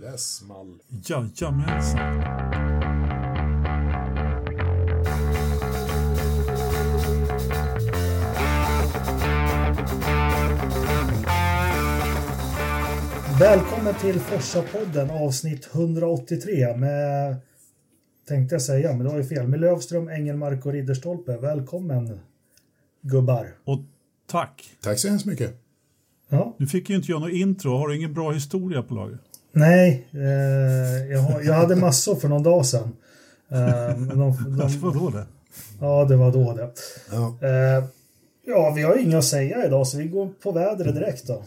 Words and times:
det 0.00 0.18
small. 0.18 0.80
Jajamensan. 1.04 2.20
Välkommen 13.40 13.94
till 13.94 14.20
Forsa-podden 14.20 15.10
avsnitt 15.10 15.68
183 15.74 16.76
med, 16.76 17.36
tänkte 18.28 18.54
jag 18.54 18.62
säga, 18.62 18.92
men 18.92 18.98
det 18.98 19.08
var 19.08 19.18
ju 19.18 19.24
fel, 19.24 19.48
med 19.48 19.60
Lövström, 19.60 20.08
Engelmark 20.08 20.66
och 20.66 20.72
Ridderstolpe. 20.72 21.36
Välkommen 21.36 22.20
gubbar. 23.00 23.54
Och 23.64 23.78
tack. 24.26 24.70
Tack 24.80 24.98
så 24.98 25.08
hemskt 25.08 25.26
mycket. 25.26 25.62
Ja. 26.28 26.56
Du 26.58 26.66
fick 26.66 26.90
ju 26.90 26.96
inte 26.96 27.12
göra 27.12 27.20
något 27.20 27.32
intro. 27.32 27.76
Har 27.76 27.88
du 27.88 27.96
ingen 27.96 28.14
bra 28.14 28.30
historia 28.30 28.82
på 28.82 28.94
lager? 28.94 29.18
Nej, 29.52 30.06
eh, 30.12 31.12
jag, 31.12 31.44
jag 31.44 31.54
hade 31.54 31.76
massor 31.76 32.16
för 32.16 32.28
någon 32.28 32.42
dag 32.42 32.66
sedan. 32.66 32.92
Eh, 33.50 33.96
de, 33.98 34.08
de, 34.18 34.60
Alltså, 34.62 34.78
vadå 34.78 35.10
det? 35.10 35.26
ja, 35.80 36.04
det 36.04 36.16
var 36.16 36.32
då 36.32 36.54
det. 36.54 36.70
Ja. 37.12 37.38
Eh, 37.48 37.84
ja, 38.46 38.72
vi 38.76 38.82
har 38.82 38.94
ju 38.96 39.02
inget 39.02 39.18
att 39.18 39.24
säga 39.24 39.66
idag 39.66 39.86
så 39.86 39.98
vi 39.98 40.04
går 40.04 40.28
på 40.42 40.52
vädret 40.52 40.94
direkt 40.94 41.26
då. 41.26 41.42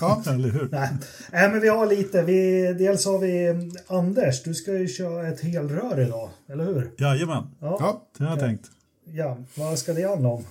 Ja. 0.00 0.22
Eller 0.26 0.48
hur? 0.48 0.68
Nej, 0.72 0.88
Nej 1.32 1.48
men 1.50 1.60
vi 1.60 1.68
har 1.68 1.86
lite. 1.86 2.22
Vi, 2.22 2.72
dels 2.78 3.06
har 3.06 3.18
vi 3.18 3.46
mm, 3.48 3.70
Anders, 3.86 4.42
du 4.42 4.54
ska 4.54 4.72
ju 4.72 4.88
köra 4.88 5.28
ett 5.28 5.40
helrör 5.40 6.00
idag, 6.00 6.30
eller 6.52 6.64
hur? 6.64 6.90
Jajamän, 6.98 7.42
Ja. 7.60 7.76
ja. 7.80 8.02
det 8.18 8.24
har 8.24 8.30
jag 8.30 8.40
tänkt. 8.40 8.66
ja. 9.04 9.36
Vad 9.54 9.78
ska 9.78 9.92
det 9.92 10.08
handla 10.08 10.28
om? 10.28 10.44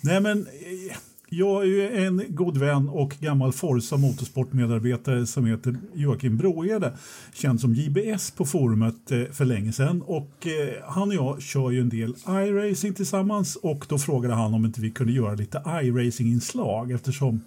Nej, 0.00 0.20
men 0.20 0.46
eh, 0.46 0.96
jag 1.30 1.68
är 1.68 2.06
en 2.06 2.22
god 2.28 2.56
vän 2.56 2.88
och 2.88 3.16
gammal 3.20 3.52
Forza 3.52 3.96
motorsportmedarbetare 3.96 5.26
som 5.26 5.46
heter 5.46 5.76
Joakim 5.94 6.36
Broede, 6.36 6.92
känd 7.34 7.60
som 7.60 7.74
JBS 7.74 8.30
på 8.30 8.44
forumet 8.44 9.10
eh, 9.10 9.24
för 9.32 9.44
länge 9.44 9.72
sedan. 9.72 10.02
Och 10.02 10.46
eh, 10.46 10.84
han 10.84 11.08
och 11.08 11.14
jag 11.14 11.42
kör 11.42 11.70
ju 11.70 11.80
en 11.80 11.88
del 11.88 12.14
iRacing 12.28 12.94
tillsammans 12.94 13.56
och 13.56 13.86
då 13.88 13.98
frågade 13.98 14.34
han 14.34 14.54
om 14.54 14.64
inte 14.64 14.80
vi 14.80 14.90
kunde 14.90 15.12
göra 15.12 15.34
lite 15.34 15.62
iRacing-inslag 15.82 16.90
eftersom 16.90 17.40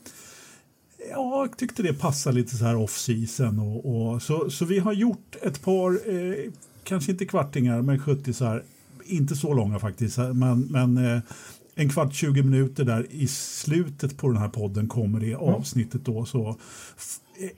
Ja, 1.09 1.41
jag 1.41 1.57
tyckte 1.57 1.83
det 1.83 1.93
passade 1.93 2.35
lite 2.35 2.57
så 2.57 2.65
här 2.65 2.75
off-season. 2.75 3.59
Och, 3.59 3.85
och, 3.85 4.21
så, 4.21 4.49
så 4.49 4.65
vi 4.65 4.79
har 4.79 4.93
gjort 4.93 5.35
ett 5.41 5.61
par, 5.61 5.91
eh, 5.91 6.51
kanske 6.83 7.11
inte 7.11 7.25
kvartingar, 7.25 7.81
men 7.81 7.99
70 7.99 8.33
så 8.33 8.45
här, 8.45 8.63
inte 9.05 9.35
så 9.35 9.53
långa 9.53 9.79
faktiskt, 9.79 10.17
men, 10.17 10.61
men 10.61 10.97
eh, 10.97 11.21
en 11.75 11.89
kvart, 11.89 12.13
20 12.13 12.43
minuter 12.43 12.85
där 12.85 13.07
i 13.09 13.27
slutet 13.27 14.17
på 14.17 14.27
den 14.27 14.37
här 14.37 14.49
podden 14.49 14.87
kommer 14.87 15.19
det 15.19 15.35
avsnittet 15.35 16.05
då. 16.05 16.25
Så 16.25 16.57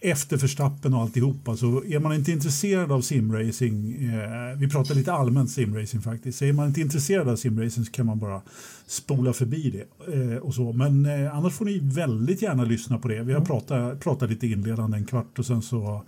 efter 0.01 0.37
förstappen 0.37 0.93
och 0.93 1.01
alltihopa 1.01 1.57
så 1.57 1.83
är 1.83 1.99
man 1.99 2.13
inte 2.13 2.31
intresserad 2.31 2.91
av 2.91 3.01
simracing, 3.01 3.93
eh, 4.05 4.57
vi 4.57 4.69
pratar 4.69 4.95
lite 4.95 5.13
allmänt 5.13 5.51
simracing 5.51 6.01
faktiskt, 6.01 6.37
så 6.37 6.45
är 6.45 6.53
man 6.53 6.67
inte 6.67 6.81
intresserad 6.81 7.29
av 7.29 7.35
simracing 7.35 7.85
så 7.85 7.91
kan 7.91 8.05
man 8.05 8.19
bara 8.19 8.41
spola 8.87 9.33
förbi 9.33 9.69
det. 9.69 10.13
Eh, 10.13 10.37
och 10.37 10.53
så. 10.53 10.73
Men 10.73 11.05
eh, 11.05 11.37
annars 11.37 11.53
får 11.53 11.65
ni 11.65 11.79
väldigt 11.79 12.41
gärna 12.41 12.63
lyssna 12.63 12.97
på 12.97 13.07
det. 13.07 13.23
Vi 13.23 13.33
har 13.33 13.41
pratat, 13.41 13.99
pratat 13.99 14.29
lite 14.29 14.47
inledande 14.47 14.97
en 14.97 15.05
kvart 15.05 15.39
och 15.39 15.45
sen 15.45 15.61
så 15.61 16.03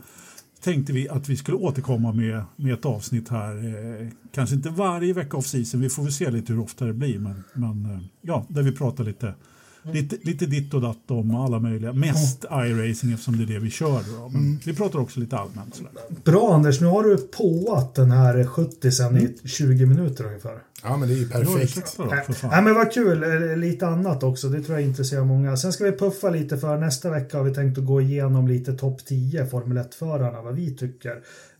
tänkte 0.65 0.93
vi 0.93 1.09
att 1.09 1.29
vi 1.29 1.37
skulle 1.37 1.57
återkomma 1.57 2.11
med, 2.11 2.43
med 2.55 2.73
ett 2.73 2.85
avsnitt 2.85 3.29
här. 3.29 3.55
Eh, 4.01 4.07
kanske 4.31 4.55
inte 4.55 4.69
varje 4.69 5.13
vecka 5.13 5.37
off 5.37 5.47
season, 5.47 5.81
vi 5.81 5.89
får 5.89 6.03
väl 6.03 6.11
se 6.11 6.31
lite 6.31 6.53
hur 6.53 6.59
ofta 6.59 6.85
det 6.85 6.93
blir. 6.93 7.19
Men, 7.19 7.43
men 7.53 7.85
eh, 7.85 7.99
ja, 8.21 8.45
där 8.49 8.63
vi 8.63 8.71
pratar 8.71 9.03
lite, 9.03 9.33
lite, 9.93 10.15
lite 10.21 10.45
ditt 10.45 10.73
och 10.73 10.81
datt 10.81 11.11
om 11.11 11.35
alla 11.35 11.59
möjliga. 11.59 11.93
Mest 11.93 12.43
iRacing 12.51 13.11
eftersom 13.13 13.37
det 13.37 13.43
är 13.43 13.47
det 13.47 13.59
vi 13.59 13.69
kör. 13.69 14.01
Då. 14.17 14.29
Men 14.29 14.59
vi 14.65 14.73
pratar 14.75 14.99
också 14.99 15.19
lite 15.19 15.37
allmänt. 15.37 15.75
Sådär. 15.75 15.91
Bra 16.23 16.53
Anders, 16.53 16.81
nu 16.81 16.87
har 16.87 17.03
du 17.03 17.17
påat 17.17 17.95
den 17.95 18.11
här 18.11 18.43
70 18.45 18.91
sen 18.91 19.17
i 19.17 19.47
20 19.47 19.85
minuter 19.85 20.25
ungefär. 20.25 20.57
ja, 20.83 20.97
men 20.97 21.07
det 21.09 21.13
är 21.15 21.17
ju 21.17 21.27
Ja, 21.33 21.39
perfekt. 21.39 22.37
fan. 22.37 22.63
men 22.63 22.73
vad 22.75 22.91
kul, 22.93 23.23
Eh, 23.23 23.57
lite 23.57 23.87
annat 23.87 24.23
också, 24.23 24.49
det 24.49 24.61
tror 24.63 24.79
jag 24.79 24.87
intresserar 24.87 25.23
många. 25.25 25.57
Sen 25.57 25.73
ska 25.73 25.83
vi 25.83 25.91
puffa 25.91 26.29
lite 26.29 26.57
för 26.57 26.77
nästa 26.77 27.09
vecka 27.09 27.37
har 27.37 27.43
vi 27.43 27.53
tänkt 27.53 27.77
att 27.77 27.85
gå 27.85 28.01
igenom 28.01 28.47
lite 28.47 28.73
topp 28.73 29.05
10 29.05 29.45
Formel 29.45 29.77
1-förarna, 29.77 30.41
vad 30.41 30.55
vi 30.55 30.75
tycker. 30.75 31.11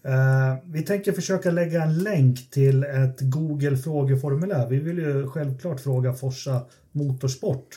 Eh, 0.03 0.55
vi 0.66 0.81
tänker 0.81 1.11
försöka 1.11 1.51
lägga 1.51 1.83
en 1.83 1.97
länk 2.00 2.50
till 2.51 2.83
ett 2.83 3.17
Google 3.19 3.77
frågeformulär. 3.77 4.67
Vi 4.69 4.79
vill 4.79 4.97
ju 4.97 5.27
självklart 5.27 5.79
fråga 5.81 6.13
Forsa 6.13 6.61
Motorsport 6.91 7.67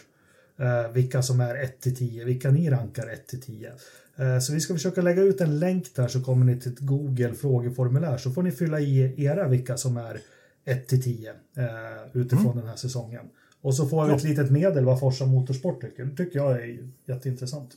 vilka 0.93 1.23
som 1.23 1.41
är 1.41 1.55
1 1.55 1.81
till 1.81 1.97
10, 1.97 2.25
vilka 2.25 2.51
ni 2.51 2.71
rankar 2.71 3.09
1 3.09 3.27
till 3.27 3.41
10. 3.43 3.73
Eh, 4.17 4.39
Så 4.39 4.53
vi 4.53 4.61
ska 4.61 4.75
försöka 4.75 5.03
lägga 5.03 5.23
ut 5.23 5.41
en 5.41 5.59
länk 5.59 5.95
där 5.95 6.09
så 6.09 6.25
kommer 6.25 6.45
ni 6.47 6.61
till 6.61 6.73
ett 6.73 6.79
Google 6.79 7.35
frågeformulär 7.35 8.19
så 8.19 8.31
får 8.31 8.43
ni 8.43 8.51
fylla 8.53 8.81
i 8.81 9.25
era 9.25 9.49
vilka 9.49 9.77
som 9.77 9.97
är 9.97 10.21
1 10.65 10.89
till 10.89 11.03
10 11.03 11.31
eh, 11.31 11.67
utifrån 12.13 12.57
den 12.57 12.69
här 12.69 12.77
säsongen. 12.77 13.27
Och 13.61 13.75
så 13.75 13.89
får 13.89 14.07
vi 14.07 14.15
ett 14.15 14.25
litet 14.25 14.51
medel 14.51 14.85
vad 14.85 15.01
Forsa 15.01 15.27
Motorsport 15.27 15.81
tycker. 15.81 16.05
Det 16.05 16.17
tycker 16.17 16.39
jag 16.39 16.53
är 16.53 16.89
jätteintressant. 17.07 17.71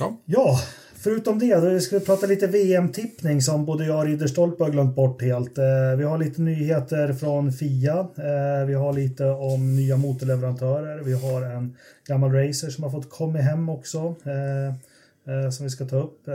Ja. 0.00 0.20
Ja, 0.24 0.60
förutom 1.00 1.38
det, 1.38 1.54
då 1.54 1.80
ska 1.80 1.98
vi 1.98 2.04
prata 2.04 2.26
lite 2.26 2.46
VM-tippning 2.46 3.42
som 3.42 3.64
både 3.64 3.86
jag 3.86 3.98
och 3.98 4.04
Ridderstolpe 4.06 4.64
har 4.64 4.70
glömt 4.70 4.96
bort 4.96 5.22
helt. 5.22 5.58
Eh, 5.58 5.64
Vi 5.98 6.04
har 6.04 6.18
lite 6.18 6.42
nyheter 6.42 7.12
från 7.12 7.52
FIA. 7.52 7.98
Eh, 8.00 8.66
Vi 8.66 8.74
har 8.74 8.92
lite 8.92 9.24
om 9.24 9.76
nya 9.76 9.96
motorleverantörer. 9.96 10.98
Vi 11.02 11.12
har 11.12 11.42
en 11.42 11.76
gammal 12.06 12.32
racer 12.32 12.70
som 12.70 12.84
har 12.84 12.90
fått 12.90 13.10
komma 13.10 13.38
hem 13.38 13.68
också. 13.68 13.98
eh, 14.24 15.50
Som 15.50 15.64
vi 15.66 15.70
ska 15.70 15.84
ta 15.84 15.96
upp. 15.96 16.26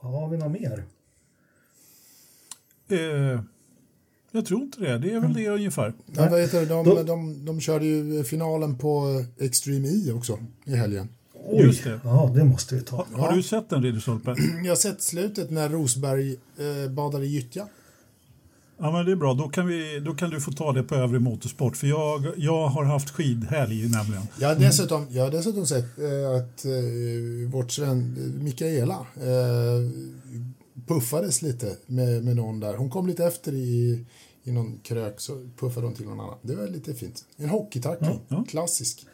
Har 0.00 0.28
vi 0.30 0.36
något 0.36 0.52
mer? 0.52 0.84
Eh, 2.90 3.40
jag 4.32 4.46
tror 4.46 4.62
inte 4.62 4.80
det, 4.80 4.98
det 4.98 5.12
är 5.12 5.20
väl 5.20 5.34
det 5.34 5.48
ungefär. 5.48 5.92
Ja, 6.16 6.36
heter 6.36 6.60
det? 6.60 6.66
De, 6.66 6.84
Då- 6.84 7.02
de, 7.02 7.44
de 7.44 7.60
körde 7.60 7.86
ju 7.86 8.24
finalen 8.24 8.78
på 8.78 9.24
Extreme 9.40 9.88
E 9.88 10.12
också 10.12 10.38
i 10.64 10.74
helgen. 10.76 11.08
Just 11.52 11.84
det. 11.84 12.00
Ja, 12.04 12.32
det 12.34 12.44
måste 12.44 12.74
vi 12.74 12.80
ta. 12.80 13.06
Har, 13.12 13.28
har 13.28 13.36
du 13.36 13.42
sett 13.42 13.70
den 13.70 13.82
Ridderstolpe? 13.82 14.34
Jag 14.64 14.70
har 14.70 14.76
sett 14.76 15.02
slutet 15.02 15.50
när 15.50 15.68
Rosberg 15.68 16.36
eh, 16.58 16.90
badade 16.90 17.24
i 17.24 17.28
gyttja. 17.28 17.68
Ja, 18.80 18.92
men 18.92 19.06
det 19.06 19.12
är 19.12 19.16
bra. 19.16 19.34
Då 19.34 19.48
kan, 19.48 19.66
vi, 19.66 20.00
då 20.00 20.14
kan 20.14 20.30
du 20.30 20.40
få 20.40 20.52
ta 20.52 20.72
det 20.72 20.82
på 20.82 20.94
övrig 20.94 21.20
motorsport. 21.20 21.76
För 21.76 21.86
jag, 21.86 22.26
jag 22.36 22.66
har 22.68 22.84
haft 22.84 23.10
skidhelg 23.10 23.88
nämligen. 23.88 24.22
Jag 24.40 24.48
har 24.48 24.54
dessutom, 24.54 25.06
jag 25.10 25.24
har 25.24 25.30
dessutom 25.30 25.66
sett 25.66 25.98
eh, 25.98 26.30
att 26.36 26.64
eh, 26.64 27.50
vårt 27.50 27.70
Sven, 27.72 28.14
Mikaela 28.42 29.06
eh, 29.16 29.90
puffades 30.86 31.42
lite 31.42 31.76
med, 31.86 32.24
med 32.24 32.36
någon 32.36 32.60
där. 32.60 32.74
Hon 32.74 32.90
kom 32.90 33.06
lite 33.06 33.24
efter 33.24 33.52
i, 33.52 34.04
i 34.44 34.52
någon 34.52 34.78
krök 34.82 35.20
så 35.20 35.48
puffade 35.56 35.86
hon 35.86 35.94
till 35.94 36.06
någon 36.06 36.20
annan. 36.20 36.38
Det 36.42 36.54
var 36.54 36.66
lite 36.68 36.94
fint. 36.94 37.24
En 37.36 37.48
hockeytackling, 37.48 38.10
Ja, 38.10 38.36
ja. 38.36 38.44
klassisk. 38.48 39.06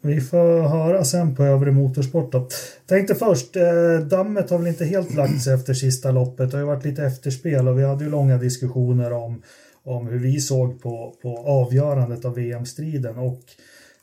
Vi 0.00 0.20
får 0.20 0.68
höra 0.68 1.04
sen 1.04 1.34
på 1.34 1.44
övrig 1.44 1.74
motorsport 1.74 2.32
då. 2.32 2.48
Tänkte 2.86 3.14
först, 3.14 3.56
eh, 3.56 3.98
dammet 4.10 4.50
har 4.50 4.58
väl 4.58 4.66
inte 4.66 4.84
helt 4.84 5.14
lagt 5.14 5.42
sig 5.42 5.54
efter 5.54 5.74
sista 5.74 6.10
loppet. 6.10 6.50
Det 6.50 6.56
har 6.56 6.62
ju 6.62 6.66
varit 6.66 6.84
lite 6.84 7.04
efterspel 7.04 7.68
och 7.68 7.78
vi 7.78 7.84
hade 7.84 8.04
ju 8.04 8.10
långa 8.10 8.38
diskussioner 8.38 9.12
om, 9.12 9.42
om 9.84 10.06
hur 10.06 10.18
vi 10.18 10.40
såg 10.40 10.82
på, 10.82 11.14
på 11.22 11.38
avgörandet 11.38 12.24
av 12.24 12.34
VM-striden. 12.34 13.18
Och 13.18 13.40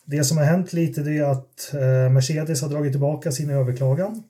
det 0.06 0.24
som 0.24 0.38
har 0.38 0.46
hänt 0.46 0.74
lite 0.74 1.02
det 1.02 1.18
är 1.18 1.24
att 1.24 1.74
eh, 1.74 2.12
Mercedes 2.12 2.62
har 2.62 2.70
dragit 2.70 2.94
tillbaka 2.94 3.32
sin 3.32 3.50
överklagan. 3.50 4.24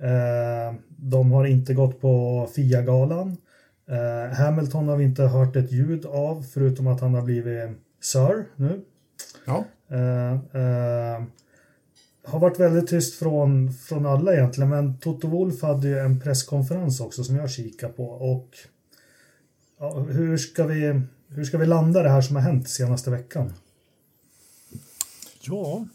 Eh, 0.00 0.74
de 0.88 1.32
har 1.32 1.44
inte 1.44 1.74
gått 1.74 2.00
på 2.00 2.48
FIA-galan. 2.54 3.36
Eh, 3.90 4.36
Hamilton 4.36 4.88
har 4.88 4.96
vi 4.96 5.04
inte 5.04 5.22
hört 5.22 5.56
ett 5.56 5.72
ljud 5.72 6.06
av 6.06 6.42
förutom 6.54 6.86
att 6.86 7.00
han 7.00 7.14
har 7.14 7.22
blivit 7.22 7.70
Sir 8.00 8.44
nu. 8.56 8.80
Ja, 9.46 9.64
Eh, 9.90 10.32
eh, 10.32 11.22
har 12.24 12.38
varit 12.38 12.60
väldigt 12.60 12.86
tyst 12.86 13.18
från, 13.18 13.72
från 13.72 14.06
alla 14.06 14.34
egentligen, 14.34 14.70
men 14.70 14.98
Toto 14.98 15.28
Wolf 15.28 15.62
hade 15.62 15.88
ju 15.88 15.98
en 15.98 16.20
presskonferens 16.20 17.00
också 17.00 17.24
som 17.24 17.36
jag 17.36 17.50
kikar 17.50 17.88
på. 17.88 18.04
Och 18.04 18.48
ja, 19.78 19.98
hur, 20.00 20.36
ska 20.36 20.66
vi, 20.66 21.00
hur 21.28 21.44
ska 21.44 21.58
vi 21.58 21.66
landa 21.66 22.02
det 22.02 22.08
här 22.08 22.20
som 22.20 22.36
har 22.36 22.42
hänt 22.42 22.68
senaste 22.68 23.10
veckan? 23.10 23.52
Ja, 25.40 25.86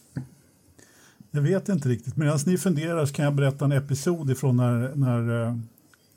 jag 1.31 1.41
vet 1.41 1.69
inte 1.69 1.89
riktigt. 1.89 2.15
Medan 2.15 2.39
ni 2.45 2.57
funderar 2.57 3.05
så 3.05 3.13
kan 3.13 3.25
jag 3.25 3.35
berätta 3.35 3.65
en 3.65 3.71
episod 3.71 4.31
ifrån 4.31 4.57
när, 4.57 4.95
när 4.95 5.47
eh, 5.47 5.57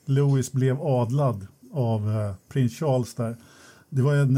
Louis 0.04 0.52
blev 0.52 0.82
adlad 0.82 1.46
av 1.72 2.34
prins 2.48 2.78
Charles 2.78 3.14
där. 3.14 3.36
Det 3.90 4.02
var 4.02 4.14
en, 4.14 4.36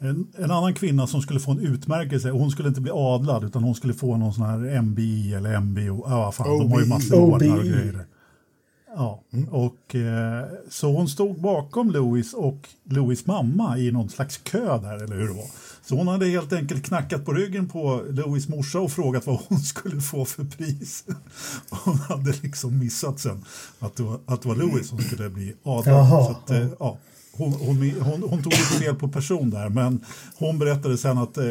en, 0.00 0.26
en 0.38 0.50
annan 0.50 0.74
kvinna 0.74 1.06
som 1.06 1.22
skulle 1.22 1.40
få 1.40 1.50
en 1.50 1.60
utmärkelse 1.60 2.30
och 2.30 2.38
hon 2.38 2.50
skulle 2.50 2.68
inte 2.68 2.80
bli 2.80 2.92
adlad 2.94 3.44
utan 3.44 3.64
hon 3.64 3.74
skulle 3.74 3.94
få 3.94 4.16
någon 4.16 4.34
sån 4.34 4.44
här 4.44 4.82
MBI 4.82 5.34
eller 5.34 5.60
MBO. 5.60 6.02
Vad 6.08 6.34
fan, 6.34 6.58
de 6.58 6.72
har 6.72 6.78
ju 6.78 6.84
OBI. 6.84 6.88
massor 6.88 7.16
av 7.16 7.22
ordnar 7.22 7.54
och 7.54 7.60
OBI. 7.60 7.68
grejer. 7.68 8.06
Ja, 8.96 9.22
och 9.50 9.94
eh, 9.94 10.44
så 10.68 10.92
hon 10.92 11.08
stod 11.08 11.40
bakom 11.40 11.90
Louis 11.90 12.34
och 12.34 12.68
Louis 12.84 13.26
mamma 13.26 13.78
i 13.78 13.90
någon 13.92 14.08
slags 14.08 14.36
kö 14.36 14.78
där, 14.78 15.04
eller 15.04 15.16
hur 15.16 15.28
det 15.28 15.34
var. 15.34 15.50
Så 15.82 15.96
hon 15.96 16.08
hade 16.08 16.26
helt 16.26 16.52
enkelt 16.52 16.84
knackat 16.84 17.24
på 17.24 17.32
ryggen 17.32 17.68
på 17.68 18.02
Louis 18.08 18.48
morsa 18.48 18.80
och 18.80 18.92
frågat 18.92 19.26
vad 19.26 19.40
hon 19.48 19.58
skulle 19.72 20.00
få 20.00 20.24
för 20.24 20.44
pris. 20.44 21.04
Hon 21.70 21.98
hade 21.98 22.34
liksom 22.42 22.78
missat 22.78 23.20
sen 23.20 23.44
att 23.78 23.96
det 23.96 24.02
var, 24.02 24.20
att 24.26 24.42
det 24.42 24.48
var 24.48 24.56
Louis 24.56 24.88
som 24.88 24.98
skulle 24.98 25.30
bli 25.30 25.54
adlad. 25.62 25.94
Jaha. 25.96 26.24
Så 26.24 26.30
att, 26.30 26.50
eh, 26.50 26.66
ja, 26.78 26.98
hon, 27.32 27.52
hon, 27.52 27.90
hon, 28.00 28.22
hon 28.22 28.42
tog 28.42 28.52
lite 28.52 28.62
fel 28.84 28.94
på 28.94 29.08
person 29.08 29.50
där, 29.50 29.68
men 29.68 30.04
hon 30.36 30.58
berättade 30.58 30.98
sen 30.98 31.18
att 31.18 31.38
eh, 31.38 31.44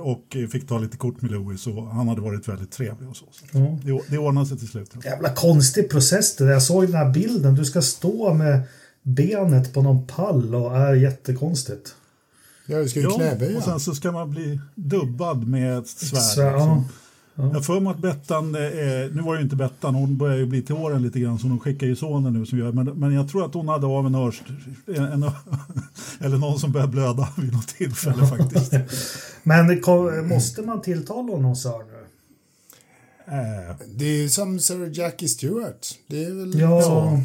och 0.00 0.36
fick 0.52 0.68
ta 0.68 0.78
lite 0.78 0.96
kort 0.96 1.22
med 1.22 1.30
Louis 1.30 1.66
och 1.66 1.86
han 1.86 2.08
hade 2.08 2.20
varit 2.20 2.48
väldigt 2.48 2.70
trevlig 2.70 3.08
och 3.08 3.16
så. 3.16 3.24
så 3.32 3.58
Mm. 3.58 3.80
det, 3.84 4.00
det 4.10 4.18
ordnade 4.18 4.46
sig 4.46 4.58
till 4.58 4.68
slut. 4.68 4.90
Jävla 5.04 5.34
konstig 5.34 5.90
process 5.90 6.36
det 6.36 6.44
där. 6.44 6.52
Jag 6.52 6.62
såg 6.62 6.84
den 6.84 6.94
här 6.94 7.10
bilden. 7.10 7.54
Du 7.54 7.64
ska 7.64 7.82
stå 7.82 8.34
med 8.34 8.60
benet 9.02 9.74
på 9.74 9.82
någon 9.82 10.06
pall 10.06 10.54
och 10.54 10.76
är 10.76 10.94
jättekonstigt. 10.94 11.94
Ja, 12.66 12.78
du 12.78 12.88
ska 12.88 13.00
ju 13.00 13.06
Ja, 13.06 13.14
knäböja. 13.16 13.58
och 13.58 13.64
sen 13.64 13.80
så 13.80 13.94
ska 13.94 14.12
man 14.12 14.30
bli 14.30 14.60
dubbad 14.74 15.46
med 15.48 15.78
ett 15.78 15.88
svärd. 15.88 16.22
Så, 16.22 16.40
ja. 16.40 16.84
Liksom. 17.38 17.54
Jag 17.54 17.64
för 17.66 17.80
mig 17.80 17.90
att 17.90 17.98
Bettan, 17.98 18.54
eh, 18.54 18.60
nu 19.12 19.22
var 19.22 19.34
det 19.34 19.38
ju 19.38 19.44
inte 19.44 19.56
Bettan, 19.56 19.94
hon 19.94 20.16
börjar 20.18 20.36
ju 20.36 20.46
bli 20.46 20.62
till 20.62 20.74
åren 20.74 21.02
lite 21.02 21.20
grann 21.20 21.38
så 21.38 21.46
hon 21.46 21.60
skickar 21.60 21.86
ju 21.86 21.96
sonen 21.96 22.32
nu 22.32 22.46
som 22.46 22.58
gör, 22.58 22.72
men, 22.72 22.84
men 22.86 23.14
jag 23.14 23.28
tror 23.28 23.44
att 23.44 23.54
hon 23.54 23.68
hade 23.68 23.86
av 23.86 24.06
en 24.06 24.14
örs, 24.14 24.42
en, 24.86 25.04
en, 25.04 25.22
eller 26.20 26.38
någon 26.38 26.58
som 26.58 26.72
började 26.72 26.92
blöda 26.92 27.28
vid 27.36 27.52
något 27.52 27.68
tillfälle 27.68 28.26
faktiskt. 28.26 28.72
Men 29.42 29.80
kom, 29.80 30.28
måste 30.28 30.62
man 30.62 30.82
tilltala 30.82 31.32
honom 31.32 31.56
Sir 31.56 31.70
nu? 31.90 32.04
Eh, 33.34 33.76
Det 33.96 34.04
är 34.04 34.22
ju 34.22 34.28
som 34.28 34.60
Sir 34.60 34.90
Jackie 34.98 35.28
Stewart. 35.28 35.86
Det 36.06 36.24
är 36.24 36.34
väl 36.34 36.60
Ja, 36.60 36.82
så. 36.82 37.20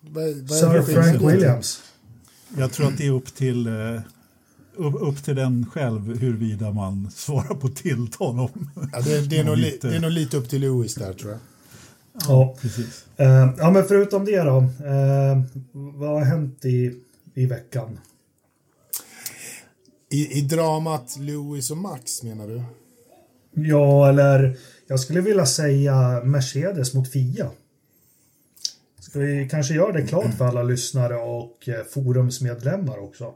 Vad, 0.00 0.24
vad 0.24 0.24
är 0.28 0.82
Sir 0.82 0.94
det 0.94 1.02
Frank? 1.02 1.22
Williams. 1.32 1.80
jag 2.58 2.72
tror 2.72 2.86
att 2.88 2.98
det 2.98 3.06
är 3.06 3.10
upp 3.10 3.34
till, 3.34 3.66
eh, 3.66 4.00
upp, 4.76 4.94
upp 5.00 5.24
till 5.24 5.36
den 5.36 5.66
själv 5.72 6.20
huruvida 6.20 6.72
man 6.72 7.10
svarar 7.10 7.54
på 7.54 7.68
tilltal 7.68 8.40
om. 8.40 8.70
Ja, 8.92 9.00
det, 9.00 9.20
det, 9.20 9.38
är 9.38 9.44
nog 9.44 9.56
li, 9.56 9.70
Lite. 9.70 9.88
det 9.88 9.96
är 9.96 10.00
nog 10.00 10.10
lite 10.10 10.36
upp 10.36 10.48
till 10.48 10.60
Lewis 10.60 10.94
där 10.94 11.12
tror 11.12 11.30
jag. 11.30 11.40
Ja. 12.28 12.56
Precis. 12.60 13.04
Eh, 13.16 13.54
ja, 13.58 13.70
men 13.70 13.84
förutom 13.84 14.24
det 14.24 14.40
då. 14.40 14.58
Eh, 14.58 15.42
vad 15.72 16.10
har 16.10 16.24
hänt 16.24 16.64
i, 16.64 17.00
i 17.34 17.46
veckan? 17.46 17.98
I, 20.10 20.38
I 20.38 20.40
dramat 20.40 21.16
Lewis 21.18 21.70
och 21.70 21.76
Max 21.76 22.22
menar 22.22 22.48
du? 22.48 22.62
Ja, 23.54 24.08
eller 24.08 24.56
jag 24.86 25.00
skulle 25.00 25.20
vilja 25.20 25.46
säga 25.46 26.22
Mercedes 26.24 26.94
mot 26.94 27.12
Fia. 27.12 27.50
Ska 29.00 29.18
vi 29.18 29.48
kanske 29.48 29.74
göra 29.74 29.92
det 29.92 30.06
klart 30.06 30.34
för 30.38 30.44
alla 30.44 30.62
lyssnare 30.62 31.16
och 31.16 31.68
eh, 31.68 31.84
forumsmedlemmar 31.94 32.98
också? 32.98 33.34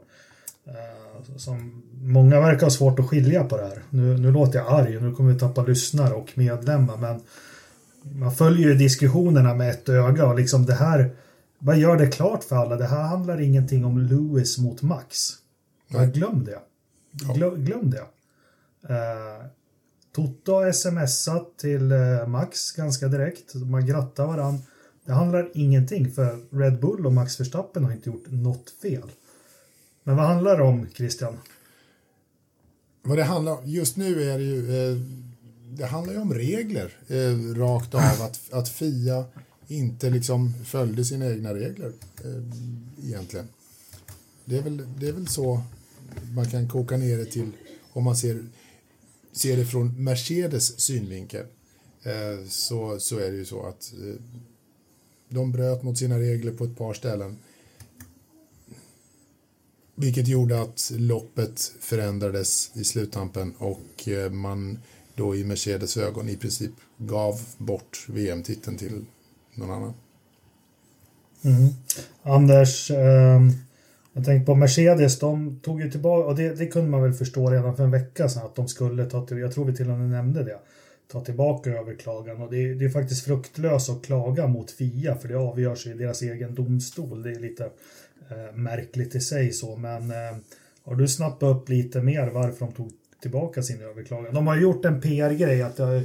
Eh, 1.29 1.35
Som 1.37 1.83
många 2.01 2.39
verkar 2.39 2.61
ha 2.61 2.71
svårt 2.71 2.99
att 2.99 3.09
skilja 3.09 3.43
på 3.43 3.57
det 3.57 3.63
här. 3.63 3.83
Nu, 3.89 4.17
nu 4.17 4.31
låter 4.31 4.59
jag 4.59 4.67
arg, 4.67 5.01
nu 5.01 5.11
kommer 5.15 5.33
vi 5.33 5.39
tappa 5.39 5.63
lyssnare 5.63 6.13
och 6.13 6.31
medlemmar, 6.35 6.97
men 6.97 7.21
man 8.19 8.35
följer 8.35 8.67
ju 8.67 8.73
diskussionerna 8.75 9.55
med 9.55 9.69
ett 9.69 9.89
öga 9.89 10.25
och 10.25 10.35
liksom 10.35 10.65
det 10.65 10.73
här, 10.73 11.15
vad 11.59 11.77
gör 11.77 11.97
det 11.97 12.07
klart 12.07 12.43
för 12.43 12.55
alla? 12.55 12.75
Det 12.75 12.87
här 12.87 13.03
handlar 13.03 13.41
ingenting 13.41 13.85
om 13.85 13.97
Lewis 13.99 14.57
mot 14.57 14.81
Max. 14.81 15.29
Glöm 16.13 16.45
det. 16.45 16.59
Glöm, 17.33 17.65
glöm 17.65 17.89
det. 17.91 18.03
Eh, 18.93 19.45
Toto 20.15 20.53
har 20.53 20.71
smsat 20.71 21.57
till 21.57 21.91
eh, 21.91 22.27
Max 22.27 22.71
ganska 22.71 23.07
direkt. 23.07 23.55
Man 23.55 23.85
grattar 23.85 24.27
varann. 24.27 24.59
Det 25.05 25.13
handlar 25.13 25.49
ingenting 25.53 26.11
för 26.11 26.57
Red 26.59 26.79
Bull 26.79 27.05
och 27.05 27.13
Max 27.13 27.39
Verstappen 27.39 27.83
har 27.83 27.91
inte 27.91 28.09
gjort 28.09 28.25
något 28.27 28.69
fel. 28.81 29.11
Men 30.03 30.15
vad 30.15 30.25
handlar 30.25 30.57
det 30.57 30.63
om, 30.63 30.87
Christian? 30.93 31.37
Vad 33.01 33.17
det 33.17 33.23
handlar 33.23 33.51
om, 33.51 33.65
just 33.65 33.97
nu 33.97 34.31
är 34.31 34.37
det 34.37 34.43
ju, 34.43 34.91
eh, 34.91 34.97
det 35.69 35.85
handlar 35.85 36.13
ju 36.13 36.19
om 36.19 36.33
regler 36.33 36.97
eh, 37.07 37.55
rakt 37.55 37.95
av. 37.95 38.01
Att, 38.01 38.53
att 38.53 38.69
Fia 38.69 39.25
inte 39.67 40.09
liksom 40.09 40.53
följde 40.65 41.05
sina 41.05 41.25
egna 41.25 41.53
regler 41.53 41.91
eh, 42.23 42.43
egentligen. 43.05 43.47
Det 44.45 44.57
är, 44.57 44.61
väl, 44.61 44.87
det 44.99 45.07
är 45.07 45.13
väl 45.13 45.27
så 45.27 45.61
man 46.35 46.49
kan 46.49 46.69
koka 46.69 46.97
ner 46.97 47.17
det 47.17 47.25
till 47.25 47.51
om 47.93 48.03
man 48.03 48.17
ser, 48.17 48.45
ser 49.31 49.57
det 49.57 49.65
från 49.65 50.03
Mercedes 50.03 50.79
synvinkel. 50.79 51.45
Eh, 52.03 52.47
så, 52.49 52.99
så 52.99 53.17
är 53.19 53.31
det 53.31 53.37
ju 53.37 53.45
så 53.45 53.65
att 53.65 53.93
eh, 53.93 54.21
de 55.29 55.51
bröt 55.51 55.83
mot 55.83 55.97
sina 55.97 56.19
regler 56.19 56.51
på 56.51 56.63
ett 56.63 56.77
par 56.77 56.93
ställen. 56.93 57.37
Vilket 59.95 60.27
gjorde 60.27 60.61
att 60.61 60.91
loppet 60.95 61.61
förändrades 61.79 62.71
i 62.73 62.83
sluttampen 62.83 63.53
och 63.57 64.07
eh, 64.07 64.31
man 64.31 64.79
då 65.15 65.35
i 65.35 65.43
Mercedes 65.43 65.97
ögon 65.97 66.29
i 66.29 66.35
princip 66.35 66.71
gav 66.97 67.41
bort 67.57 68.05
VM-titeln 68.09 68.77
till 68.77 69.05
någon 69.55 69.71
annan. 69.71 69.93
Mm. 71.43 71.69
Anders, 72.23 72.91
eh, 72.91 73.41
jag 74.13 74.25
tänkte 74.25 74.45
på 74.45 74.55
Mercedes, 74.55 75.19
de 75.19 75.59
tog 75.59 75.81
ju 75.81 75.91
tillbaka, 75.91 76.27
och 76.27 76.35
det, 76.35 76.53
det 76.53 76.67
kunde 76.67 76.89
man 76.89 77.03
väl 77.03 77.13
förstå 77.13 77.49
redan 77.49 77.75
för 77.75 77.83
en 77.83 77.91
vecka 77.91 78.29
sedan 78.29 78.45
att 78.45 78.55
de 78.55 78.67
skulle 78.67 79.05
ta 79.05 79.25
till, 79.25 79.37
jag 79.37 79.53
tror 79.53 79.65
vi 79.65 79.75
till 79.75 79.89
och 79.89 79.97
med 79.97 80.09
nämnde 80.09 80.43
det, 80.43 80.59
ta 81.11 81.21
tillbaka 81.21 81.69
överklagan 81.69 82.41
och 82.41 82.51
det, 82.51 82.73
det 82.73 82.85
är 82.85 82.89
faktiskt 82.89 83.25
fruktlöst 83.25 83.89
att 83.89 84.05
klaga 84.05 84.47
mot 84.47 84.71
FIA 84.71 85.15
för 85.15 85.27
det 85.27 85.37
avgörs 85.37 85.87
i 85.87 85.93
deras 85.93 86.21
egen 86.21 86.55
domstol. 86.55 87.23
Det 87.23 87.31
är 87.31 87.39
lite 87.39 87.69
märkligt 88.53 89.15
i 89.15 89.19
sig 89.19 89.51
så, 89.51 89.75
men 89.75 90.11
eh, 90.11 90.37
har 90.83 90.95
du 90.95 91.07
snappat 91.07 91.57
upp 91.57 91.69
lite 91.69 92.01
mer 92.01 92.27
varför 92.27 92.65
de 92.65 92.73
tog 92.73 92.91
tillbaka 93.21 93.63
sin 93.63 93.81
överklagan? 93.81 94.33
De 94.33 94.47
har 94.47 94.55
gjort 94.55 94.85
en 94.85 95.01
PR-grej 95.01 95.61
att 95.61 95.77
det 95.77 95.83
har, 95.83 96.03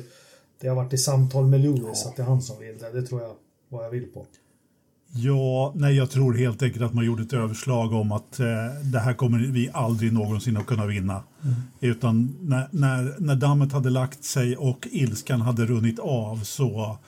det 0.60 0.68
har 0.68 0.76
varit 0.76 0.92
i 0.92 0.98
samtal 0.98 1.46
med 1.46 1.60
Lewis, 1.60 2.06
att 2.06 2.16
det 2.16 2.22
är 2.22 2.26
han 2.26 2.42
som 2.42 2.58
vill 2.58 2.78
det. 2.78 3.00
Det 3.00 3.02
tror 3.02 3.22
jag 3.22 3.34
vad 3.68 3.84
jag 3.84 3.90
vill 3.90 4.06
på. 4.06 4.26
Ja, 5.12 5.72
nej, 5.76 5.96
jag 5.96 6.10
tror 6.10 6.34
helt 6.34 6.62
enkelt 6.62 6.84
att 6.84 6.94
man 6.94 7.04
gjorde 7.04 7.22
ett 7.22 7.32
överslag 7.32 7.92
om 7.92 8.12
att 8.12 8.40
eh, 8.40 8.46
det 8.92 8.98
här 8.98 9.12
kommer 9.12 9.38
vi 9.38 9.70
aldrig 9.72 10.12
någonsin 10.12 10.56
att 10.56 10.66
kunna 10.66 10.86
vinna. 10.86 11.22
Utan 11.80 12.36
när, 12.40 12.68
när, 12.70 13.14
när 13.18 13.34
dammet 13.34 13.72
hade 13.72 13.90
lagt 13.90 14.24
sig 14.24 14.56
och 14.56 14.88
ilskan 14.90 15.40
hade 15.40 15.66
runnit 15.66 15.98
av 15.98 16.36
så... 16.44 16.98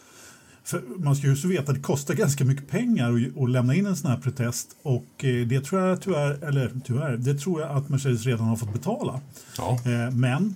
För 0.68 0.82
man 0.98 1.16
ska 1.16 1.26
ju 1.26 1.36
så 1.36 1.48
veta 1.48 1.62
att 1.62 1.74
det 1.74 1.82
kostar 1.82 2.14
ganska 2.14 2.44
mycket 2.44 2.68
pengar 2.68 3.12
att, 3.12 3.42
att 3.42 3.50
lämna 3.50 3.74
in 3.74 3.86
en 3.86 3.96
sån 3.96 4.10
här 4.10 4.18
protest 4.18 4.68
och 4.82 5.24
eh, 5.24 5.46
det 5.46 5.60
tror 5.60 5.80
jag 5.80 6.02
tyvärr, 6.02 6.44
eller 6.44 6.72
tyvärr, 6.84 7.16
det 7.16 7.34
tror 7.34 7.60
jag 7.60 7.70
att 7.70 7.88
Mercedes 7.88 8.26
redan 8.26 8.46
har 8.46 8.56
fått 8.56 8.72
betala. 8.72 9.20
Ja. 9.58 9.78
Eh, 9.84 10.10
men 10.10 10.54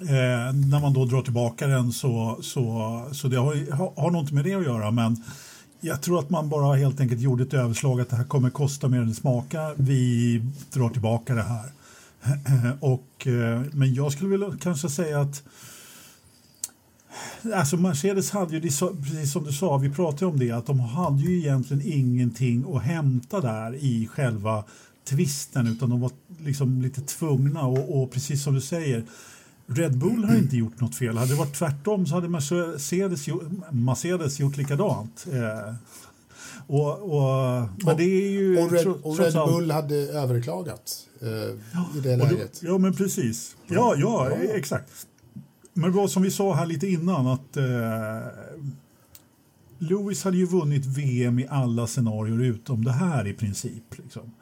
eh, 0.00 0.52
när 0.70 0.80
man 0.80 0.92
då 0.92 1.04
drar 1.04 1.22
tillbaka 1.22 1.66
den 1.66 1.92
så, 1.92 2.38
så, 2.42 3.08
så 3.12 3.28
det 3.28 3.36
har, 3.36 3.72
har, 3.72 3.92
har 3.96 4.20
inte 4.20 4.34
med 4.34 4.44
det 4.44 4.54
att 4.54 4.64
göra. 4.64 4.90
Men 4.90 5.24
jag 5.80 6.02
tror 6.02 6.18
att 6.18 6.30
man 6.30 6.48
bara 6.48 6.76
helt 6.76 7.00
enkelt 7.00 7.20
gjorde 7.20 7.42
ett 7.42 7.54
överslag 7.54 8.00
att 8.00 8.10
det 8.10 8.16
här 8.16 8.24
kommer 8.24 8.50
kosta 8.50 8.88
mer 8.88 8.98
än 8.98 9.08
det 9.08 9.14
smakar. 9.14 9.74
Vi 9.76 10.42
drar 10.72 10.88
tillbaka 10.88 11.34
det 11.34 11.42
här. 11.42 11.72
Och, 12.80 13.26
eh, 13.26 13.62
men 13.72 13.94
jag 13.94 14.12
skulle 14.12 14.30
vilja 14.30 14.56
kanske 14.60 14.88
säga 14.88 15.20
att 15.20 15.42
Alltså 17.54 17.76
Mercedes 17.76 18.30
hade 18.30 18.54
ju, 18.56 18.60
precis 18.60 19.32
som 19.32 19.44
du 19.44 19.52
sa, 19.52 19.76
vi 19.76 19.90
pratade 19.90 20.26
om 20.26 20.38
det, 20.38 20.50
att 20.50 20.66
de 20.66 20.80
hade 20.80 21.22
ju 21.22 21.38
egentligen 21.38 21.82
ingenting 21.92 22.64
att 22.76 22.82
hämta 22.82 23.40
där 23.40 23.74
i 23.74 24.06
själva 24.12 24.64
tvisten 25.08 25.66
utan 25.66 25.90
de 25.90 26.00
var 26.00 26.10
liksom 26.38 26.82
lite 26.82 27.00
tvungna 27.00 27.62
och, 27.66 28.02
och 28.02 28.10
precis 28.10 28.42
som 28.44 28.54
du 28.54 28.60
säger 28.60 29.04
Red 29.66 29.98
Bull 29.98 30.24
har 30.24 30.36
inte 30.36 30.56
gjort 30.56 30.80
något 30.80 30.94
fel. 30.96 31.16
Hade 31.18 31.30
det 31.32 31.38
varit 31.38 31.54
tvärtom 31.54 32.06
så 32.06 32.14
hade 32.14 32.28
Mercedes, 32.28 33.28
gjort- 33.28 33.42
Mercedes 33.70 34.40
gjort 34.40 34.56
likadant. 34.56 35.26
Eh, 35.32 35.74
och, 36.66 37.02
och, 37.02 37.68
men 37.84 37.96
det 37.96 38.04
är 38.04 38.30
ju... 38.30 38.58
Och 38.64 38.72
Red, 38.72 38.86
och 38.86 39.18
Red 39.18 39.32
Bull 39.32 39.70
hade 39.70 39.94
överklagat 39.96 40.92
eh, 41.20 41.28
i 41.28 42.00
det 42.02 42.12
och 42.12 42.18
då- 42.18 42.24
läget. 42.24 42.60
Ja, 42.62 42.78
men 42.78 42.92
precis. 42.94 43.56
Ja, 43.66 43.94
ja, 43.98 44.28
Ja. 44.30 44.36
exakt. 44.36 44.90
Men 45.72 45.92
vad 45.92 46.10
som 46.10 46.22
vi 46.22 46.30
sa 46.30 46.54
här 46.54 46.66
lite 46.66 46.86
innan 46.86 47.26
att 47.26 47.56
eh, 47.56 47.64
Lewis 49.78 50.24
hade 50.24 50.36
ju 50.36 50.46
vunnit 50.46 50.86
VM 50.86 51.38
i 51.38 51.46
alla 51.50 51.86
scenarier 51.86 52.42
utom 52.42 52.84
det 52.84 52.92
här 52.92 53.26
i 53.26 53.32
princip. 53.32 53.98
Liksom. 53.98 54.32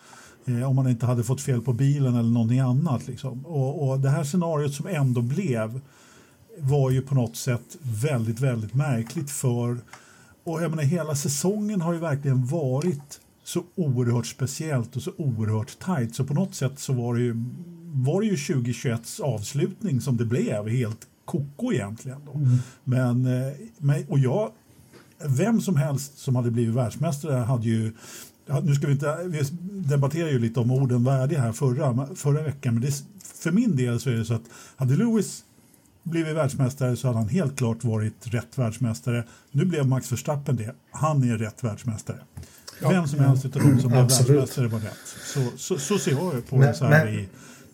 Eh, 0.45 0.71
om 0.71 0.77
man 0.77 0.89
inte 0.89 1.07
hade 1.07 1.25
fått 1.25 1.41
fel 1.41 1.63
på 1.63 1.73
bilen 1.73 2.15
eller 2.15 2.31
någonting 2.31 2.61
annat. 2.61 3.07
Liksom. 3.07 3.47
Och, 3.47 3.89
och 3.89 4.01
det 4.01 4.11
här 4.11 4.25
scenariot 4.25 4.75
som 4.75 4.87
ändå 4.87 5.23
blev 5.23 5.81
var 6.59 6.91
ju 6.91 7.03
på 7.03 7.15
något 7.15 7.37
sätt 7.37 7.77
väldigt, 7.83 8.41
väldigt 8.41 8.75
märkligt 8.75 9.31
för 9.31 9.79
och 10.45 10.63
jag 10.63 10.71
menar, 10.71 10.83
hela 10.83 11.15
säsongen 11.15 11.81
har 11.81 11.93
ju 11.93 11.99
verkligen 11.99 12.47
varit 12.47 13.21
så 13.45 13.65
oerhört 13.75 14.27
speciellt 14.27 14.97
och 14.97 15.03
så 15.03 15.13
oerhört 15.17 15.79
tajt 15.79 16.15
så 16.15 16.25
på 16.25 16.35
något 16.35 16.55
sätt 16.55 16.79
så 16.79 16.93
var 16.93 17.15
det 17.15 17.21
ju, 17.21 17.35
var 17.93 18.21
det 18.21 18.27
ju 18.27 18.37
2021 18.37 19.21
avslutning 19.23 20.01
som 20.01 20.17
det 20.17 20.25
blev 20.25 20.69
helt 20.69 21.07
koko 21.31 21.73
egentligen. 21.73 22.21
Då. 22.27 22.41
Men, 22.85 23.27
eh, 23.27 23.53
men, 23.79 24.05
och 24.09 24.19
jag, 24.19 24.51
vem 25.27 25.61
som 25.61 25.77
helst 25.77 26.19
som 26.19 26.37
hade 26.37 26.51
blivit 26.51 26.75
världsmästare 26.75 27.37
hade 27.37 27.69
ju 27.69 27.93
nu 28.63 28.75
ska 28.75 28.87
vi 28.87 28.93
inte, 28.93 29.17
vi 29.27 29.43
debatterade 29.89 30.31
ju 30.31 30.39
lite 30.39 30.61
om 30.61 30.71
orden 30.71 31.05
värde 31.05 31.39
här 31.39 31.53
förra, 31.53 32.07
förra 32.15 32.43
veckan, 32.43 32.75
men 32.75 32.83
det, 32.83 33.05
för 33.35 33.51
min 33.51 33.77
del 33.77 34.01
så 34.01 34.11
är 34.11 34.15
det 34.15 34.25
så 34.25 34.35
att 34.35 34.43
hade 34.77 34.97
Lewis 34.97 35.45
blivit 36.03 36.37
världsmästare 36.37 36.97
så 36.97 37.07
hade 37.07 37.19
han 37.19 37.29
helt 37.29 37.57
klart 37.57 37.85
varit 37.85 38.15
rätt 38.23 38.59
världsmästare. 38.59 39.25
Nu 39.51 39.65
blev 39.65 39.87
Max 39.87 40.13
Verstappen 40.13 40.57
det. 40.57 40.75
Han 40.91 41.31
är 41.31 41.39
rätt 41.39 41.65
världsmästare. 41.65 42.19
Ja, 42.83 42.89
Vem 42.89 43.09
som 43.09 43.21
helst 43.21 43.45
av 43.45 43.51
de 43.51 43.81
som 43.81 43.91
blev 43.91 44.03
världsmästare 44.03 44.69
var 44.69 44.79
rätt. 44.79 44.99
Så, 45.25 45.41
så, 45.57 45.79
så 45.79 45.99
ser 45.99 46.11
jag 46.11 46.47
på 46.49 46.57
det 46.57 46.75
så 46.75 46.85
här 46.85 47.05
men, 47.05 47.15
i... 47.15 47.29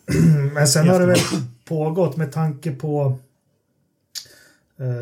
Men 0.53 0.67
sen 0.67 0.89
har 0.89 0.99
det 0.99 1.05
väl 1.05 1.19
pågått 1.65 2.17
med 2.17 2.31
tanke 2.31 2.71
på 2.71 3.19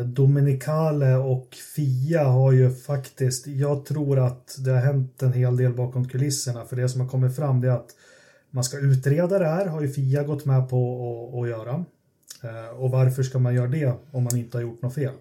Dominicale 0.04 1.16
och 1.16 1.54
Fia 1.76 2.24
har 2.24 2.52
ju 2.52 2.74
faktiskt, 2.74 3.46
jag 3.46 3.84
tror 3.84 4.18
att 4.18 4.56
det 4.64 4.70
har 4.70 4.80
hänt 4.80 5.22
en 5.22 5.32
hel 5.32 5.56
del 5.56 5.72
bakom 5.74 6.08
kulisserna 6.08 6.64
för 6.64 6.76
det 6.76 6.88
som 6.88 7.00
har 7.00 7.08
kommit 7.08 7.36
fram 7.36 7.60
det 7.60 7.68
är 7.68 7.72
att 7.72 7.90
man 8.50 8.64
ska 8.64 8.78
utreda 8.78 9.38
det 9.38 9.48
här, 9.48 9.66
har 9.66 9.82
ju 9.82 9.88
Fia 9.92 10.22
gått 10.22 10.44
med 10.44 10.68
på 10.68 11.40
att 11.42 11.48
göra. 11.48 11.84
Eh, 12.42 12.78
och 12.78 12.90
varför 12.90 13.22
ska 13.22 13.38
man 13.38 13.54
göra 13.54 13.68
det 13.68 13.92
om 14.10 14.24
man 14.24 14.36
inte 14.36 14.56
har 14.56 14.62
gjort 14.62 14.82
något 14.82 14.94
fel? 14.94 15.14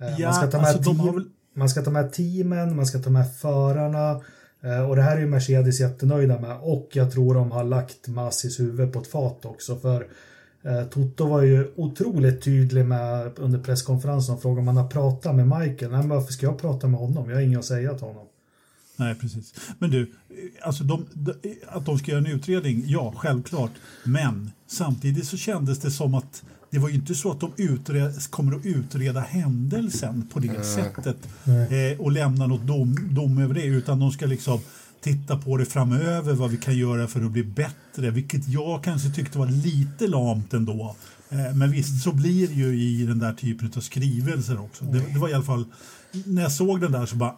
Eh, 0.00 0.20
ja, 0.20 0.26
man, 0.26 0.34
ska 0.34 0.46
ta 0.46 0.58
med 0.58 0.66
alltså, 0.66 0.94
team, 0.94 1.14
väl... 1.14 1.24
man 1.54 1.68
ska 1.68 1.82
ta 1.82 1.90
med 1.90 2.12
teamen, 2.12 2.76
man 2.76 2.86
ska 2.86 2.98
ta 2.98 3.10
med 3.10 3.36
förarna. 3.36 4.20
Eh, 4.62 4.88
och 4.90 4.96
det 4.96 5.02
här 5.02 5.16
är 5.16 5.20
ju 5.20 5.26
Mercedes 5.26 5.80
jättenöjda 5.80 6.40
med. 6.40 6.56
Och 6.60 6.88
jag 6.92 7.12
tror 7.12 7.34
de 7.34 7.50
har 7.50 7.64
lagt 7.64 8.08
Massis 8.08 8.60
huvud 8.60 8.92
på 8.92 8.98
ett 8.98 9.06
fat 9.06 9.44
också. 9.44 9.76
För 9.76 10.06
Toto 10.90 11.26
var 11.26 11.42
ju 11.42 11.72
otroligt 11.76 12.42
tydlig 12.42 12.86
med 12.86 13.32
under 13.36 13.58
presskonferensen 13.58 14.34
och 14.34 14.42
frågade 14.42 14.58
om 14.58 14.64
man 14.64 14.76
har 14.76 14.88
pratat 14.88 15.34
med 15.34 15.46
Michael. 15.46 15.90
Nej, 15.90 16.00
men 16.00 16.08
varför 16.08 16.32
ska 16.32 16.46
jag 16.46 16.58
prata 16.58 16.88
med 16.88 17.00
honom? 17.00 17.30
Jag 17.30 17.36
har 17.36 17.42
inget 17.42 17.58
att 17.58 17.64
säga 17.64 17.94
till 17.94 18.06
honom. 18.06 18.26
Nej, 18.96 19.14
precis. 19.14 19.54
Men 19.78 19.90
du, 19.90 20.12
alltså 20.62 20.84
de, 20.84 21.06
de, 21.12 21.34
att 21.68 21.86
de 21.86 21.98
ska 21.98 22.10
göra 22.10 22.20
en 22.20 22.26
utredning, 22.26 22.84
ja, 22.86 23.14
självklart. 23.16 23.70
Men 24.04 24.50
samtidigt 24.66 25.26
så 25.26 25.36
kändes 25.36 25.78
det 25.78 25.90
som 25.90 26.14
att 26.14 26.42
det 26.70 26.78
var 26.78 26.88
ju 26.88 26.94
inte 26.94 27.14
så 27.14 27.30
att 27.30 27.40
de 27.40 27.52
utred, 27.56 28.30
kommer 28.30 28.56
att 28.56 28.66
utreda 28.66 29.20
händelsen 29.20 30.28
på 30.32 30.38
det 30.38 30.48
mm. 30.48 30.64
sättet 30.64 31.16
eh, 31.46 32.00
och 32.00 32.12
lämna 32.12 32.46
något 32.46 32.66
dom, 32.66 32.96
dom 33.10 33.38
över 33.38 33.54
det, 33.54 33.64
utan 33.64 33.98
de 33.98 34.10
ska 34.12 34.26
liksom 34.26 34.60
titta 35.02 35.36
på 35.36 35.56
det 35.56 35.64
framöver, 35.64 36.34
vad 36.34 36.50
vi 36.50 36.56
kan 36.56 36.76
göra 36.76 37.06
för 37.06 37.24
att 37.24 37.30
bli 37.30 37.44
bättre, 37.44 38.10
vilket 38.10 38.48
jag 38.48 38.84
kanske 38.84 39.10
tyckte 39.10 39.38
var 39.38 39.46
lite 39.46 40.06
lamt 40.06 40.54
ändå. 40.54 40.96
Eh, 41.30 41.54
men 41.54 41.70
visst, 41.70 42.02
så 42.02 42.12
blir 42.12 42.48
det 42.48 42.54
ju 42.54 42.80
i 42.80 43.06
den 43.06 43.18
där 43.18 43.32
typen 43.32 43.72
av 43.76 43.80
skrivelser 43.80 44.60
också. 44.60 44.84
Det, 44.84 45.12
det 45.12 45.18
var 45.18 45.28
i 45.28 45.34
alla 45.34 45.44
fall, 45.44 45.64
när 46.24 46.42
jag 46.42 46.52
såg 46.52 46.80
den 46.80 46.92
där 46.92 47.06
så 47.06 47.16
bara 47.16 47.34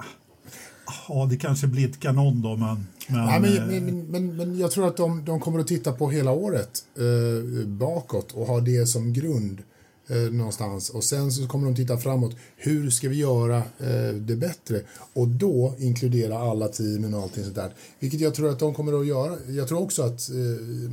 Ja, 1.09 1.27
det 1.31 1.37
kanske 1.37 1.67
blir 1.67 1.89
ett 1.89 2.01
kanon 2.01 2.43
då, 2.43 2.57
men... 2.57 2.87
Men, 3.09 3.29
ja, 3.29 3.39
men, 3.39 3.67
men, 3.67 4.07
men, 4.11 4.37
men, 4.37 4.59
jag 4.59 4.71
tror 4.71 4.87
att 4.87 4.97
de, 4.97 5.25
de 5.25 5.41
kommer 5.41 5.61
att 5.61 5.67
titta 5.67 5.93
på 5.93 6.11
hela 6.11 6.31
året 6.31 6.85
eh, 6.99 7.67
bakåt 7.67 8.33
och 8.33 8.47
ha 8.47 8.61
det 8.61 8.87
som 8.87 9.13
grund 9.13 9.63
eh, 10.09 10.17
någonstans. 10.17 10.91
Och 10.91 11.05
sen 11.05 11.33
så 11.33 11.47
kommer 11.47 11.65
de 11.67 11.77
titta 11.77 11.99
framåt. 11.99 12.37
Hur 12.57 12.91
ska 12.91 13.09
vi 13.09 13.17
göra 13.17 13.57
eh, 13.57 14.15
det 14.15 14.37
bättre? 14.37 14.81
Och 15.13 15.29
då 15.29 15.75
inkludera 15.79 16.39
alla 16.39 16.69
teamen 16.69 17.15
och 17.15 17.23
allting 17.23 17.45
sånt 17.45 17.57
där. 17.57 17.75
Vilket 17.99 18.21
jag 18.21 18.35
tror 18.35 18.51
att 18.51 18.59
de 18.59 18.75
kommer 18.75 19.01
att 19.01 19.07
göra. 19.07 19.39
Jag 19.49 19.69
tror 19.69 19.83
också 19.83 20.03
att 20.03 20.31
eh, 20.31 20.37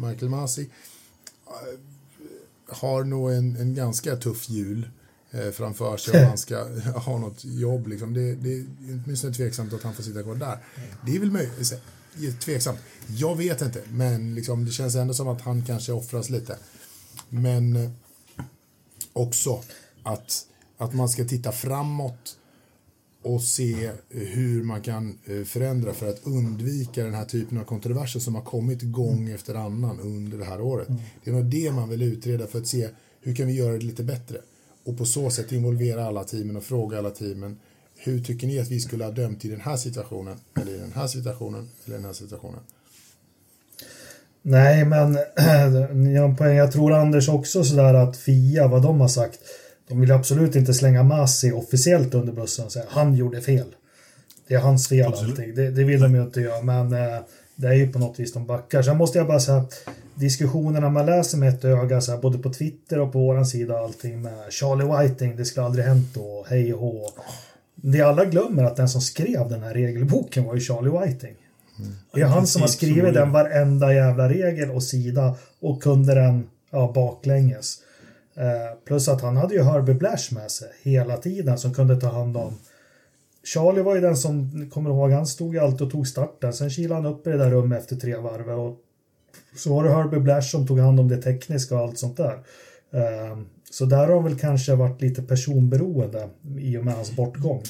Michael 0.07 0.29
Masi 0.29 0.61
eh, 1.47 1.79
har 2.75 3.03
nog 3.03 3.31
en, 3.31 3.55
en 3.55 3.75
ganska 3.75 4.15
tuff 4.15 4.49
jul 4.49 4.87
Eh, 5.33 5.51
framför 5.51 5.97
sig 5.97 6.21
om 6.21 6.27
han 6.27 6.37
ska 6.37 6.63
ha 6.95 7.17
något 7.17 7.45
jobb. 7.45 7.87
Liksom. 7.87 8.13
Det, 8.13 8.35
det 8.35 8.53
är 8.53 8.65
åtminstone 9.05 9.33
tveksamt 9.33 9.73
att 9.73 9.83
han 9.83 9.93
får 9.93 10.03
sitta 10.03 10.23
kvar 10.23 10.35
där. 10.35 10.57
Det 11.05 11.15
är 11.15 11.19
väl 11.19 11.31
möjligt. 11.31 11.73
Tveksamt. 12.39 12.79
Jag 13.07 13.35
vet 13.35 13.61
inte, 13.61 13.81
men 13.91 14.35
liksom, 14.35 14.65
det 14.65 14.71
känns 14.71 14.95
ändå 14.95 15.13
som 15.13 15.27
att 15.27 15.41
han 15.41 15.65
kanske 15.65 15.91
offras 15.91 16.29
lite. 16.29 16.57
Men 17.29 17.75
eh, 17.75 17.91
också 19.13 19.63
att, 20.03 20.45
att 20.77 20.93
man 20.93 21.09
ska 21.09 21.25
titta 21.25 21.51
framåt 21.51 22.37
och 23.23 23.41
se 23.41 23.91
hur 24.09 24.63
man 24.63 24.81
kan 24.81 25.17
eh, 25.25 25.43
förändra 25.43 25.93
för 25.93 26.09
att 26.09 26.21
undvika 26.23 27.03
den 27.03 27.13
här 27.13 27.25
typen 27.25 27.57
av 27.57 27.63
kontroverser 27.63 28.19
som 28.19 28.35
har 28.35 28.41
kommit 28.41 28.81
gång 28.81 29.29
efter 29.29 29.55
annan 29.55 29.99
under 29.99 30.37
det 30.37 30.45
här 30.45 30.61
året. 30.61 30.89
Mm. 30.89 31.01
Det 31.23 31.29
är 31.29 31.33
nog 31.33 31.45
det 31.45 31.71
man 31.71 31.89
vill 31.89 32.01
utreda 32.01 32.47
för 32.47 32.59
att 32.59 32.67
se 32.67 32.89
hur 33.21 33.35
kan 33.35 33.47
vi 33.47 33.53
göra 33.53 33.73
det 33.73 33.85
lite 33.85 34.03
bättre 34.03 34.37
och 34.83 34.97
på 34.97 35.05
så 35.05 35.29
sätt 35.29 35.51
involvera 35.51 36.05
alla 36.05 36.23
teamen 36.23 36.55
och 36.55 36.63
fråga 36.63 36.97
alla 36.97 37.09
teamen 37.09 37.57
hur 38.03 38.23
tycker 38.23 38.47
ni 38.47 38.59
att 38.59 38.71
vi 38.71 38.79
skulle 38.79 39.03
ha 39.03 39.11
dömt 39.11 39.45
i 39.45 39.49
den 39.49 39.61
här 39.61 39.77
situationen 39.77 40.37
eller 40.55 40.75
i 40.75 40.77
den 40.77 40.91
här 40.91 41.07
situationen 41.07 41.69
eller 41.85 41.95
den 41.95 42.05
här 42.05 42.13
situationen? 42.13 42.59
Nej, 44.41 44.85
men 44.85 45.17
jag 46.55 46.71
tror 46.71 46.93
Anders 46.93 47.29
också 47.29 47.63
sådär 47.63 47.93
att 47.93 48.17
Fia, 48.17 48.67
vad 48.67 48.83
de 48.83 49.01
har 49.01 49.07
sagt, 49.07 49.39
de 49.87 50.01
vill 50.01 50.11
absolut 50.11 50.55
inte 50.55 50.73
slänga 50.73 51.03
Masi 51.03 51.51
officiellt 51.51 52.13
under 52.13 52.33
bussen 52.33 52.65
och 52.65 52.71
säga 52.71 52.85
han 52.89 53.15
gjorde 53.15 53.41
fel. 53.41 53.67
Det 54.47 54.53
är 54.55 54.59
hans 54.59 54.87
fel 54.87 55.13
allting. 55.13 55.55
Det, 55.55 55.69
det, 55.69 55.83
vill 55.83 55.99
de 55.99 56.15
ju 56.15 56.21
inte 56.21 56.41
göra, 56.41 56.61
men 56.61 56.93
eh, 56.93 57.19
det 57.55 57.67
är 57.67 57.73
ju 57.73 57.91
på 57.91 57.99
något 57.99 58.19
vis 58.19 58.33
de 58.33 58.45
backar. 58.45 58.81
Sen 58.81 58.97
måste 58.97 59.17
jag 59.17 59.27
bara 59.27 59.39
säga 59.39 59.65
diskussionerna 60.15 60.89
man 60.89 61.05
läser 61.05 61.37
med 61.37 61.49
ett 61.49 61.65
öga, 61.65 62.01
så 62.01 62.11
här, 62.11 62.19
både 62.19 62.37
på 62.37 62.53
Twitter 62.53 62.99
och 62.99 63.11
på 63.11 63.19
våran 63.19 63.45
sida 63.45 63.79
allting 63.79 64.21
med 64.21 64.53
Charlie 64.53 65.07
Whiting, 65.07 65.35
det 65.35 65.45
skulle 65.45 65.65
aldrig 65.65 65.85
hänt 65.85 66.13
då, 66.13 66.45
hej 66.49 66.73
och 66.73 66.79
hå. 66.79 67.09
Det 67.75 68.01
alla 68.01 68.25
glömmer 68.25 68.63
att 68.63 68.75
den 68.75 68.89
som 68.89 69.01
skrev 69.01 69.49
den 69.49 69.63
här 69.63 69.73
regelboken 69.73 70.43
var 70.43 70.55
ju 70.55 70.61
Charlie 70.61 70.89
Whiting. 70.99 71.35
Det 72.13 72.21
är 72.21 72.25
han 72.25 72.47
som 72.47 72.61
har 72.61 72.69
skrivit 72.69 73.13
den 73.13 73.31
varenda 73.31 73.93
jävla 73.93 74.29
regel 74.29 74.71
och 74.71 74.83
sida 74.83 75.35
och 75.59 75.83
kunde 75.83 76.15
den 76.15 76.49
ja, 76.71 76.91
baklänges. 76.95 77.77
Eh, 78.35 78.77
plus 78.85 79.07
att 79.07 79.21
han 79.21 79.37
hade 79.37 79.53
ju 79.53 79.63
Herbie 79.63 79.95
Blash 79.95 80.33
med 80.33 80.51
sig 80.51 80.67
hela 80.83 81.17
tiden 81.17 81.57
som 81.57 81.73
kunde 81.73 82.01
ta 82.01 82.07
hand 82.07 82.37
om 82.37 82.57
Charlie 83.43 83.81
var 83.81 83.95
ju 83.95 84.01
den 84.01 84.17
som, 84.17 84.69
kommer 84.69 84.89
ihåg, 84.89 85.11
han 85.11 85.27
stod 85.27 85.53
ju 85.53 85.59
alltid 85.59 85.81
och 85.81 85.91
tog 85.91 86.07
starten. 86.07 86.53
Sen 86.53 86.69
kilade 86.69 87.01
han 87.01 87.13
upp 87.13 87.27
i 87.27 87.29
det 87.29 87.37
där 87.37 87.51
rummet 87.51 87.79
efter 87.79 87.95
tre 87.95 88.15
varv 88.15 88.49
och 88.49 88.77
så 89.55 89.75
var 89.75 89.83
det 89.83 89.93
Herbie 89.93 90.19
Blash 90.19 90.51
som 90.51 90.67
tog 90.67 90.79
hand 90.79 90.99
om 90.99 91.07
det 91.07 91.17
tekniska 91.17 91.75
och 91.75 91.81
allt 91.81 91.99
sånt 91.99 92.17
där. 92.17 92.39
Ehm, 92.91 93.45
så 93.71 93.85
där 93.85 94.07
har 94.07 94.21
väl 94.21 94.39
kanske 94.39 94.75
varit 94.75 95.01
lite 95.01 95.21
personberoende 95.21 96.29
i 96.59 96.77
och 96.77 96.85
med 96.85 96.93
hans 96.93 97.15
bortgång. 97.15 97.63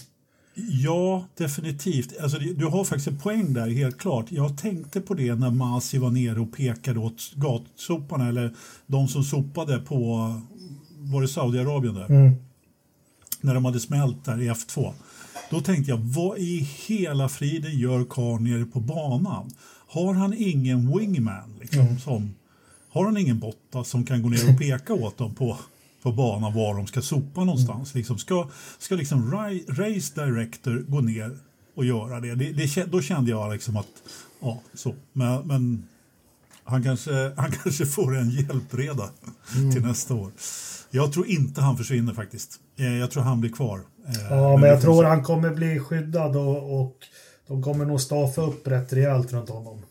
Ja, 0.56 1.26
definitivt. 1.38 2.20
Alltså, 2.22 2.40
du 2.40 2.66
har 2.66 2.84
faktiskt 2.84 3.08
en 3.08 3.20
poäng 3.20 3.54
där, 3.54 3.70
helt 3.70 3.98
klart. 3.98 4.26
Jag 4.30 4.58
tänkte 4.58 5.02
på 5.02 5.14
det 5.14 5.36
när 5.36 5.52
Masi 5.52 5.98
var 5.98 6.12
nere 6.12 6.40
och 6.40 6.54
pekade 6.54 7.00
åt 7.00 7.32
gatsoparna, 7.36 8.30
eller 8.30 8.56
de 8.88 9.08
som 9.08 9.24
sopade 9.24 9.80
på, 9.80 10.34
var 10.98 11.22
det 11.22 11.28
Saudiarabien 11.28 11.96
där? 11.96 12.06
Mm. 12.06 12.34
När 13.42 13.54
de 13.54 13.66
hade 13.66 13.80
smält 13.80 14.26
där 14.26 14.42
i 14.42 14.50
F2. 14.50 14.94
Då 15.50 15.62
tänkte 15.62 15.92
jag, 15.92 15.98
vad 15.98 16.38
i 16.38 16.68
hela 16.88 17.30
friden 17.30 17.80
gör 17.80 18.06
karln 18.10 18.44
nere 18.44 18.66
på 18.66 18.80
banan? 18.80 19.52
Har 19.88 20.14
han 20.14 20.34
ingen 20.38 20.98
wingman? 20.98 21.58
Liksom, 21.62 21.82
mm. 21.82 22.00
som, 22.00 22.34
har 22.90 23.06
han 23.06 23.18
ingen 23.18 23.40
botta 23.40 23.84
som 23.84 24.06
kan 24.06 24.22
gå 24.22 24.30
ner 24.30 24.50
och 24.50 24.60
peka 24.60 24.94
åt 24.94 25.18
dem 25.18 25.36
på, 25.36 25.58
på 26.04 26.12
banan 26.12 26.54
var 26.54 26.76
de 26.76 26.88
ska 26.88 27.02
sopa 27.02 27.44
någonstans? 27.44 27.94
Mm. 27.94 28.00
Liksom, 28.00 28.18
ska 28.18 28.50
ska 28.78 28.96
liksom 28.96 29.32
race 29.68 30.26
director 30.26 30.86
gå 30.88 31.02
ner 31.02 31.38
och 31.76 31.86
göra 31.86 32.20
det? 32.20 32.36
det, 32.36 32.52
det 32.52 32.92
då 32.92 33.02
kände 33.02 33.32
jag 33.32 33.54
liksom 33.54 33.78
att, 33.78 33.88
ja, 34.40 34.62
så. 34.74 34.96
Men, 35.14 35.48
men 35.48 35.88
han, 36.64 36.84
kanske, 36.84 37.34
han 37.38 37.52
kanske 37.52 37.86
får 37.86 38.18
en 38.18 38.30
hjälpreda 38.30 39.10
mm. 39.56 39.72
till 39.72 39.82
nästa 39.82 40.14
år. 40.14 40.32
Jag 40.90 41.14
tror 41.14 41.28
inte 41.28 41.62
han 41.62 41.78
försvinner 41.78 42.14
faktiskt. 42.14 42.60
Eh, 42.78 42.98
jag 42.98 43.12
tror 43.12 43.24
han 43.24 43.42
blir 43.42 43.52
kvar. 43.52 43.82
Eh, 44.08 44.22
ja, 44.30 44.58
men 44.58 44.70
jag 44.70 44.82
tror 44.82 45.04
han 45.04 45.24
kommer 45.24 45.50
bli 45.50 45.80
skyddad 45.80 46.36
och, 46.36 46.82
och 46.82 46.98
de 47.48 47.64
kommer 47.64 47.86
nog 47.86 48.02
staffa 48.02 48.42
upp 48.42 48.68
rätt 48.68 48.94
rejält 48.94 49.34
runt 49.34 49.50
honom. 49.50 49.82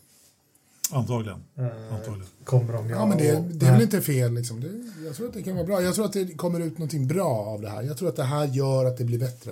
Antagligen. 0.91 1.39
Eh, 1.57 1.95
Antagligen. 1.95 2.27
Kommer 2.43 2.73
de, 2.73 2.89
ja. 2.89 2.95
ja 2.95 3.05
men 3.05 3.17
det, 3.17 3.43
det 3.51 3.65
är 3.65 3.71
väl 3.71 3.81
inte 3.81 4.01
fel. 4.01 4.33
Liksom. 4.33 4.61
Det, 4.61 4.67
jag 5.05 5.15
tror 5.15 5.27
att 5.27 5.33
det 5.33 5.43
kan 5.43 5.55
vara 5.55 5.65
bra. 5.65 5.81
Jag 5.81 5.95
tror 5.95 6.05
att 6.05 6.13
det 6.13 6.25
kommer 6.25 6.59
ut 6.59 6.77
någonting 6.77 7.07
bra 7.07 7.29
av 7.29 7.61
det 7.61 7.69
här. 7.69 7.83
Jag 7.83 7.97
tror 7.97 8.09
att 8.09 8.15
det 8.15 8.23
här 8.23 8.45
gör 8.45 8.85
att 8.85 8.97
det 8.97 9.03
blir 9.03 9.19
bättre. 9.19 9.51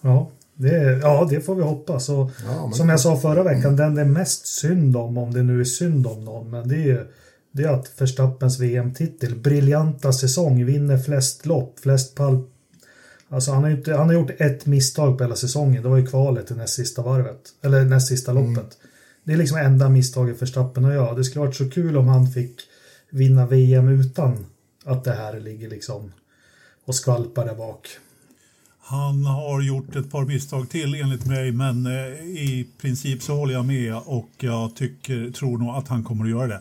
Ja, 0.00 0.30
det, 0.54 0.98
ja, 1.02 1.26
det 1.30 1.40
får 1.40 1.54
vi 1.54 1.62
hoppas. 1.62 2.08
Och, 2.08 2.30
ja, 2.46 2.70
som 2.72 2.88
jag 2.88 3.00
sa 3.00 3.16
förra 3.16 3.42
veckan, 3.42 3.76
den 3.76 3.94
det 3.94 4.00
är 4.00 4.04
mest 4.04 4.46
synd 4.46 4.96
om, 4.96 5.18
om 5.18 5.32
det 5.32 5.42
nu 5.42 5.60
är 5.60 5.64
synd 5.64 6.06
om 6.06 6.24
någon, 6.24 6.50
men 6.50 6.68
det 6.68 6.90
är 6.90 7.06
det 7.52 7.62
är 7.62 7.68
att 7.68 8.00
Verstappens 8.00 8.58
VM-titel, 8.58 9.34
briljanta 9.34 10.12
säsong, 10.12 10.64
vinner 10.64 10.98
flest 10.98 11.46
lopp, 11.46 11.78
flest 11.78 12.14
pall. 12.14 12.44
Alltså 13.28 13.52
han 13.52 13.62
har, 13.62 13.70
inte, 13.70 13.94
han 13.94 14.06
har 14.06 14.14
gjort 14.14 14.30
ett 14.38 14.66
misstag 14.66 15.18
på 15.18 15.24
hela 15.24 15.36
säsongen, 15.36 15.82
det 15.82 15.88
var 15.88 15.96
ju 15.96 16.06
kvalet 16.06 16.50
i 16.50 16.54
näst 16.54 16.74
sista 16.74 17.02
varvet, 17.02 17.40
eller 17.62 17.84
näst 17.84 18.08
sista 18.08 18.32
loppet. 18.32 18.56
Mm. 18.56 18.66
Det 19.24 19.32
är 19.32 19.36
liksom 19.36 19.58
enda 19.58 19.88
misstaget 19.88 20.38
för 20.38 20.46
Stappen 20.46 20.84
och 20.84 20.94
jag. 20.94 21.16
Det 21.16 21.24
skulle 21.24 21.44
varit 21.44 21.56
så 21.56 21.70
kul 21.70 21.96
om 21.96 22.08
han 22.08 22.32
fick 22.32 22.60
vinna 23.10 23.46
VM 23.46 23.88
utan 23.88 24.46
att 24.84 25.04
det 25.04 25.12
här 25.12 25.40
ligger 25.40 25.70
liksom 25.70 26.12
och 26.84 26.94
skvalpar 26.94 27.44
där 27.44 27.54
bak. 27.54 27.88
Han 28.80 29.24
har 29.24 29.62
gjort 29.62 29.96
ett 29.96 30.10
par 30.10 30.24
misstag 30.24 30.70
till 30.70 30.94
enligt 30.94 31.26
mig, 31.26 31.52
men 31.52 31.86
eh, 31.86 31.92
i 32.22 32.68
princip 32.80 33.22
så 33.22 33.34
håller 33.34 33.54
jag 33.54 33.64
med 33.64 33.96
och 33.96 34.30
jag 34.38 34.76
tycker, 34.76 35.30
tror 35.30 35.58
nog 35.58 35.68
att 35.76 35.88
han 35.88 36.04
kommer 36.04 36.24
att 36.24 36.30
göra 36.30 36.46
det. 36.46 36.60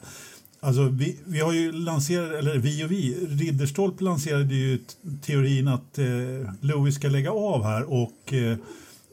Alltså, 0.60 0.84
vi, 0.84 1.18
vi 1.26 1.40
har 1.40 1.54
ju 1.54 1.72
lanserat, 1.72 2.32
eller 2.32 2.58
vi 2.58 2.86
och 2.86 2.92
vi, 2.92 3.28
Ridderstolpe 3.30 4.04
lanserade 4.04 4.56
ju 4.56 4.80
teorin 5.22 5.68
att 5.68 5.98
eh, 5.98 6.54
Lewis 6.62 6.96
ska 6.96 7.08
lägga 7.08 7.32
av 7.32 7.64
här 7.64 7.94
och 7.94 8.34
eh, 8.34 8.58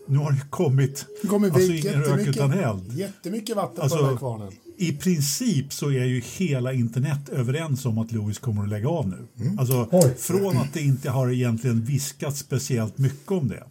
nu 0.08 0.18
har 0.18 0.32
det 0.32 0.50
kommit 0.50 1.06
Det 1.22 1.28
kommer 1.28 1.50
alltså, 1.50 1.72
ingen 1.72 2.02
rök 2.02 2.26
utan 2.26 2.52
eld. 2.52 2.92
jättemycket 2.92 3.56
vatten 3.56 3.82
Alltså, 3.82 3.96
på 3.96 4.02
den 4.02 4.10
här 4.12 4.18
kvarnen. 4.18 4.52
I 4.78 4.92
princip 4.92 5.72
så 5.72 5.90
är 5.90 6.04
ju 6.04 6.20
hela 6.20 6.72
internet 6.72 7.28
överens 7.28 7.84
om 7.86 7.98
att 7.98 8.12
Lewis 8.12 8.38
kommer 8.38 8.62
att 8.62 8.68
lägga 8.68 8.88
av 8.88 9.08
nu. 9.08 9.26
Alltså, 9.58 9.88
Oj. 9.92 10.14
från 10.18 10.56
att 10.56 10.72
det 10.72 10.80
inte 10.80 11.10
har 11.10 11.30
egentligen 11.30 11.84
viskats 11.84 12.38
speciellt 12.40 12.98
mycket 12.98 13.30
om 13.32 13.48
det 13.48 13.62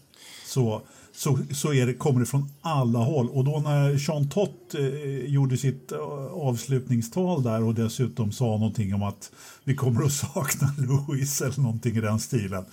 så, 0.48 0.82
så, 1.15 1.39
så 1.51 1.74
är 1.74 1.86
det, 1.86 1.94
kommer 1.94 2.20
det 2.20 2.25
från 2.25 2.50
alla 2.62 3.00
håll. 3.00 3.30
Och 3.30 3.44
då 3.44 3.60
när 3.60 3.98
Sean 3.98 4.30
Tott 4.30 4.75
eh, 4.77 5.25
gjorde 5.25 5.58
sitt 5.58 5.92
eh, 5.92 6.00
avslutningstal 6.34 7.44
där 7.44 7.63
och 7.63 7.74
dessutom 7.74 8.32
sa 8.32 8.46
någonting 8.46 8.94
om 8.94 9.04
att 9.04 9.32
vi 9.63 9.75
kommer 9.75 10.04
att 10.06 10.12
sakna 10.13 10.74
Lewis 11.08 11.42
eller 11.42 11.60
någonting 11.62 11.96
i 11.96 12.01
den 12.01 12.20
stilen. 12.20 12.65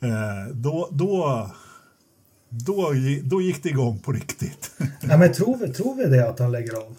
Eh, 0.00 0.54
då, 0.54 0.88
då, 0.92 1.50
då, 2.48 2.92
då 3.24 3.42
gick 3.42 3.62
det 3.62 3.68
igång 3.68 3.98
på 3.98 4.12
riktigt. 4.12 4.70
Ja, 5.08 5.16
men 5.16 5.32
tror 5.32 5.56
vi, 5.56 5.72
tror 5.72 5.94
vi 5.94 6.04
det 6.04 6.28
att 6.28 6.38
han 6.38 6.52
lägger 6.52 6.74
av? 6.74 6.96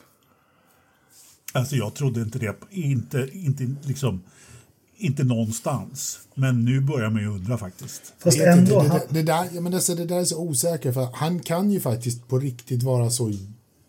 Alltså 1.53 1.75
jag 1.75 1.93
trodde 1.93 2.21
inte 2.21 2.39
det, 2.39 2.55
inte, 2.69 3.29
inte, 3.33 3.75
liksom, 3.81 4.23
inte 4.97 5.23
någonstans. 5.23 6.19
Men 6.35 6.65
nu 6.65 6.81
börjar 6.81 7.09
man 7.09 7.21
ju 7.21 7.27
undra 7.27 7.57
faktiskt. 7.57 8.13
Fast 8.17 8.39
ändå, 8.39 8.83
det, 8.83 8.89
det, 8.89 9.05
det, 9.09 9.23
där, 9.23 9.47
ja, 9.51 9.61
men 9.61 9.71
det, 9.71 9.95
det 9.95 10.05
där 10.05 10.19
är 10.19 10.25
så 10.25 10.39
osäkert 10.39 10.93
för 10.93 11.09
han 11.13 11.39
kan 11.39 11.71
ju 11.71 11.79
faktiskt 11.79 12.27
på 12.27 12.39
riktigt 12.39 12.83
vara 12.83 13.09
så 13.09 13.33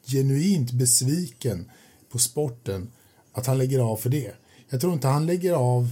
genuint 0.06 0.72
besviken 0.72 1.70
på 2.12 2.18
sporten 2.18 2.88
att 3.32 3.46
han 3.46 3.58
lägger 3.58 3.80
av 3.80 3.96
för 3.96 4.10
det. 4.10 4.32
Jag 4.70 4.80
tror 4.80 4.92
inte 4.92 5.08
han 5.08 5.26
lägger 5.26 5.52
av. 5.52 5.88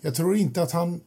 Jag 0.00 0.14
tror 0.14 0.36
inte 0.36 0.62
att 0.62 0.72
han 0.72 1.00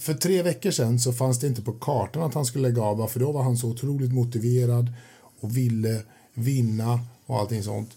för 0.00 0.14
tre 0.14 0.42
veckor 0.42 0.70
sedan 0.70 1.00
så 1.00 1.12
fanns 1.12 1.38
det 1.40 1.46
inte 1.46 1.62
på 1.62 1.72
kartan 1.72 2.22
att 2.22 2.34
han 2.34 2.44
skulle 2.44 2.68
lägga 2.68 2.82
av 2.82 3.06
för 3.06 3.20
då 3.20 3.32
var 3.32 3.42
han 3.42 3.56
så 3.56 3.68
otroligt 3.68 4.12
motiverad 4.12 4.92
och 5.40 5.56
ville 5.56 6.02
vinna 6.34 7.00
och 7.26 7.38
allting 7.38 7.62
sånt. 7.62 7.90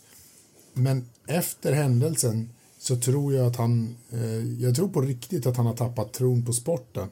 Men 0.74 1.06
efter 1.28 1.74
händelsen 1.74 2.50
så 2.80 2.96
tror 2.96 3.34
jag 3.34 3.48
att 3.48 3.56
han, 3.56 3.96
eh, 4.12 4.64
jag 4.64 4.76
tror 4.76 4.88
på 4.88 5.02
riktigt 5.02 5.46
att 5.46 5.58
han 5.58 5.66
har 5.66 5.76
tappat 5.76 6.14
tron 6.14 6.46
på 6.46 6.54
sporten. 6.54 7.08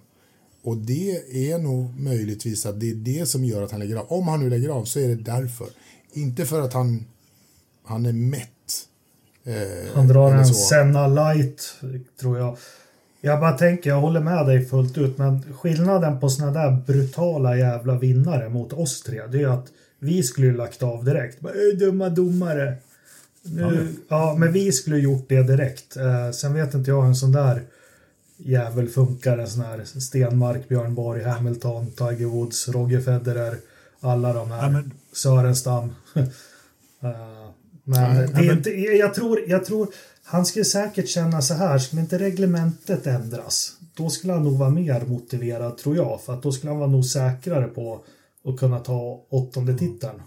Och 0.63 0.77
det 0.77 1.11
är 1.51 1.57
nog 1.57 1.99
möjligtvis 1.99 2.65
att 2.65 2.79
det 2.79 2.89
är 2.89 2.95
det 2.95 3.25
som 3.25 3.45
gör 3.45 3.61
att 3.61 3.71
han 3.71 3.79
lägger 3.79 3.95
av. 3.95 4.11
Om 4.11 4.27
han 4.27 4.39
nu 4.39 4.49
lägger 4.49 4.69
av 4.69 4.85
så 4.85 4.99
är 4.99 5.07
det 5.07 5.15
därför. 5.15 5.67
Inte 6.13 6.45
för 6.45 6.61
att 6.61 6.73
han, 6.73 7.05
han 7.83 8.05
är 8.05 8.13
mätt. 8.13 8.49
Eh, 9.43 9.93
han 9.95 10.07
drar 10.07 10.35
en. 10.35 10.45
Senna 10.45 11.07
light, 11.07 11.61
tror 12.19 12.37
jag. 12.37 12.57
Jag 13.21 13.39
bara 13.39 13.51
tänker, 13.57 13.89
jag 13.89 14.01
håller 14.01 14.19
med 14.19 14.45
dig 14.45 14.65
fullt 14.65 14.97
ut, 14.97 15.17
men 15.17 15.53
skillnaden 15.53 16.19
på 16.19 16.29
såna 16.29 16.51
där 16.51 16.71
brutala 16.87 17.57
jävla 17.57 17.97
vinnare 17.97 18.49
mot 18.49 18.73
oss 18.73 19.01
tre, 19.03 19.21
det 19.27 19.41
är 19.43 19.47
att 19.47 19.67
vi 19.99 20.23
skulle 20.23 20.47
ju 20.47 20.53
lagt 20.57 20.83
av 20.83 21.03
direkt. 21.05 21.39
Bara, 21.39 21.53
"Äh, 21.53 21.77
Dumma 21.79 22.09
domare. 22.09 22.73
Nu, 23.43 23.87
ja, 24.09 24.35
men 24.39 24.51
vi 24.51 24.71
skulle 24.71 24.97
gjort 24.97 25.25
det 25.29 25.43
direkt. 25.43 25.97
Eh, 25.97 26.31
sen 26.31 26.53
vet 26.53 26.73
inte 26.73 26.91
jag 26.91 27.01
hur 27.01 27.07
en 27.07 27.15
sån 27.15 27.31
där 27.31 27.61
jävel 28.37 28.87
funkar. 28.89 29.37
En 29.37 29.47
sån 29.47 29.61
här 29.65 29.83
Stenmark, 29.99 30.67
Björn 30.69 30.95
Borg, 30.95 31.23
Hamilton, 31.23 31.91
Tiger 31.91 32.25
Woods, 32.25 32.67
Roger 32.69 33.01
Federer. 33.01 33.55
Alla 33.99 34.33
de 34.33 34.51
här. 34.51 34.63
Ja, 34.63 34.69
men- 34.69 34.91
Sörenstam. 35.13 35.95
Eh, 37.03 37.09
men 37.83 38.15
Nej, 38.15 38.27
det 38.33 38.39
är 38.41 38.47
men- 38.47 38.57
inte, 38.57 38.69
jag, 38.69 39.13
tror, 39.13 39.39
jag 39.47 39.65
tror 39.65 39.87
han 40.31 40.45
skulle 40.45 40.65
säkert 40.65 41.09
känna 41.09 41.41
så 41.41 41.53
här, 41.53 41.79
skulle 41.79 42.01
inte 42.01 42.19
reglementet 42.19 43.07
ändras, 43.07 43.77
då 43.93 44.09
skulle 44.09 44.33
han 44.33 44.43
nog 44.43 44.57
vara 44.57 44.69
mer 44.69 45.05
motiverad 45.05 45.77
tror 45.77 45.95
jag, 45.95 46.21
för 46.25 46.33
att 46.33 46.43
då 46.43 46.51
skulle 46.51 46.71
han 46.71 46.79
vara 46.79 46.89
nog 46.89 47.05
säkrare 47.05 47.67
på 47.67 48.01
att 48.45 48.59
kunna 48.59 48.79
ta 48.79 49.25
åttonde 49.29 49.77
titeln. 49.77 50.21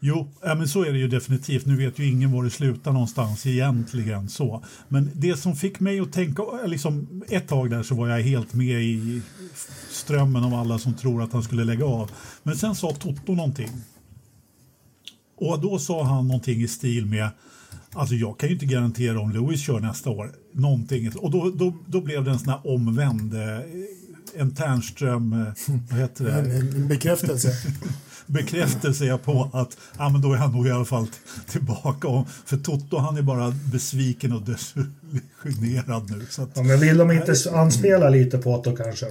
Jo, 0.00 0.28
ja, 0.42 0.54
men 0.54 0.68
så 0.68 0.84
är 0.84 0.92
det 0.92 0.98
ju 0.98 1.08
definitivt. 1.08 1.66
Nu 1.66 1.76
vet 1.76 1.98
ju 1.98 2.06
ingen 2.06 2.32
var 2.32 2.44
det 2.44 2.50
slutar 2.50 2.92
någonstans 2.92 3.46
egentligen. 3.46 4.28
så. 4.28 4.64
Men 4.88 5.10
det 5.14 5.36
som 5.36 5.56
fick 5.56 5.80
mig 5.80 6.00
att 6.00 6.12
tänka, 6.12 6.42
liksom, 6.66 7.22
ett 7.28 7.48
tag 7.48 7.70
där 7.70 7.82
så 7.82 7.94
var 7.94 8.08
jag 8.08 8.22
helt 8.22 8.54
med 8.54 8.82
i 8.82 9.22
strömmen 9.90 10.44
av 10.44 10.54
alla 10.54 10.78
som 10.78 10.94
tror 10.94 11.22
att 11.22 11.32
han 11.32 11.42
skulle 11.42 11.64
lägga 11.64 11.84
av. 11.84 12.10
Men 12.42 12.56
sen 12.56 12.74
sa 12.74 12.92
Toto 12.92 13.34
någonting. 13.34 13.70
Och 15.36 15.60
då 15.60 15.78
sa 15.78 16.04
han 16.04 16.28
någonting 16.28 16.62
i 16.62 16.68
stil 16.68 17.06
med 17.06 17.28
Alltså 17.92 18.14
jag 18.14 18.38
kan 18.38 18.48
ju 18.48 18.54
inte 18.54 18.66
garantera 18.66 19.20
om 19.20 19.30
Lewis 19.30 19.60
kör 19.60 19.80
nästa 19.80 20.10
år. 20.10 20.32
Någonting. 20.52 21.12
Och 21.16 21.30
då, 21.30 21.50
då, 21.50 21.74
då 21.86 22.00
blev 22.00 22.24
det 22.24 22.30
en 22.30 22.38
sån 22.38 22.48
här 22.48 22.60
omvänd, 22.66 23.34
eh, 23.34 23.60
en 24.34 24.54
Ternström, 24.54 25.32
eh, 25.32 25.38
vad 25.90 26.00
heter 26.00 26.24
det? 26.24 26.32
En, 26.32 26.50
en 26.50 26.88
bekräftelse. 26.88 27.52
bekräftelse 28.26 29.18
på 29.24 29.50
att 29.52 29.76
ja, 29.98 30.08
men 30.08 30.20
då 30.20 30.32
är 30.32 30.36
han 30.36 30.52
nog 30.52 30.66
i 30.66 30.70
alla 30.70 30.84
fall 30.84 31.06
tillbaka. 31.46 32.24
För 32.44 32.56
Toto 32.56 32.98
han 32.98 33.16
är 33.16 33.22
bara 33.22 33.54
besviken 33.72 34.32
och 34.32 34.42
desillusionerad 34.42 36.10
nu. 36.18 36.26
Så 36.30 36.42
att, 36.42 36.50
Ja, 36.54 36.62
men 36.62 36.80
vill 36.80 36.96
de 36.98 37.10
inte 37.10 37.34
anspela 37.52 38.08
lite 38.08 38.38
på 38.38 38.62
det 38.62 38.76
kanske? 38.76 39.06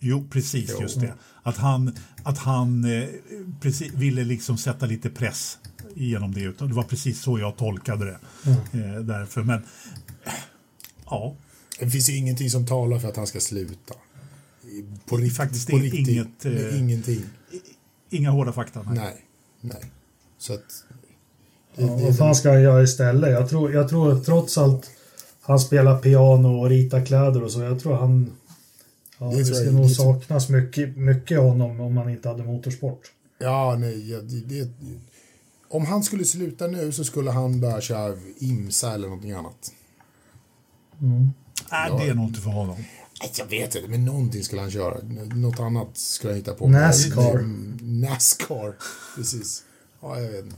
jo, 0.00 0.28
precis 0.30 0.80
just 0.80 1.00
det. 1.00 1.14
Att 1.42 1.56
han, 1.56 1.96
att 2.22 2.38
han 2.38 2.84
eh, 2.84 3.08
precis, 3.60 3.92
ville 3.92 4.24
liksom 4.24 4.56
sätta 4.58 4.86
lite 4.86 5.10
press 5.10 5.58
genom 5.94 6.34
det. 6.34 6.40
Utan 6.40 6.68
Det 6.68 6.74
var 6.74 6.82
precis 6.82 7.22
så 7.22 7.38
jag 7.38 7.56
tolkade 7.56 8.04
det. 8.04 8.18
Eh, 8.78 9.00
därför. 9.00 9.42
Men 9.42 9.62
ja, 11.04 11.34
Det 11.80 11.90
finns 11.90 12.10
ju 12.10 12.16
ingenting 12.16 12.50
som 12.50 12.66
talar 12.66 12.98
för 12.98 13.08
att 13.08 13.16
han 13.16 13.26
ska 13.26 13.40
sluta. 13.40 13.94
På 15.06 15.16
riktigt. 15.16 15.36
Faktiskt 15.36 15.70
på 15.70 15.76
riktigt. 15.76 16.08
inget, 16.08 16.44
eh, 16.44 16.78
ingenting. 16.80 17.22
inga 18.10 18.30
hårda 18.30 18.52
fakta. 18.52 18.82
Nej. 18.82 18.94
Nej. 18.98 19.14
Nej. 19.60 19.90
Så 20.38 20.54
att... 20.54 20.60
Det, 21.76 21.82
Ja, 21.82 21.86
det, 21.96 22.02
vad 22.04 22.16
fan 22.18 22.34
ska 22.34 22.50
han 22.50 22.62
göra 22.62 22.82
istället? 22.82 23.30
Jag 23.30 23.48
tror, 23.48 23.72
jag 23.72 23.88
tror 23.88 24.20
trots 24.20 24.58
allt 24.58 24.90
han 25.40 25.60
spelar 25.60 25.98
piano 25.98 26.48
och 26.60 26.68
ritar 26.68 27.06
kläder 27.06 27.42
och 27.44 27.52
så. 27.52 27.62
Jag 27.62 27.80
tror 27.80 27.94
han... 27.96 28.30
Ja, 29.18 29.26
Det 29.26 29.42
det, 29.50 29.64
jag- 29.64 29.74
nog 29.74 29.90
saknas 29.90 30.48
mycket, 30.48 30.96
mycket 30.96 31.38
honom 31.40 31.80
om 31.80 31.94
man 31.94 32.08
inte 32.10 32.28
hade 32.28 32.44
motorsport. 32.44 33.00
Ja, 33.38 33.76
nej. 33.78 34.10
ja, 34.10 34.18
Det, 34.20 34.40
det, 34.40 34.68
om 35.70 35.86
han 35.86 36.02
skulle 36.02 36.24
sluta 36.24 36.66
nu 36.66 36.92
så 36.92 37.04
skulle 37.04 37.30
han 37.30 37.60
börja 37.60 37.80
köra 37.80 38.16
IMSA 38.38 38.94
eller 38.94 39.08
någonting 39.08 39.32
annat. 39.32 39.72
Nej, 41.70 41.92
det 41.98 42.08
är 42.08 42.14
nog 42.14 42.28
inte 42.28 42.40
för 42.40 42.50
honom. 42.50 42.84
Jag 43.38 43.46
vet 43.46 43.74
inte, 43.74 43.88
men 43.88 44.04
någonting 44.04 44.44
skulle 44.44 44.60
han 44.60 44.70
köra. 44.70 44.96
Något 45.34 45.60
annat 45.60 45.88
skulle 45.96 46.32
han 46.32 46.38
hitta 46.38 46.54
på. 46.54 46.68
Nascar. 46.68 47.30
Mm, 47.30 47.78
Nascar, 47.82 48.74
precis. 49.16 49.64
Ja, 50.00 50.20
jag 50.20 50.30
vet 50.30 50.44
inte. 50.44 50.56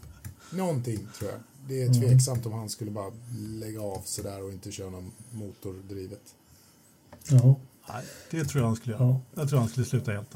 Någonting 0.51 1.09
tror 1.19 1.31
jag. 1.31 1.41
Det 1.69 1.83
är 1.83 1.95
tveksamt 1.95 2.47
om 2.47 2.53
han 2.53 2.69
skulle 2.69 2.91
bara 2.91 3.13
lägga 3.39 3.81
av 3.81 4.03
sådär 4.05 4.43
och 4.43 4.53
inte 4.53 4.73
köra 4.73 4.91
någon 4.91 5.13
motordrivet. 5.31 6.23
Ja. 7.29 7.57
Nej, 7.89 8.05
det 8.31 8.45
tror 8.45 8.63
jag 8.63 8.69
han 8.69 8.77
skulle 8.77 8.95
göra. 8.95 9.05
Ja. 9.05 9.21
Jag 9.35 9.49
tror 9.49 9.59
han 9.59 9.69
skulle 9.69 9.87
sluta 9.87 10.13
helt. 10.13 10.29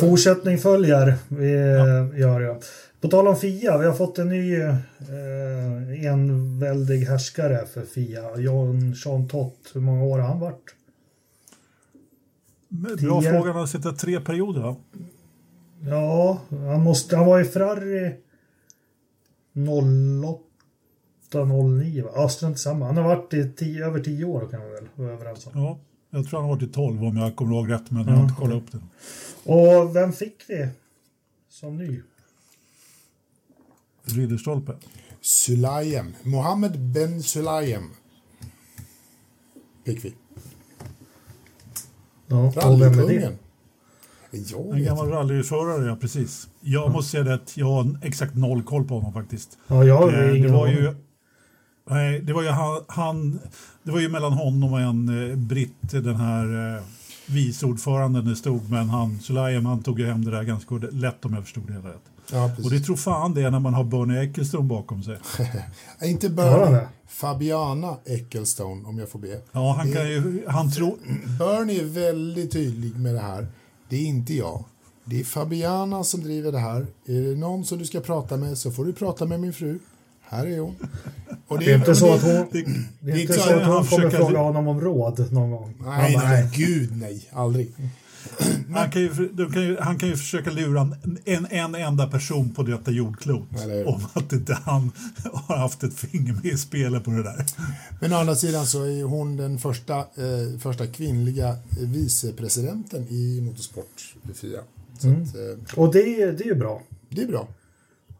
Fortsättning 0.00 0.58
följer. 0.58 1.18
Vi 1.28 1.50
gör 2.20 2.40
det. 2.40 2.60
På 3.04 3.10
tal 3.10 3.28
om 3.28 3.36
Fia, 3.36 3.78
vi 3.78 3.86
har 3.86 3.94
fått 3.94 4.18
en 4.18 4.28
ny 4.28 4.60
eh, 4.60 4.76
enväldig 6.06 6.98
härskare 6.98 7.66
för 7.66 7.84
Fia. 7.84 8.38
John 8.38 8.94
Sean 8.94 9.28
Tott. 9.28 9.70
Hur 9.74 9.80
många 9.80 10.04
år 10.04 10.18
har 10.18 10.28
han 10.28 10.40
varit? 10.40 10.74
Bra 12.68 12.96
Tio. 12.96 13.30
fråga, 13.30 13.52
han 13.52 13.60
har 13.60 13.66
suttit 13.66 13.98
tre 13.98 14.20
perioder 14.20 14.60
va? 14.60 14.76
Ja, 15.80 16.40
han, 16.50 16.82
måste, 16.82 17.16
han 17.16 17.26
var 17.26 17.40
i 17.40 17.44
Ferrari 17.44 18.14
08, 21.30 21.44
09 21.44 22.02
va? 22.02 22.10
Ja, 22.14 22.28
strunt 22.28 22.58
samma. 22.58 22.86
Han 22.86 22.96
har 22.96 23.04
varit 23.04 23.34
i 23.34 23.52
tio, 23.56 23.86
över 23.86 24.00
tio 24.00 24.24
år 24.24 24.48
kan 24.50 24.60
vi 24.60 24.70
väl 24.70 24.88
vara 24.94 25.12
överens 25.12 25.46
om. 25.46 25.52
Ja, 25.54 25.78
jag 26.10 26.28
tror 26.28 26.40
han 26.40 26.48
har 26.48 26.56
varit 26.56 26.68
i 26.68 26.72
12 26.72 27.04
om 27.04 27.16
jag 27.16 27.36
kommer 27.36 27.54
ihåg 27.54 27.70
rätt, 27.70 27.90
men 27.90 28.06
jag 28.06 28.14
har 28.14 28.22
inte 28.22 28.34
kollat 28.34 28.56
upp 28.56 28.72
det. 28.72 28.80
Och 29.52 29.96
vem 29.96 30.12
fick 30.12 30.44
vi 30.48 30.68
som 31.48 31.76
ny? 31.76 32.00
Ridderstolpe. 34.04 34.72
Sulayem. 35.20 36.14
Mohammed 36.22 36.80
Ben 36.80 37.22
Sulayem. 37.22 37.90
Fick 39.86 40.04
vi. 40.04 40.14
Ja, 42.26 42.68
och 42.68 42.80
vem 42.80 42.92
är 42.92 42.96
det? 42.96 43.02
Rallykungen. 43.02 43.38
Jag 44.30 44.76
En 44.76 44.84
gammal 44.84 45.08
rallyförare, 45.08 45.86
ja 45.86 45.96
precis. 45.96 46.48
Jag 46.60 46.92
måste 46.92 47.10
säga 47.10 47.34
att 47.34 47.56
jag 47.56 47.66
har 47.66 47.98
exakt 48.02 48.34
noll 48.34 48.62
koll 48.62 48.84
på 48.84 48.94
honom 48.94 49.12
faktiskt. 49.12 49.58
Ja, 49.66 49.84
jag 49.84 49.96
har 49.96 50.12
Eh, 50.12 50.18
det 50.18 50.38
ingen 50.38 50.52
var 50.52 50.66
ju... 50.66 50.94
Nej, 51.90 52.20
det 52.20 52.32
var 52.32 52.42
ju 52.42 52.48
han, 52.48 52.84
han... 52.88 53.40
Det 53.82 53.90
var 53.92 54.00
ju 54.00 54.08
mellan 54.08 54.32
honom 54.32 54.72
och 54.72 54.80
en 54.80 55.30
eh, 55.30 55.36
britt, 55.36 55.90
den 55.90 56.16
här... 56.16 56.76
Eh, 56.76 56.82
vice 57.26 57.66
ordföranden 57.66 58.24
det 58.24 58.36
stod, 58.36 58.70
men 58.70 58.88
han, 58.88 59.18
Sulayem, 59.20 59.66
han 59.66 59.82
tog 59.82 60.00
ju 60.00 60.06
hem 60.06 60.24
det 60.24 60.30
där 60.30 60.42
ganska 60.42 60.74
lätt 60.74 61.24
om 61.24 61.34
jag 61.34 61.42
förstod 61.42 61.66
det 61.66 61.72
hela 61.72 61.88
rätt. 61.88 62.13
Ja, 62.32 62.50
Och 62.64 62.70
det 62.70 62.80
tror 62.80 62.96
fan 62.96 63.34
det 63.34 63.42
är 63.42 63.50
när 63.50 63.58
man 63.60 63.74
har 63.74 63.84
Bernie 63.84 64.22
Ecclestone 64.22 64.64
bakom 64.64 65.02
sig. 65.02 65.16
Inte 66.02 66.26
Ja, 66.26 66.32
Bernie, 66.32 66.74
det. 66.74 66.88
Fabiana 67.08 67.96
Ecclestone 68.04 68.84
om 68.88 68.98
jag 68.98 69.08
får 69.08 69.18
be. 69.18 69.40
Ja, 69.52 69.74
han 69.78 69.92
kan 69.92 70.08
ju, 70.08 70.44
han 70.48 70.70
tror, 70.72 70.96
Bernie 71.38 71.80
är 71.80 71.84
väldigt 71.84 72.52
tydlig 72.52 72.96
med 72.96 73.14
det 73.14 73.20
här. 73.20 73.46
Det 73.88 73.96
är 73.96 74.04
inte 74.06 74.34
jag. 74.34 74.64
Det 75.04 75.20
är 75.20 75.24
Fabiana 75.24 76.04
som 76.04 76.20
driver 76.22 76.52
det 76.52 76.58
här. 76.58 76.86
Är 77.06 77.20
det 77.30 77.36
någon 77.36 77.64
som 77.64 77.78
du 77.78 77.84
ska 77.86 78.00
prata 78.00 78.36
med 78.36 78.58
så 78.58 78.70
får 78.70 78.84
du 78.84 78.92
prata 78.92 79.26
med 79.26 79.40
min 79.40 79.52
fru. 79.52 79.78
Här 80.22 80.46
är 80.46 80.58
hon. 80.60 80.74
Och 81.48 81.58
Det 81.58 81.72
är 81.72 81.78
inte 81.78 81.94
så 81.94 82.14
att 82.14 82.22
hon, 82.22 82.46
det, 82.52 82.64
det 83.00 83.12
är 83.12 83.18
inte 83.20 83.32
så 83.32 83.40
att 83.50 83.54
hon 83.54 83.62
han 83.62 83.72
kommer 83.72 83.82
försöker- 83.84 84.16
fråga 84.16 84.38
honom 84.38 84.68
om 84.68 84.80
råd 84.80 85.32
någon 85.32 85.50
gång. 85.50 85.74
Nej, 85.86 86.16
nej, 86.16 86.50
gud 86.54 86.96
nej. 87.00 87.28
Aldrig. 87.32 87.72
Han, 88.74 88.90
kan 88.90 89.02
ju, 89.02 89.36
kan 89.52 89.62
ju, 89.62 89.76
han 89.80 89.98
kan 89.98 90.08
ju 90.08 90.16
försöka 90.16 90.50
lura 90.50 90.80
en, 90.80 91.18
en, 91.24 91.46
en 91.50 91.74
enda 91.74 92.06
person 92.06 92.50
på 92.54 92.62
detta 92.62 92.90
jordklot 92.90 93.48
Eller 93.62 93.88
om 93.88 94.00
att 94.12 94.32
inte 94.32 94.54
han 94.64 94.90
har 95.32 95.56
haft 95.56 95.82
ett 95.82 95.94
finger 95.94 96.32
med 96.32 96.44
i 96.46 96.56
spelet 96.58 97.04
på 97.04 97.10
det 97.10 97.22
där. 97.22 97.46
Men 98.00 98.12
å 98.12 98.16
andra 98.16 98.34
sidan 98.34 98.66
så 98.66 98.82
är 98.82 99.02
hon 99.04 99.36
den 99.36 99.58
första, 99.58 99.98
eh, 99.98 100.58
första 100.60 100.86
kvinnliga 100.86 101.56
vicepresidenten 101.80 103.06
i 103.08 103.40
motorsport 103.40 104.14
FIA. 104.34 104.60
Mm. 105.02 105.22
att, 105.22 105.34
eh, 105.34 105.78
Och 105.78 105.92
det, 105.92 106.22
är- 106.22 106.32
det 106.32 106.44
är 106.44 106.48
ju 106.48 106.54
bra. 106.54 106.82
det 107.10 107.22
är 107.22 107.26
bra. 107.26 107.48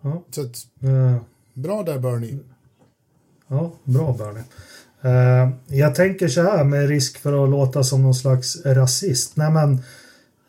Ja. 0.01 0.23
Så 0.31 0.41
att, 0.41 0.67
Eh, 0.81 1.17
bra 1.55 1.83
där 1.83 1.99
Bernie. 1.99 2.39
Ja, 3.49 3.73
bra 3.85 4.13
Bernie. 4.19 4.45
Eh, 5.05 5.51
jag 5.67 5.95
tänker 5.95 6.29
så 6.29 6.43
här 6.43 6.65
med 6.65 6.89
risk 6.89 7.19
för 7.19 7.45
att 7.45 7.51
låta 7.51 7.85
som 7.85 8.03
någon 8.03 8.15
slags 8.15 8.57
rasist. 8.65 9.37
Nej, 9.37 9.51
men, 9.51 9.79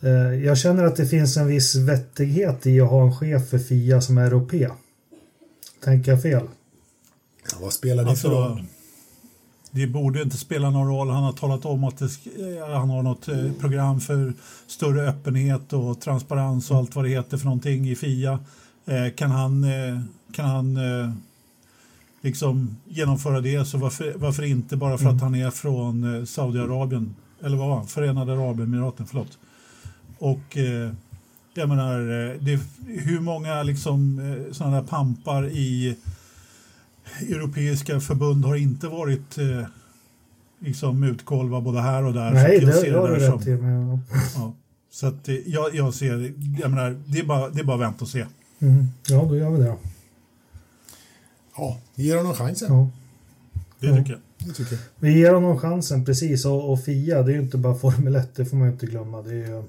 eh, 0.01 0.45
jag 0.45 0.57
känner 0.57 0.83
att 0.83 0.95
det 0.95 1.05
finns 1.07 1.37
en 1.37 1.47
viss 1.47 1.75
vettighet 1.75 2.67
i 2.67 2.81
att 2.81 2.89
ha 2.89 3.03
en 3.03 3.15
chef 3.15 3.49
för 3.49 3.59
Fia 3.59 4.01
som 4.01 4.17
är 4.17 4.25
europé. 4.25 4.69
Tänker 5.83 6.11
jag 6.11 6.21
fel? 6.21 6.43
Ja, 7.51 7.57
vad 7.61 7.73
spelar 7.73 8.03
det 8.03 8.05
för 8.05 8.09
Alltså, 8.11 8.29
roll? 8.29 8.63
det 9.71 9.87
borde 9.87 10.21
inte 10.21 10.37
spela 10.37 10.69
någon 10.69 10.87
roll. 10.87 11.09
Han 11.09 11.23
har 11.23 11.33
talat 11.33 11.65
om 11.65 11.83
att 11.83 12.01
eh, 12.01 12.07
han 12.73 12.89
har 12.89 13.03
något 13.03 13.25
program 13.59 13.99
för 13.99 14.33
större 14.67 15.09
öppenhet 15.09 15.73
och 15.73 16.01
transparens 16.01 16.71
och 16.71 16.77
allt 16.77 16.95
vad 16.95 17.05
det 17.05 17.09
heter 17.09 17.37
för 17.37 17.45
någonting 17.45 17.89
i 17.89 17.95
FIA. 17.95 18.39
Kan 19.15 19.31
han, 19.31 19.65
kan 20.31 20.45
han 20.45 20.77
liksom 22.25 22.77
genomföra 22.87 23.41
det 23.41 23.65
så 23.65 23.77
varför, 23.77 24.13
varför 24.15 24.43
inte 24.43 24.77
bara 24.77 24.97
för 24.97 25.09
att 25.09 25.21
han 25.21 25.35
är 25.35 25.51
från 25.51 26.15
eh, 26.15 26.25
Saudiarabien 26.25 27.15
eller 27.43 27.57
vad 27.57 27.67
var 27.67 27.77
han? 27.77 27.87
Förenade 27.87 28.33
Arabemiraten, 28.33 29.05
förlåt. 29.05 29.37
Och 30.17 30.57
eh, 30.57 30.91
jag 31.53 31.69
menar, 31.69 31.99
eh, 31.99 32.35
det, 32.39 32.59
hur 32.87 33.19
många 33.19 33.63
liksom 33.63 34.19
eh, 34.19 34.53
sådana 34.53 34.81
där 34.81 34.87
pampar 34.87 35.47
i 35.47 35.95
europeiska 37.21 37.99
förbund 37.99 38.45
har 38.45 38.55
inte 38.55 38.87
varit 38.87 39.37
eh, 39.37 39.63
liksom 40.59 41.03
utkolva 41.03 41.61
både 41.61 41.81
här 41.81 42.05
och 42.05 42.13
där. 42.13 42.31
Nej, 42.31 42.59
så 42.59 42.65
jag 42.65 42.69
det 42.69 42.73
ser 42.73 42.93
har 42.93 43.07
du 43.07 43.19
där. 43.19 43.61
Men, 43.61 43.99
ja. 44.35 44.53
Så 44.91 45.07
att 45.07 45.29
jag, 45.45 45.75
jag 45.75 45.93
ser, 45.93 46.33
jag 46.59 46.71
menar, 46.71 46.95
det 47.05 47.19
är 47.19 47.23
bara, 47.23 47.49
det 47.49 47.59
är 47.59 47.63
bara 47.63 47.75
att 47.75 47.81
vänta 47.81 48.05
och 48.05 48.09
se. 48.09 48.25
mm, 48.59 48.85
ja, 49.07 49.25
då 49.29 49.37
gör 49.37 49.49
vi 49.51 49.63
det. 49.63 49.75
Ja, 51.57 51.79
ge 51.95 52.15
honom 52.17 52.33
chansen. 52.33 52.73
Ja. 52.73 52.89
Det 53.79 53.87
Ja. 53.87 53.95
tycker 53.97 54.11
jag. 54.11 54.21
Det 54.47 54.53
tycker 54.53 54.71
jag. 54.75 54.81
Vi 54.99 55.19
ger 55.19 55.33
honom 55.33 55.59
chansen, 55.59 56.05
precis. 56.05 56.45
Och, 56.45 56.71
och 56.71 56.83
Fia, 56.83 57.23
det 57.23 57.31
är 57.31 57.35
ju 57.35 57.41
inte 57.41 57.57
bara 57.57 57.75
Formel 57.75 58.15
1, 58.15 58.35
det 58.35 58.45
får 58.45 58.57
man 58.57 58.67
ju 58.67 58.73
inte 58.73 58.85
glömma. 58.85 59.21
Det 59.21 59.29
är 59.31 59.47
ju 59.47 59.63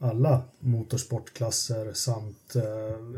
alla 0.00 0.42
motorsportklasser 0.60 1.92
samt 1.92 2.56
eh, 2.56 2.62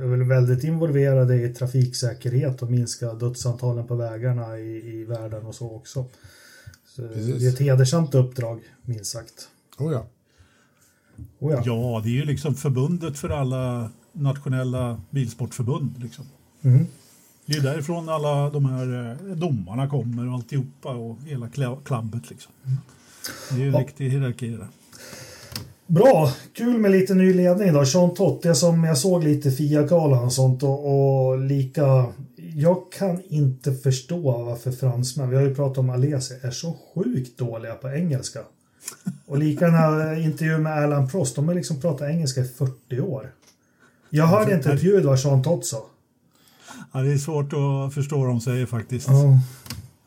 är 0.02 0.06
väl 0.06 0.22
väldigt 0.22 0.64
involverade 0.64 1.42
i 1.42 1.54
trafiksäkerhet 1.54 2.62
och 2.62 2.70
minska 2.70 3.14
dödsantalen 3.14 3.86
på 3.86 3.94
vägarna 3.94 4.58
i, 4.58 4.94
i 5.00 5.04
världen 5.04 5.46
och 5.46 5.54
så 5.54 5.70
också. 5.70 6.04
Så 6.86 7.02
det 7.02 7.46
är 7.46 7.48
ett 7.48 7.58
hedersamt 7.58 8.14
uppdrag, 8.14 8.60
minst 8.82 9.10
sagt. 9.12 9.48
Oh, 9.78 9.92
ja. 9.92 10.06
Oh, 11.38 11.52
ja. 11.52 11.62
Ja, 11.66 12.00
det 12.04 12.08
är 12.10 12.12
ju 12.12 12.24
liksom 12.24 12.54
förbundet 12.54 13.18
för 13.18 13.28
alla 13.30 13.90
nationella 14.12 15.00
bilsportförbund. 15.10 15.94
Liksom. 16.02 16.24
Mm. 16.62 16.86
Det 17.50 17.56
är 17.56 17.60
därifrån 17.62 18.08
alla 18.08 18.50
de 18.50 18.64
här 18.64 19.16
eh, 19.30 19.36
domarna 19.36 19.88
kommer 19.88 20.28
och 20.28 20.34
alltihopa 20.34 20.88
och 20.88 21.16
hela 21.26 21.46
kla- 21.46 21.84
klabbet. 21.84 22.30
Liksom. 22.30 22.52
Det 23.50 23.62
är 23.62 23.66
en 23.66 23.72
Ja. 23.72 23.80
riktig 23.80 24.10
hierarki 24.10 24.48
det 24.48 24.56
där. 24.56 24.68
Bra, 25.86 26.32
kul 26.54 26.78
med 26.78 26.90
lite 26.90 27.14
ny 27.14 27.34
ledning 27.34 27.72
då. 27.72 27.84
Sean 27.86 28.14
Tott, 28.14 28.44
jag, 28.44 28.56
som 28.56 28.84
jag 28.84 28.98
såg 28.98 29.24
lite 29.24 29.50
Fia-galan 29.50 30.24
och 30.24 30.32
sånt 30.32 30.62
och, 30.62 31.28
och 31.28 31.38
lika... 31.38 32.06
Jag 32.54 32.92
kan 32.92 33.22
inte 33.28 33.72
förstå 33.74 34.44
varför 34.44 34.72
fransmän, 34.72 35.30
vi 35.30 35.36
har 35.36 35.42
ju 35.42 35.54
pratat 35.54 35.78
om 35.78 35.90
Alesi, 35.90 36.34
är 36.42 36.50
så 36.50 36.76
sjukt 36.94 37.38
dåliga 37.38 37.74
på 37.74 37.88
engelska. 37.90 38.40
Och 39.26 39.38
lika 39.38 39.64
den 39.64 39.74
här 39.74 40.20
intervjun 40.20 40.62
med 40.62 40.72
Alan 40.72 41.08
Prost, 41.08 41.36
de 41.36 41.48
har 41.48 41.54
liksom 41.54 41.80
pratat 41.80 42.08
engelska 42.10 42.40
i 42.40 42.44
40 42.44 43.00
år. 43.00 43.32
Jag 44.10 44.26
hörde 44.26 44.54
inte 44.54 44.72
ett 44.72 44.82
ljud 44.82 45.04
vad 45.04 45.20
Sean 45.20 45.42
Tott 45.42 45.66
sa. 45.66 45.82
Ja, 46.92 47.00
det 47.02 47.12
är 47.12 47.18
svårt 47.18 47.52
att 47.52 47.94
förstå 47.94 48.18
vad 48.18 48.28
de 48.28 48.40
säger 48.40 48.66
faktiskt. 48.66 49.08
Ja. 49.08 49.22
Nej, 49.24 49.40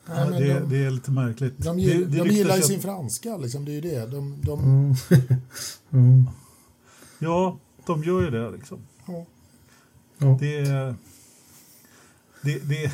Ja, 0.07 0.29
men 0.29 0.41
det, 0.41 0.53
de, 0.59 0.69
det 0.69 0.77
är 0.85 0.91
lite 0.91 1.11
märkligt. 1.11 1.57
de, 1.57 1.77
det, 1.77 1.83
gill, 1.83 2.11
det 2.11 2.17
de 2.17 2.29
gillar 2.29 2.55
ju 2.55 2.61
sin 2.61 2.81
franska, 2.81 3.37
liksom. 3.37 3.65
det 3.65 3.71
är 3.71 3.73
ju 3.73 3.81
det. 3.81 4.05
De, 4.05 4.37
de, 4.41 4.59
Mm. 4.63 4.95
Mm. 5.91 6.29
Ja, 7.19 7.57
de 7.85 8.03
gör 8.03 8.21
ju 8.21 8.29
det. 8.29 8.51
Liksom. 8.51 8.79
ja. 9.07 9.25
Ja. 10.17 10.37
Det, 10.39 10.57
är- 10.57 10.95
det, 12.41 12.59
det, 12.59 12.81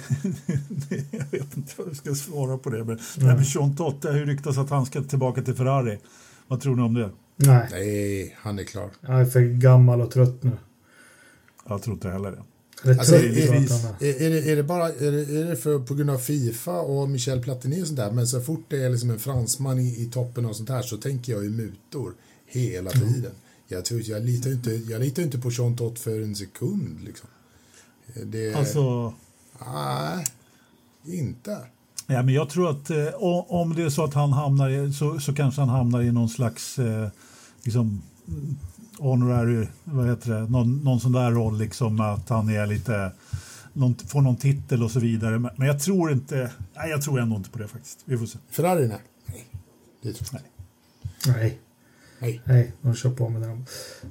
jag 1.12 1.25
vet 1.32 1.58
inte 1.58 1.73
vad 1.78 1.88
jag 1.88 1.95
ska 1.95 2.15
svara 2.15 2.58
på 2.58 2.69
det. 2.69 2.84
Men 2.84 2.99
här 3.21 3.36
med 3.38 3.47
Sean 3.47 3.75
Tott, 3.75 4.02
det 4.02 4.08
har 4.10 4.15
ju 4.17 4.25
ryktats 4.25 4.58
att 4.58 4.69
han 4.69 4.86
ska 4.86 5.04
tillbaka 5.04 5.41
till 5.41 5.56
Ferrari. 5.56 5.99
Vad 6.47 6.62
tror 6.62 6.75
ni 6.75 6.82
om 6.82 6.93
det? 6.93 7.10
Nej, 7.36 7.67
Nej, 7.71 8.36
han 8.39 8.60
är 8.60 8.63
klar. 8.63 8.89
jag 9.02 9.21
är 9.21 9.25
för 9.25 9.41
gammal 9.41 10.02
och 10.02 10.12
trött 10.12 10.43
nu. 10.43 10.52
Jag 11.67 11.82
tror 11.82 11.93
inte 11.95 12.10
heller 12.10 12.32
det. 12.32 12.43
Alltså, 12.86 13.15
är, 13.15 13.24
jag 13.24 13.56
är, 14.00 14.30
det, 14.30 14.52
är 14.52 14.56
det 14.56 14.63
bara 14.63 14.89
är 14.89 15.12
det, 15.12 15.39
är 15.39 15.46
det 15.46 15.56
för, 15.56 15.80
på 15.80 15.96
grund 15.96 16.10
av 16.10 16.18
Fifa 16.18 16.80
och 16.82 17.10
Michel 17.10 17.42
Platini 17.42 17.84
och 17.84 17.88
sånt 17.88 18.00
där, 18.00 18.12
men 18.12 18.28
så 18.28 18.42
fort 18.42 18.65
det 18.68 18.84
är 18.84 18.89
liksom 18.89 19.10
en 19.10 19.20
fransman 19.20 19.80
i, 19.80 20.02
i 20.02 20.06
toppen 20.06 20.46
och 20.46 20.56
sånt 20.56 20.70
här 20.70 20.82
så 20.82 20.98
tänker 20.98 21.34
jag 21.34 21.44
ju 21.44 21.50
mutor 21.50 22.13
hela 22.46 22.92
tiden. 22.92 23.32
Jag, 23.68 23.86
tror, 23.86 24.02
jag, 24.02 24.26
litar 24.26 24.52
inte, 24.52 24.72
jag 24.72 25.02
litar 25.02 25.24
inte 25.24 25.38
på 25.38 25.52
Jean 25.52 25.76
Tott 25.76 26.00
för 26.00 26.22
en 26.22 26.36
sekund. 26.36 27.04
Liksom. 27.04 27.30
Det, 28.26 28.54
Alltså, 28.54 29.13
Nej, 29.65 30.26
inte. 31.06 31.58
ja, 32.08 32.24
men 32.24 32.34
jag 32.34 32.50
tror 32.50 32.70
att 32.70 32.89
eh, 32.89 33.08
om 33.48 33.76
det 33.76 33.84
är 33.84 33.89
så 33.89 34.04
att 34.04 34.13
han 34.13 34.34
hamnar 34.34 34.70
i, 34.70 34.94
så, 34.94 35.20
så 35.20 35.34
kanske 35.34 35.62
han 35.62 35.70
hamnar 35.70 36.02
i 36.02 36.12
någon 36.12 36.30
slags 36.30 36.80
eh, 36.80 37.10
liksom, 37.63 38.02
mm, 38.28 38.58
honorary, 39.00 39.68
vad 39.84 40.10
heter 40.10 40.32
det, 40.32 40.40
någon, 40.40 40.84
någon 40.84 41.00
sån 41.00 41.12
där 41.12 41.32
roll 41.32 41.58
liksom 41.58 42.00
att 42.00 42.30
han 42.30 42.50
är 42.50 42.68
lite 42.68 43.12
någon, 43.74 43.96
får 43.96 44.22
någon 44.22 44.38
titel 44.38 44.84
och 44.84 44.92
så 44.92 45.00
vidare. 45.00 45.40
Men, 45.40 45.52
men 45.56 45.68
jag 45.68 45.80
tror 45.80 46.12
inte, 46.12 46.52
nej, 46.76 46.90
jag 46.90 47.02
tror 47.02 47.20
ändå 47.20 47.36
inte 47.36 47.50
på 47.50 47.60
det 47.60 47.68
faktiskt. 47.68 48.00
Vi 48.06 48.18
får 48.18 48.26
se. 48.26 48.38
Ferrari, 48.52 48.88
nej. 48.88 49.02
Nej, 49.26 49.46
det 50.02 50.14
tror 50.14 50.28
jag. 50.32 50.42
Nej. 51.36 51.60
Nej. 52.20 52.42
Nej, 52.46 52.74
de 52.82 52.96
kör 52.96 53.10
på 53.10 53.30
med 53.30 53.42
dem. 53.42 53.66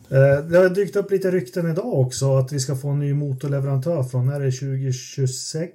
Eh, 0.09 0.44
det 0.44 0.59
har 0.59 0.74
dykt 0.74 0.96
upp 0.96 1.11
lite 1.11 1.31
rykten 1.31 1.70
idag 1.70 1.94
också 1.94 2.37
att 2.37 2.53
vi 2.53 2.61
ska 2.61 2.77
få 2.77 2.88
en 2.88 2.98
ny 2.98 3.14
motorleverantör 3.14 4.03
från, 4.03 4.29
är 4.29 4.40
det 4.40 4.53
2026? 4.53 5.72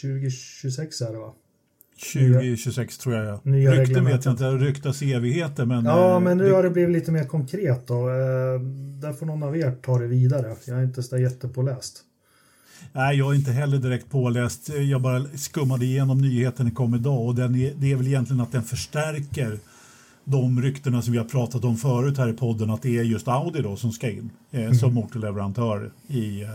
2026 0.00 1.00
är 1.00 1.12
det 1.12 1.18
va? 1.18 1.32
2026 2.00 2.98
tror 2.98 3.14
jag. 3.14 3.26
Ja. 3.26 3.40
Nya 3.42 3.72
Rykten 3.72 4.04
vet 4.04 4.24
jag 4.24 4.32
inte, 4.32 4.44
det 4.44 5.02
i 5.02 5.12
evigheter. 5.12 5.64
Men, 5.64 5.84
Ja, 5.84 6.14
eh, 6.14 6.20
men 6.20 6.38
nu 6.38 6.52
har 6.52 6.62
det 6.62 6.70
blivit 6.70 6.92
lite 6.92 7.12
mer 7.12 7.24
konkret 7.24 7.86
då. 7.86 8.08
Eh, 8.08 8.60
där 9.00 9.12
får 9.12 9.26
någon 9.26 9.42
av 9.42 9.56
er 9.56 9.72
ta 9.82 9.98
det 9.98 10.06
vidare. 10.06 10.54
Jag 10.66 10.78
är 10.78 10.84
inte 10.84 11.02
så 11.02 11.18
jättepåläst. 11.18 12.02
Nej, 12.92 13.18
jag 13.18 13.30
är 13.30 13.34
inte 13.34 13.50
heller 13.52 13.78
direkt 13.78 14.10
påläst. 14.10 14.68
Jag 14.68 15.02
bara 15.02 15.24
skummade 15.34 15.84
igenom 15.84 16.20
nyheten 16.20 16.66
som 16.66 16.74
kom 16.74 16.94
idag 16.94 17.26
och 17.26 17.34
den 17.34 17.54
är, 17.54 17.72
det 17.76 17.92
är 17.92 17.96
väl 17.96 18.06
egentligen 18.06 18.40
att 18.40 18.52
den 18.52 18.62
förstärker 18.62 19.58
de 20.24 20.62
ryktena 20.62 21.02
som 21.02 21.12
vi 21.12 21.18
har 21.18 21.24
pratat 21.24 21.64
om 21.64 21.76
förut 21.76 22.18
här 22.18 22.28
i 22.28 22.32
podden 22.32 22.70
att 22.70 22.82
det 22.82 22.98
är 22.98 23.02
just 23.02 23.28
Audi 23.28 23.62
då 23.62 23.76
som 23.76 23.92
ska 23.92 24.10
in 24.10 24.30
eh, 24.50 24.72
som 24.72 24.94
motorleverantör 24.94 25.90
i, 26.08 26.42
eh, 26.42 26.48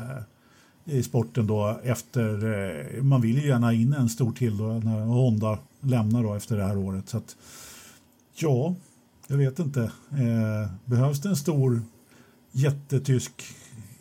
i 0.85 1.03
sporten 1.03 1.47
då 1.47 1.79
efter, 1.83 2.53
eh, 2.97 3.03
man 3.03 3.21
vill 3.21 3.37
ju 3.37 3.47
gärna 3.47 3.73
in 3.73 3.93
en 3.93 4.09
stor 4.09 4.31
till 4.31 4.57
då 4.57 4.67
när 4.67 4.99
Honda 4.99 5.59
lämnar 5.81 6.23
då 6.23 6.33
efter 6.33 6.57
det 6.57 6.63
här 6.63 6.77
året. 6.77 7.09
Så 7.09 7.17
att, 7.17 7.35
ja, 8.35 8.75
jag 9.27 9.37
vet 9.37 9.59
inte. 9.59 9.81
Eh, 10.11 10.71
behövs 10.85 11.21
det 11.21 11.29
en 11.29 11.35
stor 11.35 11.81
jättetysk 12.51 13.43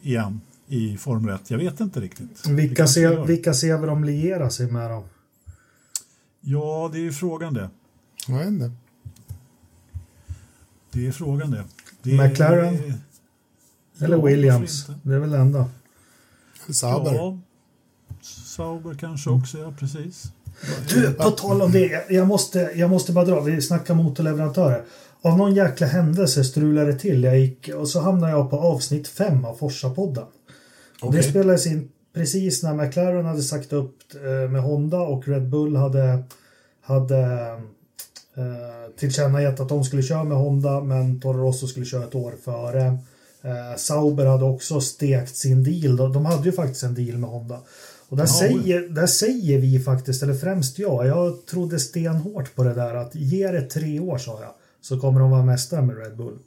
igen 0.03 0.40
i 0.66 0.97
Formel 0.97 1.35
1? 1.35 1.51
Jag 1.51 1.59
vet 1.59 1.81
inte 1.81 2.01
riktigt. 2.01 2.47
Vilka 2.47 2.87
ser, 2.87 3.25
vilka 3.25 3.55
ser 3.55 3.79
vi 3.79 3.87
de 3.87 4.05
liera 4.05 4.51
sig 4.51 4.70
med 4.70 4.90
då? 4.90 5.05
Ja, 6.40 6.90
det 6.92 6.99
är 6.99 7.03
ju 7.03 7.12
frågan 7.12 7.55
det. 7.55 7.70
Vet 8.29 8.47
inte. 8.47 8.70
Det 10.92 11.07
är 11.07 11.12
frågan 11.12 11.51
det. 11.51 11.64
det 12.03 12.29
McLaren? 12.29 12.75
Är, 12.75 12.94
Eller 13.99 14.16
ja, 14.16 14.25
Williams. 14.25 14.87
Det 15.03 15.14
är 15.14 15.18
väl 15.18 15.31
det 15.31 15.38
enda. 15.38 15.70
Sauber. 16.72 17.14
Ja, 17.14 17.38
Sauber 18.46 18.94
kanske 18.94 19.31
också, 19.31 19.59
ja 19.59 19.72
precis. 19.79 20.24
Du, 20.88 21.12
på 21.12 21.31
tal 21.31 21.62
om 21.62 21.72
det. 21.72 22.05
jag- 22.11 22.27
måste, 22.29 22.70
jag 22.74 22.90
måste 22.90 23.12
bara 23.12 23.24
dra. 23.24 23.40
Vi 23.40 23.62
snackar 23.62 23.94
motorleverantörer. 23.94 24.85
Av 25.22 25.38
någon 25.38 25.55
jäkla 25.55 25.87
händelse 25.87 26.44
strulade 26.44 26.92
det 26.92 26.98
till. 26.98 27.24
Jag 27.24 27.38
gick, 27.38 27.68
och 27.68 27.88
så 27.88 28.00
hamnade 28.00 28.33
jag 28.33 28.50
på 28.50 28.59
avsnitt 28.61 29.09
5 29.09 29.44
av 29.44 29.57
Forsa-podden. 29.59 30.27
Och 31.03 31.12
Det 31.12 31.22
spelades 31.22 31.66
in 31.66 31.88
precis 32.14 32.62
när 32.62 32.74
McLaren 32.74 33.24
hade 33.27 33.42
sagt 33.42 33.72
upp 33.72 33.96
eh, 34.14 34.50
med 34.50 34.62
Honda 34.62 34.98
och 35.00 35.29
Red 35.29 35.48
Bull 35.48 35.77
hade, 35.77 36.24
hade 36.83 37.22
eh, 38.37 38.96
tillkännagett 38.98 39.61
att 39.61 39.68
de 39.68 39.85
skulle 39.85 40.03
köra 40.03 40.24
med 40.24 40.37
Honda 40.38 40.81
men 40.81 41.20
Toro 41.20 41.42
Rosso 41.46 41.66
skulle 41.66 41.87
köra 41.87 42.05
ett 42.05 42.14
år 42.14 42.35
före. 42.44 42.98
Eh, 43.44 43.76
Sauber 43.76 44.26
hade 44.26 44.44
också 44.44 44.80
stekt 44.80 45.37
sin 45.37 45.64
deal. 45.64 45.96
De, 45.96 46.12
de 46.12 46.26
hade 46.26 46.44
ju 46.44 46.52
faktiskt 46.52 46.83
en 46.83 46.94
deal 46.94 47.18
med 47.18 47.30
Honda. 47.30 47.61
Och 48.09 48.16
där, 48.16 48.24
Ja, 48.24 48.28
säger, 48.28 48.88
där 48.88 49.07
säger 49.07 49.59
vi 49.59 49.80
faktiskt, 49.80 50.22
eller 50.22 50.35
främst 50.35 50.78
jag, 50.78 51.07
jag 51.07 51.46
trodde 51.46 51.78
stenhårt 51.78 52.54
på 52.54 52.64
det 52.64 52.74
där 52.74 52.94
att 52.94 53.14
ge 53.14 53.50
det 53.50 53.62
tre 53.62 54.00
år 54.00 54.18
sa 54.18 54.40
jag, 54.40 54.50
så 54.80 55.00
kommer 55.00 55.20
de 55.20 55.30
vara 55.30 55.42
mästare 55.42 55.83
med 55.83 55.98
Red 55.98 56.16
Bull. 56.16 56.38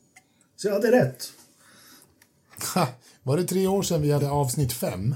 Så 0.56 0.68
jag 0.68 0.74
hade 0.74 0.92
rätt. 0.92 1.24
Ha, 2.76 2.88
var 3.24 3.38
det 3.38 3.44
tre 3.44 3.68
år 3.68 3.84
sedan 3.84 4.02
vi 4.02 4.12
hade 4.12 4.30
avsnitt 4.30 4.74
fem? 4.74 5.16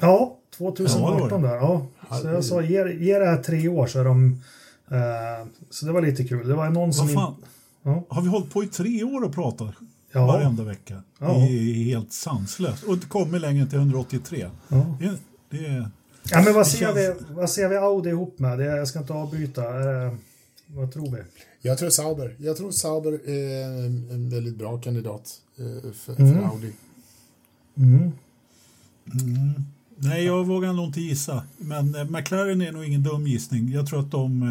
Ja, 0.00 0.36
2018 0.56 1.30
Ja, 1.30 1.36
det 1.36 1.48
där. 1.48 1.56
Ja. 1.56 1.86
Så 2.22 2.28
jag 2.28 2.44
sa, 2.44 2.62
ge, 2.62 2.92
ge 3.04 3.18
det 3.18 3.26
här 3.26 3.42
tre 3.42 3.68
år 3.68 3.86
så 3.86 4.00
är 4.00 4.04
de... 4.04 4.42
Eh, 4.90 5.46
så 5.70 5.86
det 5.86 5.92
var 5.92 6.02
lite 6.02 6.24
kul. 6.24 6.48
Det 6.48 6.54
var 6.54 6.70
någon 6.70 6.92
som... 6.92 7.08
Fan? 7.08 7.34
Ja. 7.82 8.04
Har 8.08 8.22
vi 8.22 8.28
hållit 8.28 8.52
på 8.52 8.64
i 8.64 8.66
tre 8.66 9.04
år 9.04 9.24
och 9.24 9.34
pratat 9.34 9.74
Ja. 10.12 10.26
varenda 10.26 10.64
vecka? 10.64 11.02
Ja. 11.18 11.26
Det 11.32 11.40
är 11.40 11.84
helt 11.84 12.12
sanslöst. 12.12 12.82
Och 12.84 12.98
det 12.98 13.06
kommer 13.06 13.38
längre 13.38 13.62
än 13.62 13.68
till 13.68 13.78
183. 13.78 14.46
Ja. 14.68 14.96
Det, 15.00 15.16
det 15.58 15.66
är... 15.66 15.90
Ja, 16.30 16.42
men 16.42 16.54
vad 16.54 16.64
Det 16.66 16.70
ser, 16.70 16.78
känns- 16.78 16.96
vi, 16.96 17.34
vad 17.34 17.50
ser 17.50 17.68
vi 17.68 17.76
Audi 17.76 18.10
ihop 18.10 18.38
med? 18.38 18.58
Det, 18.58 18.64
jag 18.64 18.88
ska 18.88 18.98
inte 18.98 19.12
avbryta. 19.12 19.62
Eh, 19.62 20.12
vad 20.66 20.92
tror 20.92 21.10
vi? 21.10 21.18
Jag 21.62 21.78
tror 21.78 21.90
Sauber. 21.90 22.36
Jag 22.38 22.56
tror 22.56 22.70
Sauber 22.70 23.12
är 23.28 23.64
en, 23.64 24.10
en 24.10 24.30
väldigt 24.30 24.56
bra 24.56 24.78
kandidat 24.80 25.40
eh, 25.58 25.92
för, 25.92 26.20
Mm. 26.20 26.34
för 26.34 26.42
Audi. 26.48 26.72
Mm. 27.76 28.12
Nej, 29.96 30.24
jag 30.24 30.46
vågar 30.46 30.72
nog 30.72 30.86
inte 30.86 31.00
gissa. 31.00 31.42
Men 31.58 31.94
eh, 31.94 32.04
McLaren 32.04 32.62
är 32.62 32.72
nog 32.72 32.84
ingen 32.84 33.02
dum 33.02 33.26
gissning. 33.26 33.68
Jag 33.72 33.86
tror 33.86 34.00
att 34.00 34.10
de... 34.10 34.42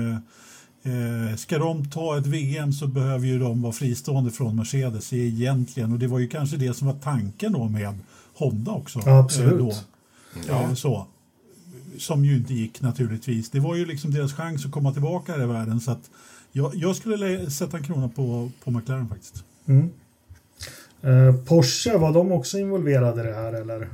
Eh, 0.83 1.29
eh, 1.31 1.35
ska 1.35 1.57
de 1.57 1.89
ta 1.89 2.17
ett 2.17 2.25
VM 2.25 2.73
så 2.73 2.87
behöver 2.87 3.27
ju 3.27 3.39
de 3.39 3.61
vara 3.61 3.73
fristående 3.73 4.31
från 4.31 4.55
Mercedes 4.55 5.13
egentligen. 5.13 5.91
Och 5.93 5.99
det 5.99 6.07
var 6.07 6.19
ju 6.19 6.27
kanske 6.27 6.57
det 6.57 6.73
som 6.73 6.87
var 6.87 6.95
tanken 6.95 7.51
då 7.53 7.67
med 7.69 7.93
Honda 8.33 8.71
också. 8.71 9.01
Ja, 9.05 9.19
absolut. 9.19 9.51
eh, 9.51 9.57
Då. 9.57 9.73
Ja. 10.47 10.75
Så. 10.75 11.07
Som 11.97 12.25
ju 12.25 12.37
inte 12.37 12.53
gick 12.53 12.81
naturligtvis. 12.81 13.49
Det 13.49 13.59
var 13.59 13.75
ju 13.75 13.85
liksom 13.85 14.13
deras 14.13 14.33
chans 14.33 14.65
att 14.65 14.71
komma 14.71 14.93
tillbaka 14.93 15.31
här 15.31 15.43
i 15.43 15.45
världen. 15.45 15.81
Så 15.81 15.91
att 15.91 16.09
jag, 16.51 16.75
jag 16.75 16.95
skulle 16.95 17.51
sätta 17.51 17.77
en 17.77 17.83
krona 17.83 18.09
på, 18.09 18.51
på 18.63 18.71
McLaren 18.71 19.07
faktiskt. 19.07 19.43
Mm. 19.65 19.89
Eh, 21.01 21.35
Porsche, 21.45 21.97
var 21.97 22.13
de 22.13 22.31
också 22.31 22.57
involverade 22.57 23.21
i 23.21 23.27
det 23.27 23.33
här 23.35 23.53
eller? 23.53 23.87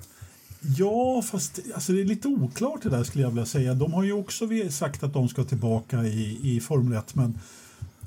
Ja, 0.77 1.21
fast 1.21 1.59
alltså, 1.75 1.93
det 1.93 2.01
är 2.01 2.05
lite 2.05 2.27
oklart 2.27 2.81
det 2.83 2.89
där 2.89 3.03
skulle 3.03 3.23
jag 3.23 3.29
vilja 3.31 3.45
säga. 3.45 3.73
De 3.73 3.93
har 3.93 4.03
ju 4.03 4.13
också 4.13 4.47
sagt 4.69 5.03
att 5.03 5.13
de 5.13 5.29
ska 5.29 5.43
tillbaka 5.43 6.03
i, 6.03 6.39
i 6.55 6.59
Formel 6.59 6.97
1, 6.97 7.15
men 7.15 7.39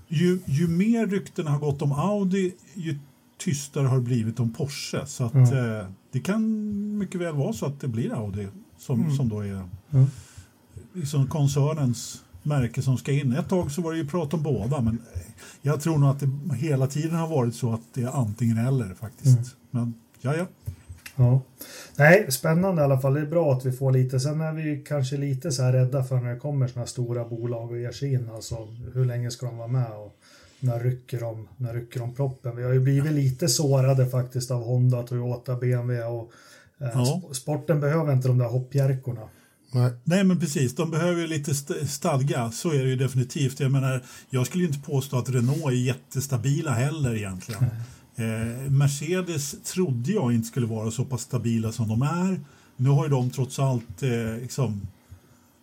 ju, 0.09 0.40
ju 0.47 0.68
mer 0.68 1.07
ryktena 1.07 1.51
har 1.51 1.59
gått 1.59 1.83
om 1.83 1.92
Audi, 1.92 2.55
ju 2.75 2.99
tystare 3.38 3.87
har 3.87 3.97
det 3.97 4.03
blivit 4.03 4.40
om 4.40 4.53
Porsche. 4.53 5.07
Så 5.07 5.25
att, 5.25 5.35
Mm. 5.35 5.77
eh, 5.79 5.87
det 6.12 6.21
kan 6.21 6.42
mycket 6.99 7.21
väl 7.21 7.35
vara 7.35 7.53
så 7.53 7.66
att 7.66 7.81
det 7.81 7.88
blir 7.88 8.12
Audi 8.14 8.49
som, 8.79 9.01
Mm. 9.01 9.16
som 9.16 9.29
då 9.29 9.40
är 9.40 9.47
Mm. 9.92 10.07
liksom 10.92 11.27
koncernens 11.27 12.23
märke 12.42 12.83
som 12.83 12.99
ska 12.99 13.12
in. 13.12 13.33
Ett 13.33 13.49
tag 13.49 13.73
så 13.73 13.83
var 13.83 13.92
det 13.92 13.99
ju 13.99 14.07
prat 14.09 14.35
om 14.35 14.42
båda, 14.42 14.81
men 14.81 14.99
eh, 15.14 15.21
jag 15.62 15.81
tror 15.81 15.99
nog 15.99 16.09
att 16.11 16.21
det 16.21 16.55
hela 16.57 16.87
tiden 16.87 17.14
har 17.16 17.29
varit 17.29 17.55
så 17.55 17.73
att 17.73 17.81
det 17.94 18.03
är 18.03 18.21
antingen 18.21 18.59
eller 18.59 18.94
faktiskt. 18.94 19.37
Mm. 19.38 19.44
Men 19.71 19.94
ja, 20.21 20.37
ja. 20.37 20.47
Ja. 21.18 21.42
Nej, 21.96 22.26
spännande 22.33 22.83
i 22.83 22.85
alla 22.85 23.00
fall. 23.00 23.14
Det 23.14 23.20
är 23.20 23.26
bra 23.26 23.52
att 23.52 23.66
vi 23.66 23.72
får 23.72 23.92
lite. 23.92 24.20
Sen 24.20 24.40
är 24.40 24.52
vi 24.52 24.85
kanske 24.88 25.16
lite 25.16 25.52
så 25.52 25.62
här 25.62 25.72
rädda 25.72 26.04
för 26.04 26.16
när 26.20 26.35
det 26.35 26.40
kommer 26.40 26.66
såna 26.66 26.81
här 26.81 26.87
stora 26.87 27.24
bolag 27.24 27.70
och 27.70 27.78
ger 27.78 27.92
sig 27.92 28.12
in. 28.12 28.31
Alltså, 28.35 28.68
hur 28.94 29.04
länge 29.04 29.31
ska 29.31 29.46
de 29.46 29.57
vara 29.57 29.68
med 29.68 29.90
och 29.92 30.14
när 30.61 30.81
rycker 30.81 31.20
de, 31.20 31.48
när 31.57 31.74
rycker 31.74 32.00
de 32.00 32.14
proppen? 32.14 32.57
Vi 32.57 32.62
har 32.62 32.72
ju 32.72 32.81
blivit 32.81 33.12
lite 33.12 33.48
sårade 33.48 34.07
faktiskt 34.07 34.50
av 34.50 34.64
Honda, 34.64 35.02
Toyota, 35.02 35.57
BMW 35.57 36.04
och 36.04 36.33
eh, 36.81 36.88
Ja. 36.94 37.22
sp- 37.28 37.33
sporten 37.33 37.81
behöver 37.81 38.12
inte 38.12 38.28
de 38.28 38.38
där 38.38 38.46
hoppjerkorna. 38.48 39.28
Nej. 39.72 39.92
Nej 40.04 40.24
men 40.24 40.40
precis, 40.40 40.74
de 40.74 40.90
behöver 40.90 41.20
ju 41.20 41.26
lite 41.26 41.50
st- 41.50 41.87
stadga, 41.87 42.50
så 42.50 42.70
är 42.72 42.78
det 42.83 42.88
ju 42.88 42.96
definitivt. 42.96 43.61
Jag 43.61 43.72
menar, 43.72 44.02
jag 44.31 44.46
skulle 44.46 44.64
ju 44.64 44.68
inte 44.70 44.90
påstå 44.90 45.18
att 45.18 45.31
Renault 45.31 45.66
är 45.66 45.70
jättestabila 45.70 46.70
heller 46.70 47.14
egentligen. 47.16 47.64
Eh, 48.18 48.70
Mercedes 48.70 49.62
trodde 49.62 50.12
jag 50.12 50.33
inte 50.33 50.48
skulle 50.48 50.66
vara 50.66 50.90
så 50.90 51.04
pass 51.04 51.20
stabila 51.22 51.72
som 51.72 51.88
de 51.88 52.02
är. 52.02 52.40
Nu 52.76 52.88
har 52.88 53.04
ju 53.04 53.11
de 53.11 53.31
trots 53.31 53.59
allt, 53.59 54.02
eh, 54.02 54.40
liksom, 54.42 54.81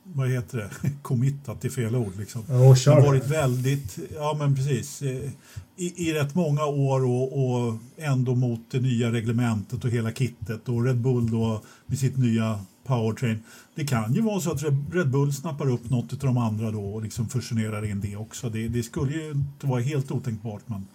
vad 0.03 0.29
heter 0.29 0.57
det, 0.57 0.69
committat 1.01 1.65
i 1.65 1.69
fel 1.69 1.95
ord. 1.95 2.13
Liksom. 2.17 2.43
Har 2.47 2.95
det. 3.01 3.07
varit 3.07 3.27
väldigt, 3.27 3.97
ja 4.15 4.35
men 4.39 4.55
precis, 4.55 5.01
eh, 5.01 5.29
i, 5.77 6.09
i 6.09 6.13
rätt 6.13 6.35
många 6.35 6.65
år 6.65 7.05
och, 7.05 7.45
och 7.45 7.77
ändå 7.97 8.35
mot 8.35 8.59
det 8.71 8.79
nya 8.79 9.11
reglementet 9.11 9.83
och 9.85 9.89
hela 9.89 10.11
kittet 10.11 10.69
och 10.69 10.85
Red 10.85 10.97
Bull 10.97 11.31
då 11.31 11.61
med 11.85 11.99
sitt 11.99 12.17
nya 12.17 12.59
powertrain. 12.85 13.43
Det 13.75 13.87
kan 13.87 14.13
ju 14.13 14.21
vara 14.21 14.39
så 14.39 14.51
att 14.51 14.63
Red- 14.63 15.09
Bull 15.09 15.33
snappar 15.33 15.69
upp 15.69 15.89
något 15.89 16.13
av 16.13 16.19
de 16.19 16.37
andra 16.37 16.71
då 16.71 16.93
och 16.93 17.01
liksom 17.03 17.29
fusionerar 17.29 17.85
in 17.85 18.01
det 18.01 18.15
också. 18.15 18.49
Det, 18.49 18.67
det 18.67 18.83
skulle 18.83 19.13
ju 19.13 19.31
inte 19.31 19.67
vara 19.67 19.81
helt 19.81 20.11
otänkbart 20.11 20.61
men 20.65 20.87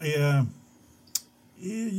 eh, 0.00 0.44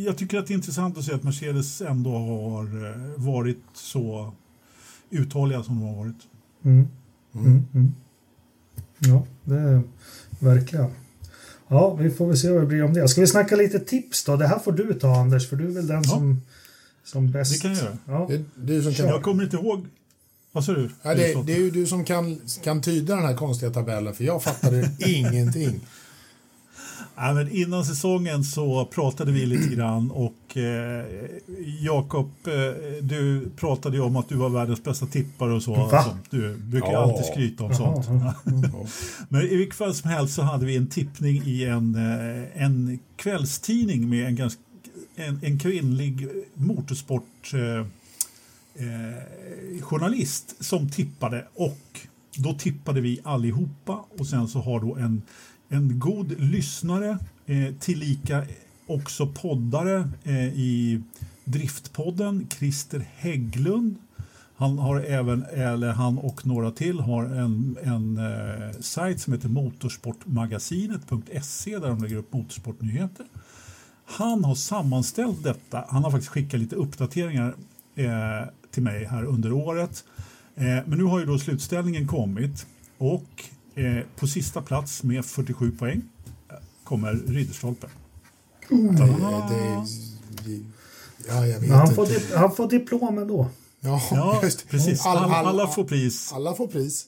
jag 0.05 0.17
tycker 0.17 0.37
att 0.39 0.47
det 0.47 0.53
är 0.53 0.55
intressant 0.55 0.97
att 0.97 1.03
se 1.05 1.13
att 1.13 1.23
Mercedes 1.23 1.81
ändå 1.81 2.17
har 2.17 2.89
eh, 2.89 3.23
varit 3.23 3.63
så 3.73 4.33
uthålliga 5.09 5.63
som 5.63 5.79
de 5.79 5.87
har 5.87 5.95
varit. 5.95 6.15
Mm. 6.65 6.87
Mm. 7.35 7.63
Mm. 7.73 7.93
Ja, 8.99 9.25
det 9.43 9.55
är 9.59 9.81
verkligen. 10.39 10.89
Ja, 11.67 11.93
vi 11.95 12.09
får 12.11 12.27
väl 12.27 12.37
se 12.37 12.51
vad 12.51 12.61
det 12.61 12.67
blir 12.67 12.83
om 12.83 12.93
det. 12.93 13.07
Ska 13.07 13.21
vi 13.21 13.27
snacka 13.27 13.55
lite 13.55 13.79
tips 13.79 14.23
då? 14.23 14.35
Det 14.35 14.47
här 14.47 14.59
får 14.59 14.71
du 14.71 14.93
ta 14.93 15.15
Anders, 15.15 15.49
för 15.49 15.55
du 15.55 15.67
är 15.67 15.71
väl 15.71 15.87
den 15.87 16.01
Ja. 16.03 16.09
som, 16.09 16.41
som 17.03 17.31
bäst... 17.31 17.53
Det 17.53 17.59
kan 17.59 17.73
jag 17.73 17.83
göra. 17.83 17.97
Ja. 18.05 18.27
Det 18.29 18.43
du 18.55 18.83
som 18.83 18.93
kan, 18.93 19.07
Jag 19.07 19.23
kommer 19.23 19.43
inte 19.43 19.55
ihåg. 19.57 19.85
Vad 20.51 20.65
sa 20.65 20.73
du? 20.73 20.89
ja, 21.01 21.15
det, 21.15 21.43
det 21.45 21.53
är 21.53 21.59
ju 21.59 21.71
du 21.71 21.85
som 21.85 22.05
kan, 22.05 22.41
kan 22.63 22.81
tyda 22.81 23.15
den 23.15 23.25
här 23.25 23.35
konstiga 23.35 23.71
tabellen, 23.71 24.13
för 24.13 24.23
jag 24.23 24.43
fattade 24.43 24.91
ingenting. 25.07 25.79
Ja, 27.15 27.33
men 27.33 27.49
innan 27.51 27.85
säsongen 27.85 28.43
så 28.43 28.85
pratade 28.85 29.31
vi 29.31 29.45
lite 29.45 29.75
grann 29.75 30.11
och 30.11 30.57
eh, 30.57 31.05
Jakob, 31.81 32.29
eh, 32.47 32.53
du 33.03 33.49
pratade 33.57 33.95
ju 33.97 34.03
om 34.03 34.15
att 34.15 34.29
du 34.29 34.35
var 34.35 34.49
världens 34.49 34.83
bästa 34.83 35.05
tippare 35.05 35.53
och 35.53 35.63
så. 35.63 35.73
Va? 35.73 36.03
Sånt. 36.03 36.25
Du 36.29 36.55
brukar 36.57 36.91
Ja. 36.91 37.03
alltid 37.03 37.25
skryta 37.25 37.63
om 37.63 37.71
Jaha, 37.71 38.03
sånt. 38.03 38.35
Men 39.29 39.41
i 39.41 39.55
vilket 39.55 39.75
fall 39.77 39.93
som 39.93 40.09
helst 40.09 40.33
så 40.35 40.41
hade 40.41 40.65
vi 40.65 40.75
en 40.77 40.87
tippning 40.87 41.43
i 41.45 41.63
en, 41.65 41.95
eh, 41.95 42.63
en 42.63 42.99
kvällstidning 43.15 44.09
med 44.09 44.27
en, 44.27 44.35
ganska, 44.35 44.61
en, 45.15 45.39
en 45.43 45.59
kvinnlig 45.59 46.27
motorsport 46.53 47.53
eh, 47.53 47.85
eh, 48.85 49.81
journalist 49.81 50.55
som 50.59 50.89
tippade 50.89 51.45
och 51.55 51.79
då 52.37 52.53
tippade 52.53 53.01
vi 53.01 53.19
allihopa 53.23 54.05
och 54.17 54.27
sen 54.27 54.47
så 54.47 54.59
har 54.61 54.79
då 54.79 54.95
en, 54.95 55.21
en 55.73 55.99
god 55.99 56.39
lyssnare 56.39 57.17
eh, 57.45 57.73
tillika 57.79 58.45
också 58.87 59.27
poddare 59.27 60.09
eh, 60.23 60.47
i 60.47 61.01
Driftpodden, 61.43 62.47
Christer 62.57 63.07
Hägglund. 63.15 63.95
Han 64.55 64.77
har 64.77 64.99
även, 64.99 65.43
eller 65.43 65.91
han 65.91 66.17
och 66.17 66.45
några 66.45 66.71
till 66.71 66.99
har 66.99 67.23
en, 67.23 67.77
en 67.83 68.17
eh, 68.17 68.71
sajt 68.79 69.19
som 69.19 69.33
heter 69.33 69.49
motorsportmagasinet.se 69.49 71.79
där 71.79 71.87
de 71.87 72.03
lägger 72.03 72.15
upp 72.15 72.33
motorsportnyheter. 72.33 73.25
Han 74.05 74.43
har 74.43 74.55
sammanställt 74.55 75.43
detta. 75.43 75.85
Han 75.89 76.03
har 76.03 76.11
faktiskt 76.11 76.31
skickat 76.31 76.59
lite 76.59 76.75
uppdateringar 76.75 77.55
eh, 77.95 78.41
till 78.71 78.83
mig 78.83 79.05
här 79.05 79.23
under 79.23 79.51
året. 79.51 80.03
Eh, 80.55 80.63
men 80.63 80.97
nu 80.97 81.03
har 81.03 81.19
ju 81.19 81.25
då 81.25 81.39
slutställningen 81.39 82.07
kommit 82.07 82.67
och 82.97 83.43
på 84.15 84.27
sista 84.27 84.61
plats 84.61 85.03
med 85.03 85.25
47 85.25 85.71
poäng 85.71 86.01
eh, 86.49 86.55
kommer 86.83 87.13
Ridderstolpe. 87.13 87.87
Det, 88.69 89.05
det, 90.43 90.59
ja, 91.27 91.47
jag 91.47 91.59
vet 91.59 91.69
han, 91.71 91.81
inte. 91.81 91.95
får 91.95 92.05
dip, 92.05 92.33
han 92.35 92.55
får 92.55 92.69
diplom 92.69 93.17
ändå. 93.17 93.47
Ja, 93.79 94.01
Ja, 94.11 94.41
precis. 94.69 95.05
All- 95.05 95.17
Alla, 95.17 95.35
all- 95.35 95.45
alla 95.47 95.67
får 95.67 95.83
pris. 95.83 96.31
Alla 96.33 96.53
får 96.53 96.67
pris. 96.67 97.05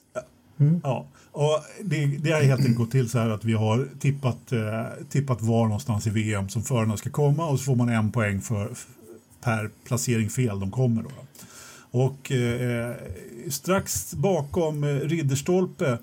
Mm. 0.59 0.81
Ja, 0.83 1.07
och 1.31 1.59
det, 1.83 2.05
det 2.05 2.31
har 2.31 2.41
helt 2.41 2.59
enkelt 2.59 2.77
gått 2.77 2.91
till 2.91 3.09
så 3.09 3.19
här 3.19 3.29
att 3.29 3.45
vi 3.45 3.53
har 3.53 3.87
tippat, 3.99 4.51
eh, 4.51 4.85
tippat 5.09 5.41
var 5.41 5.63
någonstans 5.65 6.07
i 6.07 6.09
VM 6.09 6.49
som 6.49 6.63
förarna 6.63 6.97
ska 6.97 7.09
komma 7.09 7.45
och 7.47 7.59
så 7.59 7.63
får 7.65 7.75
man 7.75 7.89
en 7.89 8.11
poäng 8.11 8.41
för, 8.41 8.69
per 9.41 9.69
placering 9.85 10.29
fel 10.29 10.59
de 10.59 10.71
kommer. 10.71 11.03
Då. 11.03 11.09
Och 11.99 12.31
eh, 12.31 12.95
strax 13.49 14.13
bakom 14.13 14.83
eh, 14.83 14.87
Ridderstolpe 14.95 15.87
eh, 15.91 15.97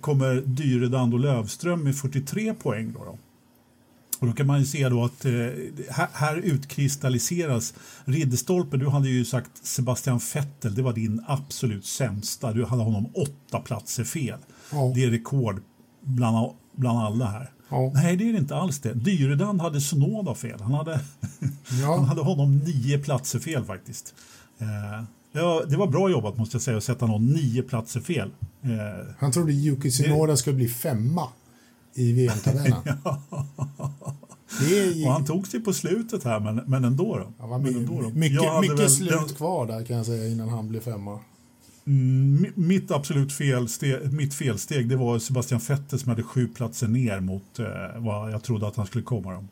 kommer 0.00 0.42
Dyredand 0.46 1.14
och 1.14 1.20
Lövström 1.20 1.84
med 1.84 1.96
43 1.96 2.54
poäng. 2.54 2.92
Då, 2.92 3.04
då. 3.04 3.18
Och 4.22 4.28
då 4.28 4.34
kan 4.34 4.46
man 4.46 4.58
ju 4.58 4.66
se 4.66 4.88
då 4.88 5.04
att 5.04 5.24
eh, 5.24 5.32
här, 6.12 6.36
utkristalliseras 6.36 7.74
Ridderstolpe. 8.04 8.76
Du 8.76 8.88
hade 8.88 9.08
ju 9.08 9.24
sagt 9.24 9.50
Sebastian 9.66 10.20
Vettel, 10.34 10.74
det 10.74 10.82
var 10.82 10.92
din 10.92 11.24
absolut 11.26 11.86
sämsta. 11.86 12.52
Du 12.52 12.64
hade 12.64 12.82
honom 12.82 13.06
åtta 13.14 13.60
platser 13.60 14.04
fel. 14.04 14.38
Ja. 14.72 14.92
Det 14.94 15.04
är 15.04 15.10
rekord 15.10 15.62
bland, 16.00 16.52
bland 16.76 16.98
alla 16.98 17.26
här. 17.26 17.50
Ja. 17.68 17.92
Nej, 17.94 18.16
det 18.16 18.30
är 18.30 18.36
inte 18.36 18.56
alls 18.56 18.78
det. 18.78 18.94
Dyredand 18.94 19.60
hade 19.60 19.80
Sonoda 19.80 20.34
fel. 20.34 20.60
Han 20.60 20.74
hade, 20.74 21.00
ja. 21.82 21.94
han 21.96 22.04
hade 22.04 22.20
honom 22.20 22.58
nio 22.58 22.98
platser 22.98 23.38
fel 23.38 23.64
faktiskt. 23.64 24.14
Eh, 24.58 25.04
ja, 25.32 25.62
det 25.68 25.76
var 25.76 25.86
bra 25.86 26.10
jobbat 26.10 26.36
måste 26.36 26.54
jag 26.54 26.62
säga 26.62 26.76
att 26.76 26.84
sätta 26.84 27.06
någon 27.06 27.26
nio 27.26 27.62
platser 27.62 28.00
fel. 28.00 28.30
Eh, 28.62 29.14
han 29.18 29.32
trodde 29.32 29.52
Yuki 29.52 29.90
Tsunoda 29.90 30.32
det... 30.32 30.36
skulle 30.36 30.56
bli 30.56 30.68
femma 30.68 31.28
i 31.94 32.12
VM-tabellen. 32.12 32.82
är... 34.60 35.06
Och 35.06 35.12
han 35.12 35.24
tog 35.24 35.46
sig 35.46 35.60
på 35.60 35.72
slutet 35.72 36.24
här, 36.24 36.40
men, 36.40 36.56
men 36.66 36.84
ändå. 36.84 37.18
Då. 37.18 37.32
Ja, 37.38 37.58
men 37.58 37.76
ändå 37.76 38.00
då. 38.02 38.10
Mycket, 38.10 38.60
mycket 38.60 38.90
slut 38.90 39.10
den... 39.10 39.28
kvar 39.28 39.66
där 39.66 39.84
kan 39.84 39.96
jag 39.96 40.06
säga 40.06 40.28
innan 40.28 40.48
han 40.48 40.68
blev 40.68 40.80
femma. 40.80 41.20
Mm, 41.86 42.46
mitt 42.54 42.90
absolut 42.90 43.32
felsteg, 43.32 44.12
mitt 44.12 44.34
felsteg 44.34 44.88
det 44.88 44.96
var 44.96 45.18
Sebastian 45.18 45.60
Vettel 45.68 45.98
som 45.98 46.08
hade 46.08 46.22
sju 46.22 46.48
platser 46.48 46.88
ner 46.88 47.20
mot 47.20 47.58
eh, 47.58 47.66
vad 47.96 48.32
jag 48.32 48.42
trodde 48.42 48.68
att 48.68 48.76
han 48.76 48.86
skulle 48.86 49.04
komma. 49.04 49.32
Då. 49.32 49.44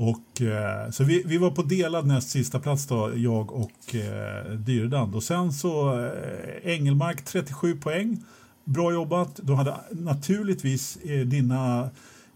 Och, 0.00 0.42
eh, 0.42 0.90
så 0.90 1.04
vi, 1.04 1.22
vi 1.26 1.38
var 1.38 1.50
på 1.50 1.62
delad 1.62 2.06
näst 2.06 2.30
sista 2.30 2.60
plats 2.60 2.86
då, 2.86 3.12
jag 3.16 3.52
och 3.52 3.94
eh, 3.94 4.52
Dyredand. 4.52 5.14
Och 5.14 5.22
sen 5.22 5.52
så 5.52 6.00
eh, 6.00 6.72
Engelmark 6.72 7.24
37 7.24 7.76
poäng. 7.76 8.24
Bra 8.64 8.92
jobbat. 8.92 9.40
Du 9.42 9.54
hade 9.54 9.74
naturligtvis 9.90 10.96
eh, 10.96 11.20
dina 11.20 11.90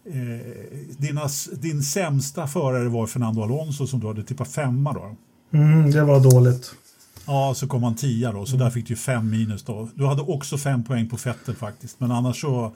Eh, 0.07 0.55
dina, 0.98 1.29
din 1.53 1.83
sämsta 1.83 2.46
förare 2.46 2.88
var 2.88 3.07
Fernando 3.07 3.42
Alonso 3.42 3.87
som 3.87 4.00
du 4.00 4.07
hade 4.07 4.22
tippat 4.22 4.48
femma 4.48 4.92
då. 4.92 5.16
Mm, 5.59 5.90
det 5.90 6.05
var 6.05 6.20
dåligt. 6.20 6.74
Ja, 7.27 7.55
så 7.57 7.66
kom 7.66 7.83
han 7.83 7.96
tia 7.96 8.33
då, 8.33 8.46
så 8.46 8.57
där 8.57 8.70
fick 8.70 8.88
du 8.88 8.96
fem 8.96 9.31
minus 9.31 9.62
då. 9.62 9.88
Du 9.94 10.07
hade 10.07 10.22
också 10.22 10.59
fem 10.59 10.85
poäng 10.85 11.09
på 11.09 11.16
Fettel 11.16 11.55
faktiskt, 11.55 12.00
men 12.00 12.11
annars 12.11 12.40
så 12.40 12.72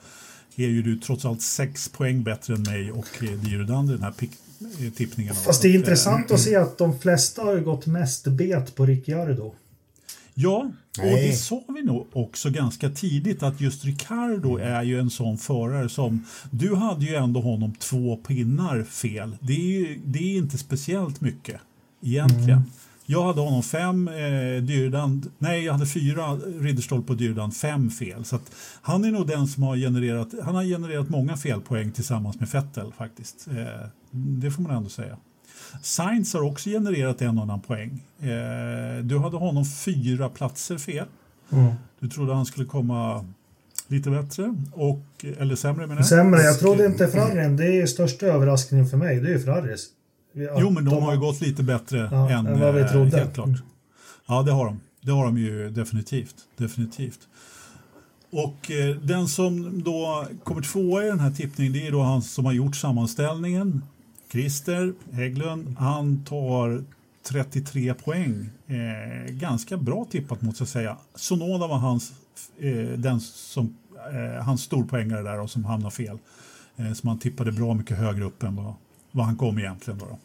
är 0.55 0.67
ju 0.67 0.81
du 0.81 0.97
trots 0.97 1.25
allt 1.25 1.41
sex 1.41 1.89
poäng 1.89 2.23
bättre 2.23 2.53
än 2.53 2.61
mig 2.61 2.91
och 2.91 3.07
Dyrudand 3.19 3.89
i 3.89 3.93
den 3.93 4.03
här 4.03 4.11
eh, 4.59 4.91
tippningen. 4.93 5.35
Fast 5.35 5.61
det 5.61 5.67
är 5.67 5.75
intressant 5.75 6.31
att 6.31 6.39
se 6.39 6.55
att 6.55 6.77
de 6.77 6.99
flesta 6.99 7.41
har 7.41 7.59
gått 7.59 7.85
mest 7.85 8.27
bet 8.27 8.75
på 8.75 8.85
Ricciardo. 8.85 9.53
Ja, 10.33 10.71
Nej. 10.97 11.13
och 11.13 11.19
det 11.19 11.33
sa 11.33 11.63
vi 11.67 11.83
nog 11.83 12.07
också 12.13 12.49
ganska 12.49 12.89
tidigt 12.89 13.43
att 13.43 13.61
just 13.61 13.85
Ricardo 13.85 14.57
är 14.57 14.83
ju 14.83 14.99
en 14.99 15.09
sån 15.09 15.37
förare 15.37 15.89
som 15.89 16.25
du 16.51 16.75
hade 16.75 17.05
ju 17.05 17.15
ändå 17.15 17.41
honom 17.41 17.73
två 17.79 18.17
pinnar 18.17 18.83
fel. 18.83 19.37
Det 19.39 19.53
är, 19.53 19.79
ju, 19.79 19.99
det 20.05 20.19
är 20.19 20.37
inte 20.37 20.57
speciellt 20.57 21.21
mycket 21.21 21.61
egentligen. 22.01 22.49
Mm. 22.49 22.71
Jag 23.05 23.23
hade 23.23 23.41
honom 23.41 23.63
fem, 23.63 24.07
eh, 24.07 24.63
Dyrdan, 24.63 25.31
nej 25.37 25.63
jag 25.63 25.73
hade 25.73 25.85
fyra 25.85 26.35
Ridderstolpe 26.35 27.11
och 27.11 27.17
Dyrdan, 27.17 27.51
fem 27.51 27.89
fel. 27.89 28.25
Så 28.25 28.39
han 28.81 29.03
är 29.03 29.11
nog 29.11 29.27
den 29.27 29.47
som 29.47 29.63
har 29.63 29.77
genererat, 29.77 30.27
han 30.43 30.55
har 30.55 30.63
genererat 30.63 31.09
många 31.09 31.37
felpoäng 31.37 31.91
tillsammans 31.91 32.39
med 32.39 32.49
Fettel 32.49 32.93
faktiskt. 32.97 33.47
Eh, 33.47 33.87
det 34.11 34.51
får 34.51 34.61
man 34.61 34.75
ändå 34.75 34.89
säga. 34.89 35.17
Sainz 35.81 36.33
har 36.33 36.41
också 36.41 36.69
genererat 36.69 37.21
en 37.21 37.39
annan 37.39 37.61
poäng. 37.61 38.03
Eh, 38.19 39.03
du 39.03 39.17
hade 39.17 39.37
honom 39.37 39.65
fyra 39.65 40.29
platser 40.29 40.77
fel. 40.77 41.05
Mm. 41.49 41.73
Du 41.99 42.07
trodde 42.07 42.33
han 42.33 42.45
skulle 42.45 42.65
komma 42.65 43.25
lite 43.87 44.09
bättre, 44.09 44.55
och, 44.71 45.25
eller 45.37 45.55
sämre 45.55 45.87
menar 45.87 46.01
jag. 46.01 46.05
Sämre, 46.05 46.41
jag 46.41 46.59
trodde 46.59 46.85
inte 46.85 47.07
Ferrarin. 47.07 47.57
Det 47.57 47.81
är 47.81 47.85
största 47.85 48.25
överraskningen 48.25 48.87
för 48.87 48.97
mig, 48.97 49.19
det 49.19 49.27
är 49.27 49.31
ju 49.31 49.39
Ferraris. 49.39 49.87
Jo, 50.33 50.69
men 50.69 50.85
de, 50.85 50.95
de 50.95 51.03
har 51.03 51.13
ju 51.13 51.19
gått 51.19 51.41
lite 51.41 51.63
bättre 51.63 52.09
ja, 52.11 52.29
än, 52.29 52.47
än 52.47 52.59
vad 52.59 52.75
vi 52.75 52.83
trodde. 52.83 53.17
Helt 53.17 53.33
klart. 53.33 53.49
Ja, 54.27 54.43
det 54.43 54.51
har 54.51 54.65
de. 54.65 54.79
Det 55.01 55.11
har 55.11 55.25
de 55.25 55.37
ju 55.37 55.69
definitivt. 55.69 56.35
definitivt. 56.57 57.19
Och 58.31 58.71
eh, 58.71 58.95
den 58.95 59.27
som 59.27 59.83
då 59.83 60.27
kommer 60.43 60.61
tvåa 60.61 61.03
i 61.03 61.07
den 61.07 61.19
här 61.19 61.31
tippningen 61.31 61.73
det 61.73 61.87
är 61.87 61.91
då 61.91 62.01
han 62.01 62.21
som 62.21 62.45
har 62.45 62.53
gjort 62.53 62.75
sammanställningen 62.75 63.81
Christer 64.31 64.93
Hägglund, 65.11 65.75
han 65.77 66.23
tar 66.23 66.83
33 67.23 67.93
poäng. 67.93 68.49
Eh, 68.67 69.33
ganska 69.33 69.77
bra 69.77 70.05
tippat 70.11 70.41
måste 70.41 70.61
jag 70.61 70.69
säga. 70.69 70.97
Sonoda 71.15 71.67
var 71.67 71.77
hans, 71.77 72.13
eh, 72.59 72.99
den 72.99 73.19
som, 73.19 73.75
eh, 74.13 74.43
hans 74.43 74.61
storpoängare 74.61 75.23
där 75.23 75.39
och 75.39 75.49
som 75.49 75.65
hamnade 75.65 75.95
fel. 75.95 76.17
Eh, 76.77 76.93
som 76.93 77.09
han 77.09 77.19
tippade 77.19 77.51
bra 77.51 77.73
mycket 77.73 77.97
högre 77.97 78.23
upp 78.23 78.43
än 78.43 78.55
vad, 78.55 78.73
vad 79.11 79.25
han 79.25 79.37
kom 79.37 79.59
egentligen. 79.59 79.99
Då, 79.99 80.05
då. 80.05 80.19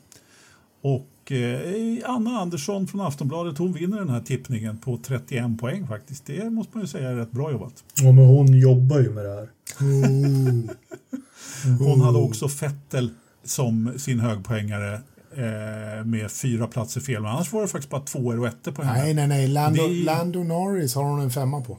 Och 0.88 1.32
eh, 1.32 2.10
Anna 2.10 2.30
Andersson 2.30 2.86
från 2.86 3.00
Aftonbladet 3.00 3.58
hon 3.58 3.72
vinner 3.72 3.98
den 3.98 4.08
här 4.08 4.20
tippningen 4.20 4.78
på 4.78 4.98
31 4.98 5.60
poäng 5.60 5.86
faktiskt. 5.86 6.26
Det 6.26 6.50
måste 6.50 6.76
man 6.76 6.82
ju 6.82 6.88
säga 6.88 7.10
är 7.10 7.14
rätt 7.14 7.30
bra 7.30 7.52
jobbat. 7.52 7.84
Ja, 7.94 8.12
men 8.12 8.24
hon 8.24 8.60
jobbar 8.60 8.98
ju 8.98 9.10
med 9.10 9.24
det 9.24 9.34
här. 9.34 9.48
hon 11.78 12.00
hade 12.00 12.18
också 12.18 12.48
Fettel 12.48 13.10
som 13.44 13.98
sin 13.98 14.20
högpoängare 14.20 14.94
eh, 15.36 16.04
med 16.04 16.30
fyra 16.30 16.66
platser 16.66 17.00
fel. 17.00 17.22
Men 17.22 17.30
annars 17.30 17.52
var 17.52 17.62
det 17.62 17.68
faktiskt 17.68 17.90
bara 17.90 18.00
tvåor 18.00 18.40
och 18.40 18.46
ettor 18.46 18.72
på 18.72 18.82
henne. 18.82 19.02
Nej, 19.02 19.14
nej, 19.14 19.28
nej. 19.28 19.48
Lando, 19.48 19.88
det... 19.88 20.04
Lando 20.04 20.42
Norris 20.42 20.94
har 20.94 21.02
hon 21.02 21.20
en 21.20 21.30
femma 21.30 21.60
på. 21.60 21.78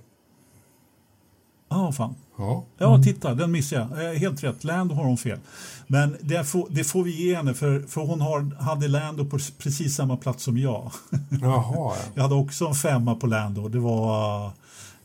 Ja, 1.69 1.88
ah, 1.88 1.91
fan. 1.91 2.15
Ja. 2.38 2.65
ja, 2.78 3.04
titta, 3.04 3.34
den 3.34 3.51
missade 3.51 3.88
jag. 3.91 4.13
Eh, 4.13 4.19
helt 4.19 4.43
rätt. 4.43 4.63
Lando 4.63 4.95
har 4.95 5.04
hon 5.04 5.17
fel. 5.17 5.39
Men 5.88 6.17
det 6.21 6.43
får, 6.43 6.67
det 6.69 6.84
får 6.84 7.04
vi 7.04 7.12
ge 7.12 7.36
henne, 7.36 7.54
för, 7.54 7.80
för 7.80 8.01
hon 8.01 8.21
har, 8.21 8.56
hade 8.62 8.88
Lando 8.88 9.25
på 9.25 9.39
precis 9.58 9.95
samma 9.95 10.17
plats 10.17 10.43
som 10.43 10.58
jag. 10.58 10.91
Jaha, 11.41 11.73
ja. 11.75 11.95
Jag 12.13 12.23
hade 12.23 12.36
också 12.36 12.65
en 12.65 12.75
femma 12.75 13.15
på 13.15 13.28
Lando. 13.28 13.67
Det 13.67 13.80
var 13.80 14.51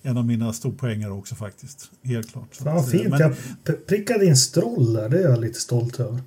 en 0.03 0.16
av 0.16 0.27
mina 0.27 0.53
storpoängare 0.53 1.12
också 1.12 1.35
faktiskt. 1.35 1.90
Helt 2.03 2.33
klart. 2.33 2.57
Fan, 2.57 2.85
fint. 2.85 3.09
Men, 3.09 3.20
jag 3.64 3.87
prickade 3.87 4.27
in 4.27 4.37
Stroll 4.37 4.92
där. 4.92 5.09
Det 5.09 5.18
är 5.18 5.31
jag 5.31 5.40
lite 5.40 5.61
stolt 5.61 6.01
över. 6.01 6.20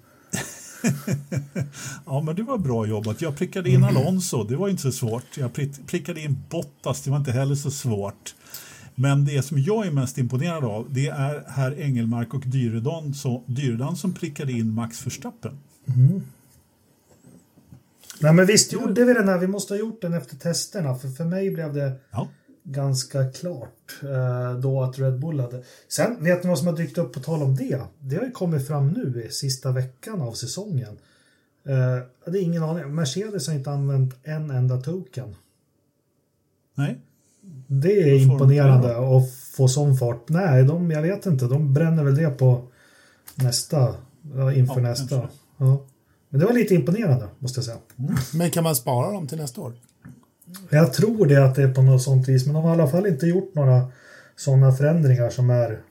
ja, 2.06 2.22
men 2.22 2.36
det 2.36 2.43
var 2.43 2.58
bra 2.58 2.86
jobbat. 2.86 3.22
Jag 3.22 3.38
prickade 3.38 3.69
in 3.69 3.84
mm. 3.84 3.98
Alonso, 3.98 4.43
det 4.43 4.56
var 4.56 4.69
inte 4.69 4.82
så 4.82 4.91
svårt. 4.91 5.38
Jag 5.38 5.54
prickade 5.88 6.22
in 6.22 6.43
Bottas, 6.50 7.02
det 7.02 7.10
var 7.10 7.17
inte 7.17 7.32
heller 7.32 7.56
så 7.56 7.72
svårt. 7.72 8.36
Men 8.96 9.26
det 9.26 9.41
som 9.41 9.60
jag 9.60 9.88
är 9.88 9.91
mest 9.91 10.17
imponerad 10.17 10.63
av 10.63 10.88
det 10.89 11.08
är 11.08 11.43
herr 11.48 11.82
Engelmark 11.82 12.34
och 12.34 12.43
Dyredan, 12.46 13.13
så, 13.13 13.43
Dyredan 13.46 13.96
som 13.96 14.13
prickade 14.13 14.52
in 14.52 14.74
Max 14.74 15.06
Verstappen. 15.06 15.60
Mm. 15.86 16.22
Nej, 18.19 18.34
men 18.34 18.46
visst 18.46 18.74
gjorde 18.74 19.06
vi 19.06 19.13
den 19.13 19.28
här. 19.28 19.39
Vi 19.39 19.48
måste 19.48 19.74
ha 19.74 19.80
gjort 19.80 20.02
den 20.02 20.13
efter 20.13 20.36
testerna. 20.36 20.96
För, 20.96 21.10
för 21.10 21.26
mig 21.26 21.52
blev 21.52 21.74
det 21.74 21.93
ja 22.12 22.28
ganska 22.63 23.32
klart 23.32 23.99
eh, 24.04 24.60
då 24.60 24.84
att 24.84 24.99
Red 24.99 25.19
Bull 25.19 25.39
hade. 25.39 25.63
Sen 25.88 26.23
vet 26.23 26.43
ni 26.43 26.49
vad 26.49 26.58
som 26.58 26.67
har 26.67 26.78
dykt 26.78 26.97
upp 26.97 27.13
på 27.13 27.19
tal 27.19 27.43
om 27.43 27.56
det? 27.56 27.82
Det 27.99 28.15
har 28.15 28.23
ju 28.23 28.32
kommit 28.32 28.67
fram 28.67 28.88
nu 28.88 29.23
i 29.28 29.32
sista 29.32 29.71
veckan 29.71 30.21
av 30.21 30.34
säsongen. 30.34 30.97
Eh, 31.65 32.32
det 32.32 32.39
är 32.39 32.43
ingen 32.43 32.63
aning. 32.63 32.95
Mercedes 32.95 33.47
har 33.47 33.56
inte 33.56 33.71
använt 33.71 34.15
en 34.23 34.52
enda 34.52 34.82
token. 34.82 35.36
Nej. 36.76 36.99
Det 37.67 38.02
är 38.02 38.21
imponerande 38.21 38.97
att 38.97 39.34
få 39.34 39.67
sån 39.67 39.97
fart. 39.97 40.30
Nej, 40.30 40.63
de, 40.63 40.91
jag 40.91 41.02
vet 41.02 41.26
inte. 41.26 41.45
De 41.45 41.73
bränner 41.73 42.04
väl 42.04 42.15
det 42.15 42.30
på 42.30 42.67
nästa, 43.36 43.95
inför 44.56 44.82
ja, 44.82 44.89
nästa. 44.89 45.30
Ja. 45.58 45.86
Men 46.30 46.39
det 46.39 46.45
var 46.45 46.54
lite 46.54 46.76
imponerande 46.76 47.28
måste 47.39 47.58
jag 47.58 47.65
säga. 47.65 47.78
Mm. 47.99 48.15
Men 48.34 48.52
kan 48.52 48.63
man 48.63 48.76
spara 48.76 49.12
dem 49.12 49.28
till 49.28 49.38
nästa 49.38 49.62
år? 49.62 49.73
Jag 50.70 50.94
tror 50.94 51.26
det 51.26 51.46
att 51.46 51.56
det 51.56 51.64
är 51.64 51.74
på 51.74 51.82
något 51.82 52.02
sånt 52.02 52.28
vis, 52.28 52.46
men 52.46 52.56
de 52.56 52.64
har 52.64 52.72
i 52.72 52.74
alla 52.82 52.92
fall 52.92 53.08
inte 53.08 53.26
gjort 53.26 53.56
några 53.56 53.88
sådana 54.36 54.72
förändringar 54.72 55.30
som 55.30 55.50
är 55.50 55.82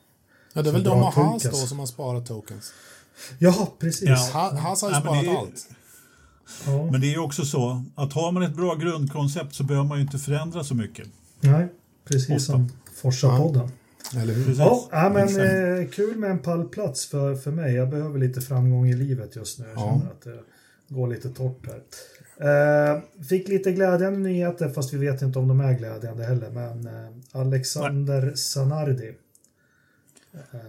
Ja, 0.52 0.62
det 0.62 0.70
är 0.70 0.72
väl 0.72 0.84
de 0.84 1.02
och 1.02 1.12
Haas 1.12 1.42
då 1.42 1.56
som 1.56 1.78
har 1.78 1.86
sparat 1.86 2.26
tokens. 2.26 2.72
Ja, 3.38 3.72
precis. 3.78 4.08
Ja. 4.08 4.50
Haas 4.62 4.82
har 4.82 4.88
ju 4.88 4.94
ja, 4.94 5.00
sparat 5.00 5.24
är, 5.24 5.38
allt. 5.38 5.68
Ja. 6.66 6.90
Men 6.90 7.00
det 7.00 7.14
är 7.14 7.18
också 7.18 7.44
så 7.44 7.84
att 7.94 8.12
har 8.12 8.32
man 8.32 8.42
ett 8.42 8.56
bra 8.56 8.74
grundkoncept 8.74 9.54
så 9.54 9.64
behöver 9.64 9.88
man 9.88 9.98
ju 9.98 10.04
inte 10.04 10.18
förändra 10.18 10.64
så 10.64 10.74
mycket. 10.74 11.08
Nej, 11.40 11.68
precis 12.04 12.30
Ofta. 12.30 12.52
som 12.52 12.72
Forsa-podden. 13.02 13.70
Ja. 14.12 14.20
Eller 14.20 14.34
hur? 14.34 14.54
Ja, 14.58 14.88
ja 14.90 15.10
men 15.10 15.28
eh, 15.80 15.88
kul 15.88 16.16
med 16.16 16.30
en 16.30 16.38
pallplats 16.38 17.06
för, 17.06 17.34
för 17.34 17.50
mig. 17.50 17.74
Jag 17.74 17.90
behöver 17.90 18.18
lite 18.18 18.40
framgång 18.40 18.88
i 18.88 18.94
livet 18.94 19.36
just 19.36 19.58
nu. 19.58 19.66
Jag 19.68 19.78
känner 19.78 20.06
att 20.06 20.22
det 20.22 20.38
går 20.88 21.08
lite 21.08 21.28
torrt 21.28 21.66
här. 21.66 21.82
Eh, 22.36 23.24
fick 23.28 23.48
lite 23.48 23.72
glädjande 23.72 24.18
nyheter, 24.18 24.68
fast 24.68 24.92
vi 24.92 24.98
vet 24.98 25.22
inte 25.22 25.38
om 25.38 25.48
de 25.48 25.60
är 25.60 25.72
glädjande 25.72 26.24
heller. 26.24 26.50
Men 26.50 26.86
eh, 26.86 27.40
Alexander 27.40 28.22
Nej. 28.22 28.36
Sanardi 28.36 29.14
eh, 30.34 30.60